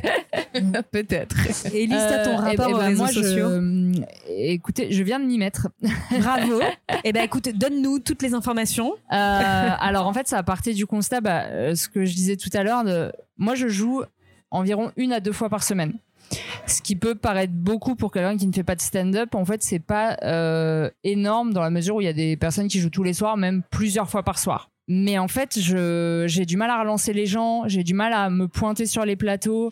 Peut-être. 0.91 1.35
Élise, 1.73 1.97
t'as 1.97 2.23
ton 2.23 2.31
Euh, 2.31 2.35
rapport 2.37 2.67
eh 2.69 2.73
aux 2.73 2.77
réseaux 2.77 2.97
moi, 3.03 3.11
je- 3.11 3.21
sociaux. 3.21 3.47
euh, 3.49 3.91
écoutez, 4.29 4.91
je 4.91 5.03
viens 5.03 5.19
de 5.19 5.25
m'y 5.25 5.37
mettre. 5.37 5.67
Bravo. 6.19 6.61
Eh 7.03 7.11
ben, 7.11 7.23
écoute, 7.23 7.49
donne-nous 7.53 7.99
toutes 7.99 8.21
les 8.21 8.33
informations. 8.33 8.93
Euh, 9.11 9.69
alors 9.79 10.07
en 10.07 10.13
fait, 10.13 10.27
ça 10.27 10.37
a 10.37 10.43
parté 10.43 10.73
du 10.73 10.85
constat, 10.85 11.19
bah, 11.21 11.43
euh, 11.47 11.75
ce 11.75 11.89
que 11.89 12.05
je 12.05 12.13
disais 12.13 12.37
tout 12.37 12.49
à 12.53 12.63
l'heure. 12.63 12.83
de- 12.85 13.11
Moi, 13.37 13.55
je 13.55 13.67
joue 13.67 14.03
environ 14.51 14.91
une 14.97 15.11
à 15.13 15.19
deux 15.19 15.31
fois 15.33 15.49
par 15.49 15.63
semaine. 15.63 15.93
Ce 16.65 16.81
qui 16.81 16.95
peut 16.95 17.15
paraître 17.15 17.53
beaucoup 17.53 17.95
pour 17.95 18.11
quelqu'un 18.11 18.37
qui 18.37 18.47
ne 18.47 18.53
fait 18.53 18.63
pas 18.63 18.75
de 18.75 18.81
stand-up, 18.81 19.35
en 19.35 19.45
fait, 19.45 19.61
c'est 19.63 19.79
pas 19.79 20.17
euh, 20.23 20.89
énorme 21.03 21.53
dans 21.53 21.61
la 21.61 21.69
mesure 21.69 21.95
où 21.95 22.01
il 22.01 22.05
y 22.05 22.07
a 22.07 22.13
des 22.13 22.37
personnes 22.37 22.67
qui 22.67 22.79
jouent 22.79 22.89
tous 22.89 23.03
les 23.03 23.13
soirs, 23.13 23.37
même 23.37 23.63
plusieurs 23.69 24.09
fois 24.09 24.23
par 24.23 24.39
soir. 24.39 24.70
Mais 24.93 25.17
en 25.17 25.29
fait, 25.29 25.57
j'ai 25.57 26.45
du 26.45 26.57
mal 26.57 26.69
à 26.69 26.81
relancer 26.81 27.13
les 27.13 27.25
gens, 27.25 27.63
j'ai 27.65 27.81
du 27.81 27.93
mal 27.93 28.11
à 28.11 28.29
me 28.29 28.49
pointer 28.49 28.85
sur 28.85 29.05
les 29.05 29.15
plateaux, 29.15 29.71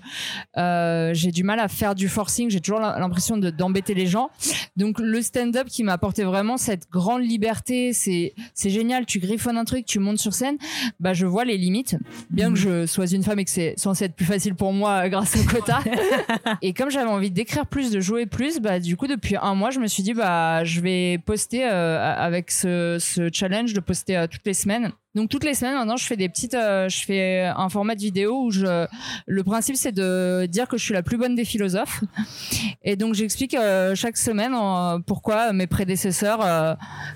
euh, 0.57 1.13
j'ai 1.13 1.31
du 1.31 1.43
mal 1.43 1.59
à 1.59 1.67
faire 1.67 1.93
du 1.93 2.07
forcing, 2.07 2.49
j'ai 2.49 2.61
toujours 2.61 2.79
l'impression 2.79 3.35
de, 3.35 3.49
d'embêter 3.49 3.93
les 3.93 4.07
gens. 4.07 4.29
Donc 4.77 4.97
le 4.97 5.21
stand-up 5.21 5.67
qui 5.67 5.83
m'a 5.83 5.91
apporté 5.91 6.23
vraiment 6.23 6.55
cette 6.55 6.89
grande 6.89 7.21
liberté, 7.21 7.91
c'est 7.91 8.33
génial, 8.63 9.05
tu 9.05 9.19
griffonnes 9.19 9.57
un 9.57 9.65
truc, 9.65 9.85
tu 9.85 9.99
montes 9.99 10.19
sur 10.19 10.33
scène, 10.33 10.57
bah 11.01 11.11
je 11.11 11.25
vois 11.25 11.43
les 11.43 11.57
limites. 11.57 11.97
Bien 12.29 12.53
que 12.53 12.57
je 12.57 12.85
sois 12.85 13.07
une 13.07 13.23
femme 13.23 13.39
et 13.39 13.43
que 13.43 13.51
c'est 13.51 13.73
censé 13.77 14.05
être 14.05 14.15
plus 14.15 14.25
facile 14.25 14.55
pour 14.55 14.71
moi 14.71 15.05
euh, 15.05 15.09
grâce 15.09 15.35
au 15.35 15.43
quota. 15.43 15.79
et 16.61 16.71
comme 16.71 16.89
j'avais 16.89 17.09
envie 17.09 17.29
d'écrire 17.29 17.65
plus, 17.65 17.91
de 17.91 17.99
jouer 17.99 18.25
plus, 18.25 18.61
bah 18.61 18.79
du 18.79 18.95
coup 18.95 19.07
depuis 19.07 19.35
un 19.35 19.53
mois, 19.53 19.69
je 19.69 19.81
me 19.81 19.87
suis 19.87 20.01
dit 20.01 20.13
bah 20.13 20.63
je 20.63 20.79
vais 20.79 21.17
poster 21.17 21.65
euh, 21.65 22.15
avec 22.15 22.51
ce, 22.51 22.97
ce 22.99 23.29
challenge 23.33 23.73
de 23.73 23.81
poster 23.81 24.15
euh, 24.15 24.27
toutes 24.27 24.45
les 24.45 24.53
semaines. 24.53 24.93
Donc 25.15 25.29
toutes 25.29 25.43
les 25.43 25.55
semaines 25.55 25.73
maintenant, 25.75 25.97
je 25.97 26.05
fais 26.05 26.17
des 26.17 26.29
petites, 26.29 26.53
euh, 26.53 26.87
je 26.87 27.03
fais 27.03 27.51
un 27.55 27.67
format 27.69 27.95
de 27.95 27.99
vidéo 27.99 28.45
où 28.45 28.51
je, 28.51 28.85
le 29.25 29.43
principe 29.43 29.75
c'est 29.75 29.91
de 29.91 30.45
dire 30.45 30.67
que 30.67 30.77
je 30.77 30.83
suis 30.83 30.93
la 30.93 31.01
plus 31.01 31.17
bonne 31.17 31.35
des 31.35 31.45
philosophes. 31.45 32.03
Et 32.83 32.95
donc 32.95 33.15
j'explique 33.15 33.55
euh, 33.55 33.95
chaque 33.95 34.17
semaine 34.17 34.53
pourquoi 35.07 35.51
mes 35.51 35.65
prédécesseurs 35.67 36.41
euh, 36.43 36.75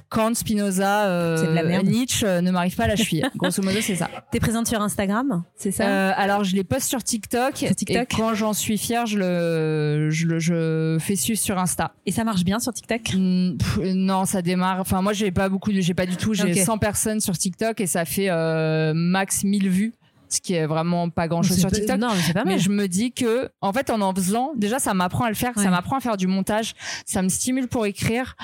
Kant, 0.10 0.34
Spinoza. 0.34 1.38
Nietzsche 1.84 2.26
ne 2.42 2.50
m'arrivent 2.52 2.76
pas 2.76 2.86
à 2.86 2.88
la 2.88 2.96
cheville. 2.96 3.24
Grosso 3.36 3.62
modo, 3.62 3.78
c'est 3.82 3.96
ça. 3.96 4.10
T'es 4.32 4.40
présente 4.40 4.68
sur 4.68 4.82
Instagram, 4.82 5.44
c'est 5.56 5.72
ça? 5.72 6.12
Alors 6.14 6.44
je 6.44 6.56
les 6.56 6.64
poste 6.64 6.90
sur 6.90 7.04
TikTok, 7.04 7.58
Sur 7.58 7.76
TikTok. 7.76 8.12
et 8.14 8.16
quand 8.16 8.34
j'en 8.34 8.54
suis 8.54 8.78
fière, 8.78 9.06
je 9.06 9.20
le, 9.20 10.10
je 10.10 10.26
le, 10.28 10.40
je 10.40 10.98
fais 11.00 11.16
suivre 11.16 11.40
sur 11.40 11.58
Insta. 11.60 11.94
Et 12.06 12.12
ça 12.12 12.24
marche 12.24 12.44
bien 12.44 12.60
sur 12.60 12.74
TikTok? 12.74 13.02
Hmm, 13.16 13.58
pff, 13.58 13.80
non, 13.94 14.26
ça 14.26 14.42
démarre. 14.42 14.80
Enfin, 14.80 15.02
moi, 15.02 15.14
j'ai 15.14 15.32
pas 15.32 15.50
beaucoup 15.50 15.72
j'ai 15.74 15.94
pas 15.94 16.06
du 16.06 16.18
tout. 16.18 16.34
J'ai 16.34 16.52
Ok. 16.52 16.58
100 16.58 16.78
personnes 16.78 17.20
sur 17.20 17.38
TikTok 17.38 17.80
et 17.82 17.88
ça 17.94 18.06
fait 18.06 18.30
euh, 18.30 18.92
max 18.96 19.44
1000 19.44 19.70
vues, 19.70 19.94
ce 20.34 20.42
qui 20.42 20.54
est 20.54 20.66
vraiment 20.66 21.10
pas 21.10 21.28
grand 21.28 21.44
chose 21.44 21.60
sur 21.60 21.72
TikTok. 21.72 21.98
Non, 22.00 22.10
mais 22.14 22.22
c'est 22.22 22.34
pas 22.34 22.44
mal. 22.44 22.54
Mais 22.56 22.60
je 22.60 22.70
me 22.70 22.88
dis 22.88 23.12
que, 23.12 23.50
en 23.62 23.72
fait, 23.74 23.90
en 23.90 24.02
en 24.02 24.14
faisant, 24.14 24.52
déjà, 24.56 24.80
ça 24.80 24.94
m'apprend 24.94 25.26
à 25.26 25.30
le 25.30 25.36
faire, 25.36 25.54
Ouais. 25.56 25.64
ça 25.64 25.70
m'apprend 25.70 25.98
à 25.98 26.00
faire 26.00 26.18
du 26.18 26.28
montage, 26.28 26.74
ça 27.06 27.22
me 27.22 27.30
stimule 27.30 27.68
pour 27.68 27.86
écrire, 27.86 28.36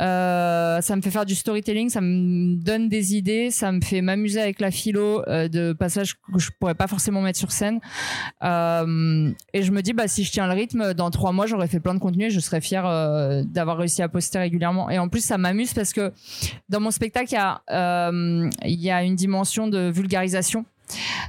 euh, 0.00 0.80
ça 0.80 0.96
me 0.96 1.02
fait 1.02 1.10
faire 1.10 1.26
du 1.26 1.34
storytelling, 1.34 1.88
ça 1.90 2.00
me 2.00 2.56
donne 2.56 2.88
des 2.88 3.14
idées, 3.14 3.50
ça 3.50 3.70
me 3.72 3.80
fait 3.80 4.00
m'amuser 4.00 4.40
avec 4.40 4.60
la 4.60 4.70
philo 4.70 5.22
euh, 5.28 5.48
de 5.48 5.72
passages 5.72 6.14
que 6.14 6.38
je 6.38 6.50
pourrais 6.58 6.74
pas 6.74 6.86
forcément 6.86 7.20
mettre 7.20 7.38
sur 7.38 7.52
scène. 7.52 7.80
Euh, 8.42 9.30
et 9.52 9.62
je 9.62 9.70
me 9.72 9.82
dis, 9.82 9.92
bah, 9.92 10.08
si 10.08 10.24
je 10.24 10.32
tiens 10.32 10.46
le 10.46 10.52
rythme, 10.54 10.94
dans 10.94 11.10
trois 11.10 11.32
mois, 11.32 11.46
j'aurais 11.46 11.68
fait 11.68 11.80
plein 11.80 11.94
de 11.94 11.98
contenu 12.00 12.24
et 12.26 12.30
je 12.30 12.40
serais 12.40 12.60
fière 12.60 12.84
d'avoir 13.44 13.76
réussi 13.78 14.02
à 14.02 14.08
poster 14.08 14.38
régulièrement. 14.38 14.90
Et 14.90 14.98
en 14.98 15.08
plus, 15.08 15.24
ça 15.24 15.38
m'amuse 15.38 15.72
parce 15.74 15.92
que 15.92 16.12
dans 16.68 16.80
mon 16.80 16.90
spectacle, 16.90 17.28
il 17.30 17.34
y 17.34 17.38
a, 17.38 18.10
il 18.64 18.80
y 18.80 18.90
a 18.90 19.02
une 19.02 19.14
dimension 19.16 19.68
de 19.68 19.90
vulgarisation. 19.90 20.64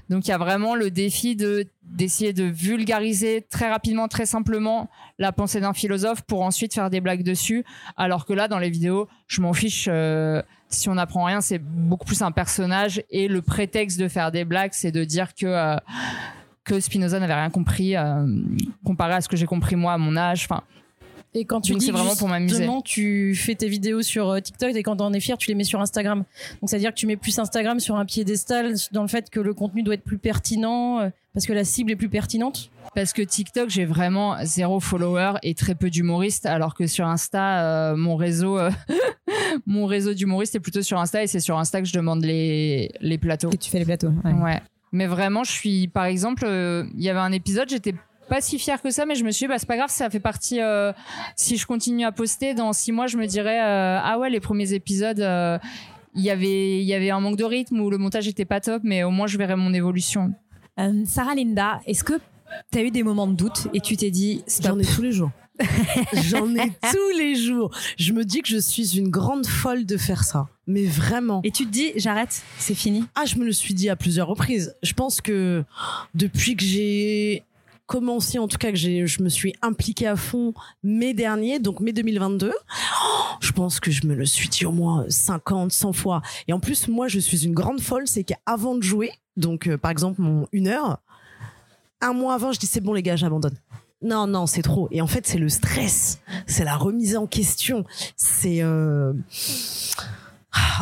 Donc 0.09 0.27
il 0.27 0.29
y 0.29 0.33
a 0.33 0.37
vraiment 0.37 0.75
le 0.75 0.91
défi 0.91 1.35
de 1.35 1.65
d'essayer 1.83 2.33
de 2.33 2.43
vulgariser 2.43 3.45
très 3.49 3.69
rapidement, 3.69 4.07
très 4.07 4.25
simplement 4.25 4.89
la 5.17 5.31
pensée 5.31 5.61
d'un 5.61 5.73
philosophe 5.73 6.23
pour 6.23 6.41
ensuite 6.41 6.73
faire 6.73 6.89
des 6.89 6.99
blagues 6.99 7.23
dessus. 7.23 7.63
Alors 7.95 8.25
que 8.25 8.33
là, 8.33 8.47
dans 8.47 8.59
les 8.59 8.69
vidéos, 8.69 9.07
je 9.27 9.41
m'en 9.41 9.53
fiche. 9.53 9.87
euh, 9.89 10.41
si 10.67 10.89
on 10.89 10.95
n'apprend 10.95 11.23
rien, 11.23 11.41
c'est 11.41 11.59
beaucoup 11.59 12.05
plus 12.05 12.21
un 12.21 12.31
personnage 12.31 13.01
et 13.09 13.27
le 13.27 13.41
prétexte 13.41 13.99
de 13.99 14.07
faire 14.07 14.31
des 14.31 14.45
blagues, 14.45 14.71
c'est 14.73 14.91
de 14.91 15.03
dire 15.03 15.33
que 15.33 15.45
euh, 15.45 16.79
Spinoza 16.79 17.19
n'avait 17.19 17.33
rien 17.33 17.49
compris 17.49 17.95
euh, 17.95 18.25
comparé 18.83 19.13
à 19.13 19.21
ce 19.21 19.29
que 19.29 19.37
j'ai 19.37 19.45
compris 19.45 19.75
moi 19.75 19.93
à 19.93 19.97
mon 19.97 20.17
âge. 20.17 20.47
Et 21.35 21.45
quand 21.45 21.61
tu 21.61 21.73
Donc 21.73 21.81
dis 21.81 21.91
vraiment 21.91 22.15
pour 22.15 22.27
m'amuser. 22.29 22.67
tu 22.85 23.35
fais 23.35 23.55
tes 23.55 23.67
vidéos 23.67 24.01
sur 24.01 24.29
euh, 24.29 24.39
TikTok 24.39 24.75
et 24.75 24.83
quand 24.83 24.95
t'en 24.95 25.11
es 25.13 25.19
fier, 25.19 25.37
tu 25.37 25.49
les 25.49 25.55
mets 25.55 25.65
sur 25.65 25.81
Instagram. 25.81 26.23
Donc 26.61 26.69
c'est 26.69 26.77
à 26.77 26.79
dire 26.79 26.91
que 26.91 26.95
tu 26.95 27.07
mets 27.07 27.17
plus 27.17 27.37
Instagram 27.37 27.79
sur 27.79 27.95
un 27.97 28.05
piédestal 28.05 28.73
dans 28.93 29.01
le 29.01 29.07
fait 29.09 29.29
que 29.29 29.39
le 29.39 29.53
contenu 29.53 29.83
doit 29.83 29.95
être 29.95 30.03
plus 30.03 30.17
pertinent 30.17 30.99
euh, 31.01 31.09
parce 31.33 31.45
que 31.45 31.51
la 31.51 31.65
cible 31.65 31.91
est 31.91 31.97
plus 31.97 32.07
pertinente. 32.07 32.71
parce 32.95 33.11
que 33.11 33.21
TikTok, 33.21 33.69
j'ai 33.69 33.83
vraiment 33.83 34.37
zéro 34.43 34.79
follower 34.79 35.33
et 35.43 35.53
très 35.53 35.75
peu 35.75 35.89
d'humoristes, 35.89 36.45
alors 36.45 36.73
que 36.73 36.87
sur 36.87 37.05
Insta, 37.05 37.59
euh, 37.59 37.95
mon 37.97 38.15
réseau, 38.15 38.57
euh, 38.57 38.71
mon 39.65 39.85
réseau 39.85 40.13
d'humoristes 40.13 40.55
est 40.55 40.61
plutôt 40.61 40.81
sur 40.81 40.97
Insta 40.97 41.21
et 41.21 41.27
c'est 41.27 41.41
sur 41.41 41.59
Insta 41.59 41.81
que 41.81 41.87
je 41.87 41.93
demande 41.93 42.23
les, 42.23 42.89
les 43.01 43.17
plateaux. 43.17 43.49
Que 43.49 43.57
tu 43.57 43.69
fais 43.69 43.79
les 43.79 43.85
plateaux. 43.85 44.13
ouais. 44.23 44.31
Ouais. 44.31 44.61
Mais 44.93 45.07
vraiment, 45.07 45.43
je 45.43 45.51
suis, 45.51 45.89
par 45.89 46.05
exemple, 46.05 46.45
euh, 46.45 46.85
il 46.95 47.03
y 47.03 47.09
avait 47.09 47.19
un 47.19 47.33
épisode, 47.33 47.67
j'étais 47.67 47.93
pas 48.27 48.41
si 48.41 48.59
fière 48.59 48.81
que 48.81 48.91
ça, 48.91 49.05
mais 49.05 49.15
je 49.15 49.23
me 49.23 49.31
suis 49.31 49.45
dit, 49.45 49.47
bah, 49.47 49.57
c'est 49.57 49.67
pas 49.67 49.77
grave, 49.77 49.89
ça 49.89 50.09
fait 50.09 50.19
partie, 50.19 50.61
euh, 50.61 50.91
si 51.35 51.57
je 51.57 51.65
continue 51.65 52.05
à 52.05 52.11
poster, 52.11 52.53
dans 52.53 52.73
six 52.73 52.91
mois, 52.91 53.07
je 53.07 53.17
me 53.17 53.25
dirais, 53.25 53.59
euh, 53.61 53.99
ah 54.01 54.19
ouais, 54.19 54.29
les 54.29 54.39
premiers 54.39 54.73
épisodes, 54.73 55.19
euh, 55.19 55.57
il 56.15 56.21
y 56.21 56.29
avait, 56.29 56.79
il 56.79 56.85
y 56.85 56.93
avait 56.93 57.09
un 57.09 57.19
manque 57.19 57.37
de 57.37 57.43
rythme 57.43 57.79
ou 57.79 57.89
le 57.89 57.97
montage 57.97 58.27
était 58.27 58.45
pas 58.45 58.61
top, 58.61 58.81
mais 58.83 59.03
au 59.03 59.11
moins, 59.11 59.27
je 59.27 59.37
verrai 59.37 59.55
mon 59.55 59.73
évolution. 59.73 60.33
Euh, 60.79 61.03
Sarah 61.05 61.35
Linda, 61.35 61.81
est-ce 61.85 62.03
que 62.03 62.13
tu 62.71 62.79
as 62.79 62.83
eu 62.83 62.91
des 62.91 63.03
moments 63.03 63.27
de 63.27 63.33
doute 63.33 63.67
et 63.73 63.79
tu 63.79 63.95
t'es 63.97 64.11
dit 64.11 64.43
stop? 64.47 64.73
J'en 64.73 64.79
ai 64.79 64.85
tous 64.85 65.01
les 65.01 65.11
jours. 65.11 65.31
J'en 66.13 66.53
ai 66.53 66.69
tous 66.91 67.17
les 67.17 67.35
jours. 67.35 67.71
Je 67.97 68.11
me 68.11 68.25
dis 68.25 68.41
que 68.41 68.49
je 68.49 68.57
suis 68.57 68.97
une 68.97 69.09
grande 69.09 69.45
folle 69.45 69.85
de 69.85 69.95
faire 69.95 70.23
ça. 70.23 70.49
Mais 70.67 70.85
vraiment. 70.85 71.41
Et 71.43 71.51
tu 71.51 71.65
te 71.65 71.71
dis 71.71 71.93
j'arrête, 71.95 72.43
c'est 72.57 72.75
fini? 72.75 73.05
Ah, 73.15 73.25
je 73.25 73.37
me 73.37 73.45
le 73.45 73.53
suis 73.53 73.73
dit 73.73 73.89
à 73.89 73.95
plusieurs 73.95 74.27
reprises. 74.27 74.75
Je 74.83 74.93
pense 74.93 75.21
que 75.21 75.63
depuis 76.13 76.57
que 76.57 76.63
j'ai 76.63 77.43
commencé, 77.85 78.39
en 78.39 78.47
tout 78.47 78.57
cas 78.57 78.71
que 78.71 78.77
je 78.77 79.23
me 79.23 79.29
suis 79.29 79.53
impliquée 79.61 80.07
à 80.07 80.15
fond 80.15 80.53
mai 80.83 81.13
dernier, 81.13 81.59
donc 81.59 81.79
mai 81.79 81.93
2022, 81.93 82.53
je 83.39 83.51
pense 83.51 83.79
que 83.79 83.91
je 83.91 84.07
me 84.07 84.15
le 84.15 84.25
suis 84.25 84.49
dit 84.49 84.65
au 84.65 84.71
moins 84.71 85.05
50, 85.07 85.71
100 85.71 85.93
fois. 85.93 86.21
Et 86.47 86.53
en 86.53 86.59
plus, 86.59 86.87
moi, 86.87 87.07
je 87.07 87.19
suis 87.19 87.45
une 87.45 87.53
grande 87.53 87.81
folle, 87.81 88.07
c'est 88.07 88.23
qu'avant 88.23 88.75
de 88.75 88.83
jouer, 88.83 89.11
donc 89.37 89.67
euh, 89.67 89.77
par 89.77 89.91
exemple 89.91 90.21
mon 90.21 90.47
une 90.51 90.67
heure, 90.67 90.99
un 92.01 92.13
mois 92.13 92.33
avant, 92.33 92.51
je 92.51 92.59
dis 92.59 92.67
c'est 92.67 92.81
bon 92.81 92.93
les 92.93 93.03
gars, 93.03 93.15
j'abandonne. 93.15 93.57
Non, 94.01 94.27
non, 94.27 94.45
c'est 94.45 94.61
trop. 94.61 94.87
Et 94.91 95.01
en 95.01 95.07
fait, 95.07 95.25
c'est 95.25 95.37
le 95.37 95.49
stress, 95.49 96.19
c'est 96.47 96.63
la 96.63 96.75
remise 96.75 97.15
en 97.15 97.27
question, 97.27 97.85
c'est 98.15 98.61
euh, 98.61 99.13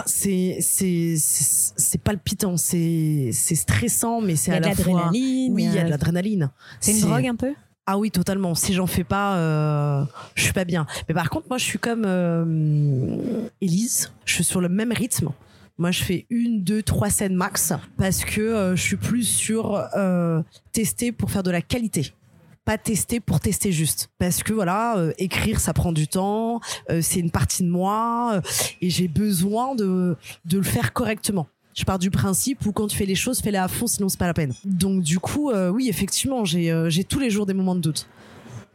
c'est 0.05 0.57
c'est 0.61 1.15
c'est 1.17 1.73
c'est 1.77 1.97
palpitant, 2.01 2.57
c'est 2.57 3.29
c'est 3.33 3.55
stressant, 3.55 4.21
mais 4.21 4.33
Il 4.33 4.37
c'est 4.37 4.51
y 4.51 4.53
a 4.53 4.57
à 4.57 4.59
de 4.59 4.65
la 4.65 4.75
fois 4.75 4.85
l'adrénaline. 4.85 5.53
oui, 5.53 5.63
il 5.65 5.73
y 5.73 5.79
a 5.79 5.83
de 5.83 5.89
l'adrénaline. 5.89 6.49
C'est 6.79 6.93
une 6.93 7.01
drogue 7.01 7.27
un 7.27 7.35
peu? 7.35 7.53
Ah 7.85 7.97
oui, 7.97 8.11
totalement. 8.11 8.55
Si 8.55 8.73
j'en 8.73 8.87
fais 8.87 9.03
pas, 9.03 9.35
euh, 9.37 10.05
je 10.35 10.43
suis 10.43 10.53
pas 10.53 10.63
bien. 10.63 10.85
Mais 11.09 11.13
par 11.13 11.29
contre, 11.29 11.47
moi, 11.49 11.57
je 11.57 11.65
suis 11.65 11.79
comme 11.79 12.03
euh, 12.05 13.45
Elise. 13.61 14.11
Je 14.23 14.35
suis 14.35 14.43
sur 14.45 14.61
le 14.61 14.69
même 14.69 14.93
rythme. 14.93 15.29
Moi, 15.77 15.91
je 15.91 16.01
fais 16.03 16.25
une, 16.29 16.63
deux, 16.63 16.81
trois 16.81 17.09
scènes 17.09 17.35
max 17.35 17.73
parce 17.97 18.23
que 18.23 18.39
euh, 18.39 18.75
je 18.77 18.81
suis 18.81 18.95
plus 18.95 19.23
sur 19.23 19.75
euh, 19.97 20.41
tester 20.71 21.11
pour 21.11 21.29
faire 21.31 21.43
de 21.43 21.51
la 21.51 21.61
qualité. 21.61 22.13
Pas 22.65 22.77
tester 22.77 23.19
pour 23.19 23.39
tester 23.41 23.71
juste. 23.71 24.09
Parce 24.19 24.41
que 24.41 24.53
voilà, 24.53 24.97
euh, 24.97 25.11
écrire, 25.17 25.59
ça 25.59 25.73
prend 25.73 25.91
du 25.91 26.07
temps. 26.07 26.61
euh, 26.89 27.01
c'est 27.01 27.19
une 27.19 27.31
partie 27.31 27.63
de 27.63 27.69
moi 27.69 28.35
euh, 28.35 28.41
et 28.81 28.89
j'ai 28.89 29.07
besoin 29.09 29.75
de, 29.75 30.15
de 30.45 30.57
le 30.57 30.63
faire 30.63 30.93
correctement. 30.93 31.47
Je 31.75 31.83
pars 31.83 31.99
du 31.99 32.11
principe 32.11 32.65
où 32.65 32.71
quand 32.71 32.87
tu 32.87 32.95
fais 32.95 33.05
les 33.05 33.15
choses, 33.15 33.41
fais-les 33.41 33.57
à 33.57 33.67
fond, 33.67 33.87
sinon 33.87 34.07
c'est 34.07 34.19
pas 34.19 34.27
la 34.27 34.33
peine. 34.33 34.53
Donc 34.63 35.01
du 35.01 35.19
coup, 35.19 35.49
euh, 35.49 35.69
oui, 35.69 35.89
effectivement, 35.89 36.45
j'ai 36.45 36.71
euh, 36.71 36.89
j'ai 36.89 37.03
tous 37.03 37.19
les 37.19 37.29
jours 37.31 37.45
des 37.45 37.53
moments 37.53 37.75
de 37.75 37.81
doute 37.81 38.07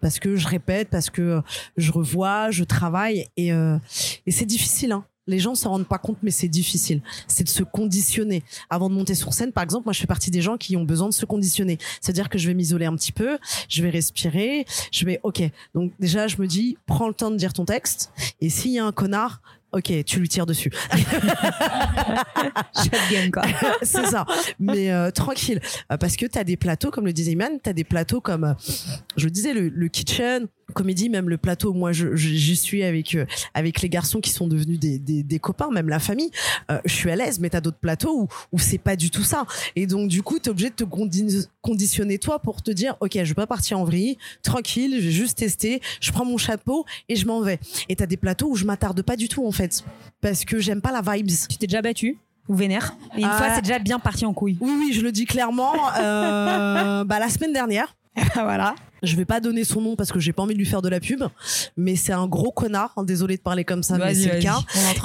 parce 0.01 0.18
que 0.18 0.36
je 0.36 0.47
répète, 0.49 0.89
parce 0.91 1.09
que 1.09 1.22
euh, 1.22 1.41
je 1.76 1.91
revois, 1.93 2.51
je 2.51 2.64
travaille 2.64 3.28
et 3.36 3.49
et 3.49 4.30
c'est 4.30 4.47
difficile. 4.47 4.93
Hein. 4.93 5.05
Les 5.29 5.39
gens 5.39 5.55
s'en 5.55 5.70
rendent 5.70 5.87
pas 5.87 5.99
compte, 5.99 6.18
mais 6.22 6.33
c'est 6.33 6.49
difficile. 6.49 7.03
C'est 7.29 7.45
de 7.45 7.49
se 7.49 7.62
conditionner. 7.62 8.43
Avant 8.70 8.89
de 8.89 8.95
monter 8.95 9.14
sur 9.14 9.33
scène, 9.33 9.53
par 9.53 9.62
exemple, 9.62 9.85
moi, 9.85 9.93
je 9.93 10.01
fais 10.01 10.07
partie 10.07 10.31
des 10.33 10.41
gens 10.43 10.57
qui 10.57 10.76
ont 10.76 10.85
besoin 10.85 11.09
de 11.09 11.14
se 11.14 11.24
conditionner. 11.24 11.79
C'est-à-dire 12.01 12.29
que 12.29 12.39
je 12.39 12.49
vais 12.49 12.55
m'isoler 12.55 12.87
un 12.87 12.97
petit 12.97 13.12
peu, 13.12 13.39
je 13.68 13.83
vais 13.83 13.91
respirer, 13.91 14.64
je 14.91 15.05
vais, 15.05 15.20
ok. 15.22 15.43
Donc 15.74 15.93
déjà, 16.01 16.26
je 16.26 16.39
me 16.39 16.47
dis, 16.47 16.76
prends 16.87 17.07
le 17.09 17.14
temps 17.14 17.31
de 17.31 17.37
dire 17.37 17.53
ton 17.53 17.64
texte. 17.64 18.11
Et 18.41 18.51
s'il 18.51 18.72
y 18.72 18.79
a 18.79 18.85
un 18.85 18.93
connard, 18.93 19.43
ok, 19.72 20.05
tu 20.05 20.20
lui 20.20 20.29
tires 20.29 20.47
dessus. 20.47 20.72
Shotgun 22.74 23.31
quoi. 23.33 23.43
c'est 23.83 24.07
ça. 24.07 24.24
Mais 24.59 24.91
euh, 24.91 25.11
tranquille. 25.11 25.61
Euh, 25.93 25.97
parce 25.97 26.16
que 26.16 26.26
tu 26.26 26.39
as 26.39 26.45
des 26.45 26.57
plateaux, 26.57 26.91
comme 26.91 27.07
le 27.07 27.12
disait 27.12 27.33
Iman, 27.33 27.59
tu 27.62 27.68
as 27.68 27.72
des 27.72 27.85
plateaux 27.85 28.20
comme, 28.20 28.45
euh, 28.45 28.55
je 29.16 29.24
le 29.24 29.31
disais, 29.31 29.53
le, 29.53 29.68
le 29.68 29.89
kitchen, 29.89 30.47
comédie, 30.74 31.08
même 31.08 31.28
le 31.28 31.38
plateau, 31.38 31.72
moi 31.72 31.92
je, 31.92 32.14
j'y 32.14 32.56
suis 32.56 32.82
avec 32.82 33.14
euh, 33.14 33.24
avec 33.54 33.80
les 33.80 33.88
garçons 33.88 34.20
qui 34.20 34.30
sont 34.30 34.46
devenus 34.46 34.78
des, 34.78 34.98
des, 34.98 35.22
des 35.22 35.38
copains, 35.38 35.70
même 35.70 35.88
la 35.88 35.98
famille. 35.98 36.30
Euh, 36.70 36.78
je 36.84 36.92
suis 36.94 37.10
à 37.10 37.16
l'aise, 37.16 37.40
mais 37.40 37.50
t'as 37.50 37.60
d'autres 37.60 37.78
plateaux 37.78 38.22
où, 38.22 38.28
où 38.52 38.58
c'est 38.58 38.78
pas 38.78 38.94
du 38.96 39.10
tout 39.10 39.22
ça. 39.22 39.46
Et 39.76 39.86
donc 39.86 40.08
du 40.08 40.22
coup, 40.22 40.38
t'es 40.38 40.50
obligé 40.50 40.70
de 40.70 40.74
te 40.74 40.84
condi- 40.84 41.46
conditionner 41.62 42.18
toi 42.18 42.38
pour 42.38 42.62
te 42.62 42.70
dire, 42.70 42.96
ok, 43.00 43.12
je 43.14 43.22
vais 43.28 43.34
pas 43.34 43.46
partir 43.46 43.78
en 43.78 43.84
vrille, 43.84 44.18
tranquille, 44.42 44.96
je 44.98 45.06
vais 45.06 45.10
juste 45.12 45.38
tester, 45.38 45.80
je 46.00 46.12
prends 46.12 46.24
mon 46.24 46.36
chapeau 46.36 46.84
et 47.08 47.16
je 47.16 47.26
m'en 47.26 47.40
vais. 47.40 47.58
Et 47.88 47.96
t'as 47.96 48.06
des 48.06 48.16
plateaux 48.16 48.48
où 48.50 48.56
je 48.56 48.64
m'attarde 48.64 49.00
pas 49.02 49.16
du 49.16 49.28
tout 49.28 49.46
en 49.46 49.52
fait, 49.52 49.82
parce 50.20 50.44
que 50.44 50.58
j'aime 50.58 50.80
pas 50.80 50.92
la 50.92 51.00
vibes. 51.00 51.28
Tu 51.48 51.56
t'es 51.56 51.66
déjà 51.66 51.82
battu 51.82 52.18
ou 52.48 52.54
vénère? 52.54 52.94
Et 53.16 53.22
une 53.22 53.28
fois, 53.28 53.54
c'est 53.54 53.62
déjà 53.62 53.78
bien 53.78 53.98
parti 53.98 54.24
en 54.24 54.32
couille. 54.32 54.56
Oui, 54.60 54.72
oui, 54.78 54.92
je 54.92 55.00
le 55.02 55.12
dis 55.12 55.24
clairement. 55.26 55.72
Euh, 55.98 57.04
bah 57.04 57.18
la 57.18 57.28
semaine 57.28 57.52
dernière. 57.52 57.94
voilà. 58.34 58.74
Je 59.02 59.14
vais 59.16 59.24
pas 59.24 59.40
donner 59.40 59.62
son 59.64 59.80
nom 59.80 59.94
parce 59.96 60.10
que 60.10 60.18
j'ai 60.18 60.32
pas 60.32 60.42
envie 60.42 60.54
de 60.54 60.58
lui 60.58 60.66
faire 60.66 60.82
de 60.82 60.88
la 60.88 60.98
pub, 60.98 61.22
mais 61.76 61.94
c'est 61.94 62.12
un 62.12 62.26
gros 62.26 62.50
connard. 62.50 62.92
Désolé 63.04 63.36
de 63.36 63.42
parler 63.42 63.64
comme 63.64 63.82
ça, 63.84 63.96
mais 64.06 64.14
c'est 64.14 64.34
le 64.34 64.40
cas. 64.42 64.58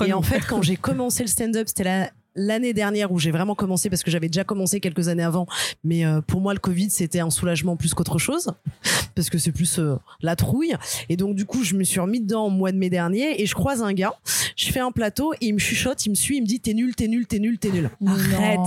Et 0.08 0.14
en 0.14 0.22
fait, 0.24 0.40
quand 0.48 0.62
j'ai 0.64 0.78
commencé 0.78 1.22
le 1.24 1.28
stand-up, 1.30 1.68
c'était 1.68 1.84
la- 1.84 2.10
l'année 2.36 2.74
dernière 2.74 3.12
où 3.12 3.20
j'ai 3.20 3.32
vraiment 3.32 3.56
commencé 3.56 3.90
parce 3.90 4.04
que 4.04 4.12
j'avais 4.12 4.28
déjà 4.28 4.44
commencé 4.44 4.80
quelques 4.80 5.08
années 5.08 5.24
avant. 5.24 5.46
Mais 5.84 6.06
euh, 6.06 6.22
pour 6.22 6.42
moi, 6.42 6.54
le 6.54 6.60
Covid, 6.60 6.90
c'était 6.90 7.20
un 7.20 7.30
soulagement 7.30 7.76
plus 7.76 7.94
qu'autre 7.94 8.18
chose 8.20 8.52
parce 9.16 9.30
que 9.30 9.38
c'est 9.38 9.52
plus 9.52 9.80
euh, 9.80 9.96
la 10.22 10.36
trouille. 10.36 10.76
Et 11.10 11.18
donc, 11.18 11.36
du 11.36 11.46
coup, 11.46 11.64
je 11.64 11.76
me 11.76 11.84
suis 11.84 12.00
remis 12.00 12.22
dedans 12.22 12.46
au 12.46 12.50
mois 12.50 12.72
de 12.72 12.78
mai 12.78 12.90
dernier 12.90 13.42
et 13.42 13.46
je 13.46 13.54
croise 13.56 13.82
un 13.82 13.94
gars. 13.94 14.14
Je 14.56 14.72
fais 14.72 14.80
un 14.80 14.92
plateau 14.92 15.34
et 15.34 15.48
il 15.48 15.54
me 15.54 15.60
chuchote, 15.60 16.06
il 16.06 16.10
me 16.10 16.16
suit, 16.16 16.38
il 16.38 16.42
me 16.42 16.48
dit 16.48 16.60
T'es 16.60 16.74
nul, 16.74 16.96
t'es 16.96 17.08
nul, 17.08 17.26
t'es 17.26 17.40
nul, 17.40 17.58
t'es 17.58 17.72
nul. 17.72 17.90
Arrête. 18.06 18.60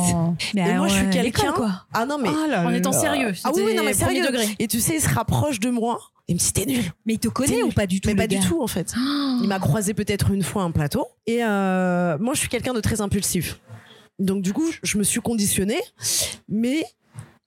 Mais 0.55 0.71
Et 0.71 0.75
moi, 0.75 0.89
je 0.89 0.95
suis 0.95 1.11
quelqu'un-. 1.11 1.55
Ah 1.93 2.07
non, 2.07 2.19
mais. 2.19 2.29
En 2.57 2.71
étant 2.71 2.93
sérieux. 2.93 3.33
Ah 3.45 3.51
oui, 3.55 3.62
oui, 3.64 3.75
non, 3.75 3.85
mais 3.85 3.95
sérieux. 3.95 4.27
degré. 4.27 4.47
Et 4.59 4.67
tu 4.67 4.81
sais, 4.81 4.97
il 4.97 5.01
se 5.01 5.09
rapproche 5.09 5.61
de 5.61 5.71
moi. 5.71 5.99
Il 6.29 6.35
me 6.35 6.41
dit 6.41 6.53
T'es 6.53 6.66
nul. 6.66 6.83
Mais 7.05 7.14
il 7.14 7.18
te 7.18 7.29
connaît 7.29 7.62
ou 7.62 7.70
pas 7.70 7.87
du 7.87 8.01
tout 8.01 8.09
Mais 8.09 8.14
pas 8.16 8.27
du 8.27 8.41
tout, 8.41 8.61
en 8.62 8.66
fait. 8.66 8.95
Il 8.97 9.47
m'a 9.49 9.59
croisé 9.59 9.95
peut-être 9.95 10.31
une 10.31 10.43
fois 10.43 10.62
un 10.62 10.70
plateau. 10.70 11.07
Et 11.27 11.45
euh, 11.45 12.18
moi, 12.18 12.35
je 12.35 12.41
suis 12.41 12.49
quelqu'un 12.49 12.74
de 12.74 12.81
très 12.81 13.01
impulsif. 13.01 13.61
Donc, 14.18 14.43
du 14.43 14.53
coup, 14.53 14.68
je 14.83 14.99
me 14.99 15.05
suis 15.05 15.20
conditionnée. 15.20 15.81
Mais 16.49 16.85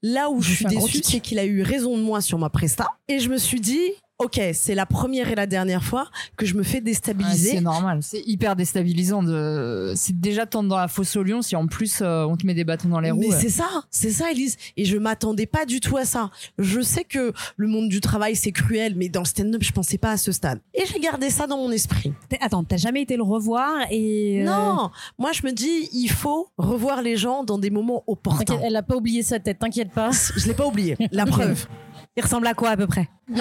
là 0.01 0.29
où 0.29 0.41
je, 0.41 0.49
Je 0.49 0.55
suis 0.55 0.65
déçue, 0.65 1.01
c'est 1.03 1.19
qu'il 1.19 1.39
a 1.39 1.45
eu 1.45 1.61
raison 1.61 1.97
de 1.97 2.01
moi 2.03 2.21
sur 2.21 2.37
ma 2.37 2.49
presta. 2.49 2.87
Et 3.07 3.19
je 3.19 3.29
me 3.29 3.37
suis 3.37 3.59
dit, 3.59 3.81
OK, 4.19 4.41
c'est 4.53 4.75
la 4.75 4.85
première 4.85 5.29
et 5.31 5.35
la 5.35 5.47
dernière 5.47 5.81
fois 5.81 6.07
que 6.35 6.45
je 6.45 6.55
me 6.55 6.63
fais 6.63 6.79
Ouais, 6.79 6.81
déstabiliser. 6.81 7.51
c'est 7.51 7.61
normal. 7.61 7.99
C'est 8.01 8.21
hyper 8.27 8.57
déstabilisant 8.57 9.23
de. 9.23 9.93
C'est 9.95 10.19
déjà 10.19 10.45
tendre 10.45 10.67
dans 10.67 10.77
la 10.77 10.89
fosse 10.89 11.15
au 11.15 11.23
lion 11.23 11.41
si 11.41 11.55
en 11.55 11.67
plus 11.67 11.99
euh, 12.01 12.25
on 12.25 12.35
te 12.35 12.45
met 12.45 12.53
des 12.53 12.65
bâtons 12.65 12.89
dans 12.89 12.99
les 12.99 13.11
roues. 13.11 13.21
Mais 13.21 13.31
c'est 13.39 13.49
ça, 13.49 13.67
c'est 13.89 14.09
ça, 14.11 14.29
Elise. 14.31 14.57
Et 14.75 14.83
je 14.83 14.97
m'attendais 14.97 15.45
pas 15.45 15.65
du 15.65 15.79
tout 15.79 15.95
à 15.95 16.03
ça. 16.03 16.31
Je 16.57 16.81
sais 16.81 17.05
que 17.05 17.31
le 17.55 17.67
monde 17.69 17.87
du 17.87 18.01
travail, 18.01 18.35
c'est 18.35 18.51
cruel, 18.51 18.95
mais 18.97 19.07
dans 19.07 19.21
le 19.21 19.25
stand-up, 19.25 19.63
je 19.63 19.71
pensais 19.71 19.97
pas 19.97 20.11
à 20.11 20.17
ce 20.17 20.33
stade. 20.33 20.59
Et 20.73 20.83
j'ai 20.85 20.99
gardé 20.99 21.29
ça 21.29 21.47
dans 21.47 21.55
mon 21.57 21.71
esprit. 21.71 22.11
T'es- 22.27 22.37
Attends, 22.41 22.65
t'as 22.65 22.75
jamais 22.77 23.01
été 23.03 23.15
le 23.15 23.23
revoir 23.23 23.73
et. 23.89 24.41
euh, 24.41 24.45
Non, 24.45 24.91
moi 25.17 25.31
je 25.31 25.45
me 25.45 25.51
dis, 25.53 25.87
il 25.93 26.09
faut 26.11 26.49
revoir 26.57 27.01
les 27.01 27.15
gens 27.15 27.45
dans 27.45 27.57
des 27.57 27.69
moments 27.69 28.03
opportuns. 28.05 28.43
T'inquiète, 28.43 28.65
Elle 28.65 28.75
a 28.75 28.83
pas 28.83 28.97
oublié 28.97 29.23
sa 29.23 29.39
tête, 29.39 29.59
t'inquiète 29.59 29.91
pas. 29.91 30.11
Je 30.35 30.45
l'ai 30.45 30.53
pas 30.53 30.65
oublié. 30.65 30.97
La 31.13 31.25
preuve. 31.25 31.65
Il 32.19 32.21
ressemble 32.23 32.47
à 32.47 32.53
quoi 32.53 32.71
à 32.71 32.75
peu 32.75 32.85
près 32.85 33.07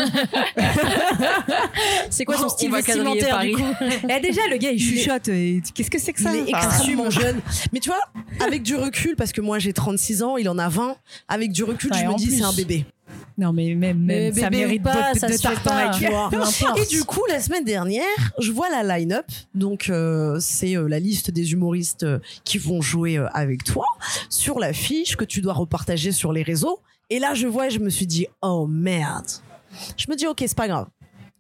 C'est 2.11 2.25
quoi 2.25 2.37
On 2.39 2.43
son 2.43 2.49
style 2.49 2.71
vestimentaire 2.71 3.41
du 3.41 3.57
coup 3.57 3.63
Eh, 4.09 4.21
Déjà, 4.21 4.43
le 4.49 4.57
gars, 4.57 4.71
il 4.71 4.79
chuchote. 4.79 5.27
et 5.27 5.61
Qu'est-ce 5.75 5.91
que 5.91 5.99
c'est 5.99 6.13
que 6.13 6.21
ça 6.23 6.31
Il 6.33 6.49
est 6.49 6.55
Enfin, 6.55 6.69
extrêmement 6.69 7.11
jeune. 7.11 7.41
Mais 7.73 7.81
tu 7.81 7.89
vois, 7.89 7.99
avec 8.39 8.63
du 8.63 8.77
recul, 8.77 9.17
parce 9.17 9.33
que 9.33 9.41
moi 9.41 9.59
j'ai 9.59 9.73
36 9.73 10.23
ans, 10.23 10.37
il 10.37 10.49
en 10.49 10.59
a 10.59 10.69
20, 10.69 10.97
avec 11.27 11.51
du 11.51 11.65
recul, 11.65 11.91
Ouais, 11.93 11.99
je 11.99 12.07
me 12.07 12.17
dis 12.17 12.39
c'est 12.39 12.45
un 12.45 12.53
bébé. 12.53 12.87
Non, 13.37 13.53
mais 13.53 13.75
même, 13.75 13.99
Mais 13.99 14.31
même 14.31 14.35
ça 14.35 14.49
bébé 14.49 14.65
ou 14.65 14.67
mérite 14.69 14.83
pas, 14.85 15.13
de, 15.15 15.19
ça 15.19 15.27
de 15.27 15.33
se 15.33 15.43
pas. 15.43 15.93
Et 16.81 16.87
du 16.87 17.03
coup, 17.03 17.23
la 17.29 17.41
semaine 17.41 17.65
dernière, 17.65 18.05
je 18.39 18.53
vois 18.53 18.69
la 18.69 18.97
line-up. 18.99 19.27
Donc, 19.55 19.89
euh, 19.91 20.39
c'est 20.41 20.77
euh, 20.77 20.89
la 20.89 21.01
liste 21.01 21.33
des 21.33 21.53
humoristes 21.53 22.05
euh, 22.05 22.19
qui 22.45 22.59
vont 22.59 22.81
jouer 22.81 23.17
euh, 23.19 23.27
avec 23.33 23.65
toi 23.65 23.87
sur 24.29 24.61
l'affiche 24.61 25.17
que 25.17 25.25
tu 25.25 25.41
dois 25.41 25.55
repartager 25.55 26.13
sur 26.13 26.33
les 26.33 26.43
réseaux. 26.45 26.81
Et 27.11 27.19
là, 27.19 27.35
je 27.35 27.47
vois 27.47 27.67
et 27.67 27.71
je 27.71 27.79
me 27.79 27.91
suis 27.91 28.07
dit, 28.07 28.27
oh 28.43 28.67
merde. 28.67 29.27
Je 29.97 30.07
me 30.11 30.17
dis, 30.17 30.27
ok, 30.27 30.39
c'est 30.47 30.57
pas 30.57 30.69
grave. 30.69 30.87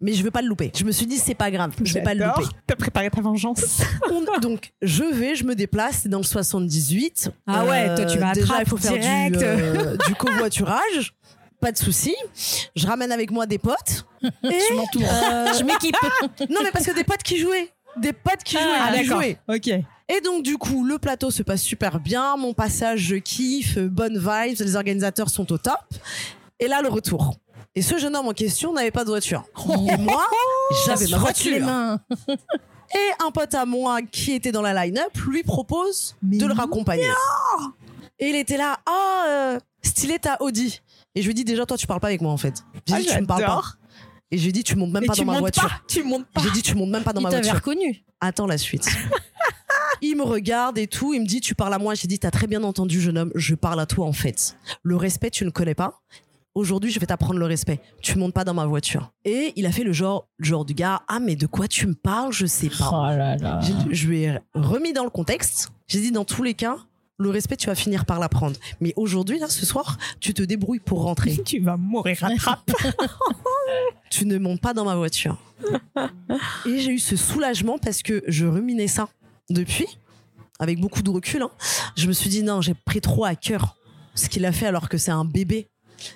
Mais 0.00 0.12
je 0.12 0.22
veux 0.22 0.30
pas 0.30 0.42
le 0.42 0.48
louper. 0.48 0.70
Je 0.76 0.84
me 0.84 0.92
suis 0.92 1.06
dit, 1.06 1.16
c'est 1.18 1.34
pas 1.34 1.50
grave, 1.50 1.72
je 1.82 1.92
vais 1.92 2.02
pas 2.02 2.14
le 2.14 2.24
louper. 2.24 2.44
T'as 2.66 2.76
préparé 2.76 3.10
ta 3.10 3.20
vengeance. 3.20 3.82
On- 4.12 4.38
donc, 4.40 4.70
je 4.80 5.02
vais, 5.02 5.34
je 5.34 5.42
me 5.44 5.54
déplace, 5.56 6.00
c'est 6.04 6.08
dans 6.08 6.18
le 6.18 6.24
78. 6.24 7.30
Ah 7.48 7.64
ouais, 7.64 7.94
toi, 7.96 8.04
tu 8.04 8.18
vas 8.18 8.28
à 8.30 8.32
Déjà, 8.34 8.60
il 8.60 8.68
faut 8.68 8.76
faire 8.76 8.92
du, 8.92 9.00
direct. 9.00 9.42
euh, 9.42 9.96
du 10.06 10.14
covoiturage. 10.14 11.14
Pas 11.60 11.72
de 11.72 11.76
souci. 11.78 12.14
Je 12.76 12.86
ramène 12.86 13.10
avec 13.10 13.32
moi 13.32 13.44
des 13.46 13.58
potes. 13.58 14.06
Et, 14.22 14.28
Je 14.44 14.74
m'entoure. 14.74 15.02
euh, 15.02 15.52
Je 15.58 15.64
m'équipe. 15.64 15.96
non, 16.48 16.60
mais 16.62 16.70
parce 16.72 16.86
que 16.86 16.94
des 16.94 17.02
potes 17.02 17.24
qui 17.24 17.36
jouaient. 17.38 17.68
Des 17.96 18.12
potes 18.12 18.44
qui 18.44 18.54
jouaient. 18.56 18.62
Ah, 18.80 18.92
qui 18.92 19.00
d'accord. 19.08 19.20
jouaient. 19.22 19.38
Ok. 19.48 19.84
Et 20.08 20.20
donc, 20.22 20.42
du 20.42 20.56
coup, 20.56 20.84
le 20.84 20.98
plateau 20.98 21.30
se 21.30 21.42
passe 21.42 21.62
super 21.62 22.00
bien. 22.00 22.36
Mon 22.36 22.54
passage, 22.54 23.00
je 23.00 23.16
kiffe. 23.16 23.78
Bonne 23.78 24.16
vibes. 24.18 24.58
Les 24.60 24.76
organisateurs 24.76 25.28
sont 25.28 25.50
au 25.52 25.58
top. 25.58 25.74
Et 26.60 26.66
là, 26.68 26.80
le 26.82 26.88
retour. 26.88 27.36
Et 27.74 27.82
ce 27.82 27.98
jeune 27.98 28.16
homme 28.16 28.26
en 28.28 28.32
question 28.32 28.72
n'avait 28.72 28.90
pas 28.90 29.04
de 29.04 29.10
voiture. 29.10 29.44
Et 29.88 29.96
moi, 29.98 30.24
j'avais 30.86 31.06
ma 31.08 31.18
voiture. 31.18 31.64
mains. 31.64 32.00
Et 32.94 33.22
un 33.22 33.30
pote 33.30 33.52
à 33.54 33.66
moi 33.66 34.00
qui 34.00 34.32
était 34.32 34.50
dans 34.50 34.62
la 34.62 34.72
line-up 34.86 35.14
lui 35.26 35.42
propose 35.42 36.16
de 36.22 36.46
le 36.46 36.54
raccompagner. 36.54 37.04
Et 38.18 38.30
il 38.30 38.34
était 38.34 38.56
là, 38.56 38.78
ah, 38.86 39.24
euh, 39.28 39.58
stylé 39.82 40.18
ta 40.18 40.40
Audi. 40.40 40.80
Et 41.14 41.20
je 41.20 41.26
lui 41.26 41.34
dis 41.34 41.44
déjà, 41.44 41.66
toi, 41.66 41.76
tu 41.76 41.86
parles 41.86 42.00
pas 42.00 42.06
avec 42.06 42.22
moi 42.22 42.32
en 42.32 42.38
fait. 42.38 42.64
J'ai 42.86 42.94
Ah, 42.94 43.00
dit, 43.00 43.06
tu 43.06 43.20
me 43.20 43.26
parles 43.26 43.44
pas. 43.44 43.62
Et 44.30 44.38
je 44.38 44.44
lui 44.46 44.52
dis, 44.52 44.64
tu 44.64 44.74
montes 44.74 44.90
même 44.90 45.04
Et 45.04 45.06
pas 45.06 45.14
dans 45.14 45.24
ma 45.26 45.38
voiture. 45.38 45.68
pas. 45.68 45.80
Tu 45.86 46.02
montes 46.02 46.26
pas. 46.32 46.40
J'ai 46.42 46.50
dit, 46.50 46.62
tu 46.62 46.74
montes 46.76 46.88
même 46.88 47.02
pas 47.04 47.12
dans 47.12 47.20
Il 47.20 47.24
ma 47.24 47.28
voiture. 47.30 47.54
reconnu. 47.54 48.02
Attends 48.20 48.46
la 48.46 48.56
suite. 48.58 48.88
Il 50.02 50.16
me 50.16 50.22
regarde 50.22 50.78
et 50.78 50.86
tout. 50.86 51.14
Il 51.14 51.22
me 51.22 51.26
dit, 51.26 51.40
tu 51.40 51.54
parles 51.54 51.74
à 51.74 51.78
moi. 51.78 51.94
J'ai 51.94 52.08
dit, 52.08 52.18
t'as 52.18 52.30
très 52.30 52.46
bien 52.46 52.62
entendu, 52.62 53.00
jeune 53.00 53.18
homme. 53.18 53.32
Je 53.34 53.54
parle 53.54 53.80
à 53.80 53.86
toi 53.86 54.06
en 54.06 54.12
fait. 54.12 54.56
Le 54.82 54.96
respect, 54.96 55.30
tu 55.30 55.44
ne 55.44 55.50
connais 55.50 55.74
pas. 55.74 56.00
Aujourd'hui, 56.54 56.90
je 56.90 56.98
vais 56.98 57.06
t'apprendre 57.06 57.38
le 57.38 57.46
respect. 57.46 57.78
Tu 58.02 58.18
montes 58.18 58.34
pas 58.34 58.44
dans 58.44 58.54
ma 58.54 58.66
voiture. 58.66 59.12
Et 59.24 59.52
il 59.54 59.64
a 59.66 59.70
fait 59.70 59.84
le 59.84 59.92
genre, 59.92 60.26
genre 60.40 60.64
du 60.64 60.74
gars, 60.74 61.02
ah 61.06 61.20
mais 61.20 61.36
de 61.36 61.46
quoi 61.46 61.68
tu 61.68 61.86
me 61.86 61.94
parles? 61.94 62.32
Je 62.32 62.46
sais 62.46 62.68
pas. 62.68 62.90
Oh 62.90 63.16
là 63.16 63.36
là. 63.36 63.60
Je, 63.60 63.94
je 63.94 64.08
lui 64.08 64.22
ai 64.22 64.38
remis 64.54 64.92
dans 64.92 65.04
le 65.04 65.10
contexte. 65.10 65.70
J'ai 65.86 66.00
dit 66.00 66.10
dans 66.10 66.24
tous 66.24 66.42
les 66.42 66.54
cas, 66.54 66.78
le 67.20 67.30
respect, 67.30 67.56
tu 67.56 67.66
vas 67.66 67.74
finir 67.74 68.04
par 68.06 68.20
l'apprendre. 68.20 68.56
Mais 68.80 68.92
aujourd'hui, 68.96 69.38
là, 69.38 69.48
ce 69.48 69.66
soir, 69.66 69.98
tu 70.20 70.34
te 70.34 70.42
débrouilles 70.42 70.78
pour 70.78 71.02
rentrer. 71.02 71.36
Tu 71.44 71.58
vas 71.60 71.76
mourir 71.76 72.22
à 72.22 72.34
Trappes. 72.36 72.70
tu 74.10 74.24
ne 74.26 74.38
montes 74.38 74.60
pas 74.60 74.72
dans 74.72 74.84
ma 74.84 74.94
voiture. 74.94 75.36
Et 76.66 76.78
j'ai 76.78 76.92
eu 76.92 76.98
ce 76.98 77.16
soulagement 77.16 77.78
parce 77.78 78.02
que 78.02 78.22
je 78.28 78.46
ruminais 78.46 78.86
ça 78.86 79.08
depuis, 79.50 79.98
avec 80.58 80.80
beaucoup 80.80 81.02
de 81.02 81.10
recul. 81.10 81.42
hein. 81.42 81.50
Je 81.96 82.06
me 82.06 82.12
suis 82.12 82.30
dit, 82.30 82.42
non, 82.42 82.60
j'ai 82.60 82.74
pris 82.74 83.00
trop 83.00 83.24
à 83.24 83.34
cœur 83.34 83.76
ce 84.14 84.28
qu'il 84.28 84.44
a 84.44 84.52
fait 84.52 84.66
alors 84.66 84.88
que 84.88 84.98
c'est 84.98 85.10
un 85.12 85.24
bébé 85.24 85.68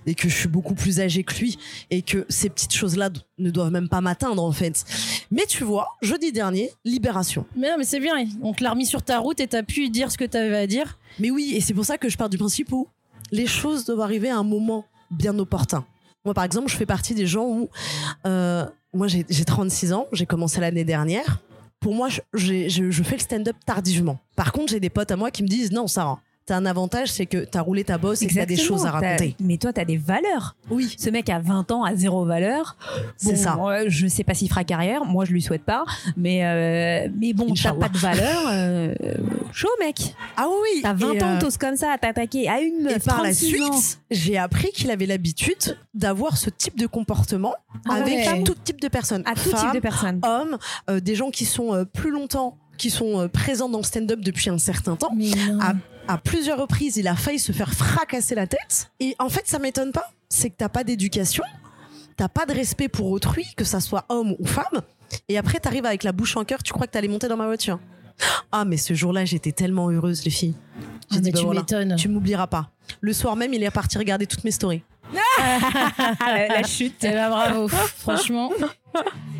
et 0.06 0.14
que 0.14 0.28
je 0.28 0.36
suis 0.36 0.48
beaucoup 0.48 0.74
plus 0.74 1.00
âgée 1.00 1.24
que 1.24 1.34
lui 1.40 1.58
et 1.90 2.02
que 2.02 2.24
ces 2.28 2.48
petites 2.48 2.72
choses-là 2.74 3.10
ne 3.38 3.50
doivent 3.50 3.72
même 3.72 3.88
pas 3.88 4.00
m'atteindre 4.00 4.42
en 4.44 4.52
fait. 4.52 4.84
Mais 5.32 5.44
tu 5.46 5.64
vois, 5.64 5.88
jeudi 6.02 6.30
dernier, 6.30 6.70
libération. 6.84 7.46
Mais 7.56 7.68
non, 7.68 7.76
mais 7.78 7.84
c'est 7.84 7.98
bien. 7.98 8.14
On 8.42 8.52
te 8.52 8.62
l'a 8.62 8.70
remis 8.70 8.86
sur 8.86 9.02
ta 9.02 9.18
route 9.18 9.40
et 9.40 9.48
t'as 9.48 9.62
pu 9.64 9.88
dire 9.90 10.12
ce 10.12 10.18
que 10.18 10.24
t'avais 10.24 10.56
à 10.56 10.66
dire. 10.68 10.98
Mais 11.18 11.30
oui, 11.30 11.52
et 11.56 11.60
c'est 11.60 11.74
pour 11.74 11.84
ça 11.84 11.98
que 11.98 12.08
je 12.08 12.16
pars 12.16 12.28
du 12.28 12.38
principe 12.38 12.72
où 12.72 12.86
les 13.32 13.46
choses 13.46 13.84
doivent 13.84 14.00
arriver 14.02 14.30
à 14.30 14.36
un 14.36 14.44
moment 14.44 14.84
bien 15.10 15.36
opportun. 15.38 15.84
Moi, 16.24 16.34
par 16.34 16.44
exemple, 16.44 16.70
je 16.70 16.76
fais 16.76 16.86
partie 16.86 17.14
des 17.14 17.26
gens 17.26 17.46
où, 17.46 17.68
euh, 18.26 18.64
moi, 18.94 19.08
j'ai 19.08 19.24
36 19.44 19.92
ans, 19.92 20.06
j'ai 20.12 20.26
commencé 20.26 20.60
l'année 20.60 20.84
dernière. 20.84 21.40
Pour 21.82 21.94
moi, 21.94 22.08
je, 22.32 23.02
fais 23.04 23.16
le 23.16 23.20
stand-up 23.20 23.56
tardivement. 23.66 24.20
Par 24.36 24.52
contre, 24.52 24.70
j'ai 24.70 24.80
des 24.80 24.88
potes 24.88 25.10
à 25.10 25.16
moi 25.16 25.32
qui 25.32 25.42
me 25.42 25.48
disent 25.48 25.72
non, 25.72 25.88
Sarah, 25.88 26.20
t'as 26.46 26.56
un 26.56 26.66
avantage, 26.66 27.08
c'est 27.10 27.26
que 27.26 27.44
t'as 27.44 27.60
roulé 27.60 27.84
ta 27.84 27.98
bosse 27.98 28.22
et 28.22 28.26
que 28.26 28.34
t'as 28.34 28.46
des 28.46 28.56
choses 28.56 28.84
à 28.86 28.90
raconter. 28.90 29.36
Mais 29.40 29.56
toi, 29.58 29.72
t'as 29.72 29.84
des 29.84 29.96
valeurs. 29.96 30.56
Oui, 30.70 30.94
Ce 30.98 31.10
mec 31.10 31.28
a 31.30 31.38
20 31.38 31.70
ans, 31.70 31.84
a 31.84 31.94
zéro 31.94 32.24
valeur. 32.24 32.76
c'est 33.16 33.36
ça. 33.36 33.56
euh, 33.60 33.84
je 33.88 34.06
sais 34.06 34.24
pas 34.24 34.34
s'il 34.34 34.48
fera 34.48 34.64
carrière. 34.64 35.04
Moi, 35.04 35.24
je 35.24 35.32
lui 35.32 35.42
souhaite 35.42 35.64
pas. 35.64 35.84
Mais, 36.16 36.44
euh, 36.44 37.08
mais 37.18 37.32
bon, 37.32 37.52
t'as 37.54 37.72
pas 37.74 37.88
de 37.88 37.98
valeur. 37.98 38.40
euh, 38.50 38.94
chaud, 39.52 39.68
mec. 39.80 40.14
Ah 40.36 40.46
oui. 40.48 40.80
T'as 40.82 40.94
20 40.94 41.12
Et, 41.12 41.22
ans, 41.22 41.26
euh, 41.36 41.40
t'oses 41.40 41.56
comme 41.58 41.76
ça 41.76 41.92
à 41.92 41.98
t'attaquer 41.98 42.48
à 42.48 42.60
une 42.60 42.82
meuf. 42.82 42.96
Et 42.96 43.00
par 43.00 43.22
la 43.22 43.30
36 43.32 43.62
ans. 43.62 43.72
suite, 43.72 43.98
j'ai 44.10 44.38
appris 44.38 44.70
qu'il 44.72 44.90
avait 44.90 45.06
l'habitude 45.06 45.78
d'avoir 45.94 46.36
ce 46.36 46.50
type 46.50 46.76
de 46.78 46.86
comportement 46.86 47.54
Ah 47.88 47.94
avec 47.94 48.14
ouais. 48.14 48.42
tout 48.44 48.54
type 48.64 48.80
de 48.80 48.88
personnes. 48.88 49.22
À 49.26 49.34
tout 49.34 49.50
type 49.50 49.72
de 49.74 49.80
personnes. 49.80 50.20
hommes, 50.24 50.58
des 51.00 51.14
gens 51.14 51.30
qui 51.30 51.44
sont 51.44 51.86
plus 51.92 52.10
longtemps, 52.10 52.56
qui 52.78 52.90
sont 52.90 53.28
présents 53.32 53.68
dans 53.68 53.78
le 53.78 53.84
stand-up 53.84 54.20
depuis 54.20 54.50
un 54.50 54.58
certain 54.58 54.96
temps. 54.96 55.14
À, 55.60 55.74
à 56.08 56.18
plusieurs 56.18 56.58
reprises, 56.58 56.96
il 56.96 57.08
a 57.08 57.16
failli 57.16 57.38
se 57.38 57.52
faire 57.52 57.72
fracasser 57.72 58.34
la 58.34 58.46
tête. 58.46 58.90
Et 59.00 59.14
en 59.18 59.28
fait, 59.28 59.46
ça 59.46 59.58
m'étonne 59.58 59.92
pas. 59.92 60.10
C'est 60.28 60.50
que 60.50 60.56
t'as 60.56 60.68
pas 60.68 60.84
d'éducation, 60.84 61.44
t'as 62.16 62.28
pas 62.28 62.46
de 62.46 62.52
respect 62.52 62.88
pour 62.88 63.10
autrui, 63.10 63.46
que 63.56 63.64
ça 63.64 63.80
soit 63.80 64.04
homme 64.08 64.34
ou 64.38 64.46
femme. 64.46 64.82
Et 65.28 65.36
après, 65.36 65.60
t'arrives 65.60 65.84
avec 65.86 66.04
la 66.04 66.12
bouche 66.12 66.36
en 66.36 66.44
cœur, 66.44 66.62
tu 66.62 66.72
crois 66.72 66.86
que 66.86 66.92
t'allais 66.92 67.08
monter 67.08 67.28
dans 67.28 67.36
ma 67.36 67.46
voiture. 67.46 67.78
Ah, 68.50 68.64
mais 68.64 68.76
ce 68.76 68.94
jour-là, 68.94 69.24
j'étais 69.24 69.52
tellement 69.52 69.90
heureuse, 69.90 70.24
les 70.24 70.30
filles. 70.30 70.54
Ah, 71.10 71.18
dit, 71.18 71.30
bah 71.32 71.38
tu 71.38 71.44
voilà, 71.44 71.60
m'étonnes. 71.60 71.96
tu 71.96 72.08
m'oublieras 72.08 72.46
pas. 72.46 72.70
Le 73.00 73.12
soir 73.12 73.36
même, 73.36 73.52
il 73.52 73.62
est 73.62 73.70
parti 73.70 73.98
regarder 73.98 74.26
toutes 74.26 74.44
mes 74.44 74.50
stories. 74.50 74.82
La, 75.12 76.48
la 76.48 76.62
chute. 76.62 76.96
Eh 77.02 77.10
ben, 77.10 77.28
bravo, 77.30 77.68
franchement, 77.68 78.50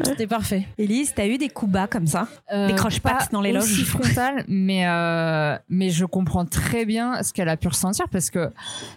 c'était 0.04 0.26
parfait. 0.26 0.66
Élise, 0.78 1.12
t'as 1.14 1.26
eu 1.26 1.38
des 1.38 1.48
coups 1.48 1.72
bas 1.72 1.86
comme 1.86 2.06
ça 2.06 2.26
Euh, 2.52 2.68
Des 2.68 2.74
croche-pattes 2.74 3.18
pas 3.18 3.28
dans 3.32 3.40
les 3.40 3.52
loges. 3.52 3.64
aussi 3.64 3.84
frontales, 3.84 4.44
mais 4.48 4.86
euh, 4.86 5.56
mais 5.68 5.90
je 5.90 6.04
comprends 6.04 6.44
très 6.46 6.84
bien 6.84 7.22
ce 7.22 7.32
qu'elle 7.32 7.48
a 7.48 7.56
pu 7.56 7.68
ressentir 7.68 8.08
parce 8.10 8.30
que 8.30 8.50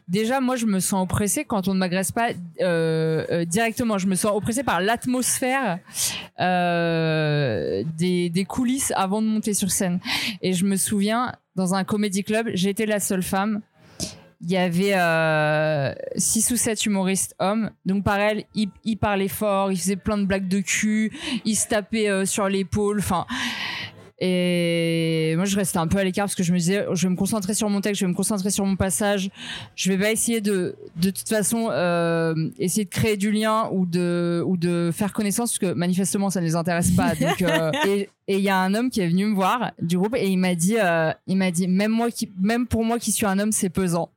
déjà 0.08 0.40
moi 0.40 0.56
je 0.56 0.66
me 0.66 0.80
sens 0.80 1.04
oppressée 1.04 1.44
quand 1.46 1.68
on 1.68 1.74
ne 1.74 1.80
m'agresse 1.80 2.12
pas 2.12 2.30
euh, 2.62 3.26
euh, 3.32 3.46
directement. 3.46 3.98
Je 3.98 4.08
me 4.08 4.16
sens 4.16 4.32
oppressée 4.36 4.64
par 4.64 4.80
l'atmosphère 4.82 5.80
euh, 6.40 7.84
des 7.98 8.30
des 8.30 8.46
coulisses 8.46 8.94
avant 8.96 9.22
de 9.22 9.28
monter 9.28 9.54
sur 9.54 9.72
scène. 9.72 10.00
Et 10.42 10.54
je 10.54 10.66
me 10.66 10.76
souviens 10.78 11.34
dans 11.56 11.74
un 11.74 11.84
comédie 11.84 12.24
club, 12.24 12.50
j'étais 12.54 12.86
la 12.86 13.00
seule 13.00 13.24
femme. 13.24 13.62
Il 14.48 14.52
y 14.52 14.58
avait 14.58 14.94
euh, 14.94 15.92
six 16.18 16.52
ou 16.52 16.56
sept 16.56 16.86
humoristes 16.86 17.36
hommes. 17.40 17.72
Donc 17.86 18.04
pareil, 18.04 18.46
ils, 18.54 18.70
ils 18.84 18.96
parlaient 18.96 19.28
fort, 19.28 19.72
ils 19.72 19.78
faisaient 19.78 19.96
plein 19.96 20.20
de 20.20 20.26
blagues 20.26 20.48
de 20.48 20.60
cul, 20.60 21.12
ils 21.46 21.56
se 21.56 21.68
tapaient 21.68 22.10
euh, 22.10 22.26
sur 22.26 22.48
l'épaule. 22.48 23.00
Enfin, 23.00 23.26
et 24.20 25.34
moi, 25.36 25.46
je 25.46 25.56
restais 25.58 25.80
un 25.80 25.88
peu 25.88 25.98
à 25.98 26.04
l'écart 26.04 26.26
parce 26.26 26.36
que 26.36 26.44
je 26.44 26.54
me 26.54 26.58
disais, 26.58 26.86
je 26.94 27.08
vais 27.08 27.10
me 27.10 27.18
concentrer 27.18 27.56
sur 27.56 27.70
mon 27.70 27.82
texte, 27.82 28.00
je 28.00 28.06
vais 28.06 28.12
me 28.12 28.16
concentrer 28.16 28.52
sur 28.52 28.66
mon 28.66 28.76
passage. 28.76 29.30
Je 29.76 29.92
vais 29.92 29.98
pas 29.98 30.12
essayer 30.12 30.42
de, 30.42 30.76
de 30.96 31.10
toute 31.10 31.28
façon, 31.28 31.70
euh, 31.72 32.34
essayer 32.60 32.86
de 32.86 32.90
créer 32.90 33.18
du 33.18 33.32
lien 33.32 33.68
ou 33.74 33.88
de, 33.88 34.44
ou 34.46 34.58
de 34.58 34.92
faire 34.94 35.12
connaissance 35.12 35.58
parce 35.58 35.74
que 35.74 35.78
manifestement, 35.78 36.30
ça 36.30 36.40
ne 36.40 36.46
les 36.46 36.56
intéresse 36.56 36.92
pas. 36.92 37.16
Donc, 37.20 37.42
euh, 37.42 37.72
et 37.88 38.10
et 38.28 38.38
il 38.38 38.44
y 38.44 38.50
a 38.50 38.58
un 38.58 38.74
homme 38.74 38.90
qui 38.90 39.02
est 39.02 39.08
venu 39.08 39.26
me 39.26 39.36
voir 39.36 39.72
du 39.80 40.00
groupe 40.00 40.16
et 40.16 40.28
il 40.28 40.38
m'a 40.38 40.56
dit, 40.56 40.78
il 41.28 41.38
m'a 41.38 41.52
dit, 41.52 41.68
même 41.68 41.92
moi 41.92 42.10
qui, 42.10 42.32
même 42.40 42.66
pour 42.66 42.84
moi 42.84 42.98
qui 42.98 43.12
suis 43.12 43.26
un 43.26 43.38
homme, 43.38 43.52
c'est 43.52 43.70
pesant. 43.70 44.10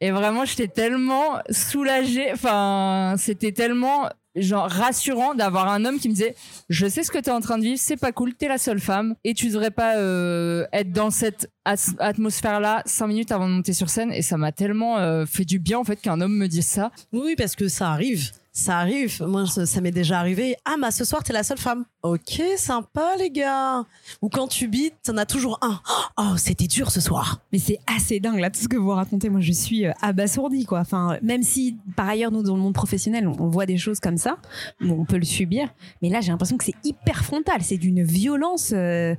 Et 0.00 0.10
vraiment, 0.10 0.44
j'étais 0.44 0.68
tellement 0.68 1.38
soulagée. 1.50 2.32
Enfin, 2.32 3.14
c'était 3.18 3.52
tellement 3.52 4.08
genre 4.36 4.68
rassurant 4.68 5.34
d'avoir 5.34 5.68
un 5.68 5.84
homme 5.84 5.98
qui 5.98 6.08
me 6.08 6.14
disait 6.14 6.34
je 6.68 6.86
sais 6.86 7.02
ce 7.02 7.10
que 7.10 7.18
t'es 7.18 7.30
en 7.30 7.40
train 7.40 7.58
de 7.58 7.64
vivre 7.64 7.78
c'est 7.80 7.96
pas 7.96 8.12
cool 8.12 8.34
t'es 8.34 8.46
la 8.46 8.58
seule 8.58 8.78
femme 8.78 9.14
et 9.24 9.34
tu 9.34 9.48
devrais 9.48 9.70
pas 9.70 9.96
euh, 9.96 10.66
être 10.72 10.92
dans 10.92 11.10
cette 11.10 11.50
atmosphère 11.64 12.60
là 12.60 12.82
cinq 12.86 13.08
minutes 13.08 13.32
avant 13.32 13.48
de 13.48 13.54
monter 13.54 13.72
sur 13.72 13.90
scène 13.90 14.12
et 14.12 14.22
ça 14.22 14.36
m'a 14.36 14.52
tellement 14.52 14.98
euh, 14.98 15.26
fait 15.26 15.44
du 15.44 15.58
bien 15.58 15.78
en 15.78 15.84
fait 15.84 15.96
qu'un 15.96 16.20
homme 16.20 16.36
me 16.36 16.46
dise 16.46 16.66
ça 16.66 16.92
Oui, 17.12 17.20
oui, 17.24 17.34
parce 17.36 17.56
que 17.56 17.68
ça 17.68 17.90
arrive. 17.90 18.30
Ça 18.58 18.78
arrive. 18.78 19.22
Moi, 19.22 19.46
ça, 19.46 19.80
m'est 19.80 19.92
déjà 19.92 20.18
arrivé. 20.18 20.56
Ah, 20.64 20.74
bah, 20.80 20.90
ce 20.90 21.04
soir, 21.04 21.22
t'es 21.22 21.32
la 21.32 21.44
seule 21.44 21.58
femme. 21.58 21.84
Ok, 22.02 22.42
sympa, 22.56 23.14
les 23.16 23.30
gars. 23.30 23.84
Ou 24.20 24.28
quand 24.28 24.48
tu 24.48 24.66
bites, 24.66 24.96
t'en 25.04 25.16
as 25.16 25.26
toujours 25.26 25.60
un. 25.62 25.80
Oh, 26.16 26.36
c'était 26.36 26.66
dur 26.66 26.90
ce 26.90 27.00
soir. 27.00 27.40
Mais 27.52 27.60
c'est 27.60 27.78
assez 27.86 28.18
dingue 28.18 28.40
là 28.40 28.50
tout 28.50 28.58
ce 28.58 28.66
que 28.66 28.76
vous 28.76 28.90
racontez. 28.90 29.28
Moi, 29.28 29.40
je 29.40 29.52
suis 29.52 29.86
euh, 29.86 29.92
abasourdie 30.02 30.64
quoi. 30.64 30.80
Enfin, 30.80 31.18
même 31.22 31.44
si 31.44 31.76
par 31.94 32.08
ailleurs 32.08 32.32
nous 32.32 32.42
dans 32.42 32.56
le 32.56 32.60
monde 32.60 32.74
professionnel, 32.74 33.28
on, 33.28 33.48
voit 33.48 33.64
des 33.64 33.76
choses 33.76 34.00
comme 34.00 34.16
ça, 34.16 34.38
on 34.80 35.04
peut 35.04 35.18
le 35.18 35.24
subir. 35.24 35.68
Mais 36.02 36.08
là, 36.08 36.20
j'ai 36.20 36.32
l'impression 36.32 36.56
que 36.56 36.64
c'est 36.64 36.74
hyper 36.82 37.24
frontal. 37.24 37.62
C'est 37.62 37.78
d'une 37.78 38.02
violence 38.02 38.72
euh, 38.74 39.14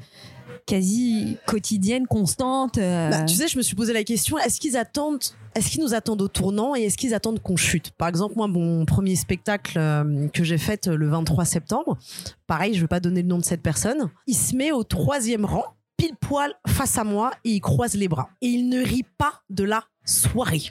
quasi 0.65 1.37
quotidienne, 1.45 2.07
constante. 2.07 2.77
euh. 2.77 3.09
Bah, 3.09 3.23
tu 3.25 3.35
sais, 3.35 3.47
je 3.47 3.57
me 3.57 3.61
suis 3.63 3.75
posé 3.75 3.93
la 3.93 4.03
question 4.03 4.37
est-ce 4.37 4.59
qu'ils 4.59 4.77
attendent, 4.77 5.19
est-ce 5.55 5.69
qu'ils 5.69 5.81
nous 5.81 5.93
attendent 5.93 6.21
au 6.21 6.27
tournant 6.27 6.75
et 6.75 6.83
est-ce 6.83 6.97
qu'ils 6.97 7.13
attendent 7.13 7.41
qu'on 7.41 7.55
chute? 7.55 7.91
Par 7.91 8.07
exemple, 8.07 8.35
moi, 8.37 8.47
mon 8.47 8.85
premier 8.85 9.15
spectacle 9.15 9.77
euh, 9.77 10.27
que 10.29 10.43
j'ai 10.43 10.57
fait 10.57 10.87
euh, 10.87 10.95
le 10.95 11.07
23 11.09 11.45
septembre, 11.45 11.97
pareil, 12.47 12.73
je 12.75 12.81
vais 12.81 12.87
pas 12.87 12.99
donner 12.99 13.21
le 13.21 13.27
nom 13.27 13.37
de 13.37 13.45
cette 13.45 13.61
personne. 13.61 14.09
Il 14.27 14.35
se 14.35 14.55
met 14.55 14.71
au 14.71 14.83
troisième 14.83 15.45
rang, 15.45 15.65
pile 15.97 16.15
poil 16.19 16.53
face 16.67 16.97
à 16.97 17.03
moi, 17.03 17.31
et 17.43 17.51
il 17.51 17.61
croise 17.61 17.95
les 17.95 18.07
bras. 18.07 18.29
Et 18.41 18.47
il 18.47 18.69
ne 18.69 18.79
rit 18.83 19.05
pas 19.17 19.41
de 19.49 19.63
la 19.63 19.83
soirée. 20.05 20.61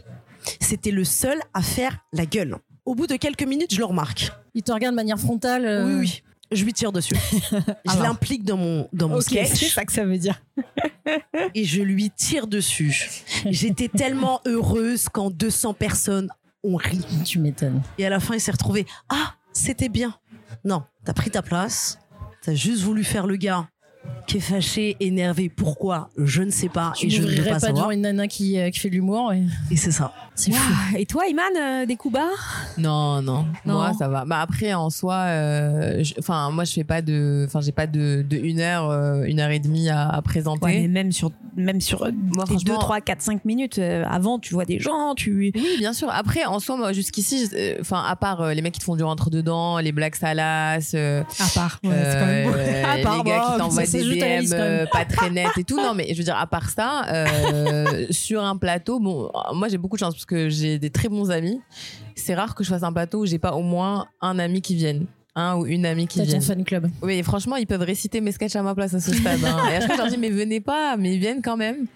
C'était 0.60 0.90
le 0.92 1.04
seul 1.04 1.38
à 1.54 1.62
faire 1.62 1.98
la 2.12 2.24
gueule. 2.24 2.56
Au 2.86 2.94
bout 2.94 3.06
de 3.06 3.16
quelques 3.16 3.42
minutes, 3.42 3.74
je 3.74 3.78
le 3.78 3.84
remarque. 3.84 4.32
Il 4.54 4.62
te 4.62 4.72
regarde 4.72 4.94
de 4.94 4.96
manière 4.96 5.18
frontale. 5.18 5.66
euh, 5.66 5.86
Oui, 5.86 5.94
oui. 6.00 6.22
Je 6.50 6.64
lui 6.64 6.72
tire 6.72 6.92
dessus. 6.92 7.14
je 7.52 8.02
l'implique 8.02 8.44
dans 8.44 8.56
mon, 8.56 8.88
dans 8.92 9.08
mon 9.08 9.20
sketch. 9.20 9.48
c'est 9.48 9.66
ça 9.66 9.84
que 9.84 9.92
ça 9.92 10.04
veut 10.04 10.18
dire. 10.18 10.40
et 11.54 11.64
je 11.64 11.82
lui 11.82 12.10
tire 12.10 12.46
dessus. 12.46 13.22
J'étais 13.46 13.88
tellement 13.88 14.40
heureuse 14.46 15.08
quand 15.08 15.30
200 15.30 15.74
personnes 15.74 16.28
ont 16.64 16.76
ri. 16.76 17.00
Tu 17.24 17.38
m'étonnes. 17.38 17.82
Et 17.98 18.06
à 18.06 18.10
la 18.10 18.20
fin, 18.20 18.34
il 18.34 18.40
s'est 18.40 18.50
retrouvé 18.52 18.86
Ah, 19.08 19.34
c'était 19.52 19.88
bien. 19.88 20.14
Non, 20.64 20.82
t'as 21.04 21.12
pris 21.12 21.30
ta 21.30 21.42
place. 21.42 21.98
T'as 22.42 22.54
juste 22.54 22.82
voulu 22.82 23.04
faire 23.04 23.26
le 23.26 23.36
gars 23.36 23.68
qui 24.28 24.36
est 24.36 24.40
fâché, 24.40 24.96
énervé. 25.00 25.48
Pourquoi? 25.48 26.10
Je 26.18 26.42
ne 26.42 26.50
sais 26.50 26.68
pas. 26.68 26.92
Tu 26.94 27.06
et 27.06 27.10
je 27.10 27.22
ne 27.22 27.42
pas 27.42 27.52
pas, 27.54 27.58
savoir. 27.60 27.72
devant 27.86 27.90
une 27.90 28.02
nana 28.02 28.28
qui, 28.28 28.58
euh, 28.58 28.70
qui 28.70 28.78
fait 28.78 28.90
de 28.90 28.94
l'humour. 28.94 29.32
et 29.32 29.42
Et 29.70 29.76
c'est 29.76 29.90
ça. 29.90 30.12
C'est 30.34 30.52
fou. 30.52 30.60
Waouh. 30.92 31.00
Et 31.00 31.06
toi, 31.06 31.24
Iman, 31.28 31.42
euh, 31.60 31.86
des 31.86 31.96
coups 31.96 32.14
bas 32.14 32.28
Non, 32.76 33.20
non, 33.22 33.44
Non. 33.64 33.74
Moi, 33.74 33.92
ça 33.98 34.06
va. 34.06 34.24
Bah 34.24 34.40
après, 34.40 34.72
en 34.74 34.90
soi, 34.90 35.14
euh, 35.14 36.04
enfin, 36.18 36.50
moi, 36.52 36.62
je 36.64 36.72
fais 36.72 36.84
pas 36.84 37.02
de, 37.02 37.44
enfin, 37.48 37.60
j'ai 37.60 37.72
pas 37.72 37.86
de, 37.88 38.22
de 38.28 38.36
une 38.36 38.60
heure, 38.60 38.88
euh, 38.90 39.24
une 39.24 39.40
heure 39.40 39.50
et 39.50 39.58
demie 39.58 39.88
à, 39.88 40.08
à 40.08 40.22
présenter. 40.22 40.64
Ouais, 40.64 40.80
mais 40.82 40.88
même 40.88 41.10
sur, 41.10 41.32
même 41.56 41.80
sur 41.80 42.04
euh, 42.04 42.10
Moi, 42.12 42.44
tes 42.44 42.54
2, 42.54 42.58
franchement- 42.60 42.78
3, 42.78 43.00
4, 43.00 43.22
5 43.22 43.44
minutes 43.44 43.78
euh, 43.78 44.04
avant, 44.08 44.38
tu 44.38 44.54
vois 44.54 44.64
des 44.64 44.78
gens, 44.78 45.14
tu. 45.16 45.50
Oui, 45.54 45.66
bien 45.78 45.92
sûr. 45.92 46.08
Après, 46.12 46.44
en 46.44 46.60
soi, 46.60 46.76
moi, 46.76 46.92
jusqu'ici, 46.92 47.48
euh, 47.54 47.76
enfin, 47.80 48.04
à 48.06 48.14
part 48.14 48.42
euh, 48.42 48.52
les 48.54 48.62
mecs 48.62 48.74
qui 48.74 48.80
te 48.80 48.84
font 48.84 48.94
du 48.96 49.02
rentre 49.02 49.30
dedans, 49.30 49.78
les 49.78 49.90
blagues 49.92 50.14
salaces, 50.14 50.92
euh, 50.94 51.22
À 51.40 51.48
part. 51.54 51.80
Ouais, 51.82 51.90
c'est 51.90 52.18
quand 52.18 52.26
même 52.26 52.48
beau. 52.50 52.54
euh, 52.58 52.82
À 52.84 53.02
part, 53.02 53.24
les 53.24 53.30
gars 53.30 53.38
bon, 53.46 53.52
qui 53.54 53.58
t'envoient 53.58 53.84
ça 53.86 53.98
des 53.98 54.04
DM 54.18 54.52
euh, 54.52 54.86
pas 54.86 55.04
très 55.08 55.30
nettes 55.30 55.56
et 55.56 55.64
tout. 55.64 55.76
Non, 55.76 55.94
mais 55.94 56.08
je 56.12 56.18
veux 56.18 56.24
dire, 56.24 56.36
à 56.36 56.46
part 56.46 56.70
ça, 56.70 57.04
euh, 57.08 58.06
sur 58.10 58.42
un 58.42 58.56
plateau, 58.56 59.00
bon, 59.00 59.30
moi, 59.54 59.68
j'ai 59.68 59.78
beaucoup 59.78 59.96
de 59.96 60.00
chance 60.00 60.14
parce 60.14 60.26
que 60.26 60.48
j'ai 60.48 60.78
des 60.78 60.90
très 60.90 61.08
bons 61.08 61.30
amis. 61.30 61.60
C'est 62.14 62.34
rare 62.34 62.54
que 62.54 62.64
je 62.64 62.70
fasse 62.70 62.82
un 62.82 62.92
plateau 62.92 63.20
où 63.20 63.26
j'ai 63.26 63.38
pas 63.38 63.52
au 63.52 63.62
moins 63.62 64.06
un 64.20 64.38
ami 64.38 64.60
qui 64.60 64.74
vienne. 64.74 65.06
Un 65.40 65.54
ou 65.56 65.66
une 65.66 65.86
amie 65.86 66.08
qui 66.08 66.20
vienne. 66.22 66.42
fan 66.42 66.64
club. 66.64 66.88
Oui, 67.00 67.22
franchement, 67.22 67.54
ils 67.54 67.66
peuvent 67.66 67.82
réciter 67.82 68.20
mes 68.20 68.32
sketchs 68.32 68.56
à 68.56 68.62
ma 68.62 68.74
place 68.74 68.92
à 68.94 68.98
ce 69.00 69.14
stade. 69.14 69.38
hein. 69.44 69.56
Et 69.70 69.76
à 69.76 69.80
chaque 69.80 69.86
fois, 69.90 69.94
je 69.94 70.00
leur 70.00 70.10
dis, 70.10 70.18
mais 70.18 70.30
venez 70.30 70.60
pas, 70.60 70.96
mais 70.96 71.14
ils 71.14 71.20
viennent 71.20 71.42
quand 71.42 71.56
même. 71.56 71.86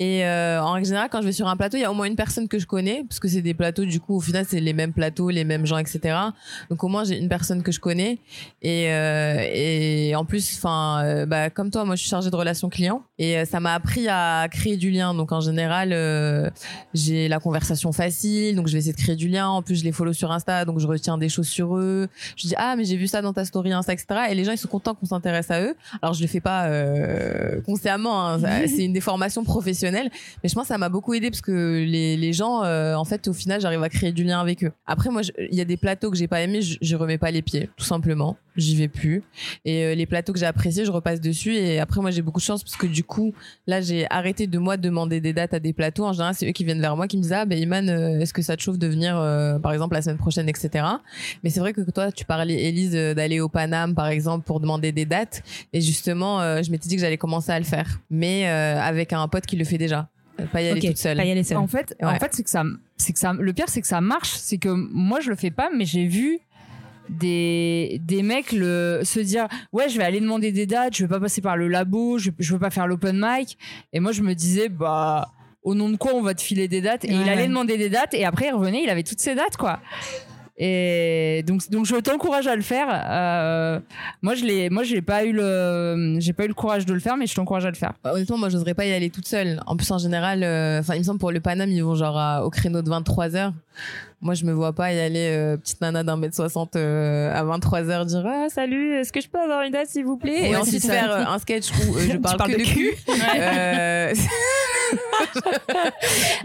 Et 0.00 0.24
euh, 0.24 0.60
en 0.60 0.72
règle 0.72 0.86
générale, 0.86 1.08
quand 1.08 1.20
je 1.20 1.26
vais 1.26 1.32
sur 1.32 1.46
un 1.46 1.56
plateau, 1.56 1.76
il 1.76 1.82
y 1.82 1.84
a 1.84 1.90
au 1.90 1.94
moins 1.94 2.06
une 2.06 2.16
personne 2.16 2.48
que 2.48 2.58
je 2.58 2.66
connais, 2.66 3.04
parce 3.08 3.20
que 3.20 3.28
c'est 3.28 3.42
des 3.42 3.54
plateaux, 3.54 3.84
du 3.84 4.00
coup, 4.00 4.16
au 4.16 4.20
final, 4.20 4.44
c'est 4.48 4.58
les 4.58 4.72
mêmes 4.72 4.92
plateaux, 4.92 5.30
les 5.30 5.44
mêmes 5.44 5.66
gens, 5.66 5.78
etc. 5.78 6.16
Donc 6.68 6.82
au 6.82 6.88
moins, 6.88 7.04
j'ai 7.04 7.16
une 7.16 7.28
personne 7.28 7.62
que 7.62 7.70
je 7.70 7.78
connais. 7.78 8.18
Et, 8.60 8.90
euh, 8.90 9.36
et 9.54 10.14
en 10.16 10.24
plus, 10.24 10.56
enfin, 10.56 11.02
euh, 11.04 11.26
bah, 11.26 11.48
comme 11.48 11.70
toi, 11.70 11.84
moi, 11.84 11.94
je 11.94 12.00
suis 12.00 12.10
chargée 12.10 12.30
de 12.30 12.36
relations 12.36 12.68
clients. 12.70 13.02
Et 13.18 13.44
ça 13.44 13.60
m'a 13.60 13.74
appris 13.74 14.08
à 14.08 14.48
créer 14.50 14.76
du 14.76 14.90
lien. 14.90 15.14
Donc 15.14 15.30
en 15.30 15.40
général, 15.40 15.90
j'ai 16.94 17.28
la 17.28 17.38
conversation 17.38 17.92
facile, 17.92 18.56
donc 18.56 18.66
je 18.66 18.72
vais 18.72 18.78
essayer 18.78 18.94
de 18.94 18.98
créer 18.98 19.16
du 19.16 19.28
lien. 19.28 19.48
En 19.48 19.62
plus, 19.62 19.76
je 19.76 19.84
les 19.84 19.92
follow 19.92 20.12
sur 20.14 20.32
Insta, 20.32 20.64
donc 20.64 20.80
je 20.80 20.86
retiens 20.86 21.18
des 21.18 21.28
choses 21.28 21.46
sur 21.48 21.76
eux. 21.76 22.08
Je 22.36 22.48
dis 22.48 22.54
ah 22.56 22.76
mais 22.80 22.86
j'ai 22.86 22.96
vu 22.96 23.06
ça 23.06 23.22
dans 23.22 23.32
ta 23.32 23.44
story 23.44 23.72
Insta, 23.72 23.92
etc. 23.92 24.06
Et 24.30 24.34
les 24.34 24.44
gens 24.44 24.52
ils 24.52 24.58
sont 24.58 24.68
contents 24.68 24.94
qu'on 24.94 25.06
s'intéresse 25.06 25.50
à 25.50 25.62
eux. 25.62 25.74
Alors 26.02 26.14
je 26.14 26.22
le 26.22 26.26
fais 26.26 26.40
pas 26.40 26.66
euh, 26.66 27.60
consciemment, 27.62 28.28
hein. 28.28 28.38
C'est 28.66 28.84
une 28.84 28.92
déformation 28.92 29.44
professionnelle, 29.44 30.10
mais 30.42 30.48
je 30.48 30.54
pense 30.54 30.64
que 30.64 30.68
ça 30.68 30.78
m'a 30.78 30.88
beaucoup 30.88 31.14
aidé 31.14 31.30
parce 31.30 31.40
que 31.40 31.84
les, 31.86 32.16
les 32.16 32.32
gens, 32.32 32.64
euh, 32.64 32.94
en 32.94 33.04
fait, 33.04 33.28
au 33.28 33.32
final, 33.32 33.60
j'arrive 33.60 33.82
à 33.82 33.88
créer 33.88 34.12
du 34.12 34.24
lien 34.24 34.40
avec 34.40 34.64
eux. 34.64 34.72
Après 34.86 35.10
moi, 35.10 35.22
il 35.38 35.54
y 35.54 35.60
a 35.60 35.64
des 35.64 35.76
plateaux 35.76 36.10
que 36.10 36.16
j'ai 36.16 36.28
pas 36.28 36.40
aimés, 36.40 36.62
je, 36.62 36.78
je 36.80 36.96
remets 36.96 37.18
pas 37.18 37.30
les 37.30 37.42
pieds, 37.42 37.68
tout 37.76 37.84
simplement. 37.84 38.36
J'y 38.56 38.74
vais 38.74 38.88
plus. 38.88 39.22
Et 39.64 39.84
euh, 39.84 39.94
les 39.94 40.06
plateaux 40.06 40.32
que 40.32 40.38
j'ai 40.38 40.46
appréciés, 40.46 40.84
je 40.84 40.90
repasse 40.90 41.20
dessus. 41.20 41.54
Et 41.54 41.78
après 41.78 42.00
moi 42.00 42.10
j'ai 42.10 42.20
beaucoup 42.20 42.40
de 42.40 42.44
chance 42.44 42.64
parce 42.64 42.76
que 42.76 42.86
du 42.86 43.04
coup 43.04 43.32
là 43.66 43.80
j'ai 43.80 44.06
arrêté 44.10 44.48
de 44.48 44.58
moi 44.58 44.76
demander 44.76 45.20
des 45.20 45.32
dates 45.32 45.54
à 45.54 45.60
des 45.60 45.72
plateaux. 45.72 46.04
En 46.04 46.12
général 46.12 46.34
c'est 46.34 46.48
eux 46.48 46.52
qui 46.52 46.64
viennent 46.64 46.80
vers 46.80 46.96
moi 46.96 47.06
qui 47.06 47.16
me 47.16 47.22
disent 47.22 47.32
ah 47.32 47.46
ben 47.46 47.58
Iman 47.58 47.88
euh, 47.88 48.18
est-ce 48.18 48.34
que 48.34 48.42
ça 48.42 48.56
te 48.56 48.62
chauffe 48.62 48.78
de 48.78 48.88
venir 48.88 49.14
par 49.62 49.72
exemple 49.72 49.94
la 49.94 50.02
semaine 50.02 50.18
prochaine 50.18 50.48
etc. 50.48 50.84
Mais 51.44 51.50
c'est 51.50 51.60
vrai 51.60 51.72
que 51.72 51.80
toi 51.90 52.10
tu 52.10 52.24
parlais 52.24 52.68
Elise 52.70 52.96
euh, 52.96 53.12
d'aller 53.14 53.38
au 53.40 53.48
Paname 53.48 53.94
par 53.94 54.06
exemple 54.08 54.44
pour 54.46 54.58
demander 54.60 54.90
des 54.92 55.04
dates 55.04 55.42
et 55.72 55.80
justement 55.80 56.40
euh, 56.40 56.62
je 56.62 56.70
m'étais 56.70 56.88
dit 56.88 56.96
que 56.96 57.02
j'allais 57.02 57.18
commencer 57.18 57.52
à 57.52 57.58
le 57.58 57.64
faire 57.64 58.00
mais 58.10 58.48
euh, 58.48 58.80
avec 58.80 59.12
un 59.12 59.28
pote 59.28 59.44
qui 59.46 59.56
le 59.56 59.64
fait 59.64 59.78
déjà 59.78 60.08
pas 60.52 60.62
y 60.62 60.68
aller 60.68 60.80
Ok, 60.80 60.86
toute 60.86 60.96
seule. 60.96 61.18
Pas 61.18 61.24
y 61.26 61.30
aller 61.30 61.42
seule. 61.44 61.58
En 61.58 61.66
fait, 61.66 61.94
en 62.02 62.18
fait, 62.18 62.30
c'est 62.32 62.42
que 62.42 62.48
ça, 62.48 62.64
c'est 62.96 63.12
que 63.12 63.18
ça, 63.18 63.34
le 63.34 63.52
pire, 63.52 63.68
c'est 63.68 63.82
que 63.82 63.86
ça 63.86 64.00
marche. 64.00 64.30
C'est 64.32 64.56
que 64.56 64.70
moi, 64.70 65.20
je 65.20 65.28
le 65.28 65.36
fais 65.36 65.50
pas, 65.50 65.68
mais 65.76 65.84
j'ai 65.84 66.06
vu 66.06 66.38
des, 67.10 68.00
des 68.06 68.22
mecs 68.22 68.52
le, 68.52 69.00
se 69.04 69.20
dire, 69.20 69.48
ouais, 69.72 69.90
je 69.90 69.98
vais 69.98 70.04
aller 70.04 70.18
demander 70.20 70.50
des 70.52 70.64
dates, 70.64 70.96
je 70.96 71.04
vais 71.04 71.08
pas 71.08 71.20
passer 71.20 71.42
par 71.42 71.58
le 71.58 71.68
labo, 71.68 72.16
je, 72.18 72.30
je 72.38 72.52
veux 72.54 72.58
pas 72.58 72.70
faire 72.70 72.86
l'open 72.86 73.20
mic. 73.22 73.58
Et 73.92 74.00
moi, 74.00 74.12
je 74.12 74.22
me 74.22 74.34
disais, 74.34 74.70
bah, 74.70 75.28
au 75.62 75.74
nom 75.74 75.90
de 75.90 75.96
quoi 75.96 76.14
on 76.14 76.22
va 76.22 76.32
te 76.34 76.40
filer 76.40 76.68
des 76.68 76.80
dates? 76.80 77.04
Et 77.04 77.08
il 77.10 77.18
Ouais. 77.18 77.28
allait 77.28 77.48
demander 77.48 77.76
des 77.76 77.90
dates, 77.90 78.14
et 78.14 78.24
après, 78.24 78.46
il 78.48 78.54
revenait, 78.54 78.82
il 78.82 78.88
avait 78.88 79.02
toutes 79.02 79.20
ses 79.20 79.34
dates, 79.34 79.58
quoi. 79.58 79.80
Et 80.56 81.42
donc, 81.46 81.62
je 81.86 82.00
t'encourage 82.00 82.46
à 82.46 82.54
le 82.56 82.62
faire. 82.62 82.88
Euh, 82.90 83.80
moi, 84.22 84.34
je 84.34 84.44
l'ai, 84.44 84.70
moi, 84.70 84.82
j'ai 84.82 85.02
pas 85.02 85.24
eu 85.24 85.32
le, 85.32 86.16
j'ai 86.18 86.32
pas 86.32 86.44
eu 86.44 86.48
le 86.48 86.54
courage 86.54 86.84
de 86.86 86.92
le 86.92 87.00
faire, 87.00 87.16
mais 87.16 87.26
je 87.26 87.34
t'encourage 87.34 87.64
à 87.64 87.70
le 87.70 87.76
faire. 87.76 87.94
Bah, 88.04 88.12
Honnêtement, 88.14 88.38
moi, 88.38 88.48
j'oserais 88.48 88.74
pas 88.74 88.84
y 88.84 88.92
aller 88.92 89.10
toute 89.10 89.26
seule. 89.26 89.60
En 89.66 89.76
plus, 89.76 89.90
en 89.90 89.98
général, 89.98 90.42
euh, 90.42 90.80
enfin, 90.80 90.94
il 90.94 90.98
me 90.98 91.04
semble 91.04 91.18
pour 91.18 91.32
le 91.32 91.40
Paname, 91.40 91.70
ils 91.70 91.82
vont 91.82 91.94
genre 91.94 92.44
au 92.44 92.50
créneau 92.50 92.82
de 92.82 92.88
23 92.90 93.36
heures. 93.36 93.52
Moi, 94.22 94.34
je 94.34 94.44
me 94.44 94.52
vois 94.52 94.74
pas 94.74 94.92
y 94.92 95.00
aller, 95.00 95.30
euh, 95.32 95.56
petite 95.56 95.80
nana 95.80 96.02
d'un 96.02 96.16
mètre 96.18 96.34
soixante 96.36 96.76
euh, 96.76 97.32
à 97.34 97.42
23h 97.42 98.04
dire 98.04 98.22
ah 98.26 98.48
salut, 98.50 98.94
est-ce 98.96 99.12
que 99.12 99.20
je 99.22 99.28
peux 99.28 99.38
avoir 99.40 99.62
une 99.62 99.72
date 99.72 99.88
s'il 99.88 100.04
vous 100.04 100.18
plaît? 100.18 100.46
Et 100.46 100.50
Ouais, 100.50 100.56
ensuite 100.56 100.84
faire 100.84 101.10
euh, 101.10 101.24
un 101.26 101.38
sketch 101.38 101.70
où 101.70 101.96
euh, 101.96 102.00
je 102.12 102.16
parle, 102.18 102.38
que 102.52 102.58
de 102.58 102.62
cul? 102.64 102.92
Euh, 103.38 104.12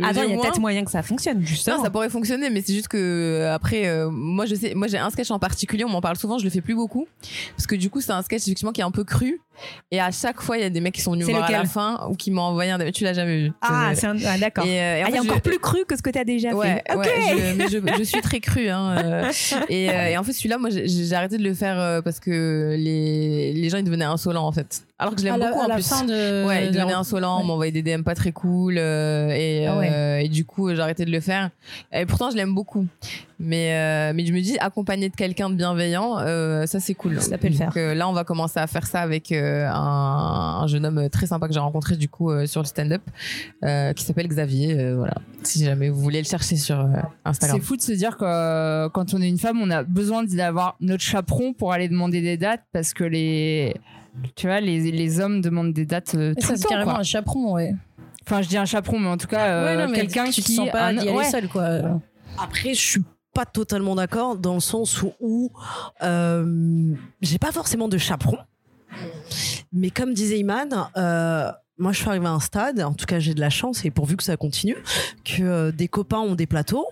Attends, 0.03 0.23
il 0.23 0.29
y 0.31 0.33
a 0.33 0.37
peut-être 0.41 0.59
moyen 0.59 0.83
que 0.85 0.91
ça 0.91 1.01
fonctionne, 1.03 1.41
justement. 1.45 1.77
non, 1.77 1.83
ça 1.83 1.89
pourrait 1.89 2.09
fonctionner, 2.09 2.49
mais 2.49 2.61
c'est 2.65 2.73
juste 2.73 2.87
que 2.87 3.49
après, 3.51 3.87
euh, 3.87 4.09
moi 4.11 4.45
je 4.45 4.55
sais, 4.55 4.73
moi 4.75 4.87
j'ai 4.87 4.97
un 4.97 5.09
sketch 5.09 5.31
en 5.31 5.39
particulier, 5.39 5.83
on 5.83 5.89
m'en 5.89 6.01
parle 6.01 6.15
souvent, 6.17 6.37
je 6.37 6.43
le 6.43 6.49
fais 6.49 6.61
plus 6.61 6.75
beaucoup, 6.75 7.07
parce 7.55 7.65
que 7.67 7.75
du 7.75 7.89
coup 7.89 8.01
c'est 8.01 8.11
un 8.11 8.21
sketch 8.21 8.43
effectivement 8.43 8.71
qui 8.71 8.81
est 8.81 8.85
un 8.85 8.91
peu 8.91 9.03
cru, 9.03 9.39
et 9.91 9.99
à 9.99 10.11
chaque 10.11 10.41
fois 10.41 10.57
il 10.57 10.61
y 10.61 10.65
a 10.65 10.69
des 10.69 10.81
mecs 10.81 10.93
qui 10.93 11.01
sont 11.01 11.13
venus 11.13 11.25
me 11.27 11.31
voir 11.31 11.45
à 11.45 11.51
la 11.51 11.65
fin 11.65 12.07
ou 12.09 12.15
qui 12.15 12.29
m'ont 12.31 12.41
envoyé 12.43 12.71
un, 12.71 12.91
tu 12.91 13.03
l'as 13.03 13.13
jamais 13.13 13.37
vu. 13.45 13.51
Ah, 13.61 13.91
C'est- 13.95 14.05
un... 14.05 14.15
ah, 14.25 14.37
d'accord. 14.37 14.65
Et, 14.65 14.75
et 14.75 15.03
en 15.03 15.05
Ah, 15.05 15.09
il 15.09 15.15
y 15.15 15.17
a 15.17 15.21
encore 15.21 15.41
plus 15.41 15.59
cru 15.59 15.79
que 15.87 15.95
ce 15.97 16.01
que 16.03 16.09
tu 16.11 16.19
as 16.19 16.23
déjà 16.25 16.53
Ouais, 16.53 16.83
fait. 16.87 16.93
Ok. 16.95 16.99
ouais, 16.99 17.11
je, 17.29 17.55
mais 17.57 17.64
je, 17.71 17.79
je 17.97 18.03
suis 18.03 18.21
très 18.21 18.39
crue. 18.39 18.69
Hein, 18.69 18.97
euh, 18.97 19.31
et, 19.69 19.89
euh, 19.89 20.09
et 20.09 20.17
en 20.17 20.23
fait, 20.23 20.33
celui-là, 20.33 20.57
moi, 20.57 20.69
j'ai 20.71 21.13
arrêté 21.13 21.37
de 21.37 21.43
le 21.43 21.53
faire 21.53 21.79
euh, 21.79 22.01
parce 22.01 22.19
que 22.19 22.75
les, 22.77 23.53
les 23.53 23.69
gens, 23.69 23.77
ils 23.77 23.83
devenaient 23.83 24.05
insolents, 24.05 24.47
en 24.47 24.51
fait. 24.51 24.83
Alors 24.97 25.13
que 25.13 25.19
je 25.21 25.25
l'aime 25.25 25.39
beaucoup, 25.39 25.59
à 25.61 25.65
en 25.65 25.67
la 25.67 25.75
plus. 25.75 25.87
fin 25.87 26.05
de. 26.05 26.45
Ouais, 26.47 26.67
ils 26.67 26.71
de 26.71 26.75
la- 26.77 26.81
devenaient 26.83 26.93
insolents, 26.93 27.39
Ouais. 27.41 27.45
m'envoyaient 27.47 27.71
des 27.73 27.81
DM 27.83 28.03
pas 28.03 28.15
très 28.15 28.31
cool. 28.31 28.77
euh, 28.77 29.29
et, 29.29 29.67
Ah 29.67 29.77
ouais. 29.77 29.89
euh, 29.91 30.17
et 30.19 30.29
du 30.29 30.45
coup, 30.45 30.73
j'ai 30.73 30.79
arrêté 30.79 31.03
de 31.05 31.11
le 31.11 31.19
faire. 31.19 31.49
Et 31.91 32.05
pourtant, 32.05 32.31
je 32.31 32.37
l'aime 32.37 32.55
beaucoup. 32.55 32.85
Mais, 33.37 33.73
euh, 33.73 34.13
mais 34.15 34.25
je 34.25 34.31
me 34.31 34.39
dis, 34.39 34.57
accompagné 34.59 35.09
de 35.09 35.15
quelqu'un 35.15 35.49
de 35.49 35.55
bienveillant, 35.55 36.19
euh, 36.19 36.65
ça, 36.65 36.79
c'est 36.79 36.93
cool. 36.93 37.19
Ça 37.19 37.37
peut 37.37 37.49
le 37.49 37.53
faire. 37.53 37.67
Donc, 37.67 37.75
euh, 37.77 37.93
là, 37.93 38.07
on 38.07 38.13
va 38.13 38.23
commencer 38.23 38.57
à 38.61 38.67
faire 38.67 38.87
ça 38.87 39.01
avec 39.01 39.33
euh, 39.33 39.67
un, 39.67 40.61
un 40.63 40.67
jeune 40.67 40.85
homme 40.85 41.09
très 41.09 41.25
sympa 41.27 41.49
que 41.49 41.53
j'ai 41.53 41.59
rencontré, 41.59 41.97
du 41.97 42.07
coup, 42.07 42.31
euh, 42.31 42.45
sur 42.45 42.61
le 42.61 42.65
stand-up, 42.67 43.01
euh, 43.65 43.91
qui 43.91 44.05
s'appelle 44.05 44.29
Xavier. 44.29 44.79
euh, 44.79 44.95
voilà. 44.95 45.15
Si 45.43 45.65
jamais 45.65 45.89
vous 45.89 45.99
voulez 45.99 46.19
le 46.21 46.27
chercher 46.27 46.55
sur 46.55 46.79
euh, 46.79 46.85
Instagram. 47.25 47.59
C'est 47.59 47.65
fou 47.65 47.75
de 47.75 47.81
se 47.81 47.91
dire 47.91 48.15
que 48.15 48.23
euh, 48.25 48.87
quand 48.87 49.13
on 49.13 49.21
est 49.21 49.27
une 49.27 49.37
femme, 49.39 49.59
on 49.61 49.69
a 49.69 49.83
besoin 49.83 50.23
d'avoir 50.23 50.77
notre 50.79 51.03
chaperon 51.03 51.51
pour 51.51 51.73
aller 51.73 51.89
demander 51.89 52.21
des 52.21 52.37
dates 52.37 52.63
parce 52.71 52.93
que 52.93 53.03
les, 53.03 53.75
tu 54.35 54.47
vois, 54.47 54.59
les, 54.59 54.91
les 54.91 55.19
hommes 55.19 55.41
demandent 55.41 55.73
des 55.73 55.85
dates 55.85 56.15
euh, 56.15 56.33
tout 56.35 56.41
ça, 56.45 56.51
le 56.53 56.57
c'est 56.57 56.63
temps. 56.63 56.69
carrément 56.69 56.91
quoi. 56.91 56.99
un 56.99 57.03
chaperon, 57.03 57.53
ouais. 57.53 57.73
Enfin, 58.27 58.41
je 58.41 58.47
dis 58.49 58.57
un 58.57 58.65
chaperon, 58.65 58.99
mais 58.99 59.07
en 59.09 59.17
tout 59.17 59.27
cas, 59.27 59.47
euh, 59.47 59.87
ouais, 59.87 59.93
quelqu'un 59.93 60.25
qui 60.29 60.41
te 60.41 60.51
sens 60.51 60.69
pas 60.71 60.85
un- 60.87 60.97
aller 60.97 61.11
ouais. 61.11 61.25
seul, 61.29 61.47
quoi. 61.47 62.01
Après, 62.37 62.73
je 62.73 62.81
suis 62.81 63.03
pas 63.33 63.45
totalement 63.45 63.95
d'accord 63.95 64.37
dans 64.37 64.55
le 64.55 64.59
sens 64.61 65.01
où, 65.01 65.11
où, 65.19 65.51
euh, 66.03 66.93
j'ai 67.21 67.37
pas 67.37 67.51
forcément 67.51 67.87
de 67.87 67.97
chaperon. 67.97 68.37
Mais 69.73 69.89
comme 69.89 70.13
disait 70.13 70.39
Iman, 70.39 70.87
euh, 70.95 71.51
moi 71.77 71.91
je 71.91 71.99
suis 71.99 72.07
arrivée 72.07 72.27
à 72.27 72.31
un 72.31 72.39
stade, 72.39 72.79
en 72.81 72.93
tout 72.93 73.05
cas 73.05 73.19
j'ai 73.19 73.33
de 73.33 73.41
la 73.41 73.49
chance 73.49 73.83
et 73.83 73.91
pourvu 73.91 74.15
que 74.15 74.23
ça 74.23 74.37
continue, 74.37 74.77
que 75.25 75.43
euh, 75.43 75.71
des 75.71 75.87
copains 75.89 76.19
ont 76.19 76.35
des 76.35 76.45
plateaux. 76.47 76.85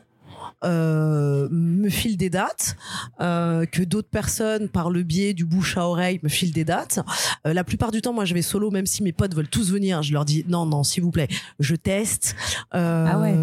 Euh, 0.64 1.48
me 1.52 1.90
filent 1.90 2.18
des 2.18 2.30
dates, 2.30 2.76
euh, 3.22 3.66
que 3.66 3.82
d'autres 3.82 4.10
personnes, 4.10 4.70
par 4.70 4.90
le 4.90 5.04
biais 5.04 5.34
du 5.34 5.46
bouche 5.46 5.78
à 5.78 5.88
oreille, 5.88 6.20
me 6.24 6.30
filent 6.30 6.52
des 6.52 6.66
dates. 6.66 7.00
Euh, 7.46 7.54
la 7.54 7.64
plupart 7.64 7.92
du 7.92 8.02
temps, 8.02 8.14
moi, 8.14 8.26
je 8.26 8.34
vais 8.34 8.42
solo, 8.42 8.72
même 8.72 8.86
si 8.86 9.04
mes 9.04 9.12
potes 9.12 9.36
veulent 9.36 9.48
tous 9.48 9.72
venir. 9.72 10.02
Je 10.04 10.14
leur 10.14 10.26
dis 10.26 10.46
non, 10.48 10.66
non, 10.66 10.84
s'il 10.84 11.04
vous 11.04 11.12
plaît, 11.12 11.28
je 11.60 11.76
teste. 11.76 12.36
Ah 12.72 13.20
ouais. 13.20 13.36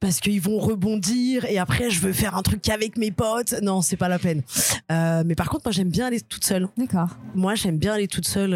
Parce 0.00 0.20
qu'ils 0.20 0.40
vont 0.40 0.58
rebondir 0.58 1.44
et 1.44 1.58
après, 1.58 1.90
je 1.90 2.00
veux 2.00 2.12
faire 2.12 2.36
un 2.36 2.42
truc 2.42 2.68
avec 2.68 2.96
mes 2.96 3.10
potes. 3.10 3.54
Non, 3.62 3.82
c'est 3.82 3.96
pas 3.96 4.08
la 4.08 4.18
peine. 4.18 4.42
Mais 4.90 5.34
par 5.34 5.48
contre, 5.48 5.64
moi, 5.66 5.72
j'aime 5.72 5.90
bien 5.90 6.06
aller 6.06 6.20
toute 6.20 6.44
seule. 6.44 6.68
D'accord. 6.76 7.10
Moi, 7.34 7.54
j'aime 7.54 7.78
bien 7.78 7.94
aller 7.94 8.08
toute 8.08 8.26
seule 8.26 8.54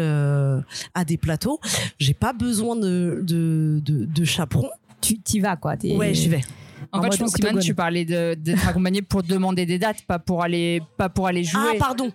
à 0.93 1.05
des 1.05 1.17
plateaux. 1.17 1.59
J'ai 1.99 2.13
pas 2.13 2.33
besoin 2.33 2.75
de, 2.75 3.21
de, 3.23 3.81
de, 3.83 4.05
de 4.05 4.25
chaperon. 4.25 4.69
Tu 5.01 5.17
t'y 5.19 5.39
vas, 5.39 5.55
quoi. 5.55 5.75
Ouais, 5.83 6.13
j'y 6.13 6.29
vais. 6.29 6.41
En, 6.91 6.99
En 6.99 7.01
fait, 7.03 7.11
je 7.13 7.17
pense 7.19 7.33
qu'Iman, 7.35 7.51
tu 7.61 7.75
parlais 7.75 8.05
d'être 8.05 8.67
accompagné 8.67 9.01
pour 9.01 9.21
demander 9.23 9.65
des 9.65 9.77
dates, 9.79 10.01
pas 10.07 10.17
pour 10.19 10.41
aller, 10.43 10.81
pas 10.97 11.09
pour 11.09 11.27
aller 11.27 11.43
jouer. 11.43 11.61
Ah, 11.75 11.77
pardon. 11.79 12.11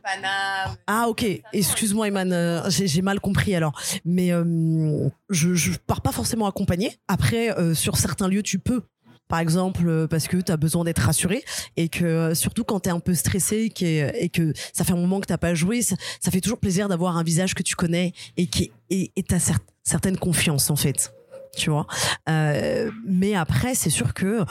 Ah, 0.87 1.07
ok. 1.09 1.25
Excuse-moi, 1.53 2.09
Iman. 2.09 2.33
euh, 2.33 2.63
J'ai 2.71 3.03
mal 3.03 3.21
compris 3.21 3.55
alors. 3.55 3.73
Mais 4.05 4.33
euh, 4.33 5.09
je, 5.31 5.55
je 5.55 5.73
pars 5.87 6.01
pas 6.01 6.13
forcément 6.13 6.47
accompagné. 6.47 6.91
Après, 7.09 7.57
euh, 7.59 7.75
sur 7.75 7.97
certains 7.97 8.29
lieux, 8.29 8.43
tu 8.43 8.59
peux. 8.59 8.83
Par 9.27 9.39
exemple, 9.39 10.07
parce 10.09 10.29
que 10.29 10.37
tu 10.37 10.53
as 10.53 10.59
besoin 10.59 10.85
d'être 10.85 10.99
rassuré 10.99 11.43
et 11.79 11.89
que 11.89 12.35
surtout 12.35 12.63
quand 12.63 12.81
tu 12.81 12.91
es 12.91 12.93
un 12.93 13.01
peu 13.01 13.15
stressé 13.15 13.73
et 13.81 14.29
que 14.29 14.53
ça 14.75 14.85
fait 14.85 14.93
un 14.93 14.97
moment 14.97 15.19
que 15.21 15.27
t'as 15.27 15.39
pas 15.39 15.55
joué, 15.55 15.81
ça, 15.81 15.97
ça 16.21 16.31
fait 16.31 16.43
toujours 16.43 16.59
plaisir 16.59 16.89
d'avoir 16.91 17.17
un 17.17 17.23
visage 17.23 17.55
que 17.55 17.63
tu 17.63 17.75
connais 17.75 18.13
et 18.37 18.47
qui 18.49 18.71
et 18.91 19.11
t'as 19.27 19.39
cer- 19.39 19.57
certaine 19.83 20.19
confiance 20.19 20.69
en 20.71 20.77
fait. 20.77 21.15
Tu 21.55 21.71
vois. 21.71 21.87
Euh, 22.29 22.91
mais 23.07 23.35
après, 23.35 23.75
c'est 23.75 23.91
sûr 23.91 24.15
que 24.15 24.45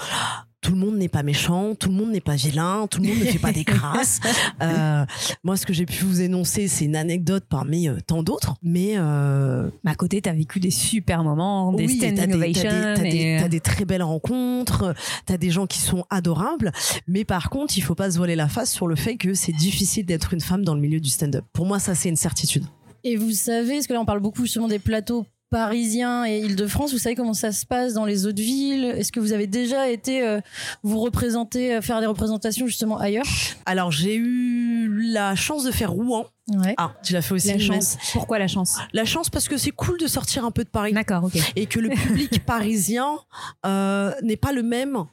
tout 0.61 0.71
le 0.71 0.77
monde 0.77 0.95
n'est 0.95 1.09
pas 1.09 1.23
méchant, 1.23 1.75
tout 1.75 1.89
le 1.89 1.95
monde 1.95 2.11
n'est 2.11 2.21
pas 2.21 2.35
vilain, 2.35 2.87
tout 2.89 3.01
le 3.01 3.09
monde 3.09 3.17
ne 3.19 3.25
fait 3.25 3.37
pas 3.39 3.51
des 3.51 3.65
crasses. 3.65 4.19
Euh, 4.61 5.05
moi, 5.43 5.57
ce 5.57 5.65
que 5.65 5.73
j'ai 5.73 5.85
pu 5.85 6.05
vous 6.05 6.21
énoncer, 6.21 6.69
c'est 6.69 6.85
une 6.85 6.95
anecdote 6.95 7.43
parmi 7.49 7.89
euh, 7.89 7.97
tant 8.07 8.23
d'autres, 8.23 8.53
mais 8.63 8.93
euh, 8.95 9.69
Mais 9.83 9.91
à 9.91 9.95
côté, 9.95 10.21
t'as 10.21 10.31
vécu 10.31 10.61
des 10.61 10.71
super 10.71 11.23
moments, 11.23 11.73
des 11.73 11.85
oui, 11.85 11.97
standing 11.97 12.27
des, 12.27 12.33
ovations. 12.35 12.69
t'as 12.69 12.95
des- 13.01 13.09
des- 13.11 13.17
et- 13.17 13.37
t'as 13.41 13.49
des 13.49 13.59
très 13.59 13.83
belles 13.83 14.03
rencontres, 14.03 14.93
t'as 15.25 15.35
des 15.37 15.49
gens 15.51 15.67
qui 15.67 15.79
sont 15.79 16.05
adorables, 16.09 16.71
mais 17.07 17.25
par 17.25 17.49
contre, 17.49 17.77
il 17.77 17.81
faut 17.81 17.95
pas 17.95 18.11
se 18.11 18.17
voiler 18.17 18.35
la 18.37 18.47
face 18.47 18.71
sur 18.71 18.87
le 18.87 18.95
fait 18.95 19.17
que 19.17 19.33
c'est 19.33 19.51
difficile 19.51 20.05
d'être 20.05 20.33
une 20.33 20.39
femme 20.41 20.63
dans 20.63 20.75
le 20.75 20.81
milieu 20.81 21.01
du 21.01 21.09
stand-up. 21.09 21.43
Pour 21.51 21.65
moi, 21.65 21.79
ça, 21.79 21.93
c'est 21.95 22.07
une 22.09 22.15
certitude. 22.15 22.63
Et 23.03 23.17
vous 23.17 23.31
savez, 23.31 23.73
parce 23.73 23.87
que 23.87 23.93
là 23.93 23.99
on 23.99 24.05
parle 24.05 24.21
beaucoup 24.21 24.43
justement 24.43 24.69
des 24.69 24.79
plateaux 24.79 25.25
parisiens 25.53 26.25
et 26.25 26.39
Île-de-France, 26.39 26.93
vous 26.93 26.97
savez 26.97 27.13
comment 27.13 27.35
ça 27.35 27.51
se 27.51 27.63
passe 27.67 27.93
dans 27.93 28.05
les 28.05 28.25
autres 28.25 28.41
villes? 28.41 28.85
Est-ce 28.85 29.11
que 29.11 29.19
vous 29.19 29.33
avez 29.33 29.45
déjà 29.45 29.87
été 29.87 30.25
euh, 30.25 30.41
vous 30.81 30.99
représenter, 30.99 31.75
euh, 31.75 31.81
faire 31.81 31.99
des 31.99 32.07
représentations 32.07 32.65
justement 32.65 32.97
ailleurs? 32.97 33.27
Alors, 33.67 33.91
j'ai 33.91 34.15
eu 34.15 34.89
la 35.11 35.35
chance 35.35 35.63
de 35.63 35.69
faire 35.69 35.91
Rouen. 35.91 36.25
Ouais. 36.47 36.73
Ah, 36.77 36.95
tu 37.03 37.13
l'as 37.13 37.21
fait 37.21 37.35
aussi. 37.35 37.49
La 37.49 37.59
chance. 37.59 37.97
Pourquoi 38.13 38.39
la 38.39 38.47
chance? 38.47 38.79
La 38.93 39.05
chance 39.05 39.29
parce 39.29 39.47
que 39.47 39.57
c'est 39.57 39.69
cool 39.69 39.99
de 39.99 40.07
sortir 40.07 40.43
un 40.43 40.49
peu 40.49 40.63
de 40.63 40.69
Paris. 40.69 40.91
D'accord, 40.91 41.25
ok. 41.25 41.37
et 41.55 41.67
que 41.67 41.79
le 41.79 41.89
public 41.89 42.43
parisien 42.47 43.19
euh, 43.63 44.11
n'est 44.23 44.37
pas 44.37 44.53
le 44.53 44.63
même 44.63 45.05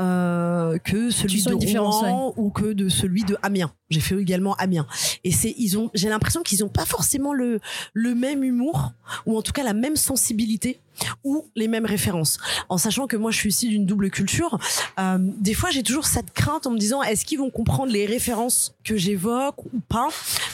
euh, 0.00 0.78
que 0.78 1.10
celui 1.10 1.42
de 1.42 1.78
Rouen 1.78 2.32
ou 2.36 2.50
que 2.50 2.72
de 2.72 2.88
celui 2.88 3.24
de 3.24 3.36
Amiens. 3.42 3.72
J'ai 3.90 4.00
fait 4.00 4.16
également 4.16 4.54
Amiens. 4.54 4.86
Et 5.24 5.32
c'est, 5.32 5.54
ils 5.58 5.76
ont, 5.76 5.90
j'ai 5.94 6.08
l'impression 6.08 6.42
qu'ils 6.42 6.60
n'ont 6.60 6.68
pas 6.68 6.84
forcément 6.84 7.32
le, 7.32 7.58
le 7.94 8.14
même 8.14 8.44
humour 8.44 8.92
ou 9.26 9.36
en 9.36 9.42
tout 9.42 9.52
cas 9.52 9.64
la 9.64 9.74
même 9.74 9.96
sensibilité 9.96 10.78
ou 11.24 11.46
les 11.56 11.68
mêmes 11.68 11.86
références. 11.86 12.38
En 12.68 12.78
sachant 12.78 13.06
que 13.06 13.16
moi 13.16 13.30
je 13.30 13.38
suis 13.38 13.48
ici 13.48 13.68
d'une 13.68 13.86
double 13.86 14.10
culture, 14.10 14.58
euh, 15.00 15.18
des 15.18 15.54
fois 15.54 15.70
j'ai 15.70 15.82
toujours 15.82 16.06
cette 16.06 16.32
crainte 16.32 16.66
en 16.66 16.70
me 16.70 16.78
disant 16.78 17.02
est-ce 17.02 17.24
qu'ils 17.24 17.38
vont 17.38 17.50
comprendre 17.50 17.92
les 17.92 18.06
références 18.06 18.74
que 18.84 18.96
j'évoque 18.96 19.64
ou 19.64 19.80
pas? 19.88 20.08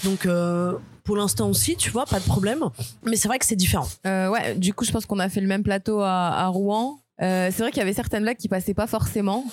Donc 0.05 0.26
euh, 0.26 0.74
pour 1.03 1.16
l'instant 1.16 1.51
aussi, 1.51 1.76
tu 1.76 1.90
vois, 1.90 2.07
pas 2.07 2.18
de 2.18 2.24
problème. 2.24 2.64
Mais 3.05 3.16
c'est 3.16 3.28
vrai 3.28 3.38
que 3.38 3.45
c'est 3.45 3.57
différent. 3.57 3.86
Ouais, 4.05 4.55
du 4.55 4.72
coup, 4.72 4.86
je 4.86 4.90
pense 4.90 5.05
qu'on 5.05 5.18
a 5.18 5.28
fait 5.28 5.42
le 5.42 5.47
même 5.47 5.62
plateau 5.62 6.01
à, 6.01 6.28
à 6.28 6.47
Rouen. 6.47 6.99
Euh, 7.23 7.49
c'est 7.53 7.62
vrai 7.62 7.71
qu'il 7.71 7.79
y 7.79 7.83
avait 7.83 7.93
certaines 7.93 8.23
blagues 8.23 8.37
qui 8.37 8.49
passaient 8.49 8.75
pas 8.75 8.87
forcément. 8.87 9.45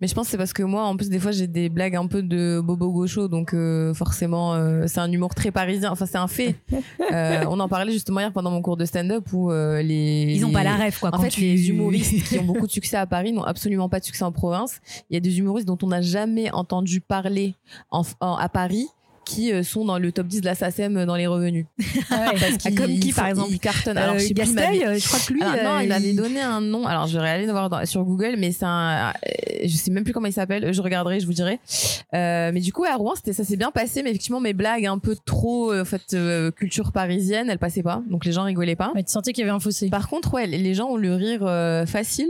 Mais 0.00 0.06
je 0.06 0.14
pense 0.14 0.26
que 0.26 0.30
c'est 0.30 0.38
parce 0.38 0.54
que 0.54 0.62
moi, 0.62 0.84
en 0.84 0.96
plus, 0.96 1.10
des 1.10 1.18
fois, 1.18 1.30
j'ai 1.30 1.46
des 1.46 1.68
blagues 1.68 1.94
un 1.94 2.06
peu 2.06 2.22
de 2.22 2.58
bobo 2.64 2.90
gaucho, 2.90 3.28
donc 3.28 3.52
euh, 3.52 3.92
forcément, 3.92 4.54
euh, 4.54 4.84
c'est 4.86 4.98
un 5.00 5.12
humour 5.12 5.34
très 5.34 5.50
parisien. 5.50 5.90
Enfin, 5.90 6.06
c'est 6.06 6.16
un 6.18 6.28
fait. 6.28 6.54
Euh, 7.12 7.44
on 7.48 7.58
en 7.58 7.68
parlait 7.68 7.90
justement 7.92 8.20
hier 8.20 8.32
pendant 8.32 8.52
mon 8.52 8.62
cours 8.62 8.76
de 8.76 8.84
stand-up 8.84 9.24
où 9.32 9.50
les 9.50 10.32
Ils 10.36 10.44
ont 10.46 10.52
pas 10.52 10.62
la 10.62 10.76
rêve, 10.76 10.96
quoi. 11.00 11.08
En 11.08 11.12
quand 11.12 11.22
fait, 11.24 11.30
tu- 11.30 11.40
les 11.40 11.68
humoristes 11.68 12.22
qui 12.28 12.38
ont 12.38 12.44
beaucoup 12.44 12.68
de 12.68 12.70
succès 12.72 12.96
à 12.96 13.04
Paris 13.06 13.32
n'ont 13.32 13.42
absolument 13.42 13.88
pas 13.88 13.98
de 13.98 14.04
succès 14.04 14.22
en 14.22 14.30
province. 14.30 14.80
Il 15.10 15.14
y 15.14 15.16
a 15.16 15.20
des 15.20 15.38
humoristes 15.40 15.66
dont 15.66 15.78
on 15.82 15.88
n'a 15.88 16.02
jamais 16.02 16.52
entendu 16.52 17.00
parler 17.00 17.56
en, 17.90 18.02
en- 18.20 18.36
à 18.36 18.48
Paris 18.48 18.86
qui 19.24 19.52
euh, 19.52 19.62
sont 19.62 19.84
dans 19.84 19.98
le 19.98 20.10
top 20.12 20.26
10 20.26 20.40
de 20.40 20.46
la 20.46 20.54
SACEM 20.54 21.04
dans 21.04 21.14
les 21.16 21.26
revenus. 21.26 21.66
Parce 22.08 22.56
qu'ils- 22.58 22.74
Comme 22.74 22.98
qui, 22.98 23.12
par 23.12 23.26
exemple 23.26 23.50
Ils 23.52 23.60
cartonnent. 23.60 23.96
Euh, 23.98 24.02
Alors, 24.02 24.18
je 24.18 24.26
sais 24.26 24.34
plus, 24.34 24.44
il 24.44 24.58
euh, 24.84 24.98
je 24.98 25.06
crois 25.06 25.18
que 25.26 25.32
lui. 25.32 25.42
alors, 25.42 25.64
non, 25.64 25.78
euh, 25.78 25.82
il 25.82 25.88
m'avait 25.88 26.12
donné 26.12 26.40
un 26.40 26.60
nom. 26.60 26.86
Alors, 26.86 27.06
je 27.06 27.18
vais 27.18 27.28
aller 27.28 27.46
le 27.46 27.52
voir 27.52 27.68
dans- 27.70 27.84
sur 27.86 28.02
Google, 28.04 28.34
mais 28.38 28.50
c'est 28.52 28.64
un, 28.64 29.10
euh, 29.10 29.12
je 29.64 29.76
sais 29.76 29.90
même 29.90 30.04
plus 30.04 30.12
comment 30.12 30.26
il 30.26 30.32
s'appelle. 30.32 30.72
Je 30.72 30.82
regarderai, 30.82 31.20
je 31.20 31.26
vous 31.26 31.32
dirai. 31.32 31.60
Euh, 32.14 32.50
mais 32.52 32.60
du 32.60 32.72
coup, 32.72 32.84
à 32.84 32.94
Rouen, 32.96 33.14
c'était, 33.14 33.32
ça 33.32 33.44
s'est 33.44 33.56
bien 33.56 33.70
passé, 33.70 34.02
mais 34.02 34.10
effectivement, 34.10 34.40
mes 34.40 34.52
blagues 34.54 34.86
un 34.86 34.98
peu 34.98 35.16
trop, 35.24 35.72
euh, 35.72 35.82
en 35.82 35.84
fait, 35.84 36.14
euh, 36.14 36.50
culture 36.50 36.90
parisienne, 36.92 37.48
elles 37.50 37.58
passaient 37.58 37.82
pas. 37.82 38.02
Donc, 38.10 38.24
les 38.24 38.32
gens 38.32 38.42
rigolaient 38.44 38.76
pas. 38.76 38.90
Mais 38.94 39.04
tu 39.04 39.12
sentais 39.12 39.32
qu'il 39.32 39.42
y 39.42 39.44
avait 39.48 39.54
un 39.56 39.60
fossé. 39.60 39.88
Par 39.90 40.08
contre, 40.08 40.34
ouais, 40.34 40.46
les 40.46 40.74
gens 40.74 40.88
ont 40.88 40.96
le 40.96 41.14
rire 41.14 41.40
euh, 41.44 41.86
facile, 41.86 42.28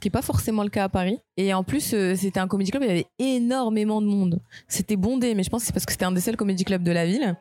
ce 0.00 0.02
qui 0.02 0.08
est 0.08 0.10
pas 0.10 0.22
forcément 0.22 0.62
le 0.62 0.70
cas 0.70 0.84
à 0.84 0.88
Paris. 0.88 1.18
Et 1.36 1.52
en 1.52 1.62
plus, 1.62 1.92
euh, 1.92 2.14
c'était 2.16 2.40
un 2.40 2.48
comédie 2.48 2.70
club, 2.70 2.82
il 2.84 2.88
y 2.88 2.90
avait 2.90 3.06
énormément 3.18 4.00
de 4.00 4.06
monde. 4.06 4.40
C'était 4.66 4.96
bondé, 4.96 5.34
mais 5.34 5.42
je 5.42 5.50
pense 5.50 5.60
que 5.60 5.66
c'est 5.66 5.72
parce 5.74 5.84
que 5.84 5.92
c'était 5.92 6.06
un 6.06 6.12
des 6.12 6.22
seuls 6.22 6.38
comédie 6.38 6.64
clubs 6.64 6.82
de 6.82 6.90
la 6.90 7.04
ville. 7.04 7.36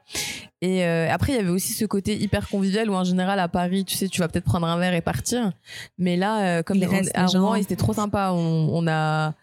Et 0.61 0.83
euh, 0.83 1.09
après, 1.09 1.31
il 1.31 1.35
y 1.37 1.39
avait 1.39 1.49
aussi 1.51 1.71
ce 1.71 1.85
côté 1.85 2.17
hyper 2.17 2.49
convivial 2.49 2.89
où 2.89 2.93
en 2.95 3.05
général 3.05 3.39
à 3.39 3.47
Paris, 3.47 3.85
tu 3.85 3.95
sais, 3.95 4.09
tu 4.09 4.19
vas 4.19 4.27
peut-être 4.27 4.43
prendre 4.43 4.67
un 4.67 4.77
verre 4.77 4.93
et 4.93 4.99
partir. 4.99 5.53
Mais 5.97 6.17
là, 6.17 6.57
euh, 6.59 6.63
comme 6.63 6.79
on- 6.85 6.89
à. 7.15 7.27
Rouen, 7.39 7.55
c'était 7.61 7.77
trop 7.77 7.93
sympa. 7.93 8.31
On, 8.33 8.69
on 8.73 8.85
a 8.89 9.35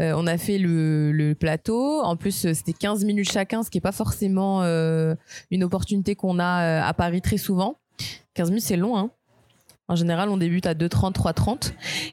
euh, 0.00 0.12
on 0.16 0.26
a 0.26 0.36
fait 0.36 0.58
le, 0.58 1.12
le 1.12 1.36
plateau. 1.36 2.02
En 2.02 2.16
plus, 2.16 2.32
c'était 2.54 2.72
15 2.72 3.04
minutes 3.04 3.30
chacun, 3.30 3.62
ce 3.62 3.70
qui 3.70 3.78
est 3.78 3.80
pas 3.80 3.92
forcément 3.92 4.62
une 4.64 5.62
opportunité 5.62 6.16
qu'on 6.16 6.40
a 6.40 6.84
à 6.84 6.92
Paris 6.92 7.20
très 7.22 7.36
souvent. 7.36 7.76
15 8.34 8.48
minutes, 8.48 8.64
c'est 8.64 8.76
long, 8.76 8.98
hein. 8.98 9.10
En 9.86 9.96
général, 9.96 10.30
on 10.30 10.38
débute 10.38 10.66
à 10.66 10.72
2,30, 10.74 11.12
3,30. 11.12 11.72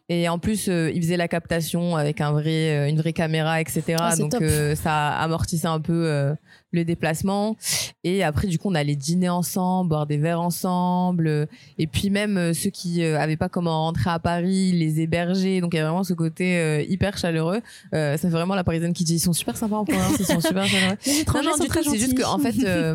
Et 0.09 0.27
en 0.27 0.39
plus, 0.39 0.67
euh, 0.67 0.91
ils 0.93 1.01
faisaient 1.01 1.15
la 1.17 1.29
captation 1.29 1.95
avec 1.95 2.19
un 2.19 2.31
vrai, 2.33 2.71
euh, 2.71 2.89
une 2.89 2.97
vraie 2.97 3.13
caméra, 3.13 3.61
etc. 3.61 3.95
Ah, 3.97 4.15
Donc, 4.17 4.33
euh, 4.41 4.75
ça 4.75 5.09
amortissait 5.11 5.67
un 5.67 5.79
peu 5.79 6.05
euh, 6.05 6.33
le 6.71 6.83
déplacement. 6.83 7.55
Et 8.03 8.23
après, 8.23 8.47
du 8.47 8.57
coup, 8.59 8.69
on 8.69 8.75
allait 8.75 8.95
dîner 8.97 9.29
ensemble, 9.29 9.89
boire 9.89 10.05
des 10.05 10.17
verres 10.17 10.41
ensemble. 10.41 11.47
Et 11.77 11.87
puis 11.87 12.09
même 12.09 12.37
euh, 12.37 12.53
ceux 12.53 12.71
qui 12.71 13.03
euh, 13.03 13.19
avaient 13.19 13.37
pas 13.37 13.47
comment 13.47 13.85
rentrer 13.85 14.09
à 14.09 14.19
Paris, 14.19 14.71
les 14.73 14.99
héberger. 14.99 15.61
Donc, 15.61 15.73
il 15.73 15.77
y 15.77 15.79
a 15.79 15.85
vraiment 15.85 16.03
ce 16.03 16.13
côté 16.13 16.57
euh, 16.57 16.81
hyper 16.89 17.17
chaleureux. 17.17 17.61
Euh, 17.93 18.17
ça 18.17 18.27
fait 18.27 18.33
vraiment 18.33 18.55
la 18.55 18.63
parisienne 18.65 18.93
qui 18.93 19.05
dit 19.05 19.15
ils 19.15 19.19
sont 19.19 19.33
super 19.33 19.55
sympas 19.55 19.77
en 19.77 19.85
province, 19.85 20.17
ils 20.19 20.25
sont 20.25 20.41
super 20.41 20.65
chaleureux. 20.65 20.97
Non, 21.33 21.43
non, 21.43 21.51
c'est 21.57 21.97
juste 21.97 22.21
qu'en 22.21 22.37
fait, 22.37 22.55
euh, 22.65 22.93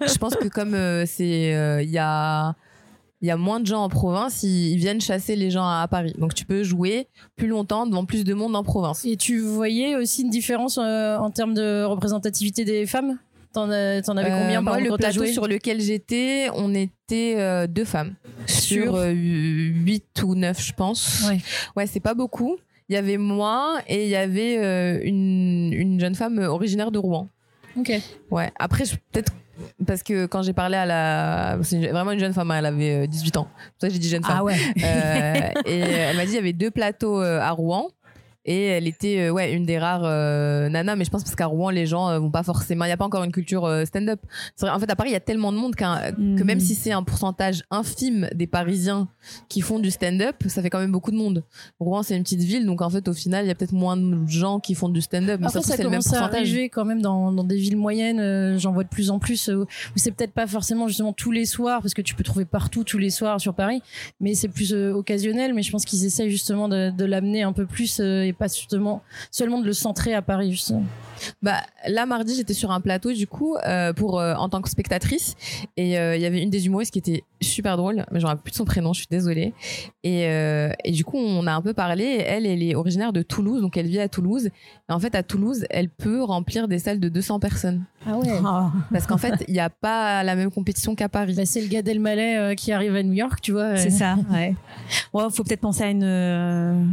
je 0.00 0.18
pense 0.18 0.34
que 0.36 0.48
comme 0.48 0.74
euh, 0.74 1.04
c'est, 1.06 1.54
euh, 1.54 1.82
il 1.82 1.90
y 1.90 1.98
a, 1.98 2.54
il 3.24 3.28
y 3.28 3.30
a 3.30 3.38
moins 3.38 3.58
de 3.58 3.66
gens 3.66 3.82
en 3.82 3.88
province, 3.88 4.42
ils, 4.42 4.76
viennent 4.76 5.00
chasser 5.00 5.34
les 5.34 5.50
gens 5.50 5.66
à, 5.66 5.88
Paris. 5.90 6.12
Donc 6.18 6.34
tu 6.34 6.44
peux 6.44 6.62
jouer 6.62 7.08
plus 7.36 7.46
longtemps 7.46 7.86
devant 7.86 8.04
plus 8.04 8.22
de 8.22 8.34
monde 8.34 8.54
en 8.54 8.62
province. 8.62 9.02
Et 9.06 9.16
tu 9.16 9.38
voyais 9.38 9.96
aussi 9.96 10.24
une 10.24 10.28
différence 10.28 10.76
euh, 10.78 11.16
en 11.16 11.30
termes 11.30 11.54
de 11.54 11.84
représentativité 11.84 12.66
des 12.66 12.84
femmes? 12.84 13.16
T'en 13.54 13.66
t'en 13.68 14.16
avais 14.18 14.30
Euh, 14.30 14.42
combien 14.42 14.62
par 14.62 14.74
moi, 14.74 14.82
le 14.82 14.94
plateau 14.94 15.24
sur 15.24 15.48
lequel 15.48 15.80
j'étais, 15.80 16.48
on 16.54 16.74
était 16.74 17.36
euh, 17.38 17.66
deux 17.66 17.86
femmes 17.86 18.14
Sur 18.46 18.96
euh, 18.96 19.10
8 19.10 20.22
ou 20.22 20.34
9 20.34 20.62
je 20.62 20.72
pense. 20.74 21.22
Ouais. 21.26 21.38
Ouais, 21.78 21.86
c'est 21.86 22.00
pas 22.00 22.12
beaucoup. 22.12 22.58
Il 22.90 22.94
y 22.94 22.98
avait 22.98 23.16
moi 23.16 23.78
et 23.88 24.04
il 24.04 24.10
y 24.10 24.16
avait 24.16 24.58
euh, 24.58 25.00
une, 25.02 25.72
une 25.72 25.98
jeune 25.98 26.14
femme 26.14 26.40
originaire 26.40 26.90
de 26.90 26.98
Rouen. 26.98 27.30
Ok. 27.78 27.90
Ouais. 28.30 28.52
Après, 28.58 28.84
je- 28.84 28.96
peut-être 29.12 29.32
parce 29.86 30.02
que 30.02 30.26
quand 30.26 30.42
j'ai 30.42 30.52
parlé 30.52 30.76
à 30.76 30.86
la, 30.86 31.58
c'est 31.62 31.88
vraiment 31.88 32.12
une 32.12 32.20
jeune 32.20 32.32
femme, 32.32 32.50
hein, 32.50 32.58
elle 32.58 32.66
avait 32.66 33.04
euh, 33.04 33.06
18 33.06 33.36
ans. 33.36 33.48
C'est 33.56 33.70
pour 33.70 33.80
ça 33.80 33.86
que 33.88 33.92
j'ai 33.94 33.98
dit 33.98 34.08
jeune 34.08 34.24
femme. 34.24 34.36
Ah 34.38 34.44
ouais. 34.44 34.56
Euh, 34.82 35.60
et 35.66 35.80
elle 35.80 36.16
m'a 36.16 36.24
dit 36.24 36.32
il 36.32 36.36
y 36.36 36.38
avait 36.38 36.52
deux 36.52 36.70
plateaux 36.70 37.20
euh, 37.20 37.40
à 37.40 37.50
Rouen. 37.50 37.90
Et 38.46 38.64
elle 38.64 38.86
était 38.86 39.20
euh, 39.20 39.30
ouais 39.30 39.52
une 39.52 39.64
des 39.64 39.78
rares 39.78 40.02
euh, 40.04 40.68
nanas, 40.68 40.96
mais 40.96 41.04
je 41.04 41.10
pense 41.10 41.22
parce 41.24 41.34
qu'à 41.34 41.46
Rouen 41.46 41.70
les 41.70 41.86
gens 41.86 42.10
euh, 42.10 42.18
vont 42.18 42.30
pas 42.30 42.42
forcément, 42.42 42.84
il 42.84 42.88
y 42.88 42.92
a 42.92 42.96
pas 42.96 43.06
encore 43.06 43.24
une 43.24 43.32
culture 43.32 43.66
stand-up. 43.86 44.20
En 44.62 44.78
fait 44.78 44.90
à 44.90 44.96
Paris 44.96 45.10
il 45.10 45.14
y 45.14 45.16
a 45.16 45.20
tellement 45.20 45.50
de 45.52 45.56
monde 45.56 45.74
qu'un- 45.74 46.12
que 46.12 46.20
Mhm. 46.20 46.44
même 46.44 46.60
si 46.60 46.74
c'est 46.74 46.92
un 46.92 47.02
pourcentage 47.02 47.62
infime 47.70 48.28
des 48.34 48.46
Parisiens 48.46 49.08
qui 49.48 49.62
font 49.62 49.78
du 49.78 49.90
stand-up, 49.90 50.36
ça 50.48 50.60
fait 50.60 50.68
quand 50.70 50.78
même 50.78 50.92
beaucoup 50.92 51.10
de 51.10 51.16
monde. 51.16 51.42
Rouen 51.80 52.02
c'est 52.02 52.16
une 52.16 52.22
petite 52.22 52.42
ville, 52.42 52.66
donc 52.66 52.82
en 52.82 52.90
fait 52.90 53.08
au 53.08 53.14
final 53.14 53.44
il 53.46 53.48
y 53.48 53.50
a 53.50 53.54
peut-être 53.54 53.72
moins 53.72 53.96
de 53.96 54.26
gens 54.28 54.60
qui 54.60 54.74
font 54.74 54.88
du 54.90 55.00
stand-up, 55.00 55.40
mais 55.40 55.46
Après, 55.46 55.62
ça, 55.62 55.66
ça 55.70 55.76
c'est 55.76 55.82
le 55.82 55.88
même 55.88 56.00
commence 56.00 56.14
à 56.14 56.18
pourcentage. 56.20 56.40
arriver 56.50 56.68
quand 56.68 56.84
même 56.84 57.00
dans, 57.00 57.32
dans 57.32 57.44
des 57.44 57.56
villes 57.56 57.78
moyennes. 57.78 58.20
euh, 58.20 58.58
J'en 58.58 58.72
vois 58.72 58.84
de 58.84 58.88
plus 58.90 59.10
en 59.10 59.18
plus 59.18 59.48
euh, 59.48 59.62
où 59.62 59.66
c'est 59.96 60.10
peut-être 60.10 60.32
pas 60.32 60.46
forcément 60.46 60.86
justement 60.86 61.12
tous 61.14 61.30
les 61.32 61.46
soirs, 61.46 61.80
parce 61.80 61.94
que 61.94 62.02
tu 62.02 62.14
peux 62.14 62.24
trouver 62.24 62.44
partout 62.44 62.84
tous 62.84 62.98
les 62.98 63.10
soirs 63.10 63.40
sur 63.40 63.54
Paris, 63.54 63.80
mais 64.20 64.34
c'est 64.34 64.48
plus 64.48 64.74
euh, 64.74 64.92
occasionnel. 64.92 65.54
Mais 65.54 65.62
je 65.62 65.70
pense 65.70 65.84
qu'ils 65.86 66.04
essayent 66.04 66.30
justement 66.30 66.68
de, 66.68 66.90
de 66.90 67.04
l'amener 67.06 67.42
un 67.42 67.52
peu 67.54 67.64
plus 67.64 68.00
euh, 68.00 68.22
et 68.22 68.33
pas 68.34 68.48
justement 68.48 69.02
seulement 69.30 69.60
de 69.60 69.66
le 69.66 69.72
centrer 69.72 70.14
à 70.14 70.22
Paris. 70.22 70.50
Justement. 70.52 70.84
Bah 71.42 71.58
là 71.86 72.06
mardi 72.06 72.34
j'étais 72.34 72.54
sur 72.54 72.72
un 72.72 72.80
plateau 72.80 73.12
du 73.12 73.26
coup 73.28 73.56
euh, 73.66 73.92
pour 73.92 74.18
euh, 74.18 74.34
en 74.34 74.48
tant 74.48 74.60
que 74.60 74.68
spectatrice 74.68 75.36
et 75.76 75.96
euh, 75.96 76.16
il 76.16 76.22
y 76.22 76.26
avait 76.26 76.42
une 76.42 76.50
des 76.50 76.66
humoristes 76.66 76.92
qui 76.92 76.98
était 76.98 77.22
super 77.40 77.76
drôle 77.76 78.04
mais 78.10 78.18
j'en 78.18 78.26
rappelle 78.28 78.42
plus 78.42 78.50
de 78.50 78.56
son 78.56 78.64
prénom 78.64 78.92
je 78.92 78.98
suis 78.98 79.06
désolée 79.08 79.54
et, 80.02 80.26
euh, 80.26 80.70
et 80.84 80.90
du 80.90 81.04
coup 81.04 81.16
on 81.16 81.46
a 81.46 81.52
un 81.52 81.62
peu 81.62 81.72
parlé 81.72 82.02
et 82.04 82.20
elle 82.22 82.46
elle 82.46 82.62
est 82.64 82.74
originaire 82.74 83.12
de 83.12 83.22
Toulouse 83.22 83.60
donc 83.60 83.76
elle 83.76 83.86
vit 83.86 84.00
à 84.00 84.08
Toulouse 84.08 84.46
et 84.46 84.92
en 84.92 84.98
fait 84.98 85.14
à 85.14 85.22
Toulouse 85.22 85.64
elle 85.70 85.88
peut 85.88 86.22
remplir 86.22 86.66
des 86.66 86.80
salles 86.80 87.00
de 87.00 87.08
200 87.08 87.38
personnes 87.38 87.84
Ah 88.06 88.18
ouais. 88.18 88.28
parce 88.92 89.06
qu'en 89.06 89.18
fait 89.18 89.44
il 89.46 89.54
n'y 89.54 89.60
a 89.60 89.70
pas 89.70 90.24
la 90.24 90.34
même 90.34 90.50
compétition 90.50 90.96
qu'à 90.96 91.08
Paris 91.08 91.34
Bah, 91.36 91.46
c'est 91.46 91.60
le 91.60 91.68
gars 91.68 91.82
euh, 91.86 92.54
qui 92.54 92.72
arrive 92.72 92.94
à 92.94 93.02
New 93.02 93.12
York, 93.12 93.40
tu 93.40 93.52
vois. 93.52 93.76
C'est 93.76 93.90
ça, 93.90 94.16
ouais. 94.30 94.54
Ouais, 95.12 95.24
faut 95.30 95.44
peut-être 95.44 95.60
penser 95.60 95.82
à 95.84 95.90
une 95.90 96.02
euh, 96.04 96.84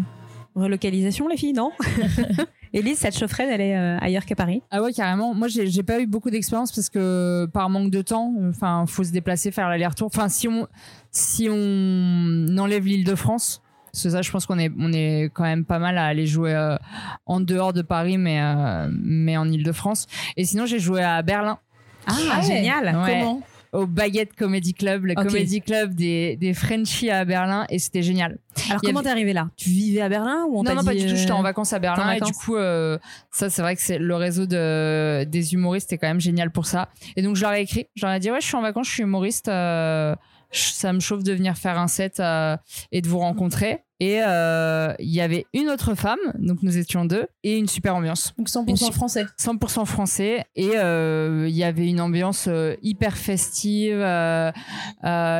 relocalisation, 0.55 1.27
les 1.27 1.37
filles, 1.37 1.53
non 1.53 1.71
Élise, 2.73 2.99
ça 2.99 3.11
te 3.11 3.17
chaufferait 3.17 3.47
d'aller 3.47 3.73
euh, 3.73 3.97
ailleurs 3.99 4.25
qu'à 4.25 4.35
Paris 4.35 4.61
Ah 4.71 4.81
ouais, 4.81 4.93
carrément. 4.93 5.33
Moi, 5.33 5.49
j'ai 5.49 5.67
j'ai 5.67 5.83
pas 5.83 5.99
eu 5.99 6.07
beaucoup 6.07 6.29
d'expérience 6.29 6.71
parce 6.71 6.89
que 6.89 7.45
par 7.53 7.69
manque 7.69 7.91
de 7.91 8.01
temps, 8.01 8.33
enfin, 8.49 8.85
faut 8.87 9.03
se 9.03 9.11
déplacer, 9.11 9.51
faire 9.51 9.67
l'aller-retour. 9.67 10.07
Enfin, 10.07 10.29
si 10.29 10.47
on 10.47 10.67
si 11.11 11.49
on 11.51 12.57
enlève 12.57 12.85
l'Île-de-France, 12.85 13.61
parce 13.91 14.03
que 14.03 14.09
ça, 14.09 14.21
je 14.21 14.31
pense 14.31 14.45
qu'on 14.45 14.57
est 14.57 14.71
on 14.79 14.93
est 14.93 15.29
quand 15.33 15.43
même 15.43 15.65
pas 15.65 15.79
mal 15.79 15.97
à 15.97 16.05
aller 16.05 16.25
jouer 16.25 16.53
euh, 16.55 16.77
en 17.25 17.41
dehors 17.41 17.73
de 17.73 17.81
Paris, 17.81 18.17
mais 18.17 18.41
euh, 18.41 18.89
mais 19.03 19.35
en 19.35 19.49
Île-de-France. 19.49 20.07
Et 20.37 20.45
sinon, 20.45 20.65
j'ai 20.65 20.79
joué 20.79 21.03
à 21.03 21.21
Berlin. 21.23 21.59
Ah, 22.07 22.13
ouais. 22.13 22.41
génial 22.41 22.85
Ouais. 22.85 23.19
Comment? 23.19 23.41
Au 23.73 23.85
Baguette 23.87 24.35
Comedy 24.35 24.73
Club, 24.73 25.05
le 25.05 25.15
comedy 25.15 25.61
club 25.61 25.93
des, 25.95 26.35
des 26.35 26.53
Frenchies 26.53 27.09
à 27.09 27.23
Berlin, 27.23 27.65
et 27.69 27.79
c'était 27.79 28.01
génial. 28.03 28.37
Alors, 28.67 28.79
Il 28.83 28.87
comment 28.87 28.99
avait- 28.99 29.05
t'es 29.05 29.11
arrivée 29.11 29.31
là? 29.33 29.49
Tu 29.55 29.69
vivais 29.69 30.01
à 30.01 30.09
Berlin 30.09 30.45
ou 30.49 30.59
on 30.59 30.63
non, 30.63 30.75
non, 30.75 30.83
pas 30.83 30.93
du 30.93 31.05
tout. 31.07 31.15
J'étais 31.15 31.31
euh, 31.31 31.35
en 31.35 31.41
vacances 31.41 31.71
à 31.71 31.79
Berlin 31.79 32.11
et 32.11 32.19
du 32.19 32.33
coup, 32.33 32.57
euh, 32.57 32.97
ça, 33.31 33.49
c'est 33.49 33.61
vrai 33.61 33.77
que 33.77 33.81
c'est 33.81 33.97
le 33.97 34.15
réseau 34.15 34.45
de, 34.45 35.23
des 35.23 35.53
humoristes 35.53 35.93
est 35.93 35.97
quand 35.97 36.07
même 36.09 36.19
génial 36.19 36.51
pour 36.51 36.65
ça. 36.65 36.89
Et 37.15 37.21
donc, 37.21 37.37
je 37.37 37.41
leur 37.43 37.53
ai 37.53 37.61
écrit. 37.61 37.87
Je 37.95 38.05
leur 38.05 38.13
ai 38.13 38.19
dit, 38.19 38.29
ouais, 38.29 38.41
je 38.41 38.45
suis 38.47 38.57
en 38.57 38.61
vacances, 38.61 38.87
je 38.89 38.93
suis 38.93 39.03
humoriste. 39.03 39.47
euh, 39.47 40.15
ça 40.51 40.91
me 40.93 40.99
chauffe 40.99 41.23
de 41.23 41.33
venir 41.33 41.57
faire 41.57 41.77
un 41.79 41.87
set 41.87 42.19
euh, 42.19 42.57
et 42.91 43.01
de 43.01 43.07
vous 43.07 43.19
rencontrer. 43.19 43.79
Et 44.03 44.19
euh, 44.25 44.95
il 44.97 45.11
y 45.13 45.21
avait 45.21 45.45
une 45.53 45.69
autre 45.69 45.93
femme, 45.93 46.17
donc 46.39 46.63
nous 46.63 46.75
étions 46.79 47.05
deux, 47.05 47.27
et 47.43 47.59
une 47.59 47.67
super 47.67 47.95
ambiance. 47.95 48.33
Donc 48.35 48.49
100% 48.49 48.67
Une 48.67 48.75
su- 48.75 48.91
français. 48.91 49.25
100% 49.39 49.85
français 49.85 50.43
et 50.55 50.71
euh, 50.75 51.45
il 51.47 51.55
y 51.55 51.63
avait 51.63 51.85
une 51.87 52.01
ambiance 52.01 52.49
hyper 52.81 53.15
festive. 53.15 53.99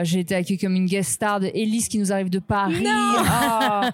J'ai 0.04 0.20
été 0.20 0.36
accueillie 0.36 0.60
comme 0.60 0.76
une 0.76 0.86
guest 0.86 1.10
star 1.12 1.40
de 1.40 1.48
Elise 1.56 1.88
qui 1.88 1.98
nous 1.98 2.14
arrive 2.14 2.30
de 2.30 2.38
Paris, 2.38 2.86
Ah, 2.88 3.90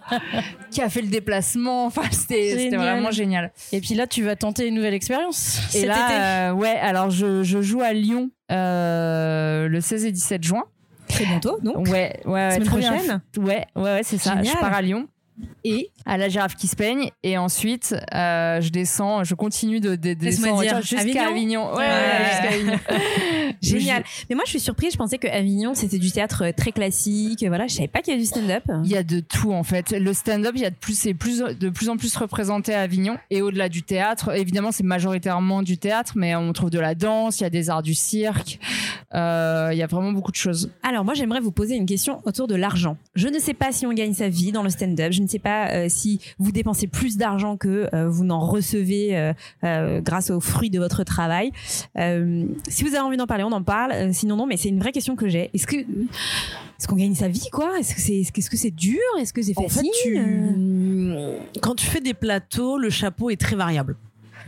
qui 0.69 0.81
a 0.81 0.89
fait 0.89 1.02
le 1.02 1.07
déplacement. 1.07 1.85
Enfin, 1.85 2.02
c'était 2.11 2.69
vraiment 2.76 3.11
génial. 3.11 3.53
Et 3.72 3.80
puis 3.80 3.95
là, 3.95 4.06
tu 4.06 4.22
vas 4.23 4.35
tenter 4.35 4.68
une 4.68 4.76
nouvelle 4.76 4.94
expérience. 4.94 5.60
Et 5.69 5.80
cet 5.80 5.84
été. 5.84 5.88
là, 5.88 6.49
euh, 6.49 6.53
ouais, 6.53 6.77
alors 6.77 7.10
je, 7.10 7.41
je 7.41 7.61
joue 7.61 7.80
à 7.81 7.94
Lyon 7.94 8.31
euh, 8.52 9.69
le 9.69 9.80
16 9.80 10.06
et 10.06 10.11
17 10.11 10.44
juin. 10.44 10.64
Très 11.08 11.26
bientôt, 11.26 11.60
donc 11.62 11.88
Ouais, 11.88 12.20
ouais, 12.26 12.32
ouais. 12.32 12.52
Semaine 12.52 12.68
prochaine 12.68 13.22
Ouais, 13.38 13.66
ouais, 13.76 13.82
ouais, 13.84 14.02
c'est 14.04 14.18
ça. 14.18 14.42
Je 14.44 14.52
pars 14.54 14.74
à 14.74 14.82
Lyon. 14.82 15.08
Et 15.64 15.92
à 16.06 16.18
la 16.18 16.30
girafe 16.30 16.56
qui 16.56 16.68
se 16.68 16.76
peigne 16.76 17.10
et 17.24 17.38
ensuite 17.38 17.96
euh, 18.14 18.60
je 18.62 18.70
descends 18.70 19.24
je 19.24 19.36
continue 19.36 19.80
de, 19.80 19.96
de, 19.96 20.14
de 20.14 20.24
Laisse-moi 20.26 20.64
descendre 20.64 20.82
jusqu'à 20.82 21.28
Avignon? 21.28 21.68
Avignon, 21.68 21.72
Ouais, 21.74 21.78
Ouais. 21.78 21.88
ouais, 21.88 22.26
jusqu'à 22.32 22.56
Avignon. 22.56 22.80
Génial. 23.62 24.04
Mais 24.30 24.36
moi, 24.36 24.44
je 24.46 24.52
suis 24.52 24.60
surprise. 24.60 24.94
Je 24.94 24.98
pensais 24.98 25.18
que 25.18 25.28
Avignon, 25.28 25.74
c'était 25.74 25.98
du 26.00 26.12
théâtre 26.12 26.44
euh, 26.46 26.52
très 26.56 26.72
classique. 26.72 27.44
Voilà, 27.48 27.68
je 27.68 27.74
savais 27.76 27.88
pas 27.88 28.02
qu'il 28.02 28.12
y 28.14 28.16
avait 28.16 28.22
du 28.22 28.28
stand-up. 28.28 28.64
Il 28.84 28.90
y 28.92 28.96
a 28.98 29.04
de 29.04 29.20
tout 29.20 29.52
en 29.52 29.64
fait. 29.64 29.92
Le 29.92 30.14
stand-up, 30.14 30.52
il 30.56 30.62
y 30.62 30.66
a 30.66 30.70
de 30.70 30.76
plus, 30.76 30.98
c'est 30.98 31.14
plus, 31.14 31.40
de 31.40 31.70
plus 31.70 31.90
en 31.90 31.98
plus 31.98 32.16
représenté 32.16 32.74
à 32.74 32.82
Avignon. 32.82 33.18
Et 33.32 33.42
au-delà 33.42 33.70
du 33.70 33.84
théâtre, 33.84 34.36
évidemment, 34.36 34.72
c'est 34.72 34.84
majoritairement 34.84 35.64
du 35.64 35.78
théâtre, 35.78 36.14
mais 36.16 36.36
on 36.36 36.52
trouve 36.54 36.70
de 36.70 36.80
la 36.80 36.96
danse, 36.96 37.40
il 37.40 37.44
y 37.44 37.46
a 37.46 37.50
des 37.50 37.70
arts 37.70 37.84
du 37.84 37.94
cirque. 37.96 38.60
Euh, 39.14 39.70
il 39.72 39.78
y 39.78 39.84
a 39.84 39.88
vraiment 39.88 40.12
beaucoup 40.12 40.32
de 40.32 40.36
choses. 40.38 40.70
Alors 40.84 41.06
moi 41.06 41.14
j'aimerais 41.14 41.40
vous 41.40 41.52
poser 41.52 41.76
une 41.76 41.86
question 41.86 42.22
autour 42.26 42.48
de 42.48 42.56
l'argent. 42.56 42.98
Je 43.16 43.30
ne 43.30 43.40
sais 43.40 43.54
pas 43.54 43.72
si 43.72 43.86
on 43.86 43.94
gagne 43.94 44.14
sa 44.14 44.28
vie 44.28 44.52
dans 44.52 44.64
le 44.64 44.70
stand-up, 44.70 45.14
je 45.14 45.22
ne 45.22 45.27
sais 45.28 45.40
pas 45.40 45.70
euh, 45.72 45.86
si 45.90 46.20
vous 46.40 46.52
dépensez 46.52 46.88
plus 46.88 47.18
d'argent 47.18 47.58
que 47.58 47.88
euh, 47.94 48.10
vous 48.10 48.24
n'en 48.24 48.40
recevez 48.40 49.34
euh, 49.64 50.02
grâce 50.02 50.30
aux 50.30 50.40
fruits 50.40 50.70
de 50.70 50.80
votre 50.80 51.04
travail. 51.04 51.52
Si 51.95 52.84
vous 52.84 52.90
avez 52.90 52.99
envie 52.99 53.18
d'en 53.18 53.28
parler, 53.28 53.44
on 53.44 53.52
en 53.52 53.64
parle. 53.64 54.14
Sinon 54.14 54.36
non, 54.36 54.45
mais 54.45 54.58
c'est 54.58 54.70
une 54.70 54.80
vraie 54.80 54.91
question 54.91 55.16
que 55.16 55.28
j'ai. 55.28 55.49
Est-ce 55.54 55.68
que 55.68 55.78
est-ce 55.78 56.88
qu'on 56.88 56.95
gagne 56.95 57.16
sa 57.16 57.28
vie 57.28 57.49
quoi? 57.52 57.80
Est-ce 57.80 57.95
que 57.95 58.02
c'est 58.02 58.20
est-ce 58.20 58.49
que 58.49 58.58
c'est 58.58 58.72
dur? 58.72 58.99
Est-ce 59.20 59.34
que 59.34 59.41
c'est 59.41 59.58
En 59.58 59.64
facile? 59.68 59.90
fait, 60.04 60.10
tu, 60.10 61.60
quand 61.62 61.76
tu 61.76 61.86
fais 61.86 62.02
des 62.02 62.14
plateaux, 62.14 62.78
le 62.78 62.90
chapeau 62.90 63.30
est 63.30 63.40
très 63.40 63.56
variable. 63.56 63.95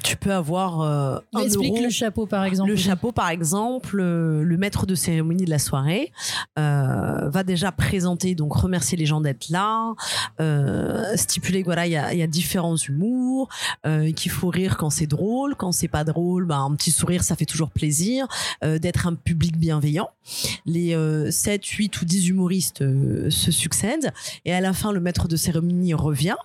Tu 0.04 0.16
peux 0.16 0.34
avoir 0.34 0.82
euh, 0.82 1.20
un 1.34 1.42
Explique 1.42 1.74
euro. 1.74 1.84
le 1.84 1.90
chapeau, 1.90 2.26
par 2.26 2.44
exemple. 2.44 2.70
Le 2.70 2.76
chapeau, 2.76 3.12
par 3.12 3.30
exemple, 3.30 4.00
euh, 4.00 4.44
le 4.44 4.58
maître 4.58 4.86
de 4.86 4.96
cérémonie 4.96 5.46
de 5.46 5.50
la 5.50 5.60
soirée 5.60 6.12
euh, 6.58 7.30
va 7.30 7.44
déjà 7.44 7.72
présenter, 7.72 8.36
donc 8.36 8.54
remercier 8.54 8.98
les 8.98 9.06
gens 9.06 9.22
d'être 9.22 9.50
là, 9.50 9.94
euh, 10.40 11.16
stipuler 11.16 11.64
voilà, 11.64 11.88
il 11.88 11.92
y 11.92 11.98
a, 11.98 12.14
y 12.14 12.22
a 12.22 12.28
différents 12.28 12.76
humours, 12.76 13.50
euh, 13.86 14.12
qu'il 14.12 14.32
faut 14.32 14.50
rire 14.50 14.78
quand 14.78 14.90
c'est 14.90 15.08
drôle, 15.08 15.56
quand 15.56 15.72
c'est 15.72 15.88
pas 15.88 16.04
drôle, 16.04 16.46
bah, 16.46 16.58
un 16.58 16.76
petit 16.76 16.92
sourire, 16.92 17.24
ça 17.24 17.36
fait 17.36 17.46
toujours 17.46 17.70
plaisir, 17.70 18.28
euh, 18.64 18.80
d'être 18.80 19.08
un 19.08 19.16
public 19.16 19.58
bienveillant. 19.58 20.10
Les 20.66 20.96
euh, 20.96 21.32
7, 21.32 21.66
8 21.66 22.02
ou 22.02 22.06
10 22.06 22.30
humoristes 22.30 22.80
se 23.30 23.52
succèdent 23.52 24.12
et 24.46 24.54
à 24.54 24.62
la 24.62 24.74
fin, 24.74 24.92
le 24.92 25.00
maître 25.00 25.28
de 25.28 25.36
cérémonie 25.36 25.94
revient 25.94 26.36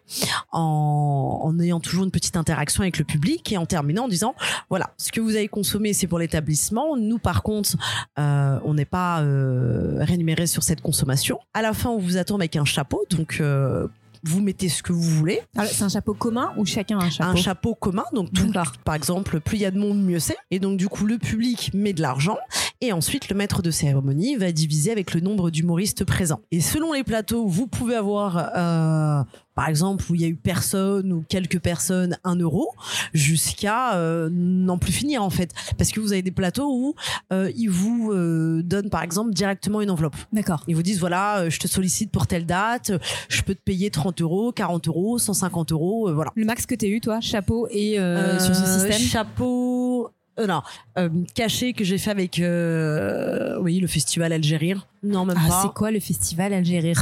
en, 0.52 1.40
en 1.42 1.60
ayant 1.60 1.80
toujours 1.80 2.04
une 2.04 2.10
petite 2.10 2.36
interaction 2.36 2.82
avec 2.82 2.98
le 2.98 3.04
public 3.04 3.43
et 3.52 3.56
en 3.56 3.66
terminant 3.66 4.04
en 4.04 4.08
disant 4.08 4.34
voilà, 4.70 4.90
ce 4.96 5.12
que 5.12 5.20
vous 5.20 5.36
avez 5.36 5.48
consommé, 5.48 5.92
c'est 5.92 6.06
pour 6.06 6.18
l'établissement. 6.18 6.96
Nous, 6.96 7.18
par 7.18 7.42
contre, 7.42 7.76
euh, 8.18 8.58
on 8.64 8.74
n'est 8.74 8.84
pas 8.84 9.20
euh, 9.20 9.98
rémunéré 10.00 10.46
sur 10.46 10.62
cette 10.62 10.80
consommation. 10.80 11.38
À 11.52 11.62
la 11.62 11.72
fin, 11.72 11.90
on 11.90 11.98
vous 11.98 12.16
attend 12.16 12.36
avec 12.36 12.56
un 12.56 12.64
chapeau, 12.64 13.04
donc 13.10 13.38
euh, 13.40 13.86
vous 14.24 14.40
mettez 14.40 14.68
ce 14.68 14.82
que 14.82 14.92
vous 14.92 15.02
voulez. 15.02 15.40
C'est 15.66 15.82
un 15.82 15.88
chapeau 15.88 16.14
commun 16.14 16.52
ou 16.56 16.64
chacun 16.64 16.98
a 16.98 17.04
un 17.04 17.10
chapeau 17.10 17.30
Un 17.30 17.36
chapeau 17.36 17.74
commun, 17.74 18.04
donc 18.12 18.32
tout, 18.32 18.50
par 18.84 18.94
exemple, 18.94 19.40
plus 19.40 19.58
il 19.58 19.60
y 19.60 19.66
a 19.66 19.70
de 19.70 19.78
monde, 19.78 20.02
mieux 20.02 20.18
c'est. 20.18 20.36
Et 20.50 20.58
donc, 20.58 20.78
du 20.78 20.88
coup, 20.88 21.04
le 21.04 21.18
public 21.18 21.70
met 21.74 21.92
de 21.92 22.00
l'argent 22.00 22.38
Et 22.80 22.92
ensuite, 22.92 23.28
le 23.28 23.36
maître 23.36 23.60
de 23.62 23.70
cérémonie 23.70 24.36
va 24.36 24.50
diviser 24.50 24.90
avec 24.90 25.14
le 25.14 25.20
nombre 25.20 25.50
d'humoristes 25.50 26.04
présents. 26.04 26.40
Et 26.50 26.60
selon 26.60 26.94
les 26.94 27.04
plateaux, 27.04 27.46
vous 27.46 27.66
pouvez 27.66 27.96
avoir, 27.96 28.38
euh, 28.56 29.22
par 29.54 29.68
exemple, 29.68 30.04
où 30.10 30.14
il 30.14 30.20
y 30.20 30.24
a 30.24 30.28
eu 30.28 30.34
personne 30.34 31.12
ou 31.12 31.24
quelques 31.28 31.60
personnes, 31.60 32.18
un 32.24 32.36
euro, 32.36 32.68
jusqu'à 33.12 33.94
euh, 33.96 34.28
n'en 34.32 34.78
plus 34.78 34.92
finir 34.92 35.22
en 35.22 35.30
fait. 35.30 35.50
Parce 35.78 35.90
que 35.90 36.00
vous 36.00 36.12
avez 36.12 36.22
des 36.22 36.30
plateaux 36.32 36.68
où 36.70 36.94
euh, 37.32 37.50
ils 37.56 37.68
vous 37.70 38.10
euh, 38.12 38.62
donnent, 38.64 38.90
par 38.90 39.02
exemple, 39.02 39.32
directement 39.32 39.80
une 39.80 39.90
enveloppe. 39.90 40.16
D'accord. 40.32 40.64
Ils 40.66 40.74
vous 40.76 40.82
disent 40.82 40.98
voilà, 41.00 41.48
je 41.48 41.58
te 41.58 41.68
sollicite 41.68 42.10
pour 42.10 42.26
telle 42.26 42.46
date, 42.46 42.92
je 43.28 43.42
peux 43.42 43.54
te 43.54 43.62
payer 43.62 43.90
30 43.90 44.20
euros, 44.22 44.52
40 44.52 44.88
euros, 44.88 45.18
150 45.18 45.72
euros, 45.72 46.12
voilà. 46.12 46.32
Le 46.34 46.44
max 46.44 46.66
que 46.66 46.74
t'as 46.74 46.86
eu, 46.86 47.00
toi, 47.00 47.20
chapeau 47.20 47.68
et 47.70 47.94
sur 48.40 48.54
ce 48.54 48.64
système 48.64 49.00
Chapeau. 49.00 50.10
euh, 50.38 50.46
non, 50.46 50.62
euh, 50.98 51.08
caché 51.34 51.72
que 51.74 51.84
j'ai 51.84 51.98
fait 51.98 52.10
avec 52.10 52.40
euh, 52.40 53.58
oui 53.60 53.78
le 53.78 53.86
festival 53.86 54.32
algérien. 54.32 54.82
Non 55.02 55.24
même 55.24 55.36
Ah, 55.38 55.48
pas. 55.48 55.62
c'est 55.62 55.72
quoi 55.74 55.90
le 55.90 56.00
festival 56.00 56.52
Algérie 56.52 56.94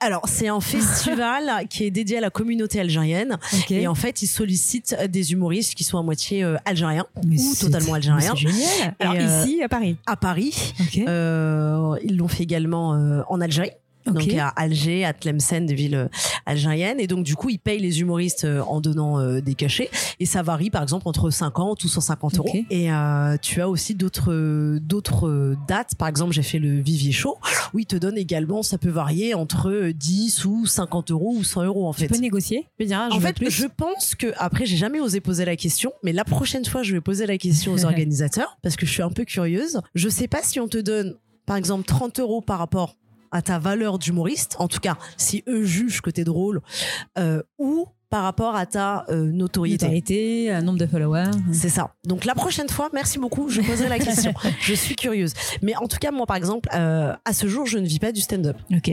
Alors 0.00 0.22
c'est 0.28 0.48
un 0.48 0.60
festival 0.60 1.66
qui 1.70 1.84
est 1.84 1.90
dédié 1.90 2.18
à 2.18 2.20
la 2.20 2.28
communauté 2.30 2.78
algérienne 2.80 3.38
Ok. 3.54 3.70
et 3.70 3.86
en 3.86 3.94
fait 3.94 4.20
ils 4.22 4.26
sollicitent 4.26 4.94
des 5.08 5.32
humoristes 5.32 5.74
qui 5.74 5.84
sont 5.84 5.98
à 5.98 6.02
moitié 6.02 6.44
euh, 6.44 6.56
algériens 6.66 7.06
Mais 7.26 7.40
ou 7.40 7.54
totalement 7.58 7.94
algériens 7.94 8.34
C'est 8.36 8.48
génial. 8.48 8.94
Alors 9.00 9.14
euh, 9.16 9.42
ici, 9.44 9.62
à 9.62 9.68
Paris. 9.68 9.96
à 10.06 10.16
Paris. 10.16 10.74
Ok. 10.80 10.98
Euh, 11.08 11.96
ils 12.04 12.16
l'ont 12.16 12.28
fait 12.28 12.42
également 12.42 12.94
euh, 12.94 13.22
en 13.28 13.40
Algérie. 13.40 13.70
Ok. 14.06 14.14
Donc 14.14 14.34
à 14.34 14.48
Alger, 14.48 15.04
à 15.04 15.12
Tlemcen, 15.12 15.66
des 15.66 15.74
villes 15.74 15.94
euh, 15.94 16.08
algériennes. 16.46 17.00
Et 17.00 17.06
donc 17.06 17.24
du 17.24 17.34
coup, 17.36 17.48
ils 17.50 17.58
payent 17.58 17.80
les 17.80 18.00
humoristes 18.00 18.44
euh, 18.44 18.60
en 18.62 18.80
donnant 18.80 19.18
euh, 19.18 19.40
des 19.40 19.54
cachets. 19.54 19.90
Et 20.20 20.26
ça 20.26 20.42
varie 20.42 20.70
par 20.70 20.82
exemple 20.82 21.08
entre 21.08 21.30
50 21.30 21.82
ou 21.84 21.88
150 21.88 22.38
euros. 22.38 22.48
Et 22.70 22.92
euh, 22.92 23.36
tu 23.40 23.60
as 23.60 23.68
aussi 23.68 23.94
d'autres 23.94 24.78
d'autres 24.78 25.56
dates. 25.68 25.94
Par 25.96 26.08
exemple, 26.08 26.32
j'ai 26.32 26.42
fait 26.42 26.58
le 26.58 26.80
Vivier 26.80 27.12
Show 27.12 27.36
où 27.74 27.78
ils 27.78 27.86
te 27.86 27.96
donnent 27.96 28.18
également, 28.18 28.62
ça 28.62 28.78
peut 28.78 28.90
varier 28.90 29.34
entre 29.34 29.70
euh, 29.70 29.92
10 29.92 30.44
ou 30.44 30.66
50 30.66 31.10
euros 31.10 31.34
ou 31.36 31.44
100 31.44 31.64
euros 31.64 31.88
en 31.88 31.92
Tu 31.94 32.00
fait. 32.00 32.08
peux 32.08 32.16
négocier? 32.18 32.62
Tu 32.62 32.68
peux 32.78 32.84
dire, 32.84 33.00
ah, 33.00 33.08
je 33.10 33.16
En 33.16 33.20
fait, 33.20 33.34
plus. 33.36 33.50
je 33.50 33.66
pense 33.66 34.14
que 34.14 34.32
après, 34.38 34.66
j'ai 34.66 34.76
jamais 34.76 35.00
osé 35.00 35.20
poser 35.20 35.44
la 35.44 35.56
question, 35.56 35.92
mais 36.02 36.12
la 36.12 36.24
prochaine 36.24 36.64
fois, 36.64 36.82
je 36.82 36.92
vais 36.92 37.00
poser 37.00 37.26
la 37.26 37.38
question 37.38 37.72
aux 37.72 37.84
organisateurs 37.84 38.56
parce 38.62 38.76
que 38.76 38.86
je 38.86 38.92
suis 38.92 39.02
un 39.02 39.10
peu 39.10 39.24
curieuse. 39.24 39.80
Je 39.94 40.08
sais 40.08 40.28
pas 40.28 40.40
si 40.42 40.60
on 40.60 40.68
te 40.68 40.78
donne, 40.78 41.14
par 41.46 41.56
exemple, 41.56 41.84
30 41.84 42.20
euros 42.20 42.40
par 42.40 42.58
rapport 42.58 42.96
à 43.36 43.42
ta 43.42 43.58
valeur 43.58 43.98
d'humoriste, 43.98 44.56
en 44.58 44.66
tout 44.66 44.80
cas, 44.80 44.96
si 45.16 45.44
eux 45.46 45.64
jugent 45.64 46.00
que 46.00 46.10
t'es 46.10 46.24
drôle, 46.24 46.62
euh, 47.18 47.42
ou 47.58 47.86
par 48.08 48.22
rapport 48.22 48.54
à 48.54 48.66
ta 48.66 49.04
euh, 49.08 49.30
notoriété. 49.30 49.84
Notoriété, 49.84 50.54
euh, 50.54 50.60
nombre 50.62 50.78
de 50.78 50.86
followers. 50.86 51.30
C'est 51.52 51.68
ça. 51.68 51.94
Donc 52.04 52.24
la 52.24 52.34
prochaine 52.34 52.68
fois, 52.68 52.88
merci 52.92 53.18
beaucoup, 53.18 53.48
je 53.48 53.60
poserai 53.60 53.88
la 53.88 53.98
question. 53.98 54.32
je 54.60 54.74
suis 54.74 54.94
curieuse. 54.94 55.32
Mais 55.60 55.76
en 55.76 55.88
tout 55.88 55.98
cas, 55.98 56.12
moi, 56.12 56.24
par 56.26 56.36
exemple, 56.36 56.68
euh, 56.74 57.12
à 57.24 57.32
ce 57.32 57.46
jour, 57.48 57.66
je 57.66 57.78
ne 57.78 57.86
vis 57.86 57.98
pas 57.98 58.12
du 58.12 58.20
stand-up. 58.20 58.56
Ok. 58.72 58.92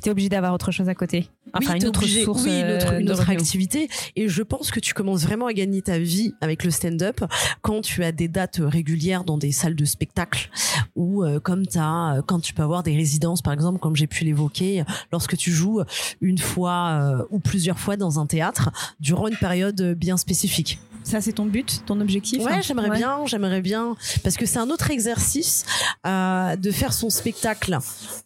T'es 0.00 0.10
obligé 0.10 0.28
d'avoir 0.28 0.52
autre 0.54 0.70
chose 0.70 0.88
à 0.88 0.94
côté. 0.94 1.28
Enfin, 1.52 1.74
oui, 1.74 1.80
une 1.80 1.86
autre 1.88 2.00
obligé- 2.02 2.24
source. 2.24 2.42
oui, 2.44 2.60
une 2.60 2.70
autre, 2.72 2.92
euh, 2.92 2.98
une 3.00 3.10
autre 3.10 3.20
revenus. 3.20 3.40
activité. 3.42 3.88
Et 4.16 4.28
je 4.28 4.42
pense 4.42 4.70
que 4.70 4.80
tu 4.80 4.92
commences 4.92 5.22
vraiment 5.22 5.46
à 5.46 5.52
gagner 5.52 5.82
ta 5.82 5.98
vie 5.98 6.34
avec 6.40 6.64
le 6.64 6.70
stand-up 6.70 7.20
quand 7.62 7.80
tu 7.80 8.02
as 8.04 8.12
des 8.12 8.28
dates 8.28 8.60
régulières 8.60 9.24
dans 9.24 9.38
des 9.38 9.52
salles 9.52 9.76
de 9.76 9.84
spectacle 9.84 10.50
ou 10.96 11.24
euh, 11.24 11.40
comme 11.40 11.66
t'as, 11.66 12.16
euh, 12.18 12.22
quand 12.26 12.40
tu 12.40 12.54
peux 12.54 12.62
avoir 12.62 12.82
des 12.82 12.96
résidences, 12.96 13.40
par 13.42 13.52
exemple, 13.52 13.78
comme 13.78 13.94
j'ai 13.96 14.06
pu 14.06 14.24
l'évoquer, 14.24 14.84
lorsque 15.12 15.36
tu 15.36 15.52
joues 15.52 15.80
une 16.20 16.38
fois 16.38 16.88
euh, 17.20 17.24
ou 17.30 17.38
plusieurs 17.38 17.78
fois 17.78 17.96
dans 17.96 18.18
un 18.18 18.26
théâtre 18.26 18.70
durant 19.00 19.28
une 19.28 19.36
période 19.36 19.94
bien 19.96 20.16
spécifique. 20.16 20.78
Ça, 21.04 21.20
c'est 21.20 21.34
ton 21.34 21.44
but, 21.44 21.82
ton 21.84 22.00
objectif 22.00 22.42
Ouais, 22.42 22.52
hein? 22.54 22.60
j'aimerais 22.62 22.88
Ouais. 22.88 22.96
bien, 22.96 23.26
j'aimerais 23.26 23.60
bien, 23.60 23.94
parce 24.22 24.36
que 24.36 24.46
c'est 24.46 24.58
un 24.58 24.70
autre 24.70 24.90
exercice 24.90 25.66
euh, 26.06 26.56
de 26.56 26.70
faire 26.70 26.94
son 26.94 27.10
spectacle. 27.10 27.78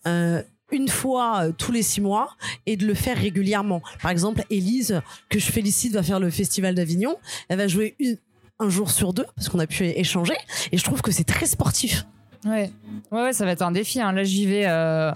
euh, 0.07 0.43
une 0.71 0.89
fois 0.89 1.45
euh, 1.45 1.53
tous 1.57 1.73
les 1.73 1.83
six 1.83 2.01
mois 2.01 2.37
et 2.67 2.77
de 2.77 2.87
le 2.87 2.95
faire 2.95 3.17
régulièrement. 3.17 3.83
Par 4.03 4.11
exemple, 4.11 4.45
Élise, 4.51 5.01
que 5.29 5.39
je 5.39 5.51
félicite, 5.51 5.93
va 5.95 6.03
faire 6.03 6.21
le 6.21 6.31
Festival 6.31 6.75
d'Avignon. 6.75 7.17
Elle 7.49 7.59
va 7.59 7.69
jouer 7.69 7.95
une- 7.99 8.19
un 8.61 8.69
jour 8.69 8.91
sur 8.91 9.13
deux 9.13 9.27
parce 9.37 9.49
qu'on 9.49 9.61
a 9.61 9.67
pu 9.67 9.85
échanger 9.85 10.35
et 10.73 10.79
je 10.79 10.85
trouve 10.85 11.01
que 11.01 11.13
c'est 11.13 11.25
très 11.25 11.47
sportif. 11.47 12.05
Ouais. 12.45 12.71
ouais, 13.11 13.23
ouais, 13.23 13.33
ça 13.33 13.45
va 13.45 13.53
être 13.53 13.63
un 13.63 13.73
défi. 13.73 14.01
hein. 14.01 14.13
Là, 14.13 14.23
j'y 14.25 14.47
vais, 14.47 14.67
euh, 14.67 15.11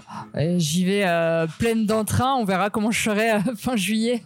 j'y 0.57 0.83
vais 0.85 1.03
euh, 1.05 1.47
pleine 1.59 1.85
d'entrain. 1.85 2.35
On 2.35 2.43
verra 2.45 2.69
comment 2.69 2.91
je 2.91 3.01
serai 3.01 3.31
euh, 3.31 3.39
fin 3.57 3.75
juillet. 3.75 4.23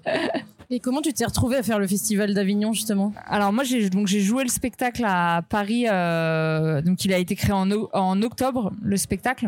Et 0.70 0.80
comment 0.80 1.02
tu 1.02 1.14
t'es 1.14 1.24
retrouvé 1.26 1.56
à 1.58 1.64
faire 1.64 1.80
le 1.80 1.88
festival 1.88 2.34
d'Avignon 2.34 2.74
justement? 2.74 3.14
Alors 3.28 3.54
moi, 3.54 3.64
j'ai 3.64 3.90
donc 3.90 4.08
j'ai 4.08 4.20
joué 4.20 4.44
le 4.44 4.50
spectacle 4.50 5.04
à 5.06 5.42
Paris. 5.48 5.86
euh, 5.90 6.82
donc 6.82 7.06
il 7.06 7.14
a 7.14 7.18
été 7.20 7.36
créé 7.36 7.54
en 7.54 8.22
octobre, 8.22 8.72
le 8.82 8.98
spectacle. 8.98 9.48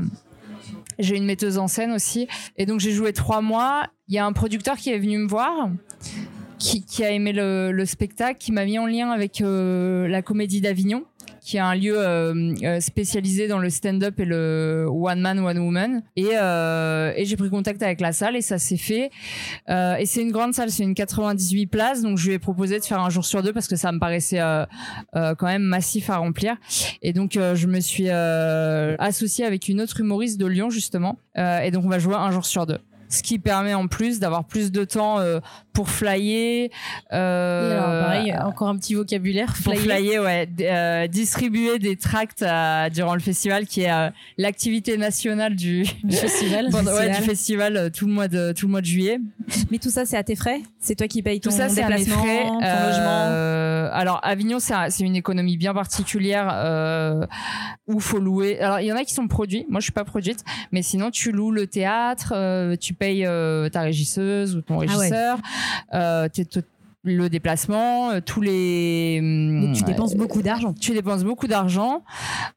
J'ai 0.99 1.15
une 1.15 1.25
metteuse 1.25 1.57
en 1.57 1.67
scène 1.67 1.91
aussi, 1.91 2.27
et 2.57 2.65
donc 2.65 2.79
j'ai 2.79 2.91
joué 2.91 3.13
trois 3.13 3.41
mois. 3.41 3.87
Il 4.07 4.15
y 4.15 4.17
a 4.17 4.25
un 4.25 4.33
producteur 4.33 4.77
qui 4.77 4.91
est 4.91 4.99
venu 4.99 5.17
me 5.17 5.27
voir. 5.27 5.69
Qui, 6.57 6.83
qui 6.83 7.05
a 7.05 7.11
aimé 7.11 7.31
le, 7.31 7.71
le 7.71 7.85
spectacle, 7.85 8.37
qui 8.37 8.51
m'a 8.51 8.65
mis 8.65 8.77
en 8.77 8.85
lien 8.85 9.11
avec 9.11 9.39
euh, 9.39 10.09
la 10.09 10.21
Comédie 10.21 10.59
d'Avignon, 10.59 11.05
qui 11.41 11.57
est 11.57 11.61
un 11.61 11.75
lieu 11.75 11.95
euh, 11.97 12.53
euh, 12.63 12.79
spécialisé 12.79 13.47
dans 13.47 13.59
le 13.59 13.69
stand-up 13.69 14.19
et 14.19 14.25
le 14.25 14.87
one 14.89 15.19
man 15.19 15.39
one 15.39 15.57
woman. 15.59 16.03
Et, 16.15 16.37
euh, 16.37 17.13
j'ai 17.23 17.35
pris 17.37 17.49
contact 17.49 17.81
avec 17.83 18.01
la 18.01 18.11
salle 18.11 18.35
et 18.35 18.41
ça 18.41 18.57
s'est 18.57 18.77
fait. 18.77 19.11
Et 19.67 20.05
c'est 20.05 20.21
une 20.21 20.31
grande 20.31 20.53
salle, 20.53 20.71
c'est 20.71 20.83
une 20.83 20.95
98 20.95 21.67
places, 21.67 22.01
donc 22.01 22.17
je 22.17 22.27
lui 22.27 22.33
ai 22.33 22.39
proposé 22.39 22.79
de 22.79 22.83
faire 22.83 22.99
un 22.99 23.09
jour 23.09 23.25
sur 23.25 23.43
deux 23.43 23.53
parce 23.53 23.67
que 23.67 23.75
ça 23.75 23.91
me 23.91 23.99
paraissait 23.99 24.41
quand 25.13 25.45
même 25.45 25.63
massif 25.63 26.09
à 26.09 26.17
remplir. 26.17 26.55
Et 27.01 27.13
donc 27.13 27.33
je 27.33 27.67
me 27.67 27.79
suis 27.79 28.09
associée 28.09 29.45
avec 29.45 29.67
une 29.67 29.81
autre 29.81 29.99
humoriste 29.99 30.39
de 30.39 30.45
Lyon 30.45 30.69
justement, 30.69 31.19
et 31.35 31.71
donc 31.71 31.85
on 31.85 31.89
va 31.89 31.99
jouer 31.99 32.15
un 32.15 32.31
jour 32.31 32.45
sur 32.45 32.65
deux. 32.65 32.79
Ce 33.09 33.23
qui 33.23 33.39
permet 33.39 33.73
en 33.73 33.87
plus 33.87 34.19
d'avoir 34.19 34.45
plus 34.45 34.71
de 34.71 34.83
temps 34.83 35.19
euh, 35.19 35.39
pour 35.73 35.89
flyer. 35.89 36.69
Euh, 37.11 37.71
alors, 37.71 38.05
pareil, 38.05 38.33
encore 38.45 38.67
un 38.69 38.77
petit 38.77 38.93
vocabulaire. 38.93 39.53
pour 39.63 39.73
flyer. 39.75 39.97
flyer, 39.97 40.23
ouais, 40.23 40.47
euh, 40.61 41.07
distribuer 41.07 41.79
des 41.79 41.95
tracts 41.95 42.43
euh, 42.43 42.89
durant 42.89 43.13
le 43.15 43.19
festival, 43.19 43.65
qui 43.65 43.81
est 43.81 43.91
euh, 43.91 44.09
l'activité 44.37 44.97
nationale 44.97 45.55
du, 45.55 45.85
Du 46.03 46.15
festival. 46.15 46.67
pendant- 46.71 46.93
ouais, 46.93 47.09
du 47.09 47.21
festival 47.23 47.77
euh, 47.77 47.89
tout 47.89 48.05
le 48.05 48.13
mois 48.13 48.27
de 48.27 48.51
tout 48.51 48.67
le 48.67 48.71
mois 48.71 48.81
de 48.81 48.85
juillet. 48.85 49.19
Mais 49.71 49.79
tout 49.79 49.89
ça, 49.89 50.05
c'est 50.05 50.17
à 50.17 50.23
tes 50.23 50.35
frais? 50.35 50.61
C'est 50.79 50.95
toi 50.95 51.07
qui 51.07 51.23
payes 51.23 51.39
ton 51.39 51.49
Tout 51.49 51.55
ça, 51.55 51.67
c'est 51.69 51.81
à 51.83 51.87
déplacement, 51.87 52.23
frais. 52.23 52.43
ton 52.47 52.61
Euh, 52.61 52.87
logement 52.89 53.95
Alors, 53.95 54.19
Avignon, 54.23 54.59
c'est 54.59 54.73
un- 54.73 54.89
c'est 54.89 55.03
une 55.03 55.15
économie 55.15 55.57
bien 55.57 55.73
particulière 55.73 56.47
euh, 56.53 57.25
où 57.87 57.99
faut 57.99 58.19
louer. 58.19 58.59
Alors, 58.59 58.79
il 58.81 58.85
y 58.85 58.93
en 58.93 58.95
a 58.95 59.03
qui 59.03 59.13
sont 59.13 59.27
produits. 59.27 59.65
Moi, 59.69 59.79
je 59.79 59.85
suis 59.85 59.91
pas 59.93 60.03
produite, 60.05 60.43
mais 60.71 60.81
sinon, 60.83 61.09
tu 61.09 61.31
loues 61.31 61.51
le 61.51 61.65
théâtre, 61.67 62.33
euh, 62.35 62.75
tu 62.75 62.93
payes 62.99 63.25
euh, 63.25 63.69
ta 63.69 63.81
régisseuse 63.81 64.55
ou 64.55 64.61
ton 64.61 64.77
ouais. 64.77 64.85
régisseur, 64.85 65.39
euh, 65.93 66.27
le 67.03 67.29
déplacement, 67.29 68.11
euh, 68.11 68.19
tous 68.25 68.41
les. 68.41 69.19
Donc, 69.21 69.73
tu 69.75 69.81
hum, 69.83 69.87
dépenses 69.87 70.15
beaucoup 70.15 70.41
d'argent. 70.41 70.73
tu 70.73 70.91
dépenses 70.91 71.23
beaucoup 71.23 71.47
d'argent 71.47 72.03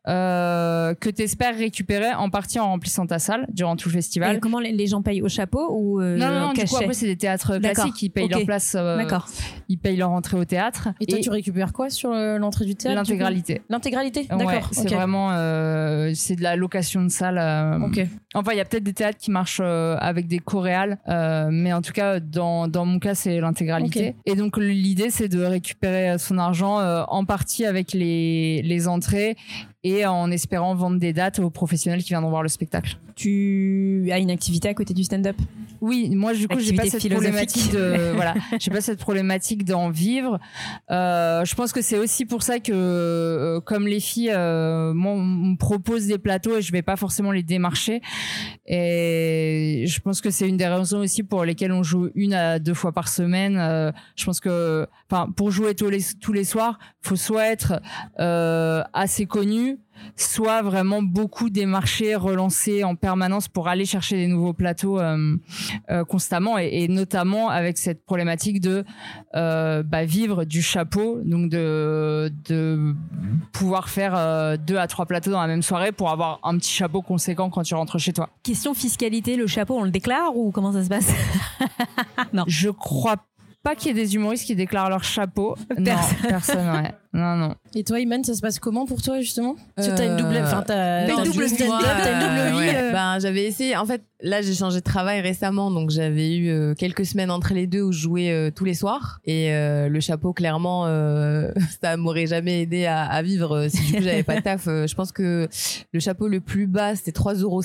euh, 0.08 0.94
que 0.94 1.08
tu 1.10 1.22
espères 1.22 1.56
récupérer 1.56 2.12
en 2.14 2.28
partie 2.30 2.58
en 2.58 2.66
remplissant 2.68 3.06
ta 3.06 3.18
salle 3.18 3.46
durant 3.52 3.76
tout 3.76 3.88
le 3.88 3.94
festival. 3.94 4.36
Et 4.36 4.40
comment 4.40 4.58
les- 4.60 4.86
gens 4.86 5.00
payent 5.00 5.22
au 5.22 5.28
chapeau 5.28 5.68
ou 5.72 6.00
euh, 6.00 6.16
non, 6.16 6.26
non, 6.26 6.40
non, 6.48 6.52
du 6.52 6.64
coup, 6.64 6.76
après, 6.76 6.92
c'est 6.92 7.06
des 7.06 7.16
théâtres 7.16 7.58
classiques. 7.58 8.02
Ils 8.02 8.10
payent 8.10 8.28
leur 8.28 8.44
place. 8.44 8.74
euh, 8.76 8.96
D'accord. 8.96 9.28
Ils 9.68 9.78
payent 9.78 9.96
leur 9.96 10.10
entrée 10.10 10.36
au 10.36 10.44
théâtre. 10.44 10.88
Et 11.00 11.06
toi, 11.06 11.18
tu 11.20 11.30
récupères 11.30 11.72
quoi 11.72 11.88
sur 11.88 12.10
l'entrée 12.12 12.64
du 12.64 12.74
théâtre 12.74 12.96
L'intégralité. 12.96 13.62
L'intégralité 13.70 14.26
Ouais, 14.32 14.38
D'accord. 14.44 14.68
c'est 14.72 14.88
vraiment 14.92 15.30
euh, 15.32 16.10
c'est 16.14 16.34
de 16.34 16.42
la 16.42 16.56
location 16.56 17.02
de 17.02 17.08
salle. 17.08 17.38
euh, 17.38 17.78
Ok. 17.86 18.04
Enfin, 18.34 18.52
il 18.52 18.56
y 18.58 18.60
a 18.60 18.64
peut-être 18.64 18.82
des 18.82 18.92
théâtres 18.92 19.18
qui 19.18 19.30
marchent 19.30 19.60
euh, 19.62 19.96
avec 20.00 20.26
des 20.26 20.38
coréales, 20.40 20.98
euh, 21.08 21.48
mais 21.52 21.72
en 21.72 21.80
tout 21.82 21.92
cas, 21.92 22.18
dans, 22.18 22.66
dans 22.66 22.84
mon 22.86 22.98
cas, 22.98 23.14
c'est 23.14 23.40
l'intégralité. 23.40 24.16
Et 24.32 24.34
donc, 24.34 24.56
l'idée, 24.56 25.10
c'est 25.10 25.28
de 25.28 25.42
récupérer 25.42 26.16
son 26.18 26.38
argent 26.38 26.80
euh, 26.80 27.04
en 27.08 27.26
partie 27.26 27.66
avec 27.66 27.92
les 27.92 28.88
entrées 28.88 29.36
et 29.84 30.06
en 30.06 30.30
espérant 30.30 30.74
vendre 30.74 30.98
des 30.98 31.12
dates 31.12 31.38
aux 31.38 31.50
professionnels 31.50 32.02
qui 32.02 32.10
viendront 32.10 32.30
voir 32.30 32.42
le 32.42 32.48
spectacle. 32.48 32.98
Tu 33.14 34.08
as 34.12 34.18
une 34.18 34.30
activité 34.30 34.68
à 34.68 34.74
côté 34.74 34.94
du 34.94 35.04
stand-up? 35.04 35.36
Oui, 35.80 36.10
moi 36.14 36.32
du 36.32 36.46
coup 36.46 36.60
j'ai 36.60 36.74
pas 36.74 36.86
cette 36.86 37.10
problématique 37.10 37.72
de 37.72 38.12
voilà, 38.14 38.34
j'ai 38.60 38.70
pas 38.70 38.80
cette 38.80 39.00
problématique 39.00 39.64
d'en 39.64 39.90
vivre. 39.90 40.38
Euh, 40.90 41.44
je 41.44 41.54
pense 41.56 41.72
que 41.72 41.82
c'est 41.82 41.98
aussi 41.98 42.24
pour 42.24 42.42
ça 42.42 42.60
que 42.60 42.72
euh, 42.72 43.60
comme 43.60 43.86
les 43.86 44.00
filles, 44.00 44.32
euh, 44.32 44.92
moi, 44.94 45.12
on 45.12 45.22
me 45.22 45.56
propose 45.56 46.06
des 46.06 46.18
plateaux 46.18 46.56
et 46.56 46.62
je 46.62 46.72
vais 46.72 46.82
pas 46.82 46.96
forcément 46.96 47.32
les 47.32 47.42
démarcher. 47.42 48.00
Et 48.66 49.84
je 49.86 50.00
pense 50.00 50.20
que 50.20 50.30
c'est 50.30 50.48
une 50.48 50.56
des 50.56 50.66
raisons 50.66 51.00
aussi 51.00 51.22
pour 51.22 51.44
lesquelles 51.44 51.72
on 51.72 51.82
joue 51.82 52.10
une 52.14 52.34
à 52.34 52.58
deux 52.58 52.74
fois 52.74 52.92
par 52.92 53.08
semaine. 53.08 53.56
Euh, 53.58 53.90
je 54.16 54.24
pense 54.24 54.40
que 54.40 54.86
enfin 55.12 55.30
pour 55.30 55.50
jouer 55.50 55.74
tous 55.74 55.90
les 55.90 56.00
tous 56.20 56.32
les 56.32 56.44
soirs, 56.44 56.78
faut 57.02 57.16
soit 57.16 57.46
être 57.46 57.80
euh, 58.18 58.82
assez 58.92 59.26
connu, 59.26 59.78
soit 60.16 60.62
vraiment 60.62 61.02
beaucoup 61.02 61.50
démarcher, 61.50 62.14
relancer 62.14 62.82
en 62.82 62.94
permanence 62.94 63.48
pour 63.48 63.68
aller 63.68 63.84
chercher 63.84 64.16
des 64.16 64.26
nouveaux 64.26 64.54
plateaux 64.54 64.98
euh, 65.00 65.36
euh, 65.90 66.04
constamment 66.04 66.58
et, 66.58 66.68
et 66.72 66.88
notamment 66.88 67.50
avec 67.50 67.76
cette 67.76 68.04
problématique 68.04 68.60
de 68.60 68.84
bah, 69.34 70.04
vivre 70.04 70.44
du 70.44 70.62
chapeau, 70.62 71.20
donc 71.24 71.50
de, 71.50 72.32
de 72.48 72.94
pouvoir 73.52 73.88
faire 73.88 74.58
deux 74.58 74.76
à 74.76 74.86
trois 74.86 75.06
plateaux 75.06 75.30
dans 75.30 75.40
la 75.40 75.46
même 75.46 75.62
soirée 75.62 75.92
pour 75.92 76.10
avoir 76.10 76.40
un 76.42 76.56
petit 76.56 76.72
chapeau 76.72 77.02
conséquent 77.02 77.50
quand 77.50 77.62
tu 77.62 77.74
rentres 77.74 77.98
chez 77.98 78.12
toi. 78.12 78.30
Question 78.42 78.74
fiscalité, 78.74 79.36
le 79.36 79.46
chapeau, 79.46 79.76
on 79.76 79.84
le 79.84 79.90
déclare 79.90 80.36
ou 80.36 80.50
comment 80.50 80.72
ça 80.72 80.82
se 80.84 80.88
passe? 80.88 81.12
Non. 82.32 82.44
Je 82.46 82.70
crois 82.70 83.16
pas 83.62 83.74
qu'il 83.74 83.88
y 83.88 83.90
ait 84.00 84.04
des 84.04 84.14
humoristes 84.14 84.44
qui 84.46 84.54
déclarent 84.56 84.90
leur 84.90 85.04
chapeau. 85.04 85.56
Non, 85.78 85.84
Personne. 85.84 86.16
personne, 86.28 86.70
ouais. 86.70 86.92
Non, 87.14 87.36
non. 87.36 87.54
Et 87.74 87.84
toi, 87.84 88.00
Iman, 88.00 88.24
ça 88.24 88.34
se 88.34 88.40
passe 88.40 88.58
comment 88.58 88.86
pour 88.86 89.02
toi 89.02 89.20
justement? 89.20 89.56
Parce 89.76 89.88
que 89.88 89.94
t'as 89.96 90.04
une 90.06 90.12
Euh, 90.12 90.16
double, 90.16 90.38
enfin 90.42 90.62
t'as 90.66 91.06
Non, 91.06 91.16
t'as 91.16 91.24
une 91.26 91.30
double 91.32 91.48
stand-up, 91.48 91.80
t'as 92.02 92.12
une 92.14 92.20
double 92.28 92.38
euh, 92.40 92.50
vie. 92.50 92.56
ouais. 92.68 92.74
euh. 92.76 92.92
Ben, 92.92 93.18
j'avais 93.20 93.44
essayé. 93.44 93.76
En 93.76 93.84
fait, 93.84 94.02
là, 94.22 94.40
j'ai 94.40 94.54
changé 94.54 94.78
de 94.78 94.84
travail 94.84 95.20
récemment, 95.20 95.70
donc 95.70 95.90
j'avais 95.90 96.34
eu 96.36 96.48
euh, 96.50 96.74
quelques 96.74 97.04
semaines 97.04 97.30
entre 97.30 97.52
les 97.52 97.66
deux 97.66 97.82
où 97.82 97.92
je 97.92 97.98
jouais 98.00 98.30
euh, 98.30 98.50
tous 98.54 98.64
les 98.64 98.72
soirs. 98.74 99.20
Et 99.26 99.52
euh, 99.52 99.88
le 99.88 100.00
chapeau, 100.00 100.32
clairement, 100.32 100.86
euh, 100.86 101.50
ça 101.82 101.98
m'aurait 101.98 102.26
jamais 102.26 102.62
aidé 102.62 102.86
à, 102.86 103.02
à 103.04 103.20
vivre 103.20 103.56
euh, 103.56 103.68
si 103.68 103.78
du 103.84 103.92
coup 103.98 104.02
j'avais 104.02 104.22
pas 104.22 104.36
de 104.36 104.40
taf. 104.42 104.66
Euh, 104.68 104.86
je 104.86 104.94
pense 104.94 105.12
que 105.12 105.48
le 105.92 106.00
chapeau 106.00 106.28
le 106.28 106.40
plus 106.40 106.66
bas, 106.66 106.96
c'était 106.96 107.10
3,50 107.12 107.42
euros 107.42 107.62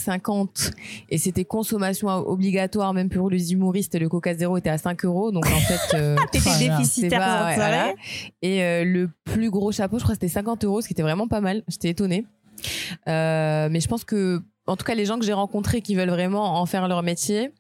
et 1.10 1.18
c'était 1.18 1.46
consommation 1.46 2.10
obligatoire, 2.10 2.94
même 2.94 3.10
pour 3.10 3.30
les 3.30 3.54
humoristes. 3.54 3.98
Le 3.98 4.10
Coca 4.10 4.34
Zéro 4.36 4.58
était 4.58 4.70
à 4.70 4.78
5 4.78 5.06
euros, 5.06 5.32
donc 5.32 5.46
en 5.46 5.60
fait. 5.60 5.96
euh, 5.98 6.16
T'étais 6.34 6.50
déficitaire 6.70 6.82
c'est 7.12 7.18
pas- 7.18 7.38
pour 7.38 7.46
ouais, 7.48 7.56
voilà. 7.56 7.94
Et 8.42 8.62
euh, 8.64 8.84
le 8.84 9.10
plus 9.24 9.37
gros 9.50 9.72
chapeau, 9.72 9.98
je 9.98 10.04
crois 10.04 10.16
que 10.16 10.22
c'était 10.22 10.34
50 10.34 10.64
euros, 10.66 10.82
ce 10.82 10.88
qui 10.88 10.94
était 10.94 11.04
vraiment 11.04 11.28
pas 11.28 11.42
mal. 11.42 11.64
J'étais 11.68 11.90
étonnée. 11.90 12.26
Euh, 13.08 13.70
mais 13.72 13.80
je 13.80 13.88
pense 13.88 14.04
que, 14.04 14.42
en 14.66 14.76
tout 14.76 14.86
cas, 14.86 14.96
les 14.96 15.06
gens 15.06 15.20
que 15.20 15.26
j'ai 15.26 15.34
rencontrés 15.34 15.82
qui 15.82 15.96
veulent 15.96 16.10
vraiment 16.10 16.60
en 16.60 16.66
faire 16.66 16.88
leur 16.88 17.04
métier 17.04 17.52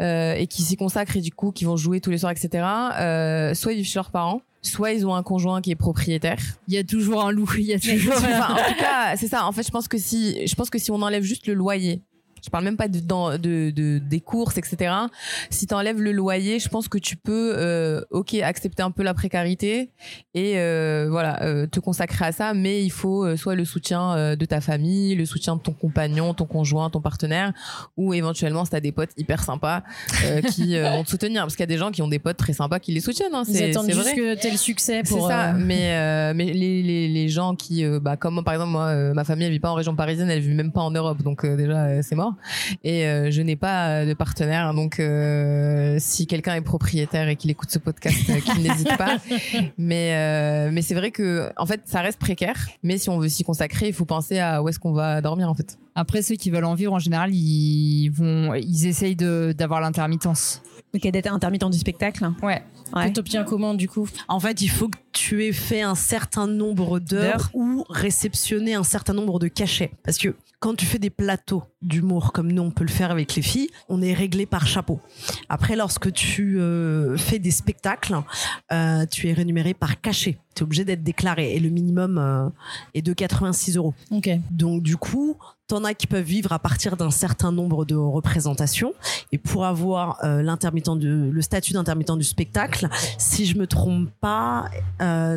euh, 0.00 0.34
et 0.34 0.46
qui 0.46 0.62
s'y 0.62 0.76
consacrent 0.76 1.16
et 1.16 1.20
du 1.20 1.32
coup 1.32 1.50
qui 1.50 1.64
vont 1.64 1.76
jouer 1.76 2.00
tous 2.00 2.10
les 2.10 2.18
soirs, 2.18 2.32
etc. 2.32 2.64
Euh, 3.00 3.54
soit 3.54 3.72
ils 3.72 3.76
vivent 3.76 3.86
chez 3.86 3.98
leurs 3.98 4.10
parents, 4.10 4.42
soit 4.62 4.92
ils 4.92 5.06
ont 5.06 5.14
un 5.14 5.22
conjoint 5.22 5.60
qui 5.60 5.70
est 5.70 5.76
propriétaire. 5.76 6.38
Il 6.68 6.74
y 6.74 6.78
a 6.78 6.84
toujours 6.84 7.24
un 7.24 7.32
loup, 7.32 7.50
il 7.58 7.64
y 7.64 7.74
a 7.74 7.80
toujours. 7.80 8.14
enfin, 8.16 8.54
en 8.54 8.68
tout 8.68 8.78
cas, 8.78 9.16
c'est 9.16 9.28
ça. 9.28 9.46
En 9.46 9.52
fait, 9.52 9.62
je 9.62 9.70
pense 9.70 9.88
que 9.88 9.98
si, 9.98 10.46
je 10.46 10.54
pense 10.54 10.70
que 10.70 10.78
si 10.78 10.90
on 10.90 11.00
enlève 11.02 11.22
juste 11.22 11.46
le 11.46 11.54
loyer. 11.54 12.02
Je 12.44 12.50
parle 12.50 12.64
même 12.64 12.76
pas 12.76 12.88
de, 12.88 13.00
dans- 13.00 13.38
de, 13.38 13.70
de- 13.70 13.98
des 13.98 14.20
courses, 14.20 14.58
etc. 14.58 14.92
Si 15.50 15.66
tu 15.66 15.74
enlèves 15.74 16.00
le 16.02 16.12
loyer, 16.12 16.58
je 16.58 16.68
pense 16.68 16.88
que 16.88 16.98
tu 16.98 17.16
peux, 17.16 17.54
euh, 17.56 18.02
ok, 18.10 18.34
accepter 18.34 18.82
un 18.82 18.90
peu 18.90 19.02
la 19.02 19.14
précarité 19.14 19.90
et 20.34 20.58
euh, 20.58 21.06
voilà, 21.10 21.42
euh, 21.42 21.66
te 21.66 21.80
consacrer 21.80 22.26
à 22.26 22.32
ça. 22.32 22.52
Mais 22.54 22.84
il 22.84 22.90
faut 22.90 23.24
euh, 23.24 23.36
soit 23.36 23.54
le 23.54 23.64
soutien 23.64 24.14
euh, 24.16 24.36
de 24.36 24.44
ta 24.44 24.60
famille, 24.60 25.14
le 25.14 25.24
soutien 25.26 25.56
de 25.56 25.60
ton 25.62 25.72
compagnon, 25.72 26.34
ton 26.34 26.44
conjoint, 26.46 26.90
ton 26.90 27.00
partenaire, 27.00 27.52
ou 27.96 28.12
éventuellement 28.14 28.64
si 28.64 28.72
t'as 28.72 28.80
des 28.80 28.92
potes 28.92 29.10
hyper 29.16 29.42
sympas 29.42 29.82
euh, 30.26 30.40
qui 30.52 30.78
vont 30.78 31.02
te 31.04 31.10
soutenir. 31.10 31.42
Parce 31.42 31.54
qu'il 31.56 31.62
y 31.62 31.64
a 31.64 31.74
des 31.74 31.78
gens 31.78 31.90
qui 31.90 32.02
ont 32.02 32.08
des 32.08 32.18
potes 32.18 32.36
très 32.36 32.52
sympas 32.52 32.78
qui 32.78 32.92
les 32.92 33.00
soutiennent. 33.00 33.34
Hein, 33.34 33.44
Ils 33.48 33.54
c'est 33.54 33.70
attendent 33.70 33.86
c'est 33.86 33.92
juste 33.92 34.04
vrai. 34.08 34.16
que 34.16 34.34
t'aies 34.40 34.50
le 34.50 34.56
succès 34.58 35.00
C'est 35.04 35.16
pour. 35.16 35.28
ça, 35.28 35.50
euh, 35.50 35.52
mais 35.56 36.34
mais 36.34 36.52
les, 36.52 36.82
les, 36.82 37.08
les 37.08 37.28
gens 37.28 37.54
qui 37.54 37.84
bah 38.00 38.16
comme 38.16 38.34
moi, 38.34 38.42
par 38.44 38.54
exemple 38.54 38.70
moi 38.72 38.92
ma 39.14 39.24
famille 39.24 39.46
elle 39.46 39.52
vit 39.52 39.60
pas 39.60 39.70
en 39.70 39.74
région 39.74 39.94
parisienne, 39.96 40.28
elle 40.30 40.40
vit 40.40 40.54
même 40.54 40.72
pas 40.72 40.80
en 40.82 40.90
Europe 40.90 41.22
donc 41.22 41.46
déjà 41.46 42.02
c'est 42.02 42.14
mort 42.16 42.33
et 42.82 43.06
euh, 43.06 43.30
je 43.30 43.42
n'ai 43.42 43.56
pas 43.56 43.88
euh, 43.88 44.06
de 44.06 44.14
partenaire 44.14 44.72
donc 44.74 45.00
euh, 45.00 45.96
si 45.98 46.26
quelqu'un 46.26 46.54
est 46.54 46.60
propriétaire 46.60 47.28
et 47.28 47.36
qu'il 47.36 47.50
écoute 47.50 47.70
ce 47.70 47.78
podcast 47.78 48.18
euh, 48.30 48.40
qu'il 48.40 48.62
n'hésite 48.62 48.96
pas 48.96 49.18
mais 49.78 50.14
euh, 50.14 50.70
mais 50.72 50.82
c'est 50.82 50.94
vrai 50.94 51.10
que 51.10 51.50
en 51.56 51.66
fait 51.66 51.82
ça 51.84 52.00
reste 52.00 52.18
précaire 52.18 52.56
mais 52.82 52.98
si 52.98 53.10
on 53.10 53.18
veut 53.18 53.28
s'y 53.28 53.44
consacrer, 53.44 53.88
il 53.88 53.92
faut 53.94 54.04
penser 54.04 54.38
à 54.38 54.62
où 54.62 54.68
est-ce 54.68 54.78
qu'on 54.78 54.92
va 54.92 55.20
dormir 55.20 55.48
en 55.48 55.54
fait. 55.54 55.78
Après, 55.94 56.22
ceux 56.22 56.34
qui 56.34 56.50
veulent 56.50 56.64
en 56.64 56.74
vivre, 56.74 56.92
en 56.92 56.98
général, 56.98 57.32
ils 57.34 58.08
vont, 58.10 58.52
ils 58.54 58.86
essayent 58.86 59.14
de, 59.16 59.54
d'avoir 59.56 59.80
l'intermittence. 59.80 60.60
Ok, 60.94 61.02
d'être 61.08 61.32
intermittent 61.32 61.70
du 61.70 61.78
spectacle. 61.78 62.30
Ouais. 62.42 62.62
Ouais. 62.94 63.08
Que 63.08 63.14
t'obtiens 63.14 63.44
comment 63.44 63.74
du 63.74 63.88
coup? 63.88 64.08
En 64.28 64.40
fait, 64.40 64.60
il 64.60 64.68
faut 64.68 64.88
que 64.88 64.98
tu 65.12 65.44
aies 65.44 65.52
fait 65.52 65.82
un 65.82 65.94
certain 65.94 66.46
nombre 66.46 66.98
d'heures 66.98 67.36
D'heures. 67.38 67.50
ou 67.54 67.84
réceptionné 67.88 68.74
un 68.74 68.84
certain 68.84 69.12
nombre 69.14 69.38
de 69.38 69.48
cachets. 69.48 69.92
Parce 70.04 70.18
que 70.18 70.34
quand 70.64 70.74
tu 70.74 70.86
fais 70.86 70.98
des 70.98 71.10
plateaux 71.10 71.62
d'humour 71.82 72.32
comme 72.32 72.50
nous, 72.50 72.62
on 72.62 72.70
peut 72.70 72.84
le 72.84 72.90
faire 72.90 73.10
avec 73.10 73.34
les 73.34 73.42
filles, 73.42 73.68
on 73.90 74.00
est 74.00 74.14
réglé 74.14 74.46
par 74.46 74.66
chapeau. 74.66 74.98
Après, 75.50 75.76
lorsque 75.76 76.10
tu 76.10 76.58
euh, 76.58 77.18
fais 77.18 77.38
des 77.38 77.50
spectacles, 77.50 78.16
euh, 78.72 79.04
tu 79.04 79.28
es 79.28 79.34
rémunéré 79.34 79.74
par 79.74 80.00
cachet. 80.00 80.38
Tu 80.54 80.60
es 80.60 80.64
obligé 80.64 80.86
d'être 80.86 81.02
déclaré 81.02 81.54
et 81.54 81.60
le 81.60 81.68
minimum 81.68 82.16
euh, 82.16 82.48
est 82.94 83.02
de 83.02 83.12
86 83.12 83.76
euros. 83.76 83.92
Ok. 84.10 84.30
Donc 84.50 84.82
du 84.82 84.96
coup, 84.96 85.36
t'en 85.66 85.84
as 85.84 85.92
qui 85.92 86.06
peuvent 86.06 86.24
vivre 86.24 86.54
à 86.54 86.58
partir 86.58 86.96
d'un 86.96 87.10
certain 87.10 87.52
nombre 87.52 87.84
de 87.84 87.94
représentations. 87.96 88.94
Et 89.32 89.36
pour 89.36 89.66
avoir 89.66 90.18
l'intermittent 90.22 90.96
du- 90.98 91.30
le 91.30 91.42
statut 91.42 91.74
d'intermittent 91.74 92.16
du 92.16 92.24
spectacle, 92.24 92.88
si 93.18 93.44
je 93.44 93.58
me 93.58 93.66
trompe 93.66 94.08
pas, 94.22 94.70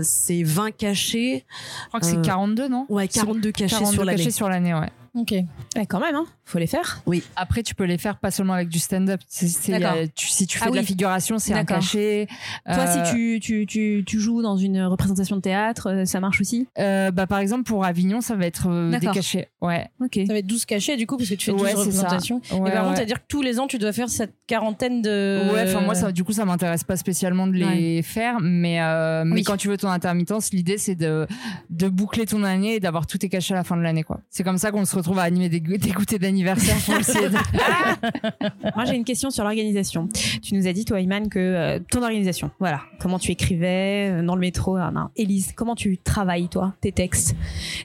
c'est 0.04 0.44
20 0.44 0.72
cachets, 0.72 1.44
Je 1.84 1.88
crois 1.90 2.00
que 2.00 2.06
c'est 2.06 2.18
Euh, 2.18 2.22
42, 2.22 2.70
non? 2.70 2.86
ouais, 2.88 3.10
42 3.10 3.52
cachets 3.52 3.76
42 3.76 3.92
sur 3.94 4.06
l'année. 4.06 4.18
cachets 4.20 4.32
sur 4.32 4.48
l'année, 4.48 4.74
ouais. 4.74 4.90
Ok. 5.18 5.32
Ouais, 5.32 5.86
quand 5.88 6.00
même, 6.00 6.16
hein. 6.16 6.26
Faut 6.46 6.60
les 6.60 6.68
faire. 6.68 7.02
Après, 7.36 7.64
tu 7.64 7.76
peux 7.76 7.84
les 7.84 7.98
faire 7.98 8.18
pas 8.18 8.32
seulement 8.32 8.54
avec 8.54 8.70
du 8.70 8.80
stand-up. 8.80 9.20
Tu- 9.30 9.48
si 9.48 10.48
tu 10.48 10.58
fais 10.58 10.66
Ah 10.68 10.70
de 10.70 10.76
la 10.76 10.82
oui. 10.82 10.88
figuration, 10.88 11.40
c'est 11.40 11.54
un 11.54 11.66
cachet. 11.66 12.28
Toi, 12.66 12.76
Euh, 12.86 13.06
si 13.06 13.12
tu, 13.12 13.40
tu, 13.42 13.66
tu, 13.66 14.04
tu 14.06 14.20
joues 14.20 14.42
dans 14.42 14.56
une 14.58 14.82
représentation 14.84 15.36
de 15.36 15.42
théâtre, 15.42 15.90
euh, 15.90 16.06
ça 16.06 16.20
marche 16.20 16.40
aussi? 16.40 16.68
Euh, 16.80 17.12
bah, 17.12 17.28
par 17.28 17.40
exemple, 17.40 17.64
pour 17.64 17.84
Avignon, 17.84 18.22
ça 18.22 18.36
va 18.36 18.46
être 18.46 18.68
euh, 18.70 18.92
des 18.92 19.00
D'accord. 19.00 19.16
cachets. 19.16 19.50
Ouais. 19.62 19.88
Ok. 20.00 20.20
Ça 20.28 20.34
va 20.34 20.40
être 20.40 20.48
12 20.48 20.66
cachets 20.66 20.96
du 20.98 21.06
coup 21.08 21.18
parce 21.18 21.30
que 21.30 21.36
tu 21.36 21.46
fais 21.48 21.52
12 21.52 21.62
Ouais, 21.62 21.70
c'est 21.72 21.76
ça. 21.76 21.82
représentations. 22.04 22.42
Ouais, 22.54 22.70
et 22.70 22.74
par 22.74 22.84
contre, 22.84 22.96
c'est-à-dire 22.98 23.18
que 23.20 23.28
tous 23.28 23.42
les 23.42 23.60
ans, 23.60 23.68
tu 23.68 23.78
dois 23.78 23.92
faire 23.92 24.10
cette 24.10 24.34
quarantaine 24.48 25.02
de. 25.02 25.52
Ouais, 25.54 25.64
enfin 25.68 25.82
moi 25.82 25.96
ça, 25.96 26.12
du 26.12 26.24
coup 26.24 26.32
ça 26.32 26.46
m'intéresse 26.46 26.84
pas 26.84 26.96
spécialement 26.96 27.48
de 27.48 27.54
les 27.54 28.02
faire, 28.04 28.38
mais 28.42 28.82
euh, 28.82 29.24
mais 29.26 29.36
Oui. 29.38 29.44
quand 29.44 29.58
tu 29.58 29.68
veux 29.68 29.78
ton 29.78 29.90
intermittence, 29.90 30.52
l'idée 30.54 30.78
c'est 30.78 30.96
de 30.96 31.28
de 31.70 31.90
boucler 31.90 32.26
ton 32.26 32.44
année 32.44 32.76
et 32.76 32.80
d'avoir 32.80 33.06
tout 33.08 33.18
tes 33.18 33.30
cachets 33.30 33.54
à 33.54 33.58
la 33.58 33.64
fin 33.64 33.76
de 33.76 33.82
l'année 33.82 34.04
quoi. 34.04 34.20
C'est 34.30 34.44
comme 34.44 34.58
ça 34.58 34.72
qu'on 34.72 34.86
se 34.86 34.96
retrouve 34.98 35.20
à 35.20 35.24
animer 35.24 35.50
des, 35.50 35.60
des 35.60 35.92
goûters 35.92 36.20
d'anniversaire 36.20 36.76
pour 36.86 36.98
de... 36.98 38.74
Moi, 38.76 38.86
j'ai 38.86 38.96
une 38.96 39.04
question 39.04 39.30
sur 39.30 39.44
l'organisation. 39.44 40.08
Tu 40.42 40.56
nous 40.56 40.68
as 40.68 40.74
dit, 40.74 40.86
toi, 40.86 41.00
Iman, 41.00 41.30
que 41.30 41.40
euh, 41.40 41.80
ton 41.92 42.02
organisation, 42.04 42.52
voilà, 42.60 42.82
comment 43.00 43.20
tu 43.20 43.32
écrivais 43.32 44.10
euh, 44.12 44.24
dans 44.24 44.36
le 44.36 44.42
métro. 44.42 44.76
ah, 44.78 44.92
non. 44.92 45.10
Élise, 45.16 45.54
comment 45.56 45.76
tu 45.76 45.98
travailles, 45.98 46.50
toi, 46.50 46.74
tes 46.82 46.92
textes? 46.92 47.36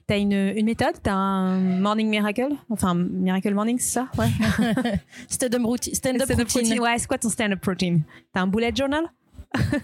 T'as 0.06 0.18
une, 0.18 0.32
une 0.32 0.66
méthode? 0.66 0.94
T'as 1.02 1.14
un 1.14 1.58
morning 1.58 2.08
miracle? 2.08 2.48
Enfin, 2.70 2.94
miracle 2.94 3.54
morning, 3.54 3.78
c'est 3.78 3.92
ça? 3.92 4.08
Ouais. 4.18 4.28
Stand-up 5.28 5.62
routine. 5.64 5.94
Stand-up 5.94 6.28
routine. 6.28 6.60
routine. 6.62 6.80
Ouais, 6.80 6.98
c'est 6.98 7.06
quoi 7.06 7.18
ton 7.18 7.28
stand-up 7.28 7.64
routine? 7.64 8.02
T'as 8.32 8.40
un 8.42 8.46
bullet 8.46 8.72
journal? 8.74 9.04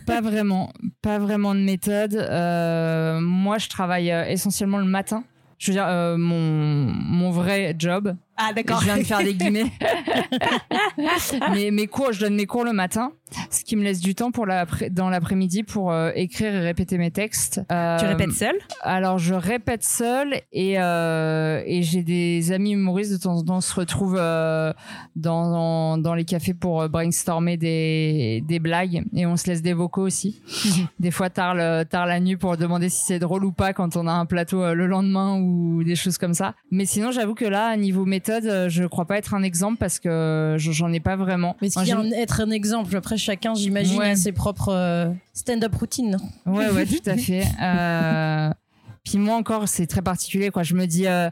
Pas 0.07 0.21
vraiment, 0.21 0.73
pas 1.03 1.19
vraiment 1.19 1.55
de 1.55 1.61
méthode. 1.61 2.15
Euh, 2.15 3.21
moi 3.21 3.59
je 3.59 3.69
travaille 3.69 4.11
euh, 4.11 4.25
essentiellement 4.27 4.79
le 4.79 4.85
matin. 4.87 5.25
Je 5.59 5.71
veux 5.71 5.75
dire 5.75 5.87
euh, 5.87 6.17
mon 6.17 6.39
mon 6.39 7.31
vrai 7.31 7.75
job. 7.79 8.17
Ah, 8.41 8.53
Je 8.57 8.85
viens 8.85 8.99
de 8.99 9.03
faire 9.03 9.19
des 9.19 9.35
guillemets. 9.35 9.71
mais 11.53 11.71
mes 11.71 11.87
cours, 11.87 12.13
je 12.13 12.21
donne 12.21 12.35
mes 12.37 12.47
cours 12.47 12.65
le 12.65 12.73
matin, 12.73 13.13
ce 13.51 13.65
qui 13.65 13.77
me 13.77 13.83
laisse 13.83 14.01
du 14.01 14.15
temps 14.15 14.31
pour 14.31 14.47
l'après- 14.47 14.91
dans 14.91 15.11
l'après-midi 15.11 15.63
pour 15.65 15.91
euh, 15.93 16.11
écrire 16.15 16.55
et 16.55 16.61
répéter 16.61 16.99
mes 16.99 17.11
textes. 17.11 17.61
Tu 17.69 17.75
Euh, 17.75 17.97
répètes 18.01 18.33
seul 18.33 18.55
Alors 18.83 19.19
je 19.19 19.35
répète 19.35 19.83
seul 19.85 20.41
et 20.53 20.79
euh, 20.81 21.63
et 21.67 21.83
j'ai 21.83 22.03
des 22.03 22.53
amis 22.53 22.73
humoristes 22.73 23.13
de 23.13 23.17
temps 23.19 23.37
en 23.37 23.43
temps 23.45 23.57
on 23.57 23.61
se 23.61 23.75
retrouvent 23.75 24.17
euh, 24.19 24.73
dans, 25.17 25.51
dans 25.51 25.99
dans 25.99 26.15
les 26.15 26.25
cafés 26.25 26.55
pour 26.55 26.83
euh, 26.83 26.89
brainstormer 26.89 27.57
des 27.57 28.43
des 28.47 28.59
blagues 28.61 29.03
et 29.15 29.27
on 29.27 29.37
se 29.37 29.49
laisse 29.49 29.63
des 29.63 29.73
vocaux 29.73 30.03
aussi. 30.03 30.41
des 31.01 31.11
fois 31.11 31.29
tard 31.31 31.55
le, 31.55 31.83
tard 31.85 32.07
la 32.07 32.21
nuit 32.21 32.37
pour 32.37 32.57
demander 32.57 32.89
si 32.89 33.03
c'est 33.05 33.19
drôle 33.19 33.45
ou 33.45 33.53
pas 33.53 33.73
quand 33.73 33.97
on 33.97 34.07
a 34.07 34.13
un 34.13 34.27
plateau 34.27 34.63
euh, 34.63 34.75
le 34.75 34.87
lendemain 34.87 35.39
ou 35.41 35.83
des 35.83 35.97
choses 35.97 36.19
comme 36.19 36.35
ça. 36.35 36.55
Mais 36.71 36.85
sinon 36.87 37.11
j'avoue 37.11 37.35
que 37.35 37.45
là 37.45 37.77
niveau 37.77 38.05
méthode 38.05 38.28
euh, 38.31 38.69
je 38.69 38.85
crois 38.85 39.05
pas 39.07 39.17
être 39.19 39.35
un 39.35 39.43
exemple 39.43 39.79
parce 39.79 39.99
que 39.99 40.57
je- 40.59 40.73
j'en 40.73 40.93
ai 40.93 41.01
pas 41.01 41.17
vraiment. 41.17 41.57
Mais 41.63 41.71
ce 41.71 41.83
qui 41.83 41.91
est 41.91 42.21
être 42.21 42.41
un 42.41 42.51
exemple, 42.51 42.97
après 42.97 43.17
chacun, 43.17 43.55
j'imagine, 43.55 43.99
Ouais. 43.99 44.17
ses 44.17 44.33
propres 44.33 44.73
euh, 44.73 45.11
stand-up 45.33 45.75
routines. 45.75 46.17
Ouais, 46.47 46.69
ouais, 46.71 46.87
tout 46.87 46.99
à 47.11 47.17
fait. 47.17 47.45
Euh, 47.63 48.51
puis 49.05 49.19
moi 49.19 49.37
encore, 49.37 49.69
c'est 49.69 49.87
très 49.87 50.03
particulier, 50.03 50.51
quoi. 50.51 50.63
Je 50.63 50.75
me 50.75 50.87
dis, 50.87 51.07
euh, 51.07 51.31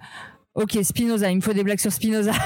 ok, 0.55 0.79
Spinoza, 0.83 1.31
il 1.31 1.37
me 1.37 1.41
faut 1.43 1.53
des 1.53 1.65
blagues 1.65 1.81
sur 1.81 1.93
Spinoza. 1.93 2.33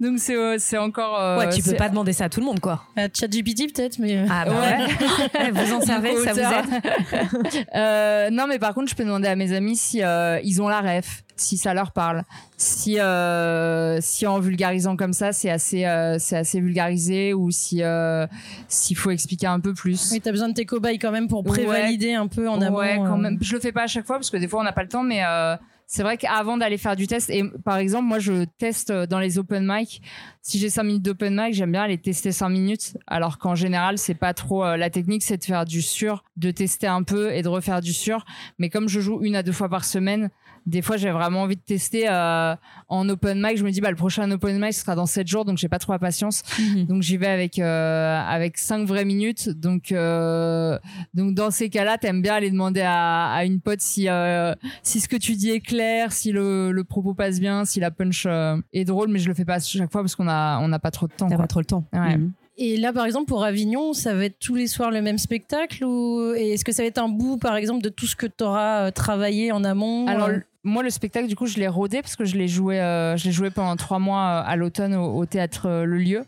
Donc 0.00 0.18
c'est 0.20 0.36
euh, 0.36 0.56
c'est 0.58 0.78
encore. 0.78 1.18
euh, 1.20 1.38
Ouais, 1.38 1.48
tu 1.48 1.60
peux 1.60 1.74
pas 1.74 1.88
demander 1.88 2.12
ça 2.12 2.24
à 2.26 2.28
tout 2.28 2.38
le 2.38 2.46
monde, 2.46 2.60
quoi. 2.60 2.84
Euh, 2.98 3.08
ChatGPT 3.12 3.74
peut-être, 3.74 3.98
mais. 3.98 4.16
euh, 4.18 4.26
Ah 4.30 4.44
bah 4.44 4.52
ouais. 4.52 5.40
Ouais, 5.40 5.50
vous 5.64 5.74
en 5.74 5.80
servez, 5.80 6.14
ça 6.24 6.32
vous 6.34 6.38
aide 6.38 7.66
Euh, 7.74 8.30
non, 8.30 8.46
mais 8.46 8.58
par 8.60 8.74
contre, 8.74 8.90
je 8.90 8.94
peux 8.94 9.02
demander 9.04 9.26
à 9.26 9.34
mes 9.34 9.52
amis 9.52 9.76
si 9.76 10.02
euh, 10.04 10.38
ils 10.44 10.62
ont 10.62 10.68
la 10.68 10.80
ref, 10.82 11.24
si 11.36 11.56
ça 11.56 11.74
leur 11.74 11.90
parle, 11.90 12.22
si 12.56 13.00
euh, 13.00 13.98
si 14.00 14.24
en 14.28 14.38
vulgarisant 14.38 14.96
comme 14.96 15.12
ça, 15.12 15.32
c'est 15.32 15.50
assez 15.50 15.84
euh, 15.84 16.16
c'est 16.20 16.36
assez 16.36 16.60
vulgarisé 16.60 17.34
ou 17.34 17.50
si 17.50 17.82
euh, 17.82 18.24
s'il 18.68 18.96
faut 18.96 19.10
expliquer 19.10 19.48
un 19.48 19.58
peu 19.58 19.74
plus. 19.74 20.10
Oui, 20.12 20.20
t'as 20.20 20.30
besoin 20.30 20.48
de 20.48 20.54
tes 20.54 20.64
cobayes 20.64 20.98
quand 21.00 21.10
même 21.10 21.26
pour 21.26 21.44
Ouais. 21.44 21.50
prévalider 21.64 22.14
un 22.14 22.28
peu 22.28 22.48
en 22.48 22.60
amont. 22.62 22.78
ouais, 22.78 22.96
quand 22.98 23.14
euh. 23.14 23.22
même. 23.22 23.38
Je 23.40 23.52
le 23.52 23.60
fais 23.60 23.72
pas 23.72 23.82
à 23.82 23.86
chaque 23.88 24.06
fois 24.06 24.16
parce 24.16 24.30
que 24.30 24.36
des 24.36 24.46
fois 24.46 24.60
on 24.60 24.64
n'a 24.64 24.72
pas 24.72 24.82
le 24.82 24.88
temps, 24.88 25.02
mais 25.02 25.24
euh, 25.24 25.56
c'est 25.90 26.02
vrai 26.02 26.18
qu'avant 26.18 26.58
d'aller 26.58 26.76
faire 26.76 26.96
du 26.96 27.06
test, 27.06 27.30
et 27.30 27.42
par 27.64 27.78
exemple, 27.78 28.04
moi 28.04 28.18
je 28.18 28.44
teste 28.58 28.92
dans 28.92 29.18
les 29.18 29.38
open 29.38 29.66
mic. 29.66 30.02
Si 30.42 30.58
j'ai 30.58 30.68
5 30.68 30.82
minutes 30.82 31.02
d'open 31.02 31.34
mic, 31.34 31.54
j'aime 31.54 31.72
bien 31.72 31.80
aller 31.80 31.96
tester 31.96 32.30
5 32.30 32.50
minutes. 32.50 32.98
Alors 33.06 33.38
qu'en 33.38 33.54
général, 33.54 33.96
c'est 33.96 34.14
pas 34.14 34.34
trop. 34.34 34.62
euh, 34.64 34.76
la 34.76 34.90
technique, 34.90 35.22
c'est 35.22 35.38
de 35.38 35.44
faire 35.44 35.64
du 35.64 35.80
sur, 35.80 36.24
de 36.36 36.50
tester 36.50 36.86
un 36.86 37.02
peu 37.02 37.32
et 37.32 37.40
de 37.40 37.48
refaire 37.48 37.80
du 37.80 37.94
sur. 37.94 38.26
Mais 38.58 38.68
comme 38.68 38.86
je 38.86 39.00
joue 39.00 39.20
une 39.22 39.34
à 39.34 39.42
deux 39.42 39.52
fois 39.52 39.70
par 39.70 39.86
semaine, 39.86 40.28
des 40.68 40.82
fois 40.82 40.96
j'ai 40.96 41.10
vraiment 41.10 41.42
envie 41.42 41.56
de 41.56 41.60
tester 41.60 42.08
euh, 42.08 42.54
en 42.88 43.08
open 43.08 43.40
mic. 43.42 43.56
Je 43.56 43.64
me 43.64 43.70
dis, 43.70 43.80
bah 43.80 43.90
le 43.90 43.96
prochain 43.96 44.30
open 44.30 44.58
mic 44.60 44.74
sera 44.74 44.94
dans 44.94 45.06
7 45.06 45.26
jours, 45.26 45.44
donc 45.44 45.58
j'ai 45.58 45.68
pas 45.68 45.78
trop 45.78 45.92
la 45.92 45.98
patience. 45.98 46.42
Donc 46.88 47.02
j'y 47.02 47.16
vais 47.16 47.26
avec 47.26 47.58
euh, 47.58 48.20
avec 48.20 48.58
cinq 48.58 48.86
vraies 48.86 49.04
minutes. 49.04 49.48
Donc 49.48 49.92
euh, 49.92 50.78
donc 51.14 51.34
dans 51.34 51.50
ces 51.50 51.70
cas-là, 51.70 51.98
t'aimes 51.98 52.22
bien 52.22 52.34
aller 52.34 52.50
demander 52.50 52.82
à, 52.82 53.32
à 53.32 53.44
une 53.44 53.60
pote 53.60 53.80
si 53.80 54.08
euh, 54.08 54.54
si 54.82 55.00
ce 55.00 55.08
que 55.08 55.16
tu 55.16 55.34
dis 55.34 55.50
est 55.50 55.60
clair, 55.60 56.12
si 56.12 56.32
le, 56.32 56.70
le 56.72 56.84
propos 56.84 57.14
passe 57.14 57.40
bien, 57.40 57.64
si 57.64 57.80
la 57.80 57.90
punch 57.90 58.24
euh, 58.26 58.56
est 58.72 58.84
drôle. 58.84 59.08
Mais 59.08 59.18
je 59.18 59.28
le 59.28 59.34
fais 59.34 59.44
pas 59.44 59.54
à 59.54 59.60
chaque 59.60 59.90
fois 59.90 60.02
parce 60.02 60.14
qu'on 60.14 60.28
a 60.28 60.58
on 60.60 60.68
n'a 60.68 60.78
pas 60.78 60.90
trop 60.90 61.06
de 61.06 61.12
temps. 61.12 61.28
T'as 61.28 61.36
pas 61.36 61.46
trop 61.46 61.60
le 61.60 61.66
temps. 61.66 61.84
Ouais. 61.92 62.16
Mhm. 62.16 62.32
Et 62.60 62.76
là, 62.76 62.92
par 62.92 63.06
exemple, 63.06 63.26
pour 63.28 63.44
Avignon, 63.44 63.92
ça 63.92 64.14
va 64.14 64.24
être 64.24 64.40
tous 64.40 64.56
les 64.56 64.66
soirs 64.66 64.90
le 64.90 65.00
même 65.00 65.18
spectacle 65.18 65.84
ou 65.84 66.32
est-ce 66.34 66.64
que 66.64 66.72
ça 66.72 66.82
va 66.82 66.88
être 66.88 66.98
un 66.98 67.08
bout, 67.08 67.38
par 67.38 67.54
exemple, 67.54 67.84
de 67.84 67.88
tout 67.88 68.06
ce 68.06 68.16
que 68.16 68.26
tu 68.26 68.42
auras 68.42 68.90
travaillé 68.90 69.52
en 69.52 69.62
amont 69.62 70.08
Alors 70.08 70.28
euh, 70.30 70.40
moi 70.64 70.82
le 70.82 70.90
spectacle 70.90 71.28
du 71.28 71.36
coup 71.36 71.46
je 71.46 71.58
l'ai 71.58 71.68
rodé 71.68 72.02
parce 72.02 72.16
que 72.16 72.24
je 72.24 72.36
l'ai 72.36 72.48
joué 72.48 72.80
euh, 72.80 73.16
pendant 73.54 73.76
trois 73.76 73.98
mois 73.98 74.20
euh, 74.20 74.42
à 74.50 74.56
l'automne 74.56 74.94
au, 74.94 75.24
théâtre 75.26 75.66
euh, 75.66 75.84
Le 75.84 75.98
Lieu. 75.98 76.24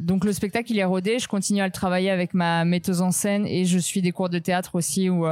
Donc 0.00 0.24
le 0.24 0.32
spectacle 0.32 0.70
il 0.70 0.78
est 0.78 0.84
rodé, 0.84 1.18
je 1.18 1.28
continue 1.28 1.60
à 1.60 1.66
le 1.66 1.72
travailler 1.72 2.10
avec 2.10 2.34
ma 2.34 2.64
metteuse 2.64 3.00
en 3.00 3.10
scène 3.10 3.46
et 3.46 3.64
je 3.64 3.78
suis 3.78 4.02
des 4.02 4.12
cours 4.12 4.28
de 4.28 4.38
théâtre 4.38 4.74
aussi 4.74 5.08
où 5.08 5.26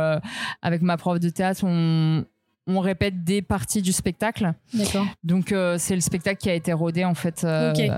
avec 0.63 0.83
ma 0.83 0.97
prof 0.97 1.21
de 1.21 1.29
théâtre 1.29 1.63
on 1.65 2.25
on 2.67 2.81
répète 2.81 3.25
des 3.25 3.43
parties 3.43 3.83
du 3.83 3.93
spectacle. 3.93 4.53
D'accord. 4.75 5.07
Donc 5.25 5.53
euh, 5.53 5.77
c'est 5.79 5.95
le 5.95 6.01
spectacle 6.01 6.39
qui 6.41 6.51
a 6.51 6.55
été 6.55 6.73
rodé 6.73 7.05
en 7.05 7.15
fait 7.15 7.43
euh, 7.45 7.73
Ok. 7.73 7.81
euh, 7.81 7.89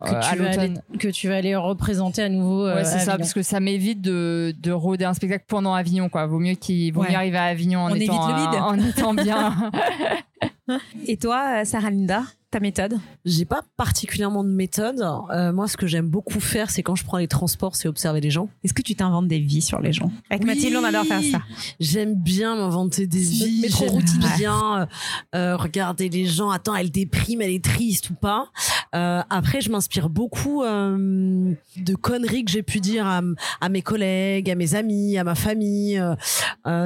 Que, 0.00 0.14
à 0.14 0.20
tu 0.20 0.36
vas 0.38 0.48
aller, 0.50 0.56
l'automne. 0.68 0.82
que 0.98 1.08
tu 1.08 1.28
vas 1.28 1.36
aller 1.36 1.56
représenter 1.56 2.22
à 2.22 2.28
nouveau. 2.28 2.66
euh, 2.66 2.74
Ouais, 2.76 2.84
c'est 2.84 2.96
à 2.96 3.00
ça, 3.00 3.16
parce 3.18 3.32
que 3.32 3.42
ça 3.42 3.60
m'évite 3.60 4.00
de, 4.02 4.54
de 4.58 4.70
roder 4.72 5.04
un 5.06 5.14
spectacle 5.14 5.44
pendant 5.48 5.72
Avignon, 5.74 6.08
quoi. 6.10 6.26
Vaut 6.26 6.38
mieux 6.40 6.54
qu'il 6.54 6.92
vaut 6.92 7.02
Ouais. 7.02 7.10
mieux 7.10 7.16
arriver 7.16 7.38
à 7.38 7.44
Avignon 7.44 7.80
en 7.80 7.90
On 7.92 7.94
étant 7.94 8.28
évite 8.28 8.36
le 8.36 8.50
vide. 8.52 8.60
en 8.62 8.78
étant 8.88 9.14
bien. 9.14 9.70
Et 11.06 11.16
toi, 11.16 11.64
Sarah 11.64 11.90
Linda, 11.90 12.22
ta 12.54 12.60
méthode 12.60 13.00
J'ai 13.24 13.44
pas 13.44 13.62
particulièrement 13.76 14.44
de 14.44 14.48
méthode. 14.48 15.00
Euh, 15.30 15.52
moi, 15.52 15.66
ce 15.66 15.76
que 15.76 15.88
j'aime 15.88 16.08
beaucoup 16.08 16.38
faire, 16.38 16.70
c'est 16.70 16.84
quand 16.84 16.94
je 16.94 17.04
prends 17.04 17.18
les 17.18 17.26
transports, 17.26 17.74
c'est 17.74 17.88
observer 17.88 18.20
les 18.20 18.30
gens. 18.30 18.48
Est-ce 18.62 18.72
que 18.72 18.80
tu 18.82 18.94
t'inventes 18.94 19.26
des 19.26 19.40
vies 19.40 19.60
sur 19.60 19.80
les 19.80 19.92
gens 19.92 20.12
Avec 20.30 20.42
Oui. 20.42 20.54
Mathilde, 20.54 20.76
on 20.76 20.84
adore 20.84 21.04
faire 21.04 21.20
ça. 21.20 21.42
J'aime 21.80 22.14
bien 22.14 22.54
m'inventer 22.54 23.08
des 23.08 23.18
vies. 23.18 23.66
J'aime 23.68 23.98
bien 24.36 24.82
euh, 24.82 24.86
euh, 25.34 25.56
regarder 25.56 26.08
les 26.08 26.26
gens. 26.26 26.50
Attends, 26.50 26.76
elle 26.76 26.92
déprime, 26.92 27.42
elle 27.42 27.50
est 27.50 27.64
triste 27.64 28.10
ou 28.10 28.14
pas. 28.14 28.46
Euh, 28.94 29.20
après, 29.30 29.60
je 29.60 29.72
m'inspire 29.72 30.08
beaucoup 30.08 30.62
euh, 30.62 31.54
de 31.76 31.94
conneries 31.96 32.44
que 32.44 32.52
j'ai 32.52 32.62
pu 32.62 32.78
dire 32.78 33.04
à, 33.60 33.68
mes 33.68 33.82
collègues, 33.82 34.48
à 34.48 34.54
mes 34.54 34.76
amis, 34.76 35.18
à 35.18 35.24
ma 35.24 35.34
famille. 35.34 36.00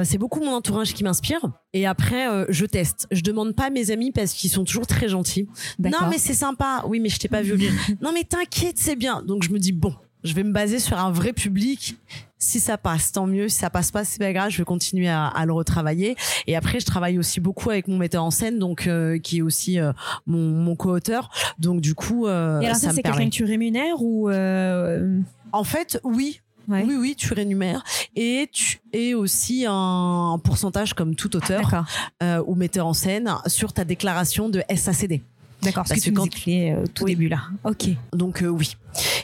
C'est 0.03 0.17
beaucoup 0.17 0.39
mon 0.39 0.55
entourage 0.55 0.95
qui 0.95 1.03
m'inspire. 1.03 1.41
Et 1.73 1.85
après, 1.85 2.27
euh, 2.27 2.45
je 2.49 2.65
teste. 2.65 3.07
Je 3.11 3.21
demande 3.21 3.55
pas 3.55 3.65
à 3.65 3.69
mes 3.69 3.91
amis 3.91 4.11
parce 4.11 4.33
qu'ils 4.33 4.49
sont 4.49 4.63
toujours 4.63 4.87
très 4.87 5.07
gentils. 5.07 5.47
Non, 5.77 6.09
mais 6.09 6.17
c'est 6.17 6.33
sympa. 6.33 6.83
Oui, 6.87 6.99
mais 6.99 7.09
je 7.09 7.19
t'ai 7.19 7.27
pas 7.27 7.41
vu 7.41 7.55
lire. 7.55 7.71
non, 8.01 8.11
mais 8.13 8.23
t'inquiète, 8.23 8.77
c'est 8.77 8.95
bien. 8.95 9.21
Donc 9.21 9.43
je 9.43 9.51
me 9.51 9.59
dis 9.59 9.71
bon, 9.71 9.93
je 10.23 10.33
vais 10.33 10.43
me 10.43 10.51
baser 10.51 10.79
sur 10.79 10.97
un 10.97 11.11
vrai 11.11 11.31
public. 11.33 11.95
Si 12.41 12.59
ça 12.59 12.77
passe, 12.77 13.11
tant 13.11 13.27
mieux. 13.27 13.49
Si 13.49 13.57
ça 13.57 13.69
passe 13.69 13.91
pas, 13.91 14.05
c'est 14.05 14.17
pas 14.17 14.31
grave. 14.33 14.49
Je 14.49 14.57
vais 14.57 14.63
continuer 14.63 15.09
à, 15.09 15.27
à 15.27 15.45
le 15.45 15.53
retravailler. 15.53 16.15
Et 16.47 16.55
après, 16.55 16.79
je 16.79 16.85
travaille 16.85 17.19
aussi 17.19 17.39
beaucoup 17.39 17.69
avec 17.69 17.87
mon 17.87 17.97
metteur 17.97 18.23
en 18.23 18.31
scène, 18.31 18.59
donc 18.59 18.87
euh, 18.87 19.19
qui 19.19 19.39
est 19.39 19.41
aussi 19.41 19.79
euh, 19.79 19.91
mon, 20.25 20.39
mon 20.39 20.75
co-auteur. 20.75 21.29
Donc 21.59 21.81
du 21.81 21.95
coup, 21.95 22.27
euh, 22.27 22.61
Et 22.61 22.65
alors 22.65 22.77
ça, 22.77 22.87
ça 22.87 22.93
c'est 22.93 23.03
quelqu'un 23.03 23.25
que 23.25 23.35
tu 23.35 23.43
rémunères 23.43 24.01
ou 24.01 24.29
En 24.31 25.63
fait, 25.63 25.99
oui. 26.03 26.41
Ouais. 26.69 26.83
Oui, 26.87 26.95
oui, 26.99 27.15
tu 27.17 27.33
rémunères 27.33 27.83
et 28.15 28.47
tu 28.51 28.79
es 28.93 29.15
aussi 29.15 29.65
un 29.67 30.39
pourcentage 30.43 30.93
comme 30.93 31.15
tout 31.15 31.35
auteur 31.35 31.83
euh, 32.21 32.43
ou 32.45 32.53
metteur 32.53 32.85
en 32.85 32.93
scène 32.93 33.33
sur 33.47 33.73
ta 33.73 33.83
déclaration 33.83 34.49
de 34.49 34.61
SACD. 34.73 35.21
D'accord. 35.61 35.85
Ce 35.85 35.89
Parce 35.89 35.99
que 36.01 36.03
tu 36.05 36.09
que 36.11 36.15
nous 36.15 36.21
quand- 36.21 36.25
expliquais 36.27 36.73
euh, 36.77 36.83
au 36.83 36.87
tout 36.87 37.03
Oui. 37.05 37.11
début 37.11 37.27
là. 37.29 37.39
Ok. 37.63 37.89
Donc 38.13 38.41
euh, 38.43 38.47
oui. 38.47 38.75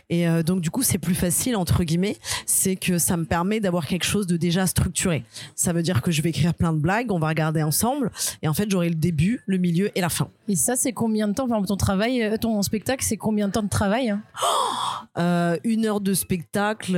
Et 0.10 0.28
euh, 0.28 0.44
donc 0.44 0.62
du 0.62 0.70
coup, 0.70 0.84
c'est 0.84 1.00
plus 1.00 1.16
facile 1.16 1.56
entre 1.56 1.84
guillemets, 1.84 2.18
c'est 2.46 2.76
que 2.76 3.00
ça 3.00 3.18
me 3.18 3.26
permet 3.26 3.60
d'avoir 3.60 3.88
quelque 3.88 4.06
chose 4.06 4.28
de 4.28 4.38
déjà 4.38 4.68
structuré. 4.68 5.24
Ça 5.56 5.74
veut 5.74 5.82
dire 5.82 6.02
que 6.04 6.12
je 6.12 6.22
vais 6.22 6.30
écrire 6.30 6.54
plein 6.54 6.72
de 6.74 6.78
blagues, 6.78 7.12
on 7.12 7.18
va 7.18 7.30
regarder 7.30 7.64
ensemble, 7.64 8.12
et 8.44 8.48
en 8.48 8.54
fait, 8.54 8.70
j'aurai 8.70 8.90
le 8.90 8.96
début, 8.96 9.42
le 9.48 9.58
milieu 9.58 9.90
et 9.98 10.02
la 10.02 10.10
fin. 10.10 10.28
Et 10.48 10.56
ça, 10.56 10.76
c'est 10.76 10.94
combien 10.94 11.28
de 11.28 11.34
temps? 11.34 11.48
Par 11.48 11.58
exemple, 11.58 11.70
ton 11.70 11.78
travail, 11.78 12.22
euh, 12.22 12.38
ton 12.38 12.62
spectacle, 12.62 13.04
c'est 13.04 13.18
combien 13.18 13.48
de 13.48 13.54
temps 13.54 13.64
de 13.64 13.70
travail 13.70 14.12
hein? 14.12 14.22
Euh, 15.18 15.58
une 15.64 15.86
heure 15.86 16.02
de 16.02 16.14
spectacle. 16.14 16.96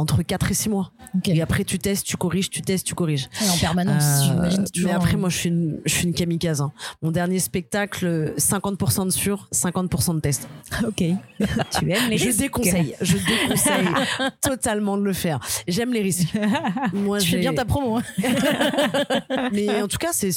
Entre 0.00 0.22
4 0.22 0.50
et 0.50 0.54
6 0.54 0.68
mois. 0.68 0.92
Et 1.26 1.42
après, 1.42 1.64
tu 1.64 1.78
testes, 1.78 2.06
tu 2.06 2.16
corriges, 2.16 2.50
tu 2.50 2.62
testes, 2.62 2.86
tu 2.86 2.94
corriges. 2.94 3.28
Et 3.44 3.48
en 3.50 3.56
permanence, 3.58 4.28
Euh, 4.30 4.64
mais 4.84 4.92
après, 4.92 5.14
en- 5.14 5.18
moi, 5.18 5.28
je 5.28 5.36
suis 5.36 5.48
une, 5.48 5.78
je 5.84 5.92
suis 5.94 6.04
une 6.06 6.14
kamikaze. 6.14 6.60
hein. 6.60 6.72
Mon 7.02 7.10
dernier 7.10 7.38
spectacle, 7.38 8.06
euh, 8.06 8.34
50% 8.38 9.04
de 9.06 9.10
sur, 9.10 9.48
50% 9.52 10.14
de 10.14 10.20
test. 10.20 10.48
Ok. 10.86 10.96
tu 10.96 11.90
aimes 11.92 12.10
les 12.10 12.18
je 12.18 12.26
risques. 12.26 12.38
déconseille, 12.38 12.96
je 13.00 13.16
déconseille 13.16 13.88
totalement 14.40 14.96
de 14.96 15.02
le 15.02 15.12
faire. 15.12 15.38
J'aime 15.68 15.92
les 15.92 16.02
risques. 16.02 16.28
Moi, 16.92 17.18
tu 17.18 17.30
fais 17.30 17.38
bien 17.38 17.54
ta 17.54 17.64
promo. 17.64 17.96
hein. 17.98 18.02
Mais 19.52 19.82
en 19.82 19.88
tout 19.88 19.98
cas, 19.98 20.10
c'est 20.12 20.30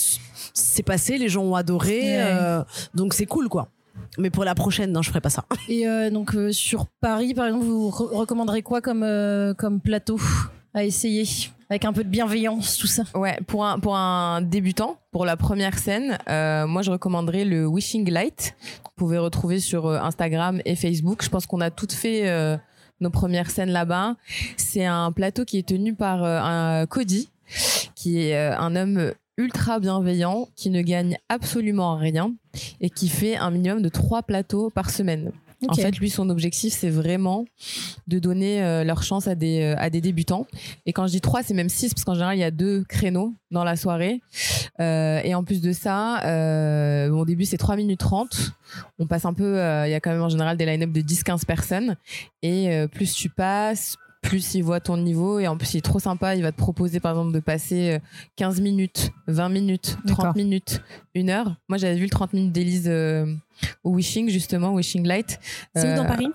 c'est 0.55 0.83
passé, 0.83 1.17
les 1.17 1.29
gens 1.29 1.41
ont 1.43 1.55
adoré, 1.55 1.99
Ouais. 2.01 2.17
euh, 2.19 2.63
donc 2.93 3.13
c'est 3.13 3.25
cool, 3.25 3.49
quoi. 3.49 3.69
Mais 4.17 4.29
pour 4.29 4.43
la 4.43 4.55
prochaine, 4.55 4.91
non, 4.91 5.01
je 5.01 5.09
ferai 5.09 5.21
pas 5.21 5.29
ça. 5.29 5.45
Et 5.69 5.87
euh, 5.87 6.09
donc 6.09 6.35
euh, 6.35 6.51
sur 6.51 6.87
Paris, 7.01 7.33
par 7.33 7.45
exemple, 7.47 7.65
vous 7.65 7.89
re- 7.89 8.15
recommanderez 8.15 8.61
quoi 8.61 8.81
comme 8.81 9.03
euh, 9.03 9.53
comme 9.53 9.79
plateau 9.81 10.19
à 10.73 10.83
essayer 10.83 11.23
avec 11.69 11.85
un 11.85 11.93
peu 11.93 12.03
de 12.03 12.09
bienveillance, 12.09 12.77
tout 12.77 12.87
ça? 12.87 13.03
Ouais, 13.15 13.37
pour 13.47 13.65
un, 13.65 13.79
pour 13.79 13.95
un 13.95 14.41
débutant, 14.41 14.97
pour 15.11 15.25
la 15.25 15.37
première 15.37 15.77
scène, 15.77 16.17
euh, 16.29 16.67
moi 16.67 16.81
je 16.81 16.91
recommanderais 16.91 17.45
le 17.45 17.65
Wishing 17.67 18.09
Light. 18.09 18.55
que 18.59 18.89
Vous 18.89 18.91
pouvez 18.95 19.17
retrouver 19.17 19.59
sur 19.59 19.87
Instagram 19.89 20.61
et 20.65 20.75
Facebook. 20.75 21.23
Je 21.23 21.29
pense 21.29 21.45
qu'on 21.45 21.61
a 21.61 21.69
toutes 21.71 21.93
fait 21.93 22.29
euh, 22.29 22.57
nos 22.99 23.09
premières 23.09 23.49
scènes 23.49 23.71
là-bas. 23.71 24.15
C'est 24.57 24.85
un 24.85 25.11
plateau 25.11 25.45
qui 25.45 25.57
est 25.59 25.67
tenu 25.67 25.93
par 25.95 26.23
euh, 26.23 26.39
un 26.41 26.85
Cody, 26.87 27.29
qui 27.95 28.19
est 28.21 28.35
euh, 28.35 28.57
un 28.57 28.75
homme 28.75 29.11
ultra 29.37 29.79
bienveillant, 29.79 30.47
qui 30.55 30.69
ne 30.69 30.81
gagne 30.81 31.17
absolument 31.29 31.95
rien 31.95 32.33
et 32.81 32.89
qui 32.89 33.09
fait 33.09 33.35
un 33.35 33.51
minimum 33.51 33.81
de 33.81 33.89
trois 33.89 34.23
plateaux 34.23 34.69
par 34.69 34.89
semaine. 34.89 35.31
En 35.69 35.73
fait, 35.75 35.97
lui, 35.97 36.09
son 36.09 36.29
objectif, 36.29 36.73
c'est 36.73 36.89
vraiment 36.89 37.45
de 38.07 38.19
donner 38.19 38.63
euh, 38.63 38.83
leur 38.83 39.03
chance 39.03 39.27
à 39.27 39.35
des, 39.35 39.61
euh, 39.61 39.75
à 39.77 39.89
des 39.89 40.01
débutants. 40.01 40.45
Et 40.85 40.93
quand 40.93 41.07
je 41.07 41.11
dis 41.13 41.21
trois, 41.21 41.43
c'est 41.43 41.53
même 41.53 41.69
six, 41.69 41.93
parce 41.93 42.03
qu'en 42.03 42.13
général, 42.13 42.35
il 42.35 42.41
y 42.41 42.43
a 42.43 42.51
deux 42.51 42.83
créneaux 42.83 43.33
dans 43.51 43.63
la 43.63 43.75
soirée. 43.75 44.21
Euh, 44.79 45.21
et 45.23 45.35
en 45.35 45.43
plus 45.43 45.61
de 45.61 45.71
ça, 45.71 46.17
au 47.11 47.25
début, 47.25 47.45
c'est 47.45 47.57
3 47.57 47.75
minutes 47.75 47.99
30. 47.99 48.51
On 48.99 49.07
passe 49.07 49.25
un 49.25 49.33
peu, 49.33 49.55
il 49.85 49.91
y 49.91 49.93
a 49.93 49.99
quand 49.99 50.11
même 50.11 50.21
en 50.21 50.29
général 50.29 50.57
des 50.57 50.65
line-up 50.65 50.91
de 50.91 51.01
10-15 51.01 51.45
personnes. 51.45 51.95
Et 52.41 52.85
plus 52.91 53.13
tu 53.13 53.29
passes, 53.29 53.97
plus 54.23 54.55
il 54.55 54.63
voit 54.63 54.79
ton 54.79 54.97
niveau. 54.97 55.37
Et 55.37 55.47
en 55.47 55.55
plus, 55.57 55.75
il 55.75 55.77
est 55.77 55.81
trop 55.81 55.99
sympa. 55.99 56.35
Il 56.35 56.41
va 56.41 56.51
te 56.51 56.57
proposer, 56.57 56.99
par 56.99 57.11
exemple, 57.11 57.33
de 57.33 57.39
passer 57.39 57.91
euh, 57.91 57.99
15 58.37 58.61
minutes, 58.61 59.11
20 59.27 59.49
minutes, 59.49 59.97
30 60.07 60.17
D'accord. 60.17 60.35
minutes, 60.35 60.81
une 61.13 61.29
heure. 61.29 61.55
Moi, 61.69 61.77
j'avais 61.77 61.95
vu 61.95 62.05
le 62.05 62.09
30 62.09 62.33
minutes 62.33 62.51
d'Élise 62.51 62.85
euh, 62.87 63.27
au 63.83 63.91
Wishing, 63.91 64.29
justement, 64.29 64.73
Wishing 64.73 65.05
Light. 65.07 65.39
C'est 65.75 65.91
où 65.91 65.95
dans 65.95 66.03
Euh, 66.03 66.07
Paris? 66.07 66.27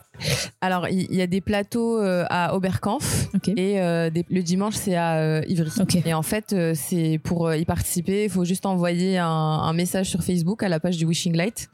Alors, 0.61 0.89
il 0.89 1.15
y, 1.15 1.23
a 1.23 1.27
des 1.29 1.41
plateaux 1.41 1.99
euh, 2.01 2.25
à 2.29 2.55
Oberkampf 2.57 3.29
et 3.57 3.81
euh, 3.81 4.11
des- 4.11 4.25
le 4.29 4.43
dimanche, 4.43 4.75
c'est 4.75 4.97
à 4.97 5.41
Ivry. 5.47 5.71
Et 6.05 6.15
en 6.15 6.23
fait, 6.23 6.55
c'est 6.75 7.21
pour 7.23 7.55
y 7.55 7.65
participer, 7.65 8.25
il 8.25 8.31
faut 8.31 8.45
juste 8.45 8.67
envoyer 8.67 9.19
un, 9.19 9.27
un 9.29 9.73
message 9.73 10.09
sur 10.11 10.23
Facebook 10.25 10.63
à 10.63 10.69
la 10.69 10.81
page 10.81 10.97
du 10.97 11.05
Wishing 11.05 11.37
Light. 11.37 11.69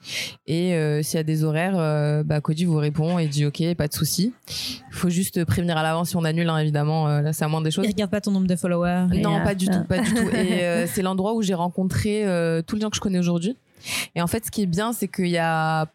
Et 0.47 0.77
s'il 1.03 1.17
y 1.17 1.21
a 1.21 1.23
des 1.23 1.45
horaires, 1.45 2.25
bah, 2.25 2.41
Cody 2.41 2.65
vous 2.67 2.77
répond 2.77 3.19
et 3.19 3.27
dit 3.27 3.47
OK, 3.47 3.63
pas 3.77 3.89
de 3.89 3.95
souci. 3.95 4.33
Il 4.49 4.95
faut 4.95 5.09
juste 5.11 5.45
prévenir 5.45 5.77
à 5.79 5.83
l'avance 5.83 6.11
si 6.11 6.17
on 6.17 6.25
annule, 6.25 6.49
hein, 6.49 6.59
évidemment. 6.59 7.09
là, 7.21 7.33
c'est 7.33 7.45
à 7.45 7.49
moins 7.49 7.63
des 7.63 7.71
choses. 7.71 7.85
Il 7.87 7.91
regarde 7.93 8.11
pas 8.11 8.21
ton 8.21 8.31
nombre 8.31 8.47
de 8.47 8.57
followers. 8.57 9.07
Non, 9.23 9.43
pas 9.43 9.55
du 9.55 9.67
tout, 9.67 9.85
pas 9.89 9.99
du 10.01 10.13
tout. 10.13 10.29
Et 10.37 10.87
c'est 10.89 11.03
l'endroit 11.03 11.35
où 11.35 11.43
j'ai 11.43 11.55
rencontré 11.55 12.25
tous 12.67 12.77
les 12.77 12.83
gens 12.83 12.91
que 12.91 12.97
je 12.97 13.01
connais 13.01 13.19
aujourd'hui. 13.19 13.57
Et 14.15 14.23
en 14.23 14.27
fait, 14.27 14.47
ce 14.47 14.51
qui 14.51 14.63
est 14.63 14.67
bien, 14.67 14.93
c'est 14.93 15.09
qu'il 15.09 15.29
y 15.29 15.39
a 15.39 15.87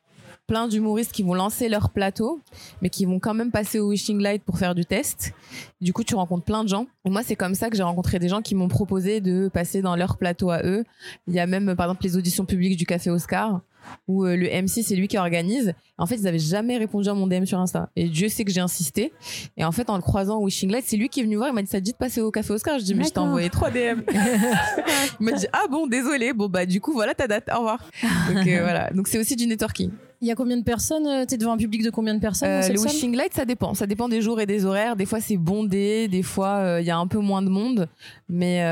plein 0.49 0.67
d'humoristes 0.67 1.11
qui 1.11 1.21
vont 1.21 1.35
lancer 1.35 1.69
leur 1.69 1.91
plateau, 1.91 2.41
mais 2.81 2.89
qui 2.89 3.05
vont 3.05 3.19
quand 3.19 3.35
même 3.35 3.51
passer 3.51 3.79
au 3.79 3.89
Wishing 3.89 4.19
Light 4.19 4.43
pour 4.43 4.57
faire 4.57 4.73
du 4.73 4.83
test. 4.83 5.31
Du 5.79 5.93
coup, 5.93 6.03
tu 6.03 6.15
rencontres 6.15 6.43
plein 6.43 6.63
de 6.63 6.69
gens. 6.69 6.87
Moi, 7.05 7.21
c'est 7.23 7.35
comme 7.35 7.53
ça 7.53 7.69
que 7.69 7.77
j'ai 7.77 7.83
rencontré 7.83 8.17
des 8.17 8.29
gens 8.29 8.41
qui 8.41 8.55
m'ont 8.55 8.67
proposé 8.67 9.21
de 9.21 9.47
passer 9.47 9.83
dans 9.83 9.95
leur 9.95 10.17
plateau 10.17 10.49
à 10.49 10.63
eux. 10.63 10.83
Il 11.27 11.35
y 11.35 11.39
a 11.39 11.45
même, 11.45 11.75
par 11.75 11.85
exemple, 11.85 12.03
les 12.03 12.17
auditions 12.17 12.45
publiques 12.45 12.77
du 12.77 12.87
Café 12.87 13.11
Oscar 13.11 13.61
où 14.07 14.25
euh, 14.25 14.35
le 14.35 14.47
MC 14.47 14.83
c'est 14.83 14.95
lui 14.95 15.07
qui 15.07 15.17
organise. 15.17 15.73
En 15.99 16.05
fait, 16.05 16.15
ils 16.15 16.27
avaient 16.27 16.39
jamais 16.39 16.77
répondu 16.77 17.09
à 17.09 17.13
mon 17.13 17.27
DM 17.27 17.43
sur 17.43 17.59
Insta. 17.59 17.89
Et 17.97 18.07
Dieu 18.07 18.29
sait 18.29 18.45
que 18.45 18.51
j'ai 18.51 18.61
insisté. 18.61 19.11
Et 19.57 19.65
en 19.65 19.71
fait, 19.73 19.89
en 19.89 19.97
le 19.97 20.01
croisant 20.01 20.37
au 20.37 20.45
Wishing 20.45 20.71
Light, 20.71 20.85
c'est 20.87 20.95
lui 20.95 21.09
qui 21.09 21.19
est 21.19 21.23
venu 21.23 21.35
voir. 21.35 21.49
Il 21.49 21.53
m'a 21.53 21.61
dit 21.61 21.69
ça 21.69 21.81
dit 21.81 21.91
de 21.91 21.97
passer 21.97 22.21
au 22.21 22.31
café 22.31 22.53
Oscar? 22.53 22.79
Je 22.79 22.85
dis 22.85 22.95
mais 22.95 23.03
je 23.03 23.09
t'ai 23.09 23.19
envoyé 23.19 23.49
trois 23.49 23.69
DM. 23.69 24.01
il 25.19 25.25
m'a 25.25 25.33
dit 25.33 25.47
ah 25.51 25.65
bon 25.69 25.87
désolé. 25.87 26.31
Bon 26.31 26.47
bah 26.47 26.65
du 26.65 26.79
coup 26.79 26.93
voilà 26.93 27.13
ta 27.13 27.27
date. 27.27 27.49
Au 27.53 27.57
revoir. 27.57 27.89
Donc 28.29 28.47
euh, 28.47 28.61
voilà. 28.61 28.89
Donc 28.91 29.09
c'est 29.09 29.19
aussi 29.19 29.35
du 29.35 29.45
networking. 29.45 29.91
Il 30.21 30.27
y 30.27 30.31
a 30.31 30.35
combien 30.35 30.57
de 30.57 30.63
personnes 30.63 31.07
euh, 31.07 31.25
T'es 31.25 31.37
devant 31.37 31.53
un 31.53 31.57
public 31.57 31.81
de 31.81 31.89
combien 31.89 32.13
de 32.13 32.19
personnes 32.19 32.49
euh, 32.49 32.67
Le 32.67 32.79
Wishing 32.79 33.15
Light, 33.15 33.33
ça 33.33 33.45
dépend. 33.45 33.73
Ça 33.73 33.85
dépend 33.85 34.09
des 34.09 34.21
jours 34.21 34.39
et 34.39 34.45
des 34.45 34.65
horaires. 34.65 34.95
Des 34.95 35.05
fois, 35.05 35.19
c'est 35.19 35.37
bondé. 35.37 36.07
Des 36.07 36.23
fois, 36.23 36.77
il 36.79 36.85
y 36.85 36.91
a 36.91 36.97
un 36.97 37.07
peu 37.07 37.19
moins 37.19 37.41
de 37.41 37.49
monde. 37.49 37.89
Mais 38.29 38.63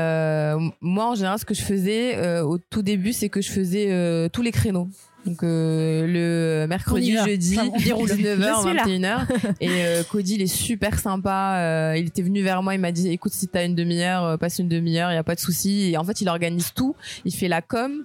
moi, 0.80 1.10
en 1.10 1.14
général, 1.14 1.38
ce 1.38 1.44
que 1.44 1.54
je 1.54 1.62
faisais 1.62 2.40
au 2.40 2.58
tout 2.58 2.82
début, 2.82 3.12
c'est 3.12 3.28
que 3.28 3.40
je 3.40 3.50
faisais 3.50 4.28
tous 4.30 4.42
les 4.42 4.52
créneaux. 4.52 4.88
Donc 5.26 5.42
euh, 5.42 6.06
le 6.06 6.66
mercredi, 6.68 7.16
jeudi, 7.16 7.56
19h, 7.56 8.38
21h. 8.86 9.26
Et 9.60 9.68
euh, 9.68 10.02
Cody, 10.04 10.34
il 10.36 10.42
est 10.42 10.46
super 10.46 10.98
sympa. 10.98 11.56
Euh, 11.58 11.98
il 11.98 12.06
était 12.06 12.22
venu 12.22 12.42
vers 12.42 12.62
moi, 12.62 12.74
il 12.74 12.80
m'a 12.80 12.92
dit 12.92 13.08
écoute, 13.08 13.32
si 13.32 13.48
t'as 13.48 13.64
une 13.66 13.74
demi-heure, 13.74 14.38
passe 14.38 14.58
une 14.58 14.68
demi-heure, 14.68 15.10
il 15.10 15.14
y 15.14 15.18
a 15.18 15.24
pas 15.24 15.34
de 15.34 15.40
souci. 15.40 15.90
Et 15.90 15.96
en 15.98 16.04
fait, 16.04 16.20
il 16.20 16.28
organise 16.28 16.72
tout. 16.72 16.94
Il 17.24 17.34
fait 17.34 17.48
la 17.48 17.62
com. 17.62 18.04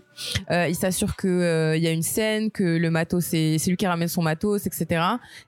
il 0.49 0.75
s'assure 0.75 1.15
que 1.15 1.75
il 1.77 1.83
y 1.83 1.87
a 1.87 1.91
une 1.91 2.03
scène, 2.03 2.51
que 2.51 2.63
le 2.63 2.89
matos, 2.89 3.25
c'est 3.25 3.57
lui 3.67 3.77
qui 3.77 3.87
ramène 3.87 4.07
son 4.07 4.21
matos, 4.21 4.65
etc. 4.65 5.01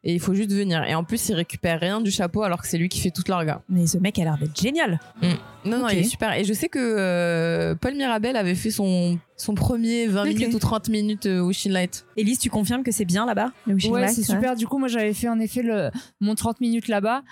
Et 0.03 0.13
il 0.13 0.19
faut 0.19 0.33
juste 0.33 0.51
venir. 0.51 0.83
Et 0.83 0.95
en 0.95 1.03
plus, 1.03 1.29
il 1.29 1.35
récupère 1.35 1.79
rien 1.79 1.99
du 1.99 2.11
chapeau 2.11 2.43
alors 2.43 2.61
que 2.61 2.67
c'est 2.67 2.77
lui 2.77 2.89
qui 2.89 2.99
fait 2.99 3.11
toute 3.11 3.27
l'orga. 3.27 3.61
Mais 3.69 3.87
ce 3.87 3.97
mec 3.97 4.19
a 4.19 4.23
l'air 4.23 4.37
d'être 4.37 4.59
génial. 4.59 4.99
Mm. 5.21 5.69
Non, 5.69 5.79
non, 5.79 5.89
il 5.89 5.99
est 5.99 6.03
super. 6.03 6.33
Et 6.33 6.43
je 6.43 6.53
sais 6.53 6.69
que 6.69 7.73
Paul 7.81 7.95
Mirabel 7.95 8.35
avait 8.35 8.55
fait 8.55 8.71
son 8.71 9.17
son 9.37 9.53
premier 9.53 10.07
20 10.07 10.25
minutes 10.25 10.53
ou 10.53 10.59
30 10.59 10.89
minutes 10.89 11.25
euh, 11.25 11.41
Wishing 11.41 11.71
Light. 11.71 12.05
Elise, 12.15 12.39
tu 12.39 12.49
confirmes 12.49 12.83
que 12.83 12.91
c'est 12.91 13.05
bien 13.05 13.25
là-bas 13.25 13.51
Ouais, 13.67 14.07
c'est 14.07 14.23
super. 14.23 14.55
Du 14.55 14.67
coup, 14.67 14.77
moi, 14.77 14.87
j'avais 14.87 15.13
fait 15.13 15.27
en 15.27 15.39
effet 15.39 15.61
le, 15.61 15.89
mon 16.21 16.35
30 16.35 16.61
minutes 16.61 16.87
là-bas. 16.87 17.23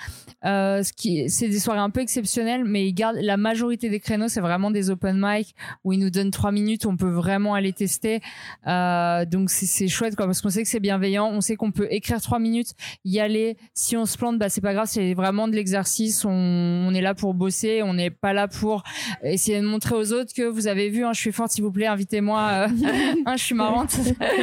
Euh, 0.46 0.84
ce 0.84 0.92
qui, 0.92 1.30
c'est 1.30 1.48
des 1.48 1.60
soirées 1.60 1.80
un 1.80 1.90
peu 1.90 2.02
exceptionnelles, 2.02 2.66
mais 2.66 2.88
ils 2.88 2.94
gardent 2.94 3.20
la 3.22 3.38
majorité 3.38 3.90
des 3.90 4.00
créneaux, 4.02 4.28
c'est 4.28 4.42
vraiment 4.42 4.72
des 4.72 4.90
open 4.90 5.18
mic 5.18 5.56
où 5.84 5.94
ils 5.94 6.00
nous 6.00 6.10
donnent 6.10 6.32
3 6.32 6.52
minutes, 6.52 6.86
on 6.86 6.98
peut 6.98 7.10
vraiment 7.10 7.54
aller 7.54 7.72
tester. 7.72 8.20
Euh, 8.68 9.26
donc 9.26 9.50
c'est 9.50 9.88
chouette 9.88 10.16
quoi, 10.16 10.26
parce 10.26 10.42
qu'on 10.42 10.50
sait 10.50 10.64
que 10.64 10.70
c'est 10.70 10.82
bienveillant, 10.82 11.30
on 11.30 11.40
sait 11.40 11.56
qu'on 11.56 11.72
peut 11.72 11.88
écrire 11.90 12.22
3 12.22 12.40
minutes, 12.40 12.74
y 13.06 13.20
aller. 13.20 13.58
Si 13.74 13.96
on 13.96 14.06
se 14.06 14.18
plante, 14.18 14.38
bah 14.38 14.50
c'est 14.50 14.62
pas 14.62 14.74
grave, 14.74 14.88
c'est 14.90 15.14
vraiment 15.14 15.48
de 15.48 15.54
l'exercice. 15.54 16.26
On, 16.26 16.30
on, 16.30 16.94
est 16.94 17.02
là 17.02 17.14
pour 17.14 17.34
bosser, 17.34 17.82
on 17.82 17.94
n'est 17.94 18.10
pas 18.10 18.34
là 18.34 18.50
pour 18.50 18.84
essayer 19.24 19.62
de 19.62 19.66
montrer 19.66 19.96
aux 19.96 20.12
autres 20.12 20.34
que 20.34 20.44
vous 20.44 20.68
avez 20.68 20.90
vu, 20.90 21.06
hein, 21.06 21.14
je 21.14 21.20
suis 21.20 21.32
forte, 21.32 21.52
s'il 21.52 21.64
vous 21.64 21.72
plaît 21.72 21.88
invitez-moi, 21.94 22.40
euh, 22.40 22.68
hein, 23.26 23.36
je 23.38 23.44
suis 23.44 23.56
marrante. 23.56 23.96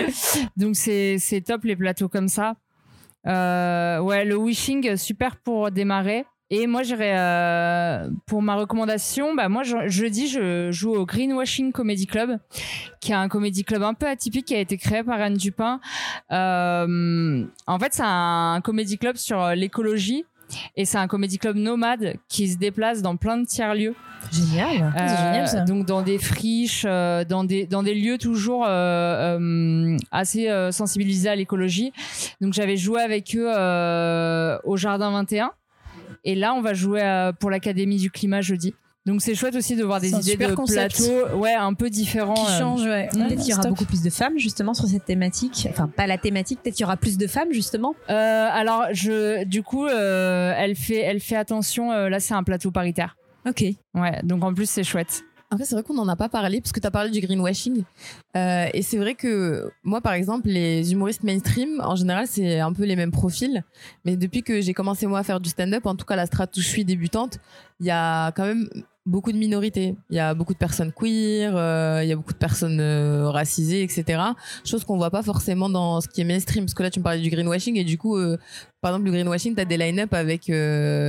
Donc 0.57 0.77
c'est 0.77 1.45
top 1.47 1.65
les 1.65 1.77
plateaux 1.77 2.09
comme 2.09 2.29
ça. 2.29 2.57
Euh, 3.27 4.01
ouais, 4.01 4.25
le 4.25 4.37
wishing 4.37 4.97
super 4.97 5.37
pour 5.37 5.71
démarrer. 5.71 6.25
Et 6.53 6.67
moi, 6.67 6.83
j'irais 6.83 7.17
euh, 7.17 8.11
pour 8.27 8.43
ma 8.43 8.57
recommandation. 8.57 9.37
Bah 9.37 9.49
moi, 9.49 9.63
jeudi, 9.87 10.27
je 10.27 10.73
joue 10.73 10.93
au 10.93 11.07
Greenwashing 11.07 11.71
Comedy 11.71 12.09
Club, 12.09 12.39
qui 13.01 13.13
est 13.13 13.15
un 13.15 13.29
comedy 13.29 13.63
club 13.63 13.85
un 13.85 13.95
peu 13.95 14.09
atypique 14.09 14.47
qui 14.47 14.57
a 14.57 14.59
été 14.59 14.77
créé 14.77 15.05
par 15.05 15.21
Anne 15.21 15.35
Dupin. 15.35 15.79
en 16.29 17.79
fait, 17.79 17.93
c'est 17.93 18.03
un 18.05 18.61
comedy 18.65 18.99
club 18.99 19.17
sur 19.17 19.51
l'écologie 19.51 20.25
et 20.77 20.85
c'est 20.85 20.99
un 20.99 21.07
comédie 21.07 21.39
club 21.39 21.57
nomade 21.57 22.17
qui 22.29 22.49
se 22.49 22.59
déplace 22.59 23.03
dans 23.03 23.17
plein 23.17 23.39
de 23.39 23.47
tiers 23.47 23.75
lieux. 23.75 23.95
Génial, 24.33 24.93
c'est 24.97 25.17
génial 25.17 25.49
ça. 25.49 25.61
Donc 25.63 25.87
dans 25.87 26.03
des 26.03 26.19
friches, 26.19 26.85
euh, 26.87 27.25
dans 27.25 27.43
des 27.43 27.67
dans 27.67 27.83
des 27.83 27.95
lieux 27.95 28.19
toujours 28.19 28.65
euh, 28.67 29.39
euh, 29.39 29.97
assez 30.13 30.49
sensibilisés 30.71 31.29
à 31.29 31.37
l'écologie. 31.37 31.93
Donc 32.41 32.53
j'avais 32.53 32.77
joué 32.77 33.01
avec 33.01 33.35
eux 33.35 33.49
au 34.65 34.77
Jardin 34.77 35.11
21 35.11 35.53
et 36.25 36.35
là 36.35 36.55
on 36.55 36.61
va 36.61 36.75
jouer 36.75 37.31
pour 37.41 37.51
l'Académie 37.51 37.97
du 37.97 38.11
climat 38.11 38.41
jeudi. 38.41 38.75
Donc 39.07 39.23
c'est 39.23 39.35
chouette 39.35 39.55
aussi 39.55 39.77
de 39.77 39.83
voir 39.83 40.01
des 40.01 40.13
idées 40.13 40.37
de 40.37 40.55
plateau, 40.55 41.39
ouais, 41.39 41.55
un 41.55 41.73
peu 41.73 41.89
différents. 41.89 42.35
Qui 42.35 42.59
changent, 42.59 42.85
ouais. 42.85 43.09
Peut-être 43.11 43.41
qu'il 43.41 43.51
y 43.51 43.55
aura 43.55 43.69
beaucoup 43.69 43.87
plus 43.87 44.03
de 44.03 44.11
femmes 44.11 44.39
justement 44.39 44.75
sur 44.75 44.87
cette 44.87 45.07
thématique. 45.07 45.67
Enfin, 45.71 45.89
pas 45.89 46.07
la 46.07 46.19
thématique. 46.19 46.61
Peut-être 46.63 46.75
qu'il 46.75 46.85
y 46.85 46.87
aura 46.87 46.99
plus 46.99 47.17
de 47.17 47.27
femmes 47.27 47.53
justement. 47.53 47.95
Euh, 48.11 48.49
alors, 48.51 48.85
je, 48.93 49.45
du 49.45 49.63
coup, 49.63 49.87
euh, 49.87 50.53
elle 50.57 50.77
fait, 50.77 50.99
elle 50.99 51.21
fait 51.21 51.37
attention. 51.37 51.93
Euh, 51.93 52.11
là, 52.11 52.21
c'est 52.21 52.35
un 52.35 52.43
plateau 52.43 52.71
paritaire. 52.71 53.17
Ok. 53.49 53.65
Ouais. 53.95 54.21
Donc 54.23 54.45
en 54.45 54.53
plus, 54.53 54.69
c'est 54.69 54.85
chouette. 54.85 55.23
En 55.53 55.59
fait, 55.59 55.65
c'est 55.65 55.75
vrai 55.75 55.83
qu'on 55.83 55.95
n'en 55.95 56.07
a 56.07 56.15
pas 56.15 56.29
parlé 56.29 56.61
parce 56.61 56.71
que 56.71 56.79
tu 56.79 56.87
as 56.87 56.93
parlé 56.93 57.11
du 57.11 57.21
greenwashing. 57.21 57.83
Euh, 58.37 58.67
et 58.73 58.83
c'est 58.83 58.99
vrai 58.99 59.17
que 59.17 59.71
moi, 59.83 60.01
par 60.01 60.13
exemple, 60.13 60.49
les 60.49 60.93
humoristes 60.93 61.25
mainstream, 61.25 61.81
en 61.85 61.97
général, 61.97 62.27
c'est 62.29 62.61
un 62.61 62.73
peu 62.73 62.85
les 62.85 62.95
mêmes 62.95 63.11
profils. 63.11 63.65
Mais 64.05 64.17
depuis 64.17 64.45
que 64.45 64.61
j'ai 64.61 64.75
commencé 64.75 65.07
moi 65.09 65.19
à 65.19 65.23
faire 65.25 65.41
du 65.41 65.51
stand-up, 65.51 65.87
en 65.87 65.97
tout 65.97 66.07
cas 66.07 66.15
la 66.15 66.27
strate 66.27 66.57
où 66.57 66.61
je 66.61 66.69
suis 66.69 66.85
débutante, 66.85 67.39
il 67.81 67.87
y 67.87 67.91
a 67.91 68.31
quand 68.33 68.45
même 68.45 68.69
beaucoup 69.07 69.33
de 69.33 69.37
minorités. 69.39 69.97
Il 70.11 70.17
y 70.17 70.19
a 70.19 70.35
beaucoup 70.35 70.53
de 70.53 70.59
personnes 70.59 70.93
queer, 70.93 71.57
euh, 71.57 72.01
il 72.03 72.09
y 72.09 72.13
a 72.13 72.17
beaucoup 72.17 72.33
de 72.33 72.39
personnes 72.39 72.81
euh, 72.81 73.29
racisées, 73.31 73.83
etc. 73.83 74.23
Chose 74.65 74.85
qu'on 74.85 74.97
voit 74.97 75.11
pas 75.11 75.23
forcément 75.23 75.69
dans 75.69 76.01
ce 76.01 76.09
qui 76.09 76.21
est 76.21 76.25
mainstream. 76.25 76.65
Parce 76.65 76.75
que 76.75 76.83
là, 76.83 76.91
tu 76.91 77.01
me 77.01 77.05
parlais 77.05 77.21
du 77.21 77.31
greenwashing 77.31 77.77
et 77.77 77.85
du 77.85 77.99
coup, 77.99 78.17
euh, 78.17 78.39
par 78.81 78.93
exemple, 78.93 79.07
le 79.07 79.13
greenwashing, 79.13 79.55
tu 79.55 79.61
as 79.61 79.65
des 79.65 79.77
line-up 79.77 80.13
avec 80.15 80.51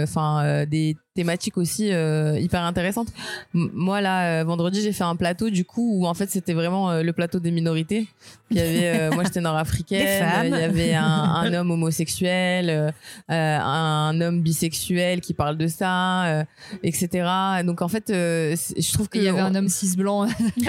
enfin 0.04 0.66
des 0.66 0.98
thématiques 1.14 1.58
aussi 1.58 1.88
hyper 1.88 2.64
intéressantes. 2.64 3.10
moi, 3.54 4.02
là, 4.02 4.44
vendredi, 4.44 4.82
j'ai 4.82 4.94
fait 4.94 5.04
un 5.04 5.16
plateau 5.16 5.50
du 5.50 5.66
coup 5.66 6.00
où 6.00 6.08
en 6.08 6.14
fait, 6.14 6.30
c'était 6.30 6.54
vraiment 6.54 7.02
le 7.02 7.14
plateau 7.14 7.40
des 7.40 7.52
minorités. 7.52 8.08
Il 8.50 8.58
y 8.58 8.60
avait, 8.60 9.10
moi, 9.12 9.24
j'étais 9.24 9.42
nord-africaine, 9.42 10.54
il 10.54 10.60
y 10.60 10.64
avait 10.64 10.94
un, 10.94 11.04
un 11.06 11.54
homme 11.60 11.72
homosexuel, 11.72 12.94
un 13.30 14.22
homme 14.22 14.42
bisexuel 14.42 15.22
qui 15.22 15.34
parle 15.34 15.58
de 15.58 15.68
ça, 15.68 16.46
etc. 16.84 17.24
Donc 17.64 17.82
en 17.82 17.88
fait, 17.88 18.10
euh, 18.10 18.56
je 18.78 18.94
trouve 18.94 19.10
qu'il 19.10 19.24
y 19.24 19.28
avait 19.28 19.40
un 19.40 19.56
homme 19.56 19.70
cis 19.70 19.96
blanc. 19.96 20.28
oui, 20.58 20.66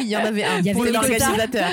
il 0.00 0.08
y 0.08 0.16
en 0.16 0.24
avait 0.24 0.44
un. 0.44 0.58
Il 0.58 0.66
y 0.66 0.72
pour 0.72 0.84
l'organisateur. 0.84 1.70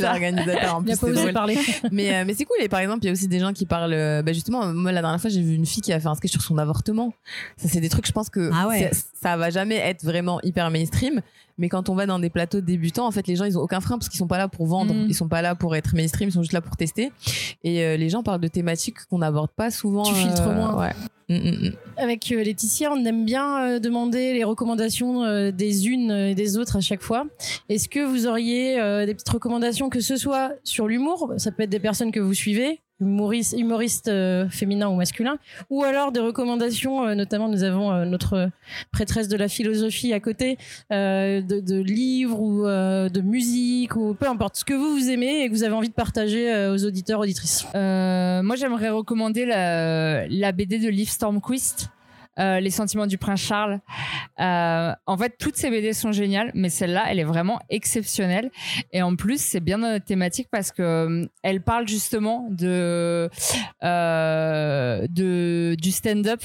l'organisateur. 0.00 0.76
En 0.76 0.82
plus, 0.82 0.98
pas 0.98 1.32
parler. 1.32 1.58
Mais 1.92 2.14
euh, 2.14 2.24
mais 2.26 2.34
c'est 2.34 2.44
cool. 2.44 2.58
Et 2.60 2.68
par 2.68 2.80
exemple, 2.80 3.00
il 3.02 3.06
y 3.06 3.08
a 3.10 3.12
aussi 3.12 3.28
des 3.28 3.38
gens 3.38 3.52
qui 3.52 3.66
parlent. 3.66 3.85
Euh, 3.92 4.22
bah 4.22 4.32
justement, 4.32 4.72
moi 4.72 4.92
la 4.92 5.00
dernière 5.00 5.20
fois, 5.20 5.30
j'ai 5.30 5.42
vu 5.42 5.54
une 5.54 5.66
fille 5.66 5.82
qui 5.82 5.92
a 5.92 6.00
fait 6.00 6.08
un 6.08 6.14
sketch 6.14 6.32
sur 6.32 6.42
son 6.42 6.58
avortement. 6.58 7.12
Ça, 7.56 7.68
c'est 7.68 7.80
des 7.80 7.88
trucs. 7.88 8.06
Je 8.06 8.12
pense 8.12 8.30
que 8.30 8.50
ah 8.52 8.68
ouais. 8.68 8.90
ça 9.20 9.36
va 9.36 9.50
jamais 9.50 9.76
être 9.76 10.04
vraiment 10.04 10.40
hyper 10.42 10.70
mainstream. 10.70 11.20
Mais 11.58 11.70
quand 11.70 11.88
on 11.88 11.94
va 11.94 12.04
dans 12.04 12.18
des 12.18 12.28
plateaux 12.28 12.60
débutants, 12.60 13.06
en 13.06 13.10
fait, 13.10 13.26
les 13.26 13.36
gens, 13.36 13.44
ils 13.44 13.56
ont 13.56 13.62
aucun 13.62 13.80
frein 13.80 13.96
parce 13.96 14.10
qu'ils 14.10 14.18
sont 14.18 14.26
pas 14.26 14.38
là 14.38 14.46
pour 14.48 14.66
vendre. 14.66 14.92
Mm. 14.92 15.06
Ils 15.08 15.14
sont 15.14 15.28
pas 15.28 15.40
là 15.40 15.54
pour 15.54 15.74
être 15.74 15.94
mainstream. 15.94 16.28
Ils 16.28 16.32
sont 16.32 16.42
juste 16.42 16.52
là 16.52 16.60
pour 16.60 16.76
tester. 16.76 17.12
Et 17.64 17.96
les 17.96 18.08
gens 18.10 18.22
parlent 18.22 18.40
de 18.40 18.48
thématiques 18.48 18.98
qu'on 19.08 19.18
n'aborde 19.18 19.50
pas 19.50 19.70
souvent. 19.70 20.04
Tu 20.04 20.14
filtres 20.14 20.48
moins. 20.50 20.76
Ouais. 20.78 20.92
Mm, 21.28 21.34
mm, 21.34 21.68
mm. 21.68 21.72
Avec 21.96 22.30
euh, 22.30 22.42
Laetitia, 22.42 22.92
on 22.92 23.04
aime 23.04 23.24
bien 23.24 23.64
euh, 23.64 23.78
demander 23.80 24.32
les 24.32 24.44
recommandations 24.44 25.24
euh, 25.24 25.50
des 25.50 25.88
unes 25.88 26.10
et 26.10 26.34
des 26.34 26.56
autres 26.56 26.76
à 26.76 26.80
chaque 26.80 27.02
fois. 27.02 27.26
Est-ce 27.68 27.88
que 27.88 28.00
vous 28.00 28.26
auriez 28.26 28.76
des 29.06 29.14
petites 29.14 29.28
recommandations, 29.28 29.88
que 29.88 30.00
ce 30.00 30.16
soit 30.16 30.52
sur 30.62 30.86
l'humour, 30.86 31.34
ça 31.38 31.50
peut 31.50 31.64
être 31.64 31.70
des 31.70 31.80
personnes 31.80 32.12
que 32.12 32.20
vous 32.20 32.34
suivez, 32.34 32.80
humoriste, 33.00 33.54
humoriste 33.58 34.08
euh, 34.08 34.48
féminin 34.48 34.88
ou 34.88 34.94
masculin, 34.94 35.38
ou 35.70 35.84
alors 35.84 36.12
des 36.12 36.20
recommandations, 36.20 37.06
euh, 37.06 37.14
notamment 37.14 37.48
nous 37.48 37.62
avons 37.62 37.92
euh, 37.92 38.04
notre 38.04 38.50
prêtresse 38.92 39.28
de 39.28 39.36
la 39.36 39.48
philosophie 39.48 40.12
à 40.12 40.20
côté, 40.20 40.58
de, 40.90 41.60
de, 41.60 41.80
livres 41.80 42.40
ou 42.40 42.64
de 42.64 43.20
musique 43.20 43.96
ou 43.96 44.14
peu 44.14 44.26
importe. 44.26 44.56
Ce 44.56 44.64
que 44.64 44.74
vous 44.74 44.90
vous 44.92 45.10
aimez 45.10 45.42
et 45.42 45.48
que 45.48 45.54
vous 45.54 45.62
avez 45.62 45.74
envie 45.74 45.88
de 45.88 45.94
partager 45.94 46.68
aux 46.68 46.84
auditeurs 46.84 47.20
auditrices. 47.20 47.66
moi 47.74 48.56
j'aimerais 48.56 48.90
recommander 48.90 49.44
la, 49.44 50.26
la 50.28 50.52
BD 50.52 50.78
de 50.78 50.88
Liv 50.88 51.08
Stormquist 51.08 51.90
euh, 52.38 52.60
les 52.60 52.70
sentiments 52.70 53.06
du 53.06 53.18
prince 53.18 53.40
Charles. 53.40 53.80
Euh, 54.40 54.92
en 55.06 55.16
fait, 55.16 55.36
toutes 55.38 55.56
ces 55.56 55.70
BD 55.70 55.92
sont 55.92 56.12
géniales, 56.12 56.50
mais 56.54 56.68
celle-là, 56.68 57.06
elle 57.08 57.18
est 57.18 57.24
vraiment 57.24 57.60
exceptionnelle. 57.70 58.50
Et 58.92 59.02
en 59.02 59.16
plus, 59.16 59.40
c'est 59.40 59.60
bien 59.60 59.78
dans 59.78 59.88
notre 59.88 60.04
thématique 60.04 60.48
parce 60.50 60.70
que 60.72 60.82
euh, 60.82 61.26
elle 61.42 61.62
parle 61.62 61.88
justement 61.88 62.46
de, 62.50 63.30
de 63.82 65.74
du 65.74 65.90
stand-up 65.90 66.40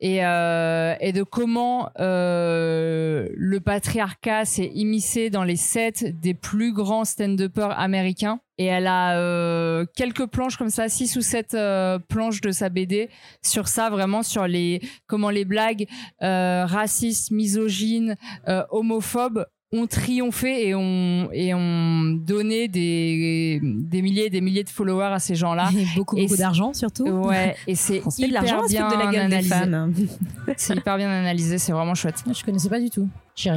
et, 0.00 0.24
euh, 0.24 0.94
et 1.00 1.12
de 1.12 1.22
comment 1.22 1.90
euh, 1.98 3.28
le 3.34 3.60
patriarcat 3.60 4.44
s'est 4.44 4.70
immiscé 4.74 5.30
dans 5.30 5.44
les 5.44 5.56
sets 5.56 6.12
des 6.12 6.34
plus 6.34 6.72
grands 6.72 7.04
stand-uppers 7.04 7.78
américains. 7.78 8.40
Et 8.56 8.66
elle 8.66 8.86
a 8.86 9.18
euh, 9.18 9.84
quelques 9.96 10.26
planches 10.26 10.56
comme 10.56 10.70
ça, 10.70 10.88
six 10.88 11.16
ou 11.16 11.22
sept 11.22 11.54
euh, 11.54 11.98
planches 11.98 12.40
de 12.40 12.52
sa 12.52 12.68
BD 12.68 13.10
sur 13.42 13.66
ça, 13.66 13.90
vraiment 13.90 14.22
sur 14.22 14.46
les 14.46 14.80
comment 15.06 15.30
les 15.30 15.44
blagues 15.44 15.86
euh, 16.22 16.64
racistes, 16.64 17.32
misogynes, 17.32 18.16
homophobes 18.70 19.46
ont 19.74 19.86
triomphé 19.86 20.68
et 20.68 20.74
ont 20.74 21.28
et 21.32 21.52
ont 21.54 22.02
donné 22.04 22.68
des 22.68 23.60
des 23.62 24.02
milliers 24.02 24.26
et 24.26 24.30
des 24.30 24.40
milliers 24.40 24.64
de 24.64 24.70
followers 24.70 25.12
à 25.12 25.18
ces 25.18 25.34
gens-là. 25.34 25.68
Et 25.76 25.84
beaucoup, 25.96 26.16
Et 26.16 26.22
beaucoup 26.22 26.36
d'argent 26.36 26.72
surtout. 26.72 27.04
Ouais, 27.08 27.56
et 27.66 27.74
c'est 27.74 28.00
hyper 28.18 28.42
bien 28.42 28.88
de 28.88 28.94
la 28.98 29.10
des 29.10 29.18
analysé. 29.18 29.54
C'est 30.56 30.76
hyper 30.76 30.96
bien 30.96 31.10
analysé, 31.10 31.58
c'est 31.58 31.72
vraiment 31.72 31.94
chouette. 31.94 32.22
Je 32.32 32.44
connaissais 32.44 32.68
pas 32.68 32.80
du 32.80 32.90
tout. 32.90 33.08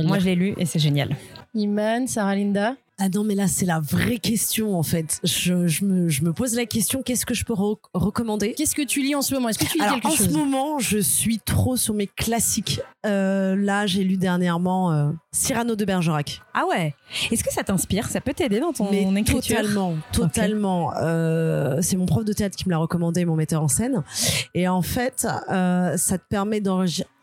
Moi, 0.05 0.19
je 0.19 0.25
l'ai 0.25 0.35
lu 0.35 0.53
et 0.57 0.65
c'est 0.65 0.79
génial. 0.79 1.15
Iman, 1.53 2.07
Sarah 2.07 2.35
Linda. 2.35 2.75
Ah 2.99 3.09
non, 3.09 3.23
mais 3.23 3.35
là, 3.35 3.47
c'est 3.47 3.65
la 3.67 3.79
vraie 3.79 4.17
question, 4.17 4.75
en 4.75 4.81
fait. 4.81 5.19
Je, 5.23 5.67
je, 5.67 5.85
me, 5.85 6.09
je 6.09 6.23
me 6.23 6.33
pose 6.33 6.55
la 6.55 6.65
question, 6.65 7.03
qu'est-ce 7.03 7.27
que 7.27 7.35
je 7.35 7.45
peux 7.45 7.53
re- 7.53 7.77
recommander? 7.93 8.53
Qu'est-ce 8.57 8.73
que 8.73 8.81
tu 8.81 9.01
lis 9.03 9.13
en 9.13 9.21
ce 9.21 9.35
moment? 9.35 9.49
Est-ce 9.49 9.59
que 9.59 9.65
tu 9.65 9.77
lis 9.77 9.83
Alors, 9.83 9.95
quelque 10.01 10.07
en 10.07 10.15
chose? 10.15 10.29
ce 10.29 10.33
moment, 10.33 10.79
je 10.79 10.97
suis 10.97 11.37
trop 11.39 11.77
sur 11.77 11.93
mes 11.93 12.07
classiques. 12.07 12.81
Euh, 13.05 13.55
là, 13.55 13.85
j'ai 13.85 14.03
lu 14.03 14.17
dernièrement 14.17 14.91
euh, 14.91 15.11
Cyrano 15.31 15.75
de 15.75 15.85
Bergerac. 15.85 16.41
Ah 16.55 16.63
ouais? 16.67 16.95
Est-ce 17.31 17.43
que 17.43 17.53
ça 17.53 17.63
t'inspire? 17.63 18.07
Ça 18.09 18.19
peut 18.19 18.33
t'aider 18.33 18.59
dans 18.59 18.73
ton 18.73 18.89
Mais 18.89 19.03
écriture? 19.21 19.57
totalement, 19.57 19.93
totalement. 20.11 20.91
Euh, 20.99 21.77
c'est 21.83 21.97
mon 21.97 22.07
prof 22.07 22.25
de 22.25 22.33
théâtre 22.33 22.55
qui 22.57 22.65
me 22.65 22.71
l'a 22.71 22.79
recommandé, 22.79 23.25
mon 23.25 23.35
metteur 23.35 23.61
en 23.61 23.67
scène. 23.67 24.03
Et 24.55 24.67
en 24.67 24.81
fait, 24.81 25.27
euh, 25.51 25.95
ça 25.97 26.17
te 26.17 26.25
permet 26.27 26.61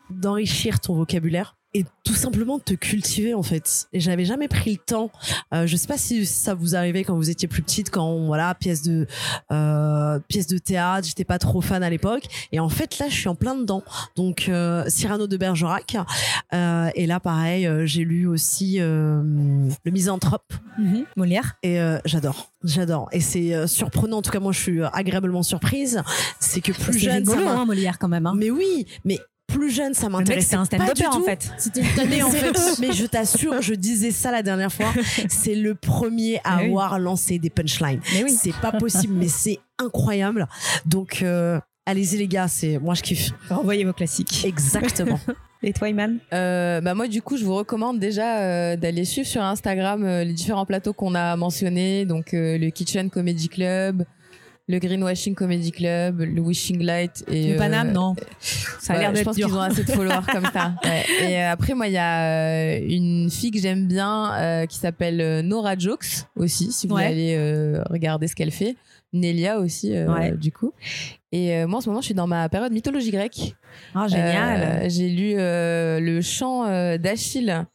d'enrichir 0.09 0.79
ton 0.79 0.95
vocabulaire 0.95 1.57
et 1.75 1.85
tout 2.03 2.13
simplement 2.15 2.57
te 2.59 2.73
cultiver 2.73 3.33
en 3.33 3.43
fait. 3.43 3.87
Et 3.91 3.99
j'avais 3.99 4.25
jamais 4.25 4.47
pris 4.47 4.71
le 4.73 4.77
temps. 4.77 5.11
Euh, 5.53 5.67
je 5.67 5.75
sais 5.75 5.87
pas 5.87 5.97
si 5.97 6.25
ça 6.25 6.53
vous 6.53 6.75
arrivait 6.75 7.03
quand 7.03 7.15
vous 7.15 7.29
étiez 7.29 7.47
plus 7.47 7.61
petite, 7.63 7.89
quand 7.89 8.25
voilà 8.25 8.55
pièce 8.55 8.81
de 8.83 9.07
euh, 9.51 10.19
pièce 10.27 10.47
de 10.47 10.57
théâtre. 10.57 11.07
J'étais 11.07 11.25
pas 11.25 11.37
trop 11.39 11.61
fan 11.61 11.83
à 11.83 11.89
l'époque. 11.89 12.23
Et 12.51 12.59
en 12.59 12.69
fait 12.69 12.97
là, 12.99 13.07
je 13.09 13.15
suis 13.15 13.27
en 13.27 13.35
plein 13.35 13.55
dedans. 13.55 13.83
Donc 14.15 14.47
euh, 14.49 14.83
Cyrano 14.87 15.27
de 15.27 15.35
Bergerac. 15.37 15.97
Euh, 16.53 16.89
et 16.95 17.05
là, 17.07 17.19
pareil, 17.19 17.67
euh, 17.67 17.85
j'ai 17.85 18.03
lu 18.05 18.25
aussi 18.27 18.77
Le 18.79 19.91
Misanthrope. 19.91 20.53
Mhm. 20.77 21.05
Molière. 21.17 21.55
Et 21.63 21.77
j'adore, 22.05 22.51
j'adore. 22.63 23.09
Et 23.11 23.19
c'est 23.21 23.67
surprenant, 23.67 24.17
en 24.17 24.21
tout 24.21 24.31
cas 24.31 24.39
moi 24.39 24.51
je 24.51 24.59
suis 24.59 24.81
agréablement 24.93 25.43
surprise. 25.43 26.01
C'est 26.39 26.61
que 26.61 26.71
plus 26.71 26.97
jeune, 26.99 27.25
ça 27.25 27.31
rigolo, 27.33 27.45
m'in- 27.49 27.61
hein, 27.61 27.65
Molière 27.65 27.99
quand 27.99 28.07
même. 28.07 28.25
hein. 28.27 28.33
Mais 28.35 28.49
oui, 28.51 28.85
mais 29.03 29.19
plus 29.47 29.69
jeune, 29.69 29.93
ça 29.93 30.09
m'intéressait 30.09 30.49
c'est 30.49 30.55
un 30.55 30.65
pas 30.65 30.93
du 30.93 31.01
stand-upper 31.01 31.07
en 31.07 31.19
tout. 31.19 31.23
fait. 31.25 31.51
C'était 31.57 31.81
une 31.81 31.93
tannée 31.95 32.23
en 32.23 32.29
fait. 32.31 32.57
Mais 32.79 32.91
je 32.91 33.05
t'assure, 33.05 33.61
je 33.61 33.73
disais 33.73 34.11
ça 34.11 34.31
la 34.31 34.41
dernière 34.43 34.71
fois. 34.71 34.91
C'est 35.29 35.55
le 35.55 35.75
premier 35.75 36.39
à 36.43 36.57
Mais 36.57 36.63
oui. 36.63 36.67
avoir 36.69 36.99
lancé 36.99 37.39
des 37.39 37.49
punchlines. 37.49 38.01
Mais 38.13 38.23
oui. 38.23 38.31
C'est 38.31 38.55
pas 38.55 38.71
possible, 38.71 39.13
mais 39.13 39.27
c'est 39.27 39.59
incroyable. 39.79 40.47
Donc 40.85 41.19
euh, 41.21 41.59
allez-y 41.85 42.17
les 42.17 42.27
gars, 42.27 42.47
c'est 42.47 42.79
moi 42.79 42.93
je 42.95 43.01
kiffe. 43.01 43.31
Renvoyez 43.49 43.85
vos 43.85 43.93
classiques. 43.93 44.43
Exactement. 44.45 45.19
Et 45.63 45.73
toi, 45.73 45.89
Iman? 45.89 46.19
Euh, 46.31 46.79
bah 46.81 46.93
moi 46.93 47.07
du 47.07 47.21
coup 47.23 47.37
je 47.37 47.45
vous 47.45 47.55
recommande 47.55 47.97
déjà 47.97 48.39
euh, 48.41 48.75
d'aller 48.75 49.03
suivre 49.03 49.27
sur 49.27 49.41
Instagram 49.41 50.03
euh, 50.03 50.23
les 50.23 50.33
différents 50.33 50.65
plateaux 50.65 50.93
qu'on 50.93 51.15
a 51.15 51.35
mentionnés 51.37 52.05
donc 52.05 52.33
euh, 52.35 52.59
le 52.59 52.69
Kitchen 52.69 53.09
Comedy 53.09 53.49
Club 53.49 54.05
le 54.67 54.79
Greenwashing 54.79 55.35
Comedy 55.35 55.71
Club 55.71 56.21
le 56.21 56.41
Wishing 56.41 56.81
Light 56.81 57.23
et 57.29 57.49
Le 57.49 57.53
euh, 57.55 57.57
Paname, 57.57 57.91
non. 57.91 58.15
Ça 58.39 58.93
a 58.93 58.95
ouais, 58.95 59.01
l'air 59.01 59.09
je 59.11 59.15
d'être 59.15 59.25
pense 59.25 59.35
dur. 59.35 59.47
qu'ils 59.47 59.55
ont 59.55 59.61
assez 59.61 59.83
de 59.83 59.91
followers 59.91 60.25
comme 60.31 60.47
ça 60.51 60.73
Ouais. 60.83 61.03
et 61.29 61.37
euh, 61.39 61.51
après 61.51 61.73
moi 61.75 61.87
il 61.87 61.93
y 61.93 61.97
a 61.97 62.23
euh, 62.77 62.79
une 62.87 63.29
fille 63.29 63.51
que 63.51 63.59
j'aime 63.59 63.87
bien 63.87 64.33
euh, 64.35 64.65
qui 64.65 64.77
s'appelle 64.77 65.21
euh, 65.21 65.41
Nora 65.43 65.77
Jokes 65.77 66.25
aussi 66.35 66.71
si 66.71 66.87
vous 66.87 66.95
Ouais. 66.95 67.05
allez 67.05 67.35
euh, 67.37 67.83
regarder 67.89 68.27
ce 68.27 68.35
qu'elle 68.35 68.51
fait 68.51 68.75
Nelia 69.13 69.59
aussi 69.59 69.95
euh, 69.95 70.31
du 70.31 70.51
coup 70.51 70.73
et 71.31 71.55
euh, 71.55 71.67
moi 71.67 71.77
en 71.77 71.81
ce 71.81 71.89
moment 71.89 72.01
je 72.01 72.05
suis 72.05 72.15
dans 72.15 72.27
ma 72.27 72.49
période 72.49 72.71
mythologie 72.73 73.11
grecque 73.11 73.55
Ah, 73.93 74.07
génial. 74.07 74.61
euh, 74.83 74.89
j'ai 74.89 75.09
lu 75.09 75.33
euh, 75.37 75.99
le 75.99 76.21
chant 76.21 76.65
euh, 76.65 76.97
d'Achille 76.97 77.65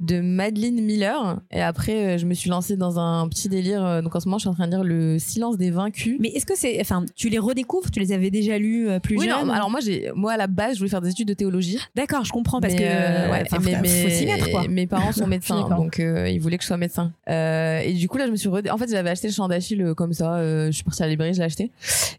de 0.00 0.20
Madeleine 0.20 0.80
Miller 0.80 1.40
et 1.50 1.60
après 1.62 2.18
je 2.18 2.26
me 2.26 2.34
suis 2.34 2.50
lancée 2.50 2.76
dans 2.76 2.98
un 2.98 3.28
petit 3.28 3.48
délire. 3.48 4.02
donc 4.02 4.14
en 4.14 4.20
ce 4.20 4.26
moment 4.28 4.38
je 4.38 4.42
suis 4.42 4.48
en 4.48 4.54
train 4.54 4.66
de 4.66 4.72
lire 4.72 4.84
le 4.84 5.18
Silence 5.18 5.56
des 5.58 5.70
vaincus. 5.70 6.16
Mais 6.20 6.28
est-ce 6.28 6.46
que 6.46 6.56
c'est, 6.56 6.78
enfin, 6.80 7.04
tu 7.16 7.28
les 7.28 7.38
redécouvres? 7.38 7.90
Tu 7.90 8.00
les 8.00 8.12
avais 8.12 8.30
déjà 8.30 8.58
lus 8.58 8.88
plus 9.02 9.16
oui, 9.18 9.26
jeune 9.28 9.46
non, 9.46 9.52
alors 9.52 9.70
moi 9.70 9.80
moi 10.14 10.32
à 10.32 10.36
la 10.36 10.46
base 10.46 10.74
je 10.74 10.78
voulais 10.78 10.90
faire 10.90 11.00
des 11.00 11.10
études 11.10 11.28
de 11.28 11.34
théologie. 11.34 11.78
D'accord, 11.94 12.24
je 12.24 12.32
comprends 12.32 12.60
parce 12.60 12.74
Mais, 12.74 12.80
que 12.80 12.84
ouais, 13.30 13.42
enfin, 13.46 13.58
mais, 13.62 13.74
faut, 13.74 13.82
mais- 13.82 14.02
faut 14.04 14.08
s'y 14.10 14.26
mettre 14.26 14.50
quoi. 14.50 14.68
mes 14.68 14.86
parents 14.86 15.12
sont 15.12 15.26
médecins 15.26 15.68
donc 15.68 15.98
ils 15.98 16.38
voulaient 16.40 16.56
que 16.58 16.62
je 16.62 16.68
sois 16.68 16.76
médecin. 16.76 17.12
Et 17.28 17.92
du 17.94 18.08
coup 18.08 18.18
là 18.18 18.26
je 18.26 18.30
me 18.32 18.36
suis 18.36 18.48
redé- 18.48 18.70
en 18.70 18.78
fait 18.78 18.88
j'avais 18.90 19.10
acheté 19.10 19.28
le 19.28 19.32
chant 19.34 19.48
d'Achille 19.48 19.92
comme 19.96 20.12
ça. 20.12 20.38
je 20.66 20.70
suis 20.72 20.84
partie 20.84 21.02
à 21.02 21.06
la 21.06 21.10
librairie 21.10 21.34
je 21.34 21.38
l'ai 21.38 21.44
acheté. 21.44 21.70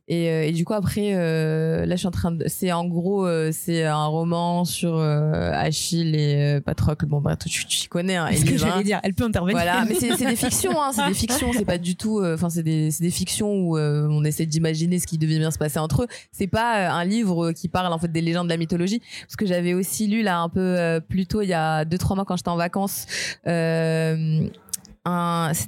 Et, 0.08 0.50
et 0.50 0.52
du 0.52 0.66
coup 0.66 0.74
après 0.74 1.12
là 1.14 1.86
je 1.96 1.96
suis 1.98 2.08
en 2.08 2.12
train 2.12 2.32
de 2.32 2.46
c'est 2.48 2.72
en 2.72 2.86
gros 2.86 3.26
euh, 3.32 3.52
c'est 3.54 3.86
un 3.86 4.06
roman 4.06 4.66
sur 4.66 4.98
euh, 4.98 5.52
Achille 5.54 6.16
et 6.16 6.36
euh, 6.58 6.62
Patrocle. 6.62 7.06
Bon 7.06 7.22
bah 7.22 7.36
tu 7.36 7.66
tu 7.66 7.88
connais 7.90 8.18
hein, 8.18 8.30
ce 8.36 8.46
que 8.46 8.58
j'allais 8.58 8.84
dire. 8.84 9.00
Elle 9.04 9.14
peut 9.14 9.24
intervenir. 9.24 9.58
Voilà, 9.58 9.86
mais 9.86 9.96
c'est 9.96 10.18
des 10.26 10.36
fictions, 10.48 10.82
hein, 10.82 10.92
c'est 10.94 11.08
des 11.08 11.14
fictions, 11.14 11.52
c'est 11.54 11.66
pas 11.66 11.78
du 11.78 11.96
tout. 11.96 12.22
Enfin, 12.24 12.50
c'est 12.50 12.64
des, 12.64 12.90
des 13.00 13.12
fictions 13.12 13.54
où 13.54 13.78
on 13.78 14.24
essaie 14.24 14.46
d'imaginer 14.46 15.00
ce 15.00 15.08
qui 15.08 15.18
devait 15.18 15.40
bien 15.40 15.52
se 15.52 15.58
passer 15.58 15.80
entre 15.80 16.04
eux. 16.04 16.08
C'est 16.32 16.48
pas 16.48 16.92
un 16.92 17.06
livre 17.06 17.52
qui 17.54 17.68
parle 17.68 17.92
en 17.92 17.98
fait 17.98 18.12
des 18.12 18.22
légendes 18.22 18.48
de 18.48 18.52
la 18.52 18.58
mythologie, 18.58 19.02
parce 19.22 19.36
que 19.36 19.46
j'avais 19.46 19.74
aussi 19.74 20.08
lu 20.08 20.22
là 20.22 20.40
un 20.40 20.50
peu 20.50 21.00
plus 21.08 21.26
tôt 21.26 21.42
il 21.42 21.48
y 21.48 21.54
a 21.54 21.86
deux 21.86 21.98
trois 21.98 22.16
mois 22.16 22.26
quand 22.26 22.36
j'étais 22.36 22.50
en 22.50 22.58
vacances. 22.58 23.06
C'était 23.46 24.52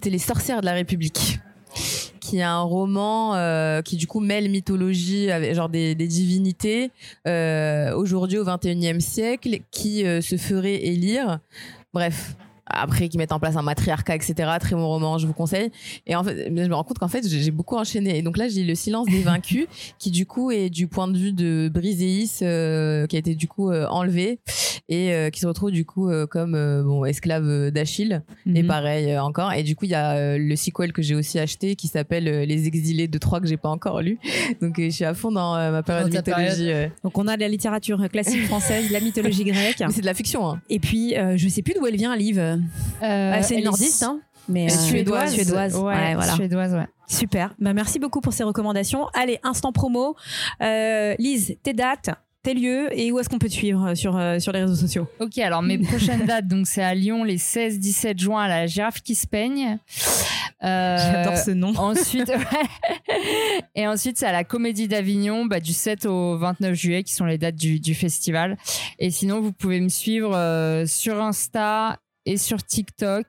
les 0.10 0.20
sorcières 0.20 0.62
de 0.62 0.66
la 0.66 0.74
République 0.74 1.40
qui 2.24 2.38
est 2.38 2.44
un 2.44 2.62
roman 2.62 3.36
euh, 3.36 3.82
qui 3.82 3.98
du 3.98 4.08
coup 4.08 4.22
mêle 4.22 4.50
mythologie 4.50 5.30
avec 5.30 5.54
genre 5.54 5.68
des, 5.68 5.94
divinités 5.94 6.90
euh, 7.28 7.94
aujourd'hui 7.96 8.38
au 8.38 8.46
21e 8.46 9.02
siècle 9.02 9.60
qui 9.72 10.06
euh, 10.06 10.22
se 10.22 10.38
ferait 10.38 10.86
élire. 10.86 11.40
Bref 11.94 12.36
après 12.74 13.10
qui 13.10 13.18
mettent 13.18 13.32
en 13.32 13.40
place 13.40 13.56
un 13.56 13.62
matriarcat 13.62 14.16
etc 14.16 14.50
très 14.60 14.76
bon 14.76 14.88
roman 14.88 15.18
je 15.18 15.28
vous 15.28 15.34
conseille 15.34 15.72
et 16.08 16.16
en 16.16 16.24
fait 16.24 16.46
je 16.48 16.52
me 16.52 16.74
rends 16.74 16.84
compte 16.84 17.00
qu'en 17.00 17.08
fait 17.08 17.28
j'ai 17.28 17.52
beaucoup 17.52 17.76
enchaîné 17.76 18.18
et 18.18 18.22
donc 18.22 18.38
là 18.38 18.48
j'ai 18.48 18.64
le 18.64 18.76
silence 18.76 19.08
des 19.08 19.22
vaincus 19.22 19.68
qui 20.00 20.12
du 20.12 20.26
coup 20.26 20.52
est 20.52 20.70
du 20.70 20.88
point 20.88 21.08
de 21.08 21.18
vue 21.18 21.34
de 21.34 21.70
Briséis 21.74 22.40
euh, 22.42 23.08
qui 23.08 23.16
a 23.16 23.20
été 23.20 23.36
du 23.36 23.48
coup 23.48 23.72
euh, 23.72 23.88
enlevé 23.88 24.40
et 24.90 25.14
euh, 25.14 25.30
qui 25.30 25.40
se 25.40 25.48
retrouve 25.48 25.72
du 25.72 25.86
coup 25.86 26.10
comme 26.30 26.54
bon 26.84 27.06
esclave 27.06 27.72
d'Achille 27.72 28.22
et 28.46 28.62
Mhm. 28.64 28.68
pareil 28.68 29.18
encore 29.18 29.54
et 29.54 29.64
du 29.64 29.76
coup 29.76 29.86
il 29.86 29.92
y 29.92 29.96
a 29.96 30.38
le 30.38 30.56
sequel 30.56 30.92
que 30.94 31.02
j'ai 31.02 31.16
aussi 31.16 31.40
acheté 31.40 31.76
qui 31.76 31.88
s'appelle 31.88 32.26
les 32.26 32.68
exilés 32.68 33.08
de 33.08 33.18
Troie 33.18 33.40
que 33.40 33.48
j'ai 33.48 33.58
pas 33.58 33.70
encore 33.70 34.02
lu 34.02 34.20
donc 34.62 34.76
je 34.80 34.90
suis 34.90 35.06
à 35.06 35.14
fond 35.14 35.32
dans 35.32 35.54
ma 35.72 35.84
période 35.84 36.14
mythologie. 36.14 36.72
Donc 37.04 37.18
on 37.18 37.28
a 37.28 37.36
de 37.36 37.42
la 37.42 37.48
littérature 37.48 38.02
classique 38.12 38.46
française, 38.46 38.88
de 38.88 38.94
la 38.94 39.00
mythologie 39.00 39.44
grecque. 39.46 39.84
c'est 39.90 40.02
de 40.02 40.06
la 40.06 40.14
fiction 40.14 40.48
hein. 40.50 40.62
Et 40.70 40.80
puis 40.80 41.14
je 41.36 41.48
sais 41.48 41.62
plus 41.62 41.74
d'où 41.74 41.86
elle 41.86 41.96
vient, 41.96 42.16
Liv. 42.16 42.42
Euh, 43.02 43.40
c'est 43.42 43.56
une 43.58 43.66
nordiste, 43.66 44.04
hein 44.04 44.20
mais 44.50 44.66
euh, 44.72 44.76
suédoise. 44.76 45.34
suédoise. 45.34 45.76
Ouais, 45.76 45.84
Ouais, 45.94 46.16
voilà. 46.16 46.34
suédoise, 46.34 46.74
ouais. 46.74 46.88
Super. 47.08 47.54
Bah, 47.60 47.74
merci 47.74 48.00
beaucoup 48.00 48.20
pour 48.22 48.34
ces 48.34 48.44
recommandations. 48.44 49.08
Allez, 49.14 49.40
instant 49.44 49.72
promo. 49.72 50.16
Euh, 50.62 51.16
Lise, 51.20 51.56
tes 51.64 51.74
dates, 51.74 52.10
tes 52.44 52.54
lieux 52.54 52.90
et 52.98 53.12
où 53.12 53.20
est-ce 53.20 53.30
qu'on 53.30 53.40
peut 53.40 53.48
te 53.48 53.54
suivre 53.54 53.94
sur, 53.96 54.20
sur 54.40 54.52
les 54.52 54.62
réseaux 54.62 54.76
sociaux? 54.76 55.08
Ok, 55.22 55.38
alors 55.38 55.62
mes 55.62 55.78
prochaines 55.78 56.26
dates, 56.26 56.48
donc 56.48 56.68
c'est 56.68 56.84
à 56.84 56.94
Lyon 56.94 57.24
les 57.24 57.38
16-17 57.38 58.20
juin 58.20 58.44
à 58.44 58.48
la 58.50 58.68
Girafe 58.68 59.02
qui 59.02 59.16
se 59.16 59.28
peigne. 59.28 59.78
Euh, 60.64 60.98
J'adore 60.98 61.38
ce 61.38 61.52
nom. 61.52 61.74
Ensuite, 61.78 62.28
ouais. 62.30 63.18
et 63.76 63.86
ensuite 63.88 64.18
c'est 64.18 64.26
à 64.26 64.32
la 64.32 64.44
Comédie 64.44 64.88
d'Avignon, 64.88 65.46
bah, 65.46 65.60
du 65.60 65.74
7 65.74 66.06
au 66.06 66.38
29 66.38 66.74
juillet, 66.74 67.04
qui 67.04 67.14
sont 67.14 67.26
les 67.26 67.38
dates 67.38 67.56
du, 67.56 67.80
du 67.80 67.94
festival. 67.96 68.58
Et 69.00 69.12
sinon, 69.12 69.42
vous 69.42 69.52
pouvez 69.52 69.80
me 69.82 69.90
suivre 69.90 70.34
euh, 70.36 70.86
sur 70.86 71.22
Insta 71.22 72.00
et 72.26 72.38
sur 72.38 72.64
TikTok 72.64 73.26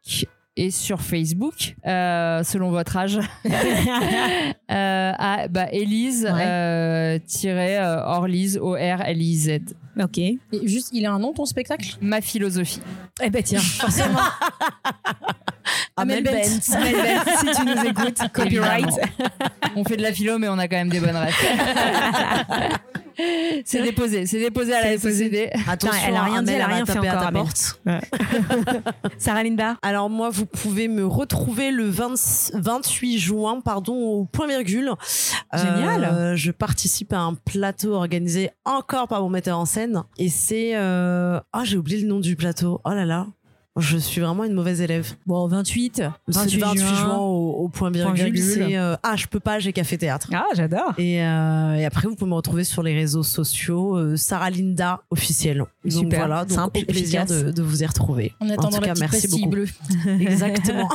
et 0.57 0.71
sur 0.71 1.01
Facebook, 1.01 1.75
euh, 1.85 2.45
selon 2.45 2.71
votre 2.71 2.97
âge. 2.97 3.19
euh, 3.45 4.53
à 4.69 5.49
bah, 5.49 5.67
Élise, 5.73 6.25
Ouais. 6.33 6.47
euh, 6.47 7.19
tiré, 7.27 7.77
euh, 7.79 8.01
Orlise, 8.05 8.59
O-R-L-I-Z. 8.59 9.61
Ok. 10.01 10.19
Et 10.19 10.39
juste, 10.63 10.91
il 10.93 11.07
a 11.07 11.13
un 11.13 11.19
nom 11.19 11.33
ton 11.33 11.45
spectacle? 11.45 11.97
Ma 12.01 12.21
philosophie. 12.21 12.81
Eh 13.23 13.31
ben 13.31 13.43
tiens, 13.43 13.61
forcément. 13.61 14.19
Amel 15.97 16.23
Bent. 16.25 16.33
Amel 16.73 16.95
Bent, 16.95 17.33
si 17.41 17.47
tu 17.47 17.65
nous 17.65 17.85
écoutes, 17.85 18.21
copyright. 18.33 18.91
On 19.77 19.85
fait 19.85 19.97
de 19.97 20.03
la 20.03 20.13
philo, 20.13 20.39
mais 20.39 20.49
on 20.49 20.59
a 20.59 20.69
quand 20.69 20.77
même 20.77 20.89
des 20.89 21.01
bonnes 21.01 21.17
rêves. 21.17 21.35
c'est 23.65 23.83
déposé, 23.83 24.27
c'est 24.27 24.41
déposé 24.41 24.75
à 24.75 24.83
la. 24.83 24.91
Attention, 25.69 26.03
elle 26.07 26.17
a 26.17 26.23
rien 26.23 26.43
dit, 26.43 26.53
elle 26.53 26.61
a 26.61 26.67
rien 26.67 26.87
fait 26.87 26.95
taper 26.95 27.09
à 27.09 27.17
encore, 27.17 27.25
ta 27.25 27.33
porte. 27.33 27.81
Sarah 29.19 29.43
Linda 29.43 29.77
Alors 29.83 30.11
moi, 30.11 30.31
vous 30.31 30.47
pouvez 30.47 30.89
me 30.89 31.07
retrouver 31.07 31.71
le 31.71 31.89
20 31.89 32.53
28 32.55 33.19
juin, 33.19 33.61
pardon, 33.61 33.95
au 33.95 34.25
point 34.25 34.47
virgule. 34.47 34.93
Génial. 35.53 36.05
Euh, 36.05 36.37
je 36.37 36.51
participe 36.51 37.13
à 37.13 37.21
un 37.21 37.35
plateau 37.35 37.95
organisé 37.95 38.51
encore 38.65 39.09
par 39.09 39.23
mon 39.23 39.29
metteur 39.29 39.59
en 39.59 39.67
scène, 39.67 40.03
et 40.19 40.29
c'est 40.29 40.73
euh... 40.75 41.41
oh 41.55 41.61
j'ai 41.65 41.77
oublié 41.77 42.01
le 42.01 42.09
nom 42.09 42.21
du 42.21 42.37
plateau. 42.37 42.81
Oh 42.85 42.91
là 42.91 43.05
là. 43.05 43.27
Je 43.77 43.99
suis 43.99 44.21
vraiment 44.21 44.45
une 44.45 44.53
mauvaise 44.53 44.81
élève. 44.81 45.15
Bon, 45.27 45.49
28. 45.49 46.03
28, 46.29 46.59
28 46.61 46.79
juin, 46.79 46.95
juin 46.95 47.17
au, 47.17 47.51
au 47.65 47.69
point 47.69 47.91
virgule, 47.91 48.39
c'est 48.39 48.77
euh, 48.77 48.95
ah 49.03 49.17
je 49.17 49.27
peux 49.27 49.41
pas, 49.41 49.59
j'ai 49.59 49.73
café 49.73 49.99
théâtre. 49.99 50.29
Ah, 50.33 50.45
j'adore. 50.55 50.95
Et, 50.97 51.21
euh, 51.25 51.75
et 51.75 51.85
après, 51.85 52.07
vous 52.07 52.15
pouvez 52.15 52.31
me 52.31 52.37
retrouver 52.37 52.63
sur 52.63 52.85
les 52.85 52.95
réseaux 52.95 53.25
sociaux, 53.25 53.97
euh, 53.97 54.17
Sarah 54.17 54.51
Linda 54.51 55.01
officielle. 55.11 55.59
Donc 55.59 55.93
Super, 55.93 56.21
voilà, 56.21 56.45
donc 56.45 56.53
simple, 56.53 56.79
au 56.79 56.85
plaisir 56.85 57.23
efficace. 57.23 57.43
de, 57.47 57.51
de 57.51 57.63
vous 57.63 57.83
y 57.83 57.87
retrouver. 57.87 58.33
En 58.41 58.47
En 58.47 58.51
attendant 58.51 58.77
tout 58.79 58.81
la 58.83 58.95
cas, 58.95 59.01
merci 59.01 59.27
beaucoup. 59.29 59.49
bleue. 59.51 59.67
Exactement. 60.21 60.89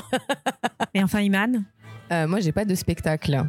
Et 0.93 1.03
enfin, 1.03 1.19
Iman. 1.19 1.65
Euh, 2.13 2.27
moi, 2.27 2.39
j'ai 2.39 2.51
pas 2.53 2.63
de 2.65 2.75
spectacle. 2.75 3.43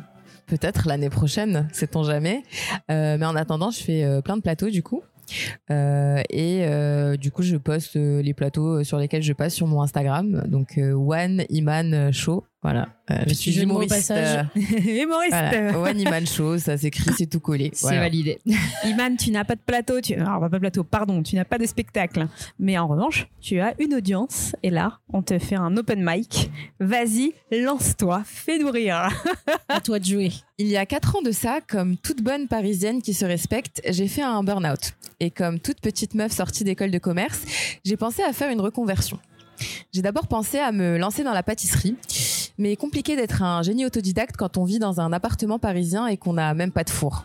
Peut-être 0.47 0.89
l'année 0.89 1.11
prochaine, 1.11 1.69
sait-on 1.73 2.03
jamais. 2.03 2.43
Euh, 2.91 3.17
mais 3.17 3.25
en 3.27 3.37
attendant, 3.37 3.71
je 3.71 3.81
fais 3.81 4.03
euh, 4.03 4.21
plein 4.21 4.37
de 4.37 4.43
plateaux 4.43 4.69
du 4.69 4.83
coup. 4.83 5.03
Euh, 5.71 6.23
et 6.31 6.65
euh, 6.65 7.17
du 7.17 7.31
coup, 7.31 7.43
je 7.43 7.57
poste 7.57 7.97
euh, 7.97 8.23
les 8.23 8.35
plateaux 8.35 8.85
sur 8.85 8.99
lesquels 8.99 9.23
je 9.23 9.33
passe 9.33 9.55
sur 9.55 9.67
mon 9.67 9.83
Instagram. 9.83 10.45
Donc, 10.47 10.79
One 10.79 11.45
Iman 11.51 12.13
Show. 12.13 12.45
Voilà. 12.63 12.89
Euh, 13.11 13.17
je 13.27 13.33
suis 13.33 13.59
humoriste. 13.59 13.89
passage. 13.95 14.47
Humoriste. 14.55 15.31
voilà. 15.31 15.79
One 15.79 15.99
Iman 15.99 16.27
Show, 16.27 16.59
ça 16.59 16.77
s'écrit, 16.77 17.11
c'est 17.17 17.27
tout 17.27 17.41
collé. 17.41 17.71
C'est 17.73 17.87
Voilà. 17.87 18.01
validé. 18.03 18.39
Iman, 18.85 19.17
tu 19.17 19.31
n'as 19.31 19.45
pas 19.45 19.55
de 19.55 19.63
plateau. 19.65 20.01
Tu... 20.03 20.13
Alors, 20.15 20.41
pas 20.41 20.49
de 20.51 20.59
plateau, 20.59 20.85
pardon. 20.85 21.23
Tu 21.23 21.37
n'as 21.37 21.47
pas 21.47 21.57
de 21.57 21.65
spectacle. 21.65 22.27
Mais 22.59 22.77
en 22.77 22.87
revanche, 22.87 23.29
tu 23.41 23.61
as 23.61 23.75
une 23.81 23.95
audience. 23.95 24.55
Et 24.63 24.69
là, 24.69 24.99
on 25.13 25.23
te 25.23 25.39
fait 25.39 25.57
un 25.57 25.75
open 25.79 26.05
mic. 26.05 26.51
Vas-y, 26.81 27.33
lance-toi. 27.51 28.23
Fais-nous 28.27 28.71
rire. 28.71 29.09
À 29.69 29.81
toi 29.81 29.99
de 29.99 30.05
jouer. 30.05 30.31
Il 30.59 30.67
y 30.67 30.77
a 30.77 30.85
quatre 30.85 31.17
ans 31.17 31.23
de 31.23 31.33
ça, 31.33 31.61
comme 31.67 31.97
toute 31.97 32.23
bonne 32.23 32.47
parisienne 32.47 33.01
qui 33.01 33.15
se 33.15 33.25
respecte, 33.25 33.81
j'ai 33.89 34.07
fait 34.09 34.21
un 34.23 34.43
burn-out. 34.43 34.93
Et 35.19 35.31
comme 35.31 35.59
toute 35.61 35.81
petite 35.81 36.15
meuf 36.15 36.33
sortie 36.33 36.65
d'école 36.65 36.91
de 36.91 36.99
commerce, 36.99 37.41
j'ai 37.87 37.97
pensé 37.97 38.23
à 38.23 38.35
faire 38.35 38.51
une 38.51 38.61
reconversion. 38.61 39.19
J'ai 39.93 40.03
d'abord 40.03 40.27
pensé 40.27 40.59
à 40.59 40.73
me 40.73 40.97
lancer 40.99 41.23
dans 41.23 41.33
la 41.35 41.43
pâtisserie, 41.43 41.95
mais 42.61 42.77
compliqué 42.77 43.17
d'être 43.17 43.43
un 43.43 43.63
génie 43.63 43.87
autodidacte 43.87 44.37
quand 44.37 44.59
on 44.59 44.65
vit 44.65 44.79
dans 44.79 45.01
un 45.01 45.13
appartement 45.15 45.59
parisien 45.59 46.07
et 46.07 46.19
qu'on 46.19 46.35
n'a 46.35 46.53
même 46.53 46.73
pas 46.73 46.85
de 46.85 46.91
four. 46.91 47.25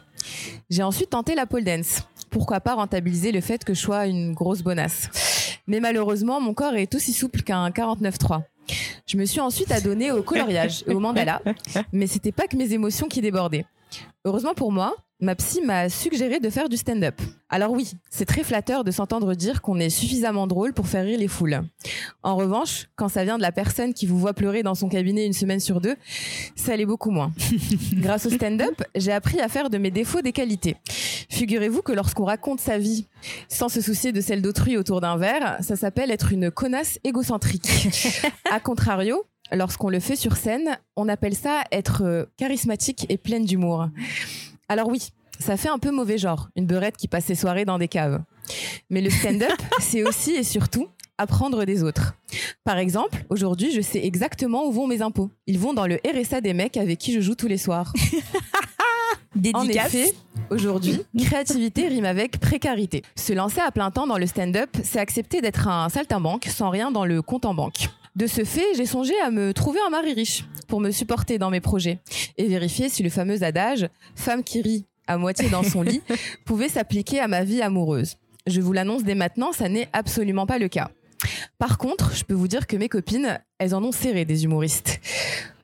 J'ai 0.69 0.81
ensuite 0.81 1.09
tenté 1.09 1.35
la 1.35 1.45
pole 1.45 1.65
dance. 1.65 2.03
Pourquoi 2.29 2.61
pas 2.61 2.73
rentabiliser 2.73 3.33
le 3.33 3.41
fait 3.41 3.65
que 3.65 3.73
je 3.73 3.79
sois 3.79 4.07
une 4.07 4.33
grosse 4.33 4.63
bonasse. 4.63 5.09
Mais 5.67 5.81
malheureusement, 5.81 6.39
mon 6.39 6.53
corps 6.53 6.75
est 6.75 6.95
aussi 6.95 7.11
souple 7.11 7.41
qu'un 7.41 7.69
49.3. 7.69 8.43
Je 9.05 9.17
me 9.17 9.25
suis 9.25 9.41
ensuite 9.41 9.71
adonnée 9.71 10.11
au 10.11 10.23
coloriage 10.23 10.85
et 10.87 10.93
au 10.93 10.99
mandala, 10.99 11.41
mais 11.91 12.07
c'était 12.07 12.31
pas 12.31 12.47
que 12.47 12.55
mes 12.55 12.71
émotions 12.71 13.07
qui 13.07 13.19
débordaient. 13.21 13.65
Heureusement 14.23 14.53
pour 14.53 14.71
moi, 14.71 14.95
ma 15.21 15.35
psy 15.35 15.61
m'a 15.61 15.89
suggéré 15.89 16.39
de 16.39 16.49
faire 16.49 16.69
du 16.69 16.77
stand-up. 16.77 17.21
Alors 17.49 17.71
oui, 17.71 17.93
c'est 18.09 18.25
très 18.25 18.43
flatteur 18.43 18.83
de 18.83 18.91
s'entendre 18.91 19.33
dire 19.33 19.61
qu'on 19.61 19.79
est 19.79 19.89
suffisamment 19.89 20.45
drôle 20.47 20.73
pour 20.73 20.87
faire 20.87 21.05
rire 21.05 21.19
les 21.19 21.27
foules. 21.27 21.61
En 22.23 22.35
revanche, 22.35 22.87
quand 22.95 23.07
ça 23.07 23.23
vient 23.23 23.37
de 23.37 23.41
la 23.41 23.51
personne 23.51 23.93
qui 23.93 24.07
vous 24.07 24.19
voit 24.19 24.33
pleurer 24.33 24.63
dans 24.63 24.75
son 24.75 24.89
cabinet 24.89 25.25
une 25.25 25.33
semaine 25.33 25.59
sur 25.59 25.79
deux, 25.79 25.95
ça 26.55 26.75
l'est 26.75 26.85
beaucoup 26.85 27.11
moins. 27.11 27.31
Grâce 27.93 28.25
au 28.25 28.29
stand-up, 28.29 28.81
j'ai 28.95 29.11
appris 29.11 29.39
à 29.39 29.47
faire 29.47 29.69
de 29.69 29.77
mes 29.77 29.91
défauts 29.91 30.21
des 30.21 30.33
qualités. 30.33 30.75
Figurez-vous 31.29 31.81
que 31.81 31.91
lorsqu'on 31.91 32.25
raconte 32.25 32.59
sa 32.59 32.77
vie 32.77 33.07
sans 33.47 33.69
se 33.69 33.81
soucier 33.81 34.11
de 34.11 34.21
celle 34.21 34.41
d'autrui 34.41 34.77
autour 34.77 35.01
d'un 35.01 35.17
verre, 35.17 35.57
ça 35.61 35.75
s'appelle 35.75 36.11
être 36.11 36.33
une 36.33 36.51
connasse 36.51 36.99
égocentrique. 37.03 37.89
A 38.51 38.59
contrario, 38.59 39.25
lorsqu'on 39.51 39.89
le 39.89 39.99
fait 39.99 40.15
sur 40.15 40.35
scène, 40.37 40.77
on 40.95 41.07
appelle 41.07 41.35
ça 41.35 41.63
être 41.71 42.03
euh, 42.03 42.25
charismatique 42.37 43.05
et 43.09 43.17
pleine 43.17 43.45
d'humour. 43.45 43.87
Alors 44.67 44.87
oui, 44.87 45.09
ça 45.39 45.57
fait 45.57 45.69
un 45.69 45.79
peu 45.79 45.91
mauvais 45.91 46.17
genre, 46.17 46.49
une 46.55 46.65
beurette 46.65 46.97
qui 46.97 47.07
passe 47.07 47.25
ses 47.25 47.35
soirées 47.35 47.65
dans 47.65 47.77
des 47.77 47.87
caves. 47.87 48.21
Mais 48.89 49.01
le 49.01 49.09
stand-up, 49.09 49.51
c'est 49.79 50.03
aussi 50.03 50.31
et 50.31 50.43
surtout 50.43 50.87
apprendre 51.17 51.63
des 51.65 51.83
autres. 51.83 52.13
Par 52.63 52.77
exemple, 52.77 53.23
aujourd'hui, 53.29 53.71
je 53.71 53.81
sais 53.81 54.03
exactement 54.03 54.65
où 54.65 54.71
vont 54.71 54.87
mes 54.87 55.01
impôts. 55.01 55.31
Ils 55.47 55.59
vont 55.59 55.73
dans 55.73 55.87
le 55.87 55.99
RSA 56.05 56.41
des 56.41 56.53
mecs 56.53 56.77
avec 56.77 56.99
qui 56.99 57.13
je 57.13 57.21
joue 57.21 57.35
tous 57.35 57.47
les 57.47 57.57
soirs. 57.57 57.93
En 59.53 59.65
Dédicace. 59.65 59.93
effet, 59.93 60.13
aujourd'hui, 60.49 61.01
créativité 61.19 61.89
rime 61.89 62.05
avec 62.05 62.39
précarité. 62.39 63.01
Se 63.17 63.33
lancer 63.33 63.59
à 63.59 63.69
plein 63.69 63.91
temps 63.91 64.07
dans 64.07 64.17
le 64.17 64.27
stand-up, 64.27 64.69
c'est 64.81 64.97
accepter 64.97 65.41
d'être 65.41 65.67
un 65.67 65.89
saltimbanque 65.89 66.45
sans 66.45 66.69
rien 66.69 66.89
dans 66.89 67.03
le 67.03 67.21
compte 67.21 67.43
en 67.43 67.53
banque. 67.53 67.89
De 68.15 68.27
ce 68.27 68.45
fait, 68.45 68.73
j'ai 68.77 68.85
songé 68.85 69.13
à 69.25 69.29
me 69.29 69.53
trouver 69.53 69.79
un 69.85 69.89
mari 69.89 70.13
riche 70.13 70.45
pour 70.69 70.79
me 70.79 70.91
supporter 70.91 71.37
dans 71.37 71.49
mes 71.49 71.59
projets 71.59 71.99
et 72.37 72.47
vérifier 72.47 72.87
si 72.87 73.03
le 73.03 73.09
fameux 73.09 73.43
adage 73.43 73.89
femme 74.15 74.41
qui 74.41 74.61
rit 74.61 74.85
à 75.05 75.17
moitié 75.17 75.49
dans 75.49 75.63
son 75.63 75.81
lit 75.81 76.01
pouvait 76.45 76.69
s'appliquer 76.69 77.19
à 77.19 77.27
ma 77.27 77.43
vie 77.43 77.61
amoureuse. 77.61 78.15
Je 78.47 78.61
vous 78.61 78.71
l'annonce 78.71 79.03
dès 79.03 79.15
maintenant, 79.15 79.51
ça 79.51 79.67
n'est 79.67 79.89
absolument 79.91 80.45
pas 80.45 80.59
le 80.59 80.69
cas. 80.69 80.91
Par 81.57 81.77
contre, 81.77 82.15
je 82.15 82.23
peux 82.23 82.33
vous 82.33 82.47
dire 82.47 82.67
que 82.67 82.77
mes 82.77 82.87
copines, 82.87 83.39
elles 83.59 83.75
en 83.75 83.83
ont 83.83 83.91
serré 83.91 84.23
des 84.23 84.45
humoristes. 84.45 85.01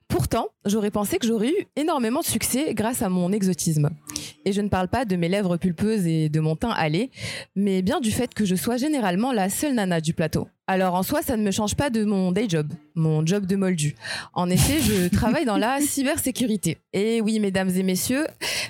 Pourtant, 0.09 0.49
j'aurais 0.65 0.91
pensé 0.91 1.19
que 1.19 1.27
j'aurais 1.27 1.51
eu 1.51 1.67
énormément 1.77 2.19
de 2.19 2.25
succès 2.25 2.73
grâce 2.73 3.01
à 3.01 3.07
mon 3.07 3.31
exotisme. 3.31 3.91
Et 4.43 4.51
je 4.51 4.59
ne 4.59 4.67
parle 4.67 4.89
pas 4.89 5.05
de 5.05 5.15
mes 5.15 5.29
lèvres 5.29 5.55
pulpeuses 5.55 6.05
et 6.05 6.27
de 6.27 6.39
mon 6.41 6.57
teint 6.57 6.73
hâlé, 6.73 7.11
mais 7.55 7.81
bien 7.81 8.01
du 8.01 8.11
fait 8.11 8.33
que 8.33 8.43
je 8.43 8.55
sois 8.55 8.75
généralement 8.75 9.31
la 9.31 9.49
seule 9.49 9.73
nana 9.73 10.01
du 10.01 10.13
plateau. 10.13 10.49
Alors 10.71 10.95
en 10.95 11.03
soi, 11.03 11.21
ça 11.21 11.35
ne 11.35 11.43
me 11.43 11.51
change 11.51 11.75
pas 11.75 11.89
de 11.89 12.05
mon 12.05 12.31
day 12.31 12.45
job, 12.47 12.71
mon 12.95 13.25
job 13.25 13.45
de 13.45 13.57
moldu. 13.57 13.93
En 14.33 14.49
effet, 14.49 14.79
je 14.79 15.09
travaille 15.13 15.43
dans 15.43 15.57
la 15.57 15.81
cybersécurité. 15.81 16.77
Et 16.93 17.19
oui, 17.19 17.41
mesdames 17.41 17.67
et 17.71 17.83
messieurs, 17.83 18.25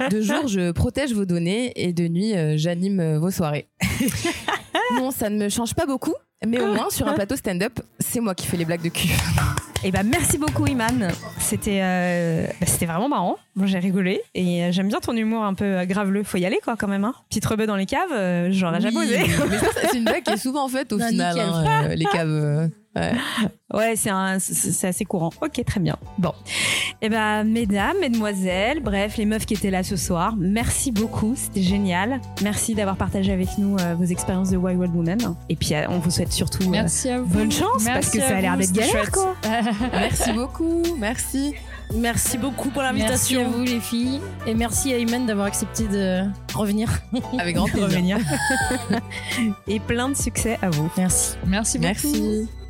de 0.09 0.19
jour, 0.19 0.47
je 0.47 0.71
protège 0.71 1.13
vos 1.13 1.25
données 1.25 1.71
et 1.75 1.93
de 1.93 2.07
nuit, 2.07 2.35
euh, 2.35 2.55
j'anime 2.57 2.99
euh, 2.99 3.19
vos 3.19 3.29
soirées. 3.29 3.67
non, 4.95 5.11
ça 5.11 5.29
ne 5.29 5.37
me 5.37 5.47
change 5.47 5.75
pas 5.75 5.85
beaucoup, 5.85 6.15
mais 6.47 6.59
au 6.59 6.73
moins 6.73 6.89
sur 6.89 7.07
un 7.07 7.13
plateau 7.15 7.35
stand-up, 7.35 7.79
c'est 7.99 8.19
moi 8.19 8.35
qui 8.35 8.47
fais 8.47 8.57
les 8.57 8.65
blagues 8.65 8.81
de 8.83 8.89
cul. 8.89 9.09
Eh 9.83 9.89
ben, 9.91 10.03
merci 10.03 10.37
beaucoup, 10.37 10.67
Iman. 10.67 11.07
C'était 11.39 11.79
euh, 11.81 12.45
bah, 12.59 12.67
c'était 12.67 12.85
vraiment 12.85 13.09
marrant. 13.09 13.37
Moi, 13.55 13.65
j'ai 13.65 13.79
rigolé. 13.79 14.21
Et 14.35 14.63
euh, 14.63 14.71
j'aime 14.71 14.87
bien 14.89 14.99
ton 14.99 15.15
humour 15.15 15.43
un 15.43 15.55
peu 15.55 15.65
euh, 15.65 15.85
graveleux. 15.85 16.23
Faut 16.23 16.37
y 16.37 16.45
aller, 16.45 16.59
quoi, 16.63 16.75
quand 16.77 16.87
même. 16.87 17.03
Hein. 17.03 17.15
Petite 17.29 17.45
rebeu 17.45 17.65
dans 17.65 17.75
les 17.75 17.87
caves, 17.87 18.11
euh, 18.11 18.49
j'aurais 18.51 18.79
jamais 18.79 18.95
Oui, 18.97 19.05
osé. 19.05 19.19
mais 19.49 19.57
ça, 19.57 19.67
c'est 19.89 19.97
une 19.97 20.03
blague 20.05 20.23
qui 20.23 20.33
est 20.33 20.37
souvent 20.41 20.67
faite 20.67 20.93
au 20.93 20.97
Non, 20.99 21.07
final, 21.07 21.39
hein, 21.39 21.83
euh, 21.89 21.95
les 21.95 22.05
caves. 22.05 22.69
Ouais. 22.95 23.11
Ouais, 23.73 23.93
c'est 23.95 24.87
assez 24.87 25.05
courant. 25.05 25.29
Ok, 25.41 25.63
très 25.65 25.79
bien. 25.79 25.95
Bon. 26.17 26.33
Eh 27.01 27.09
ben, 27.09 27.43
mesdames, 27.45 27.95
mesdemoiselles, 28.01 28.81
bref, 28.81 29.17
les 29.17 29.25
meufs 29.25 29.45
qui 29.45 29.53
étaient 29.53 29.71
là 29.71 29.81
ce 29.83 29.95
soir, 29.95 30.35
merci 30.37 30.91
beaucoup. 30.91 31.33
C'était 31.35 31.61
génial. 31.63 32.19
Merci 32.43 32.75
d'avoir 32.75 32.97
partagé 32.97 33.31
avec 33.31 33.57
nous 33.57 33.77
euh, 33.77 33.95
vos 33.95 34.03
expériences 34.03 34.49
de 34.49 34.57
Wild 34.57 34.77
Wild 34.79 34.93
Woman. 34.95 35.35
Et 35.49 35.55
puis, 35.55 35.73
euh, 35.73 35.85
on 35.89 35.99
vous 35.99 36.11
souhaite 36.11 36.33
surtout 36.33 36.63
euh, 36.63 36.69
Merci 36.69 37.09
à 37.09 37.21
vous. 37.21 37.33
bonne 37.33 37.51
chance 37.51 37.83
parce 37.83 37.85
Merci 37.85 38.17
que 38.17 38.23
ça 38.23 38.37
a 38.37 38.41
l'air 38.41 38.57
d'être 38.57 38.71
galère, 38.73 38.91
chouette. 38.91 39.11
quoi. 39.11 39.35
Merci 39.93 40.33
beaucoup, 40.33 40.83
merci. 40.99 41.53
Merci 41.95 42.37
beaucoup 42.37 42.69
pour 42.69 42.81
Merci 42.83 42.99
l'invitation. 42.99 43.45
à 43.45 43.49
vous 43.49 43.63
les 43.63 43.79
filles. 43.81 44.21
Et 44.47 44.53
merci 44.53 44.93
à 44.93 44.97
Iman 44.97 45.25
d'avoir 45.25 45.47
accepté 45.47 45.87
de 45.89 46.23
revenir. 46.53 46.89
Avec 47.37 47.55
grand 47.55 47.65
plaisir. 47.71 48.17
Et 49.67 49.79
plein 49.81 50.07
de 50.09 50.15
succès 50.15 50.57
à 50.61 50.69
vous. 50.69 50.89
Merci. 50.97 51.35
Merci 51.45 51.77
beaucoup. 51.79 51.87
Merci. 51.89 52.60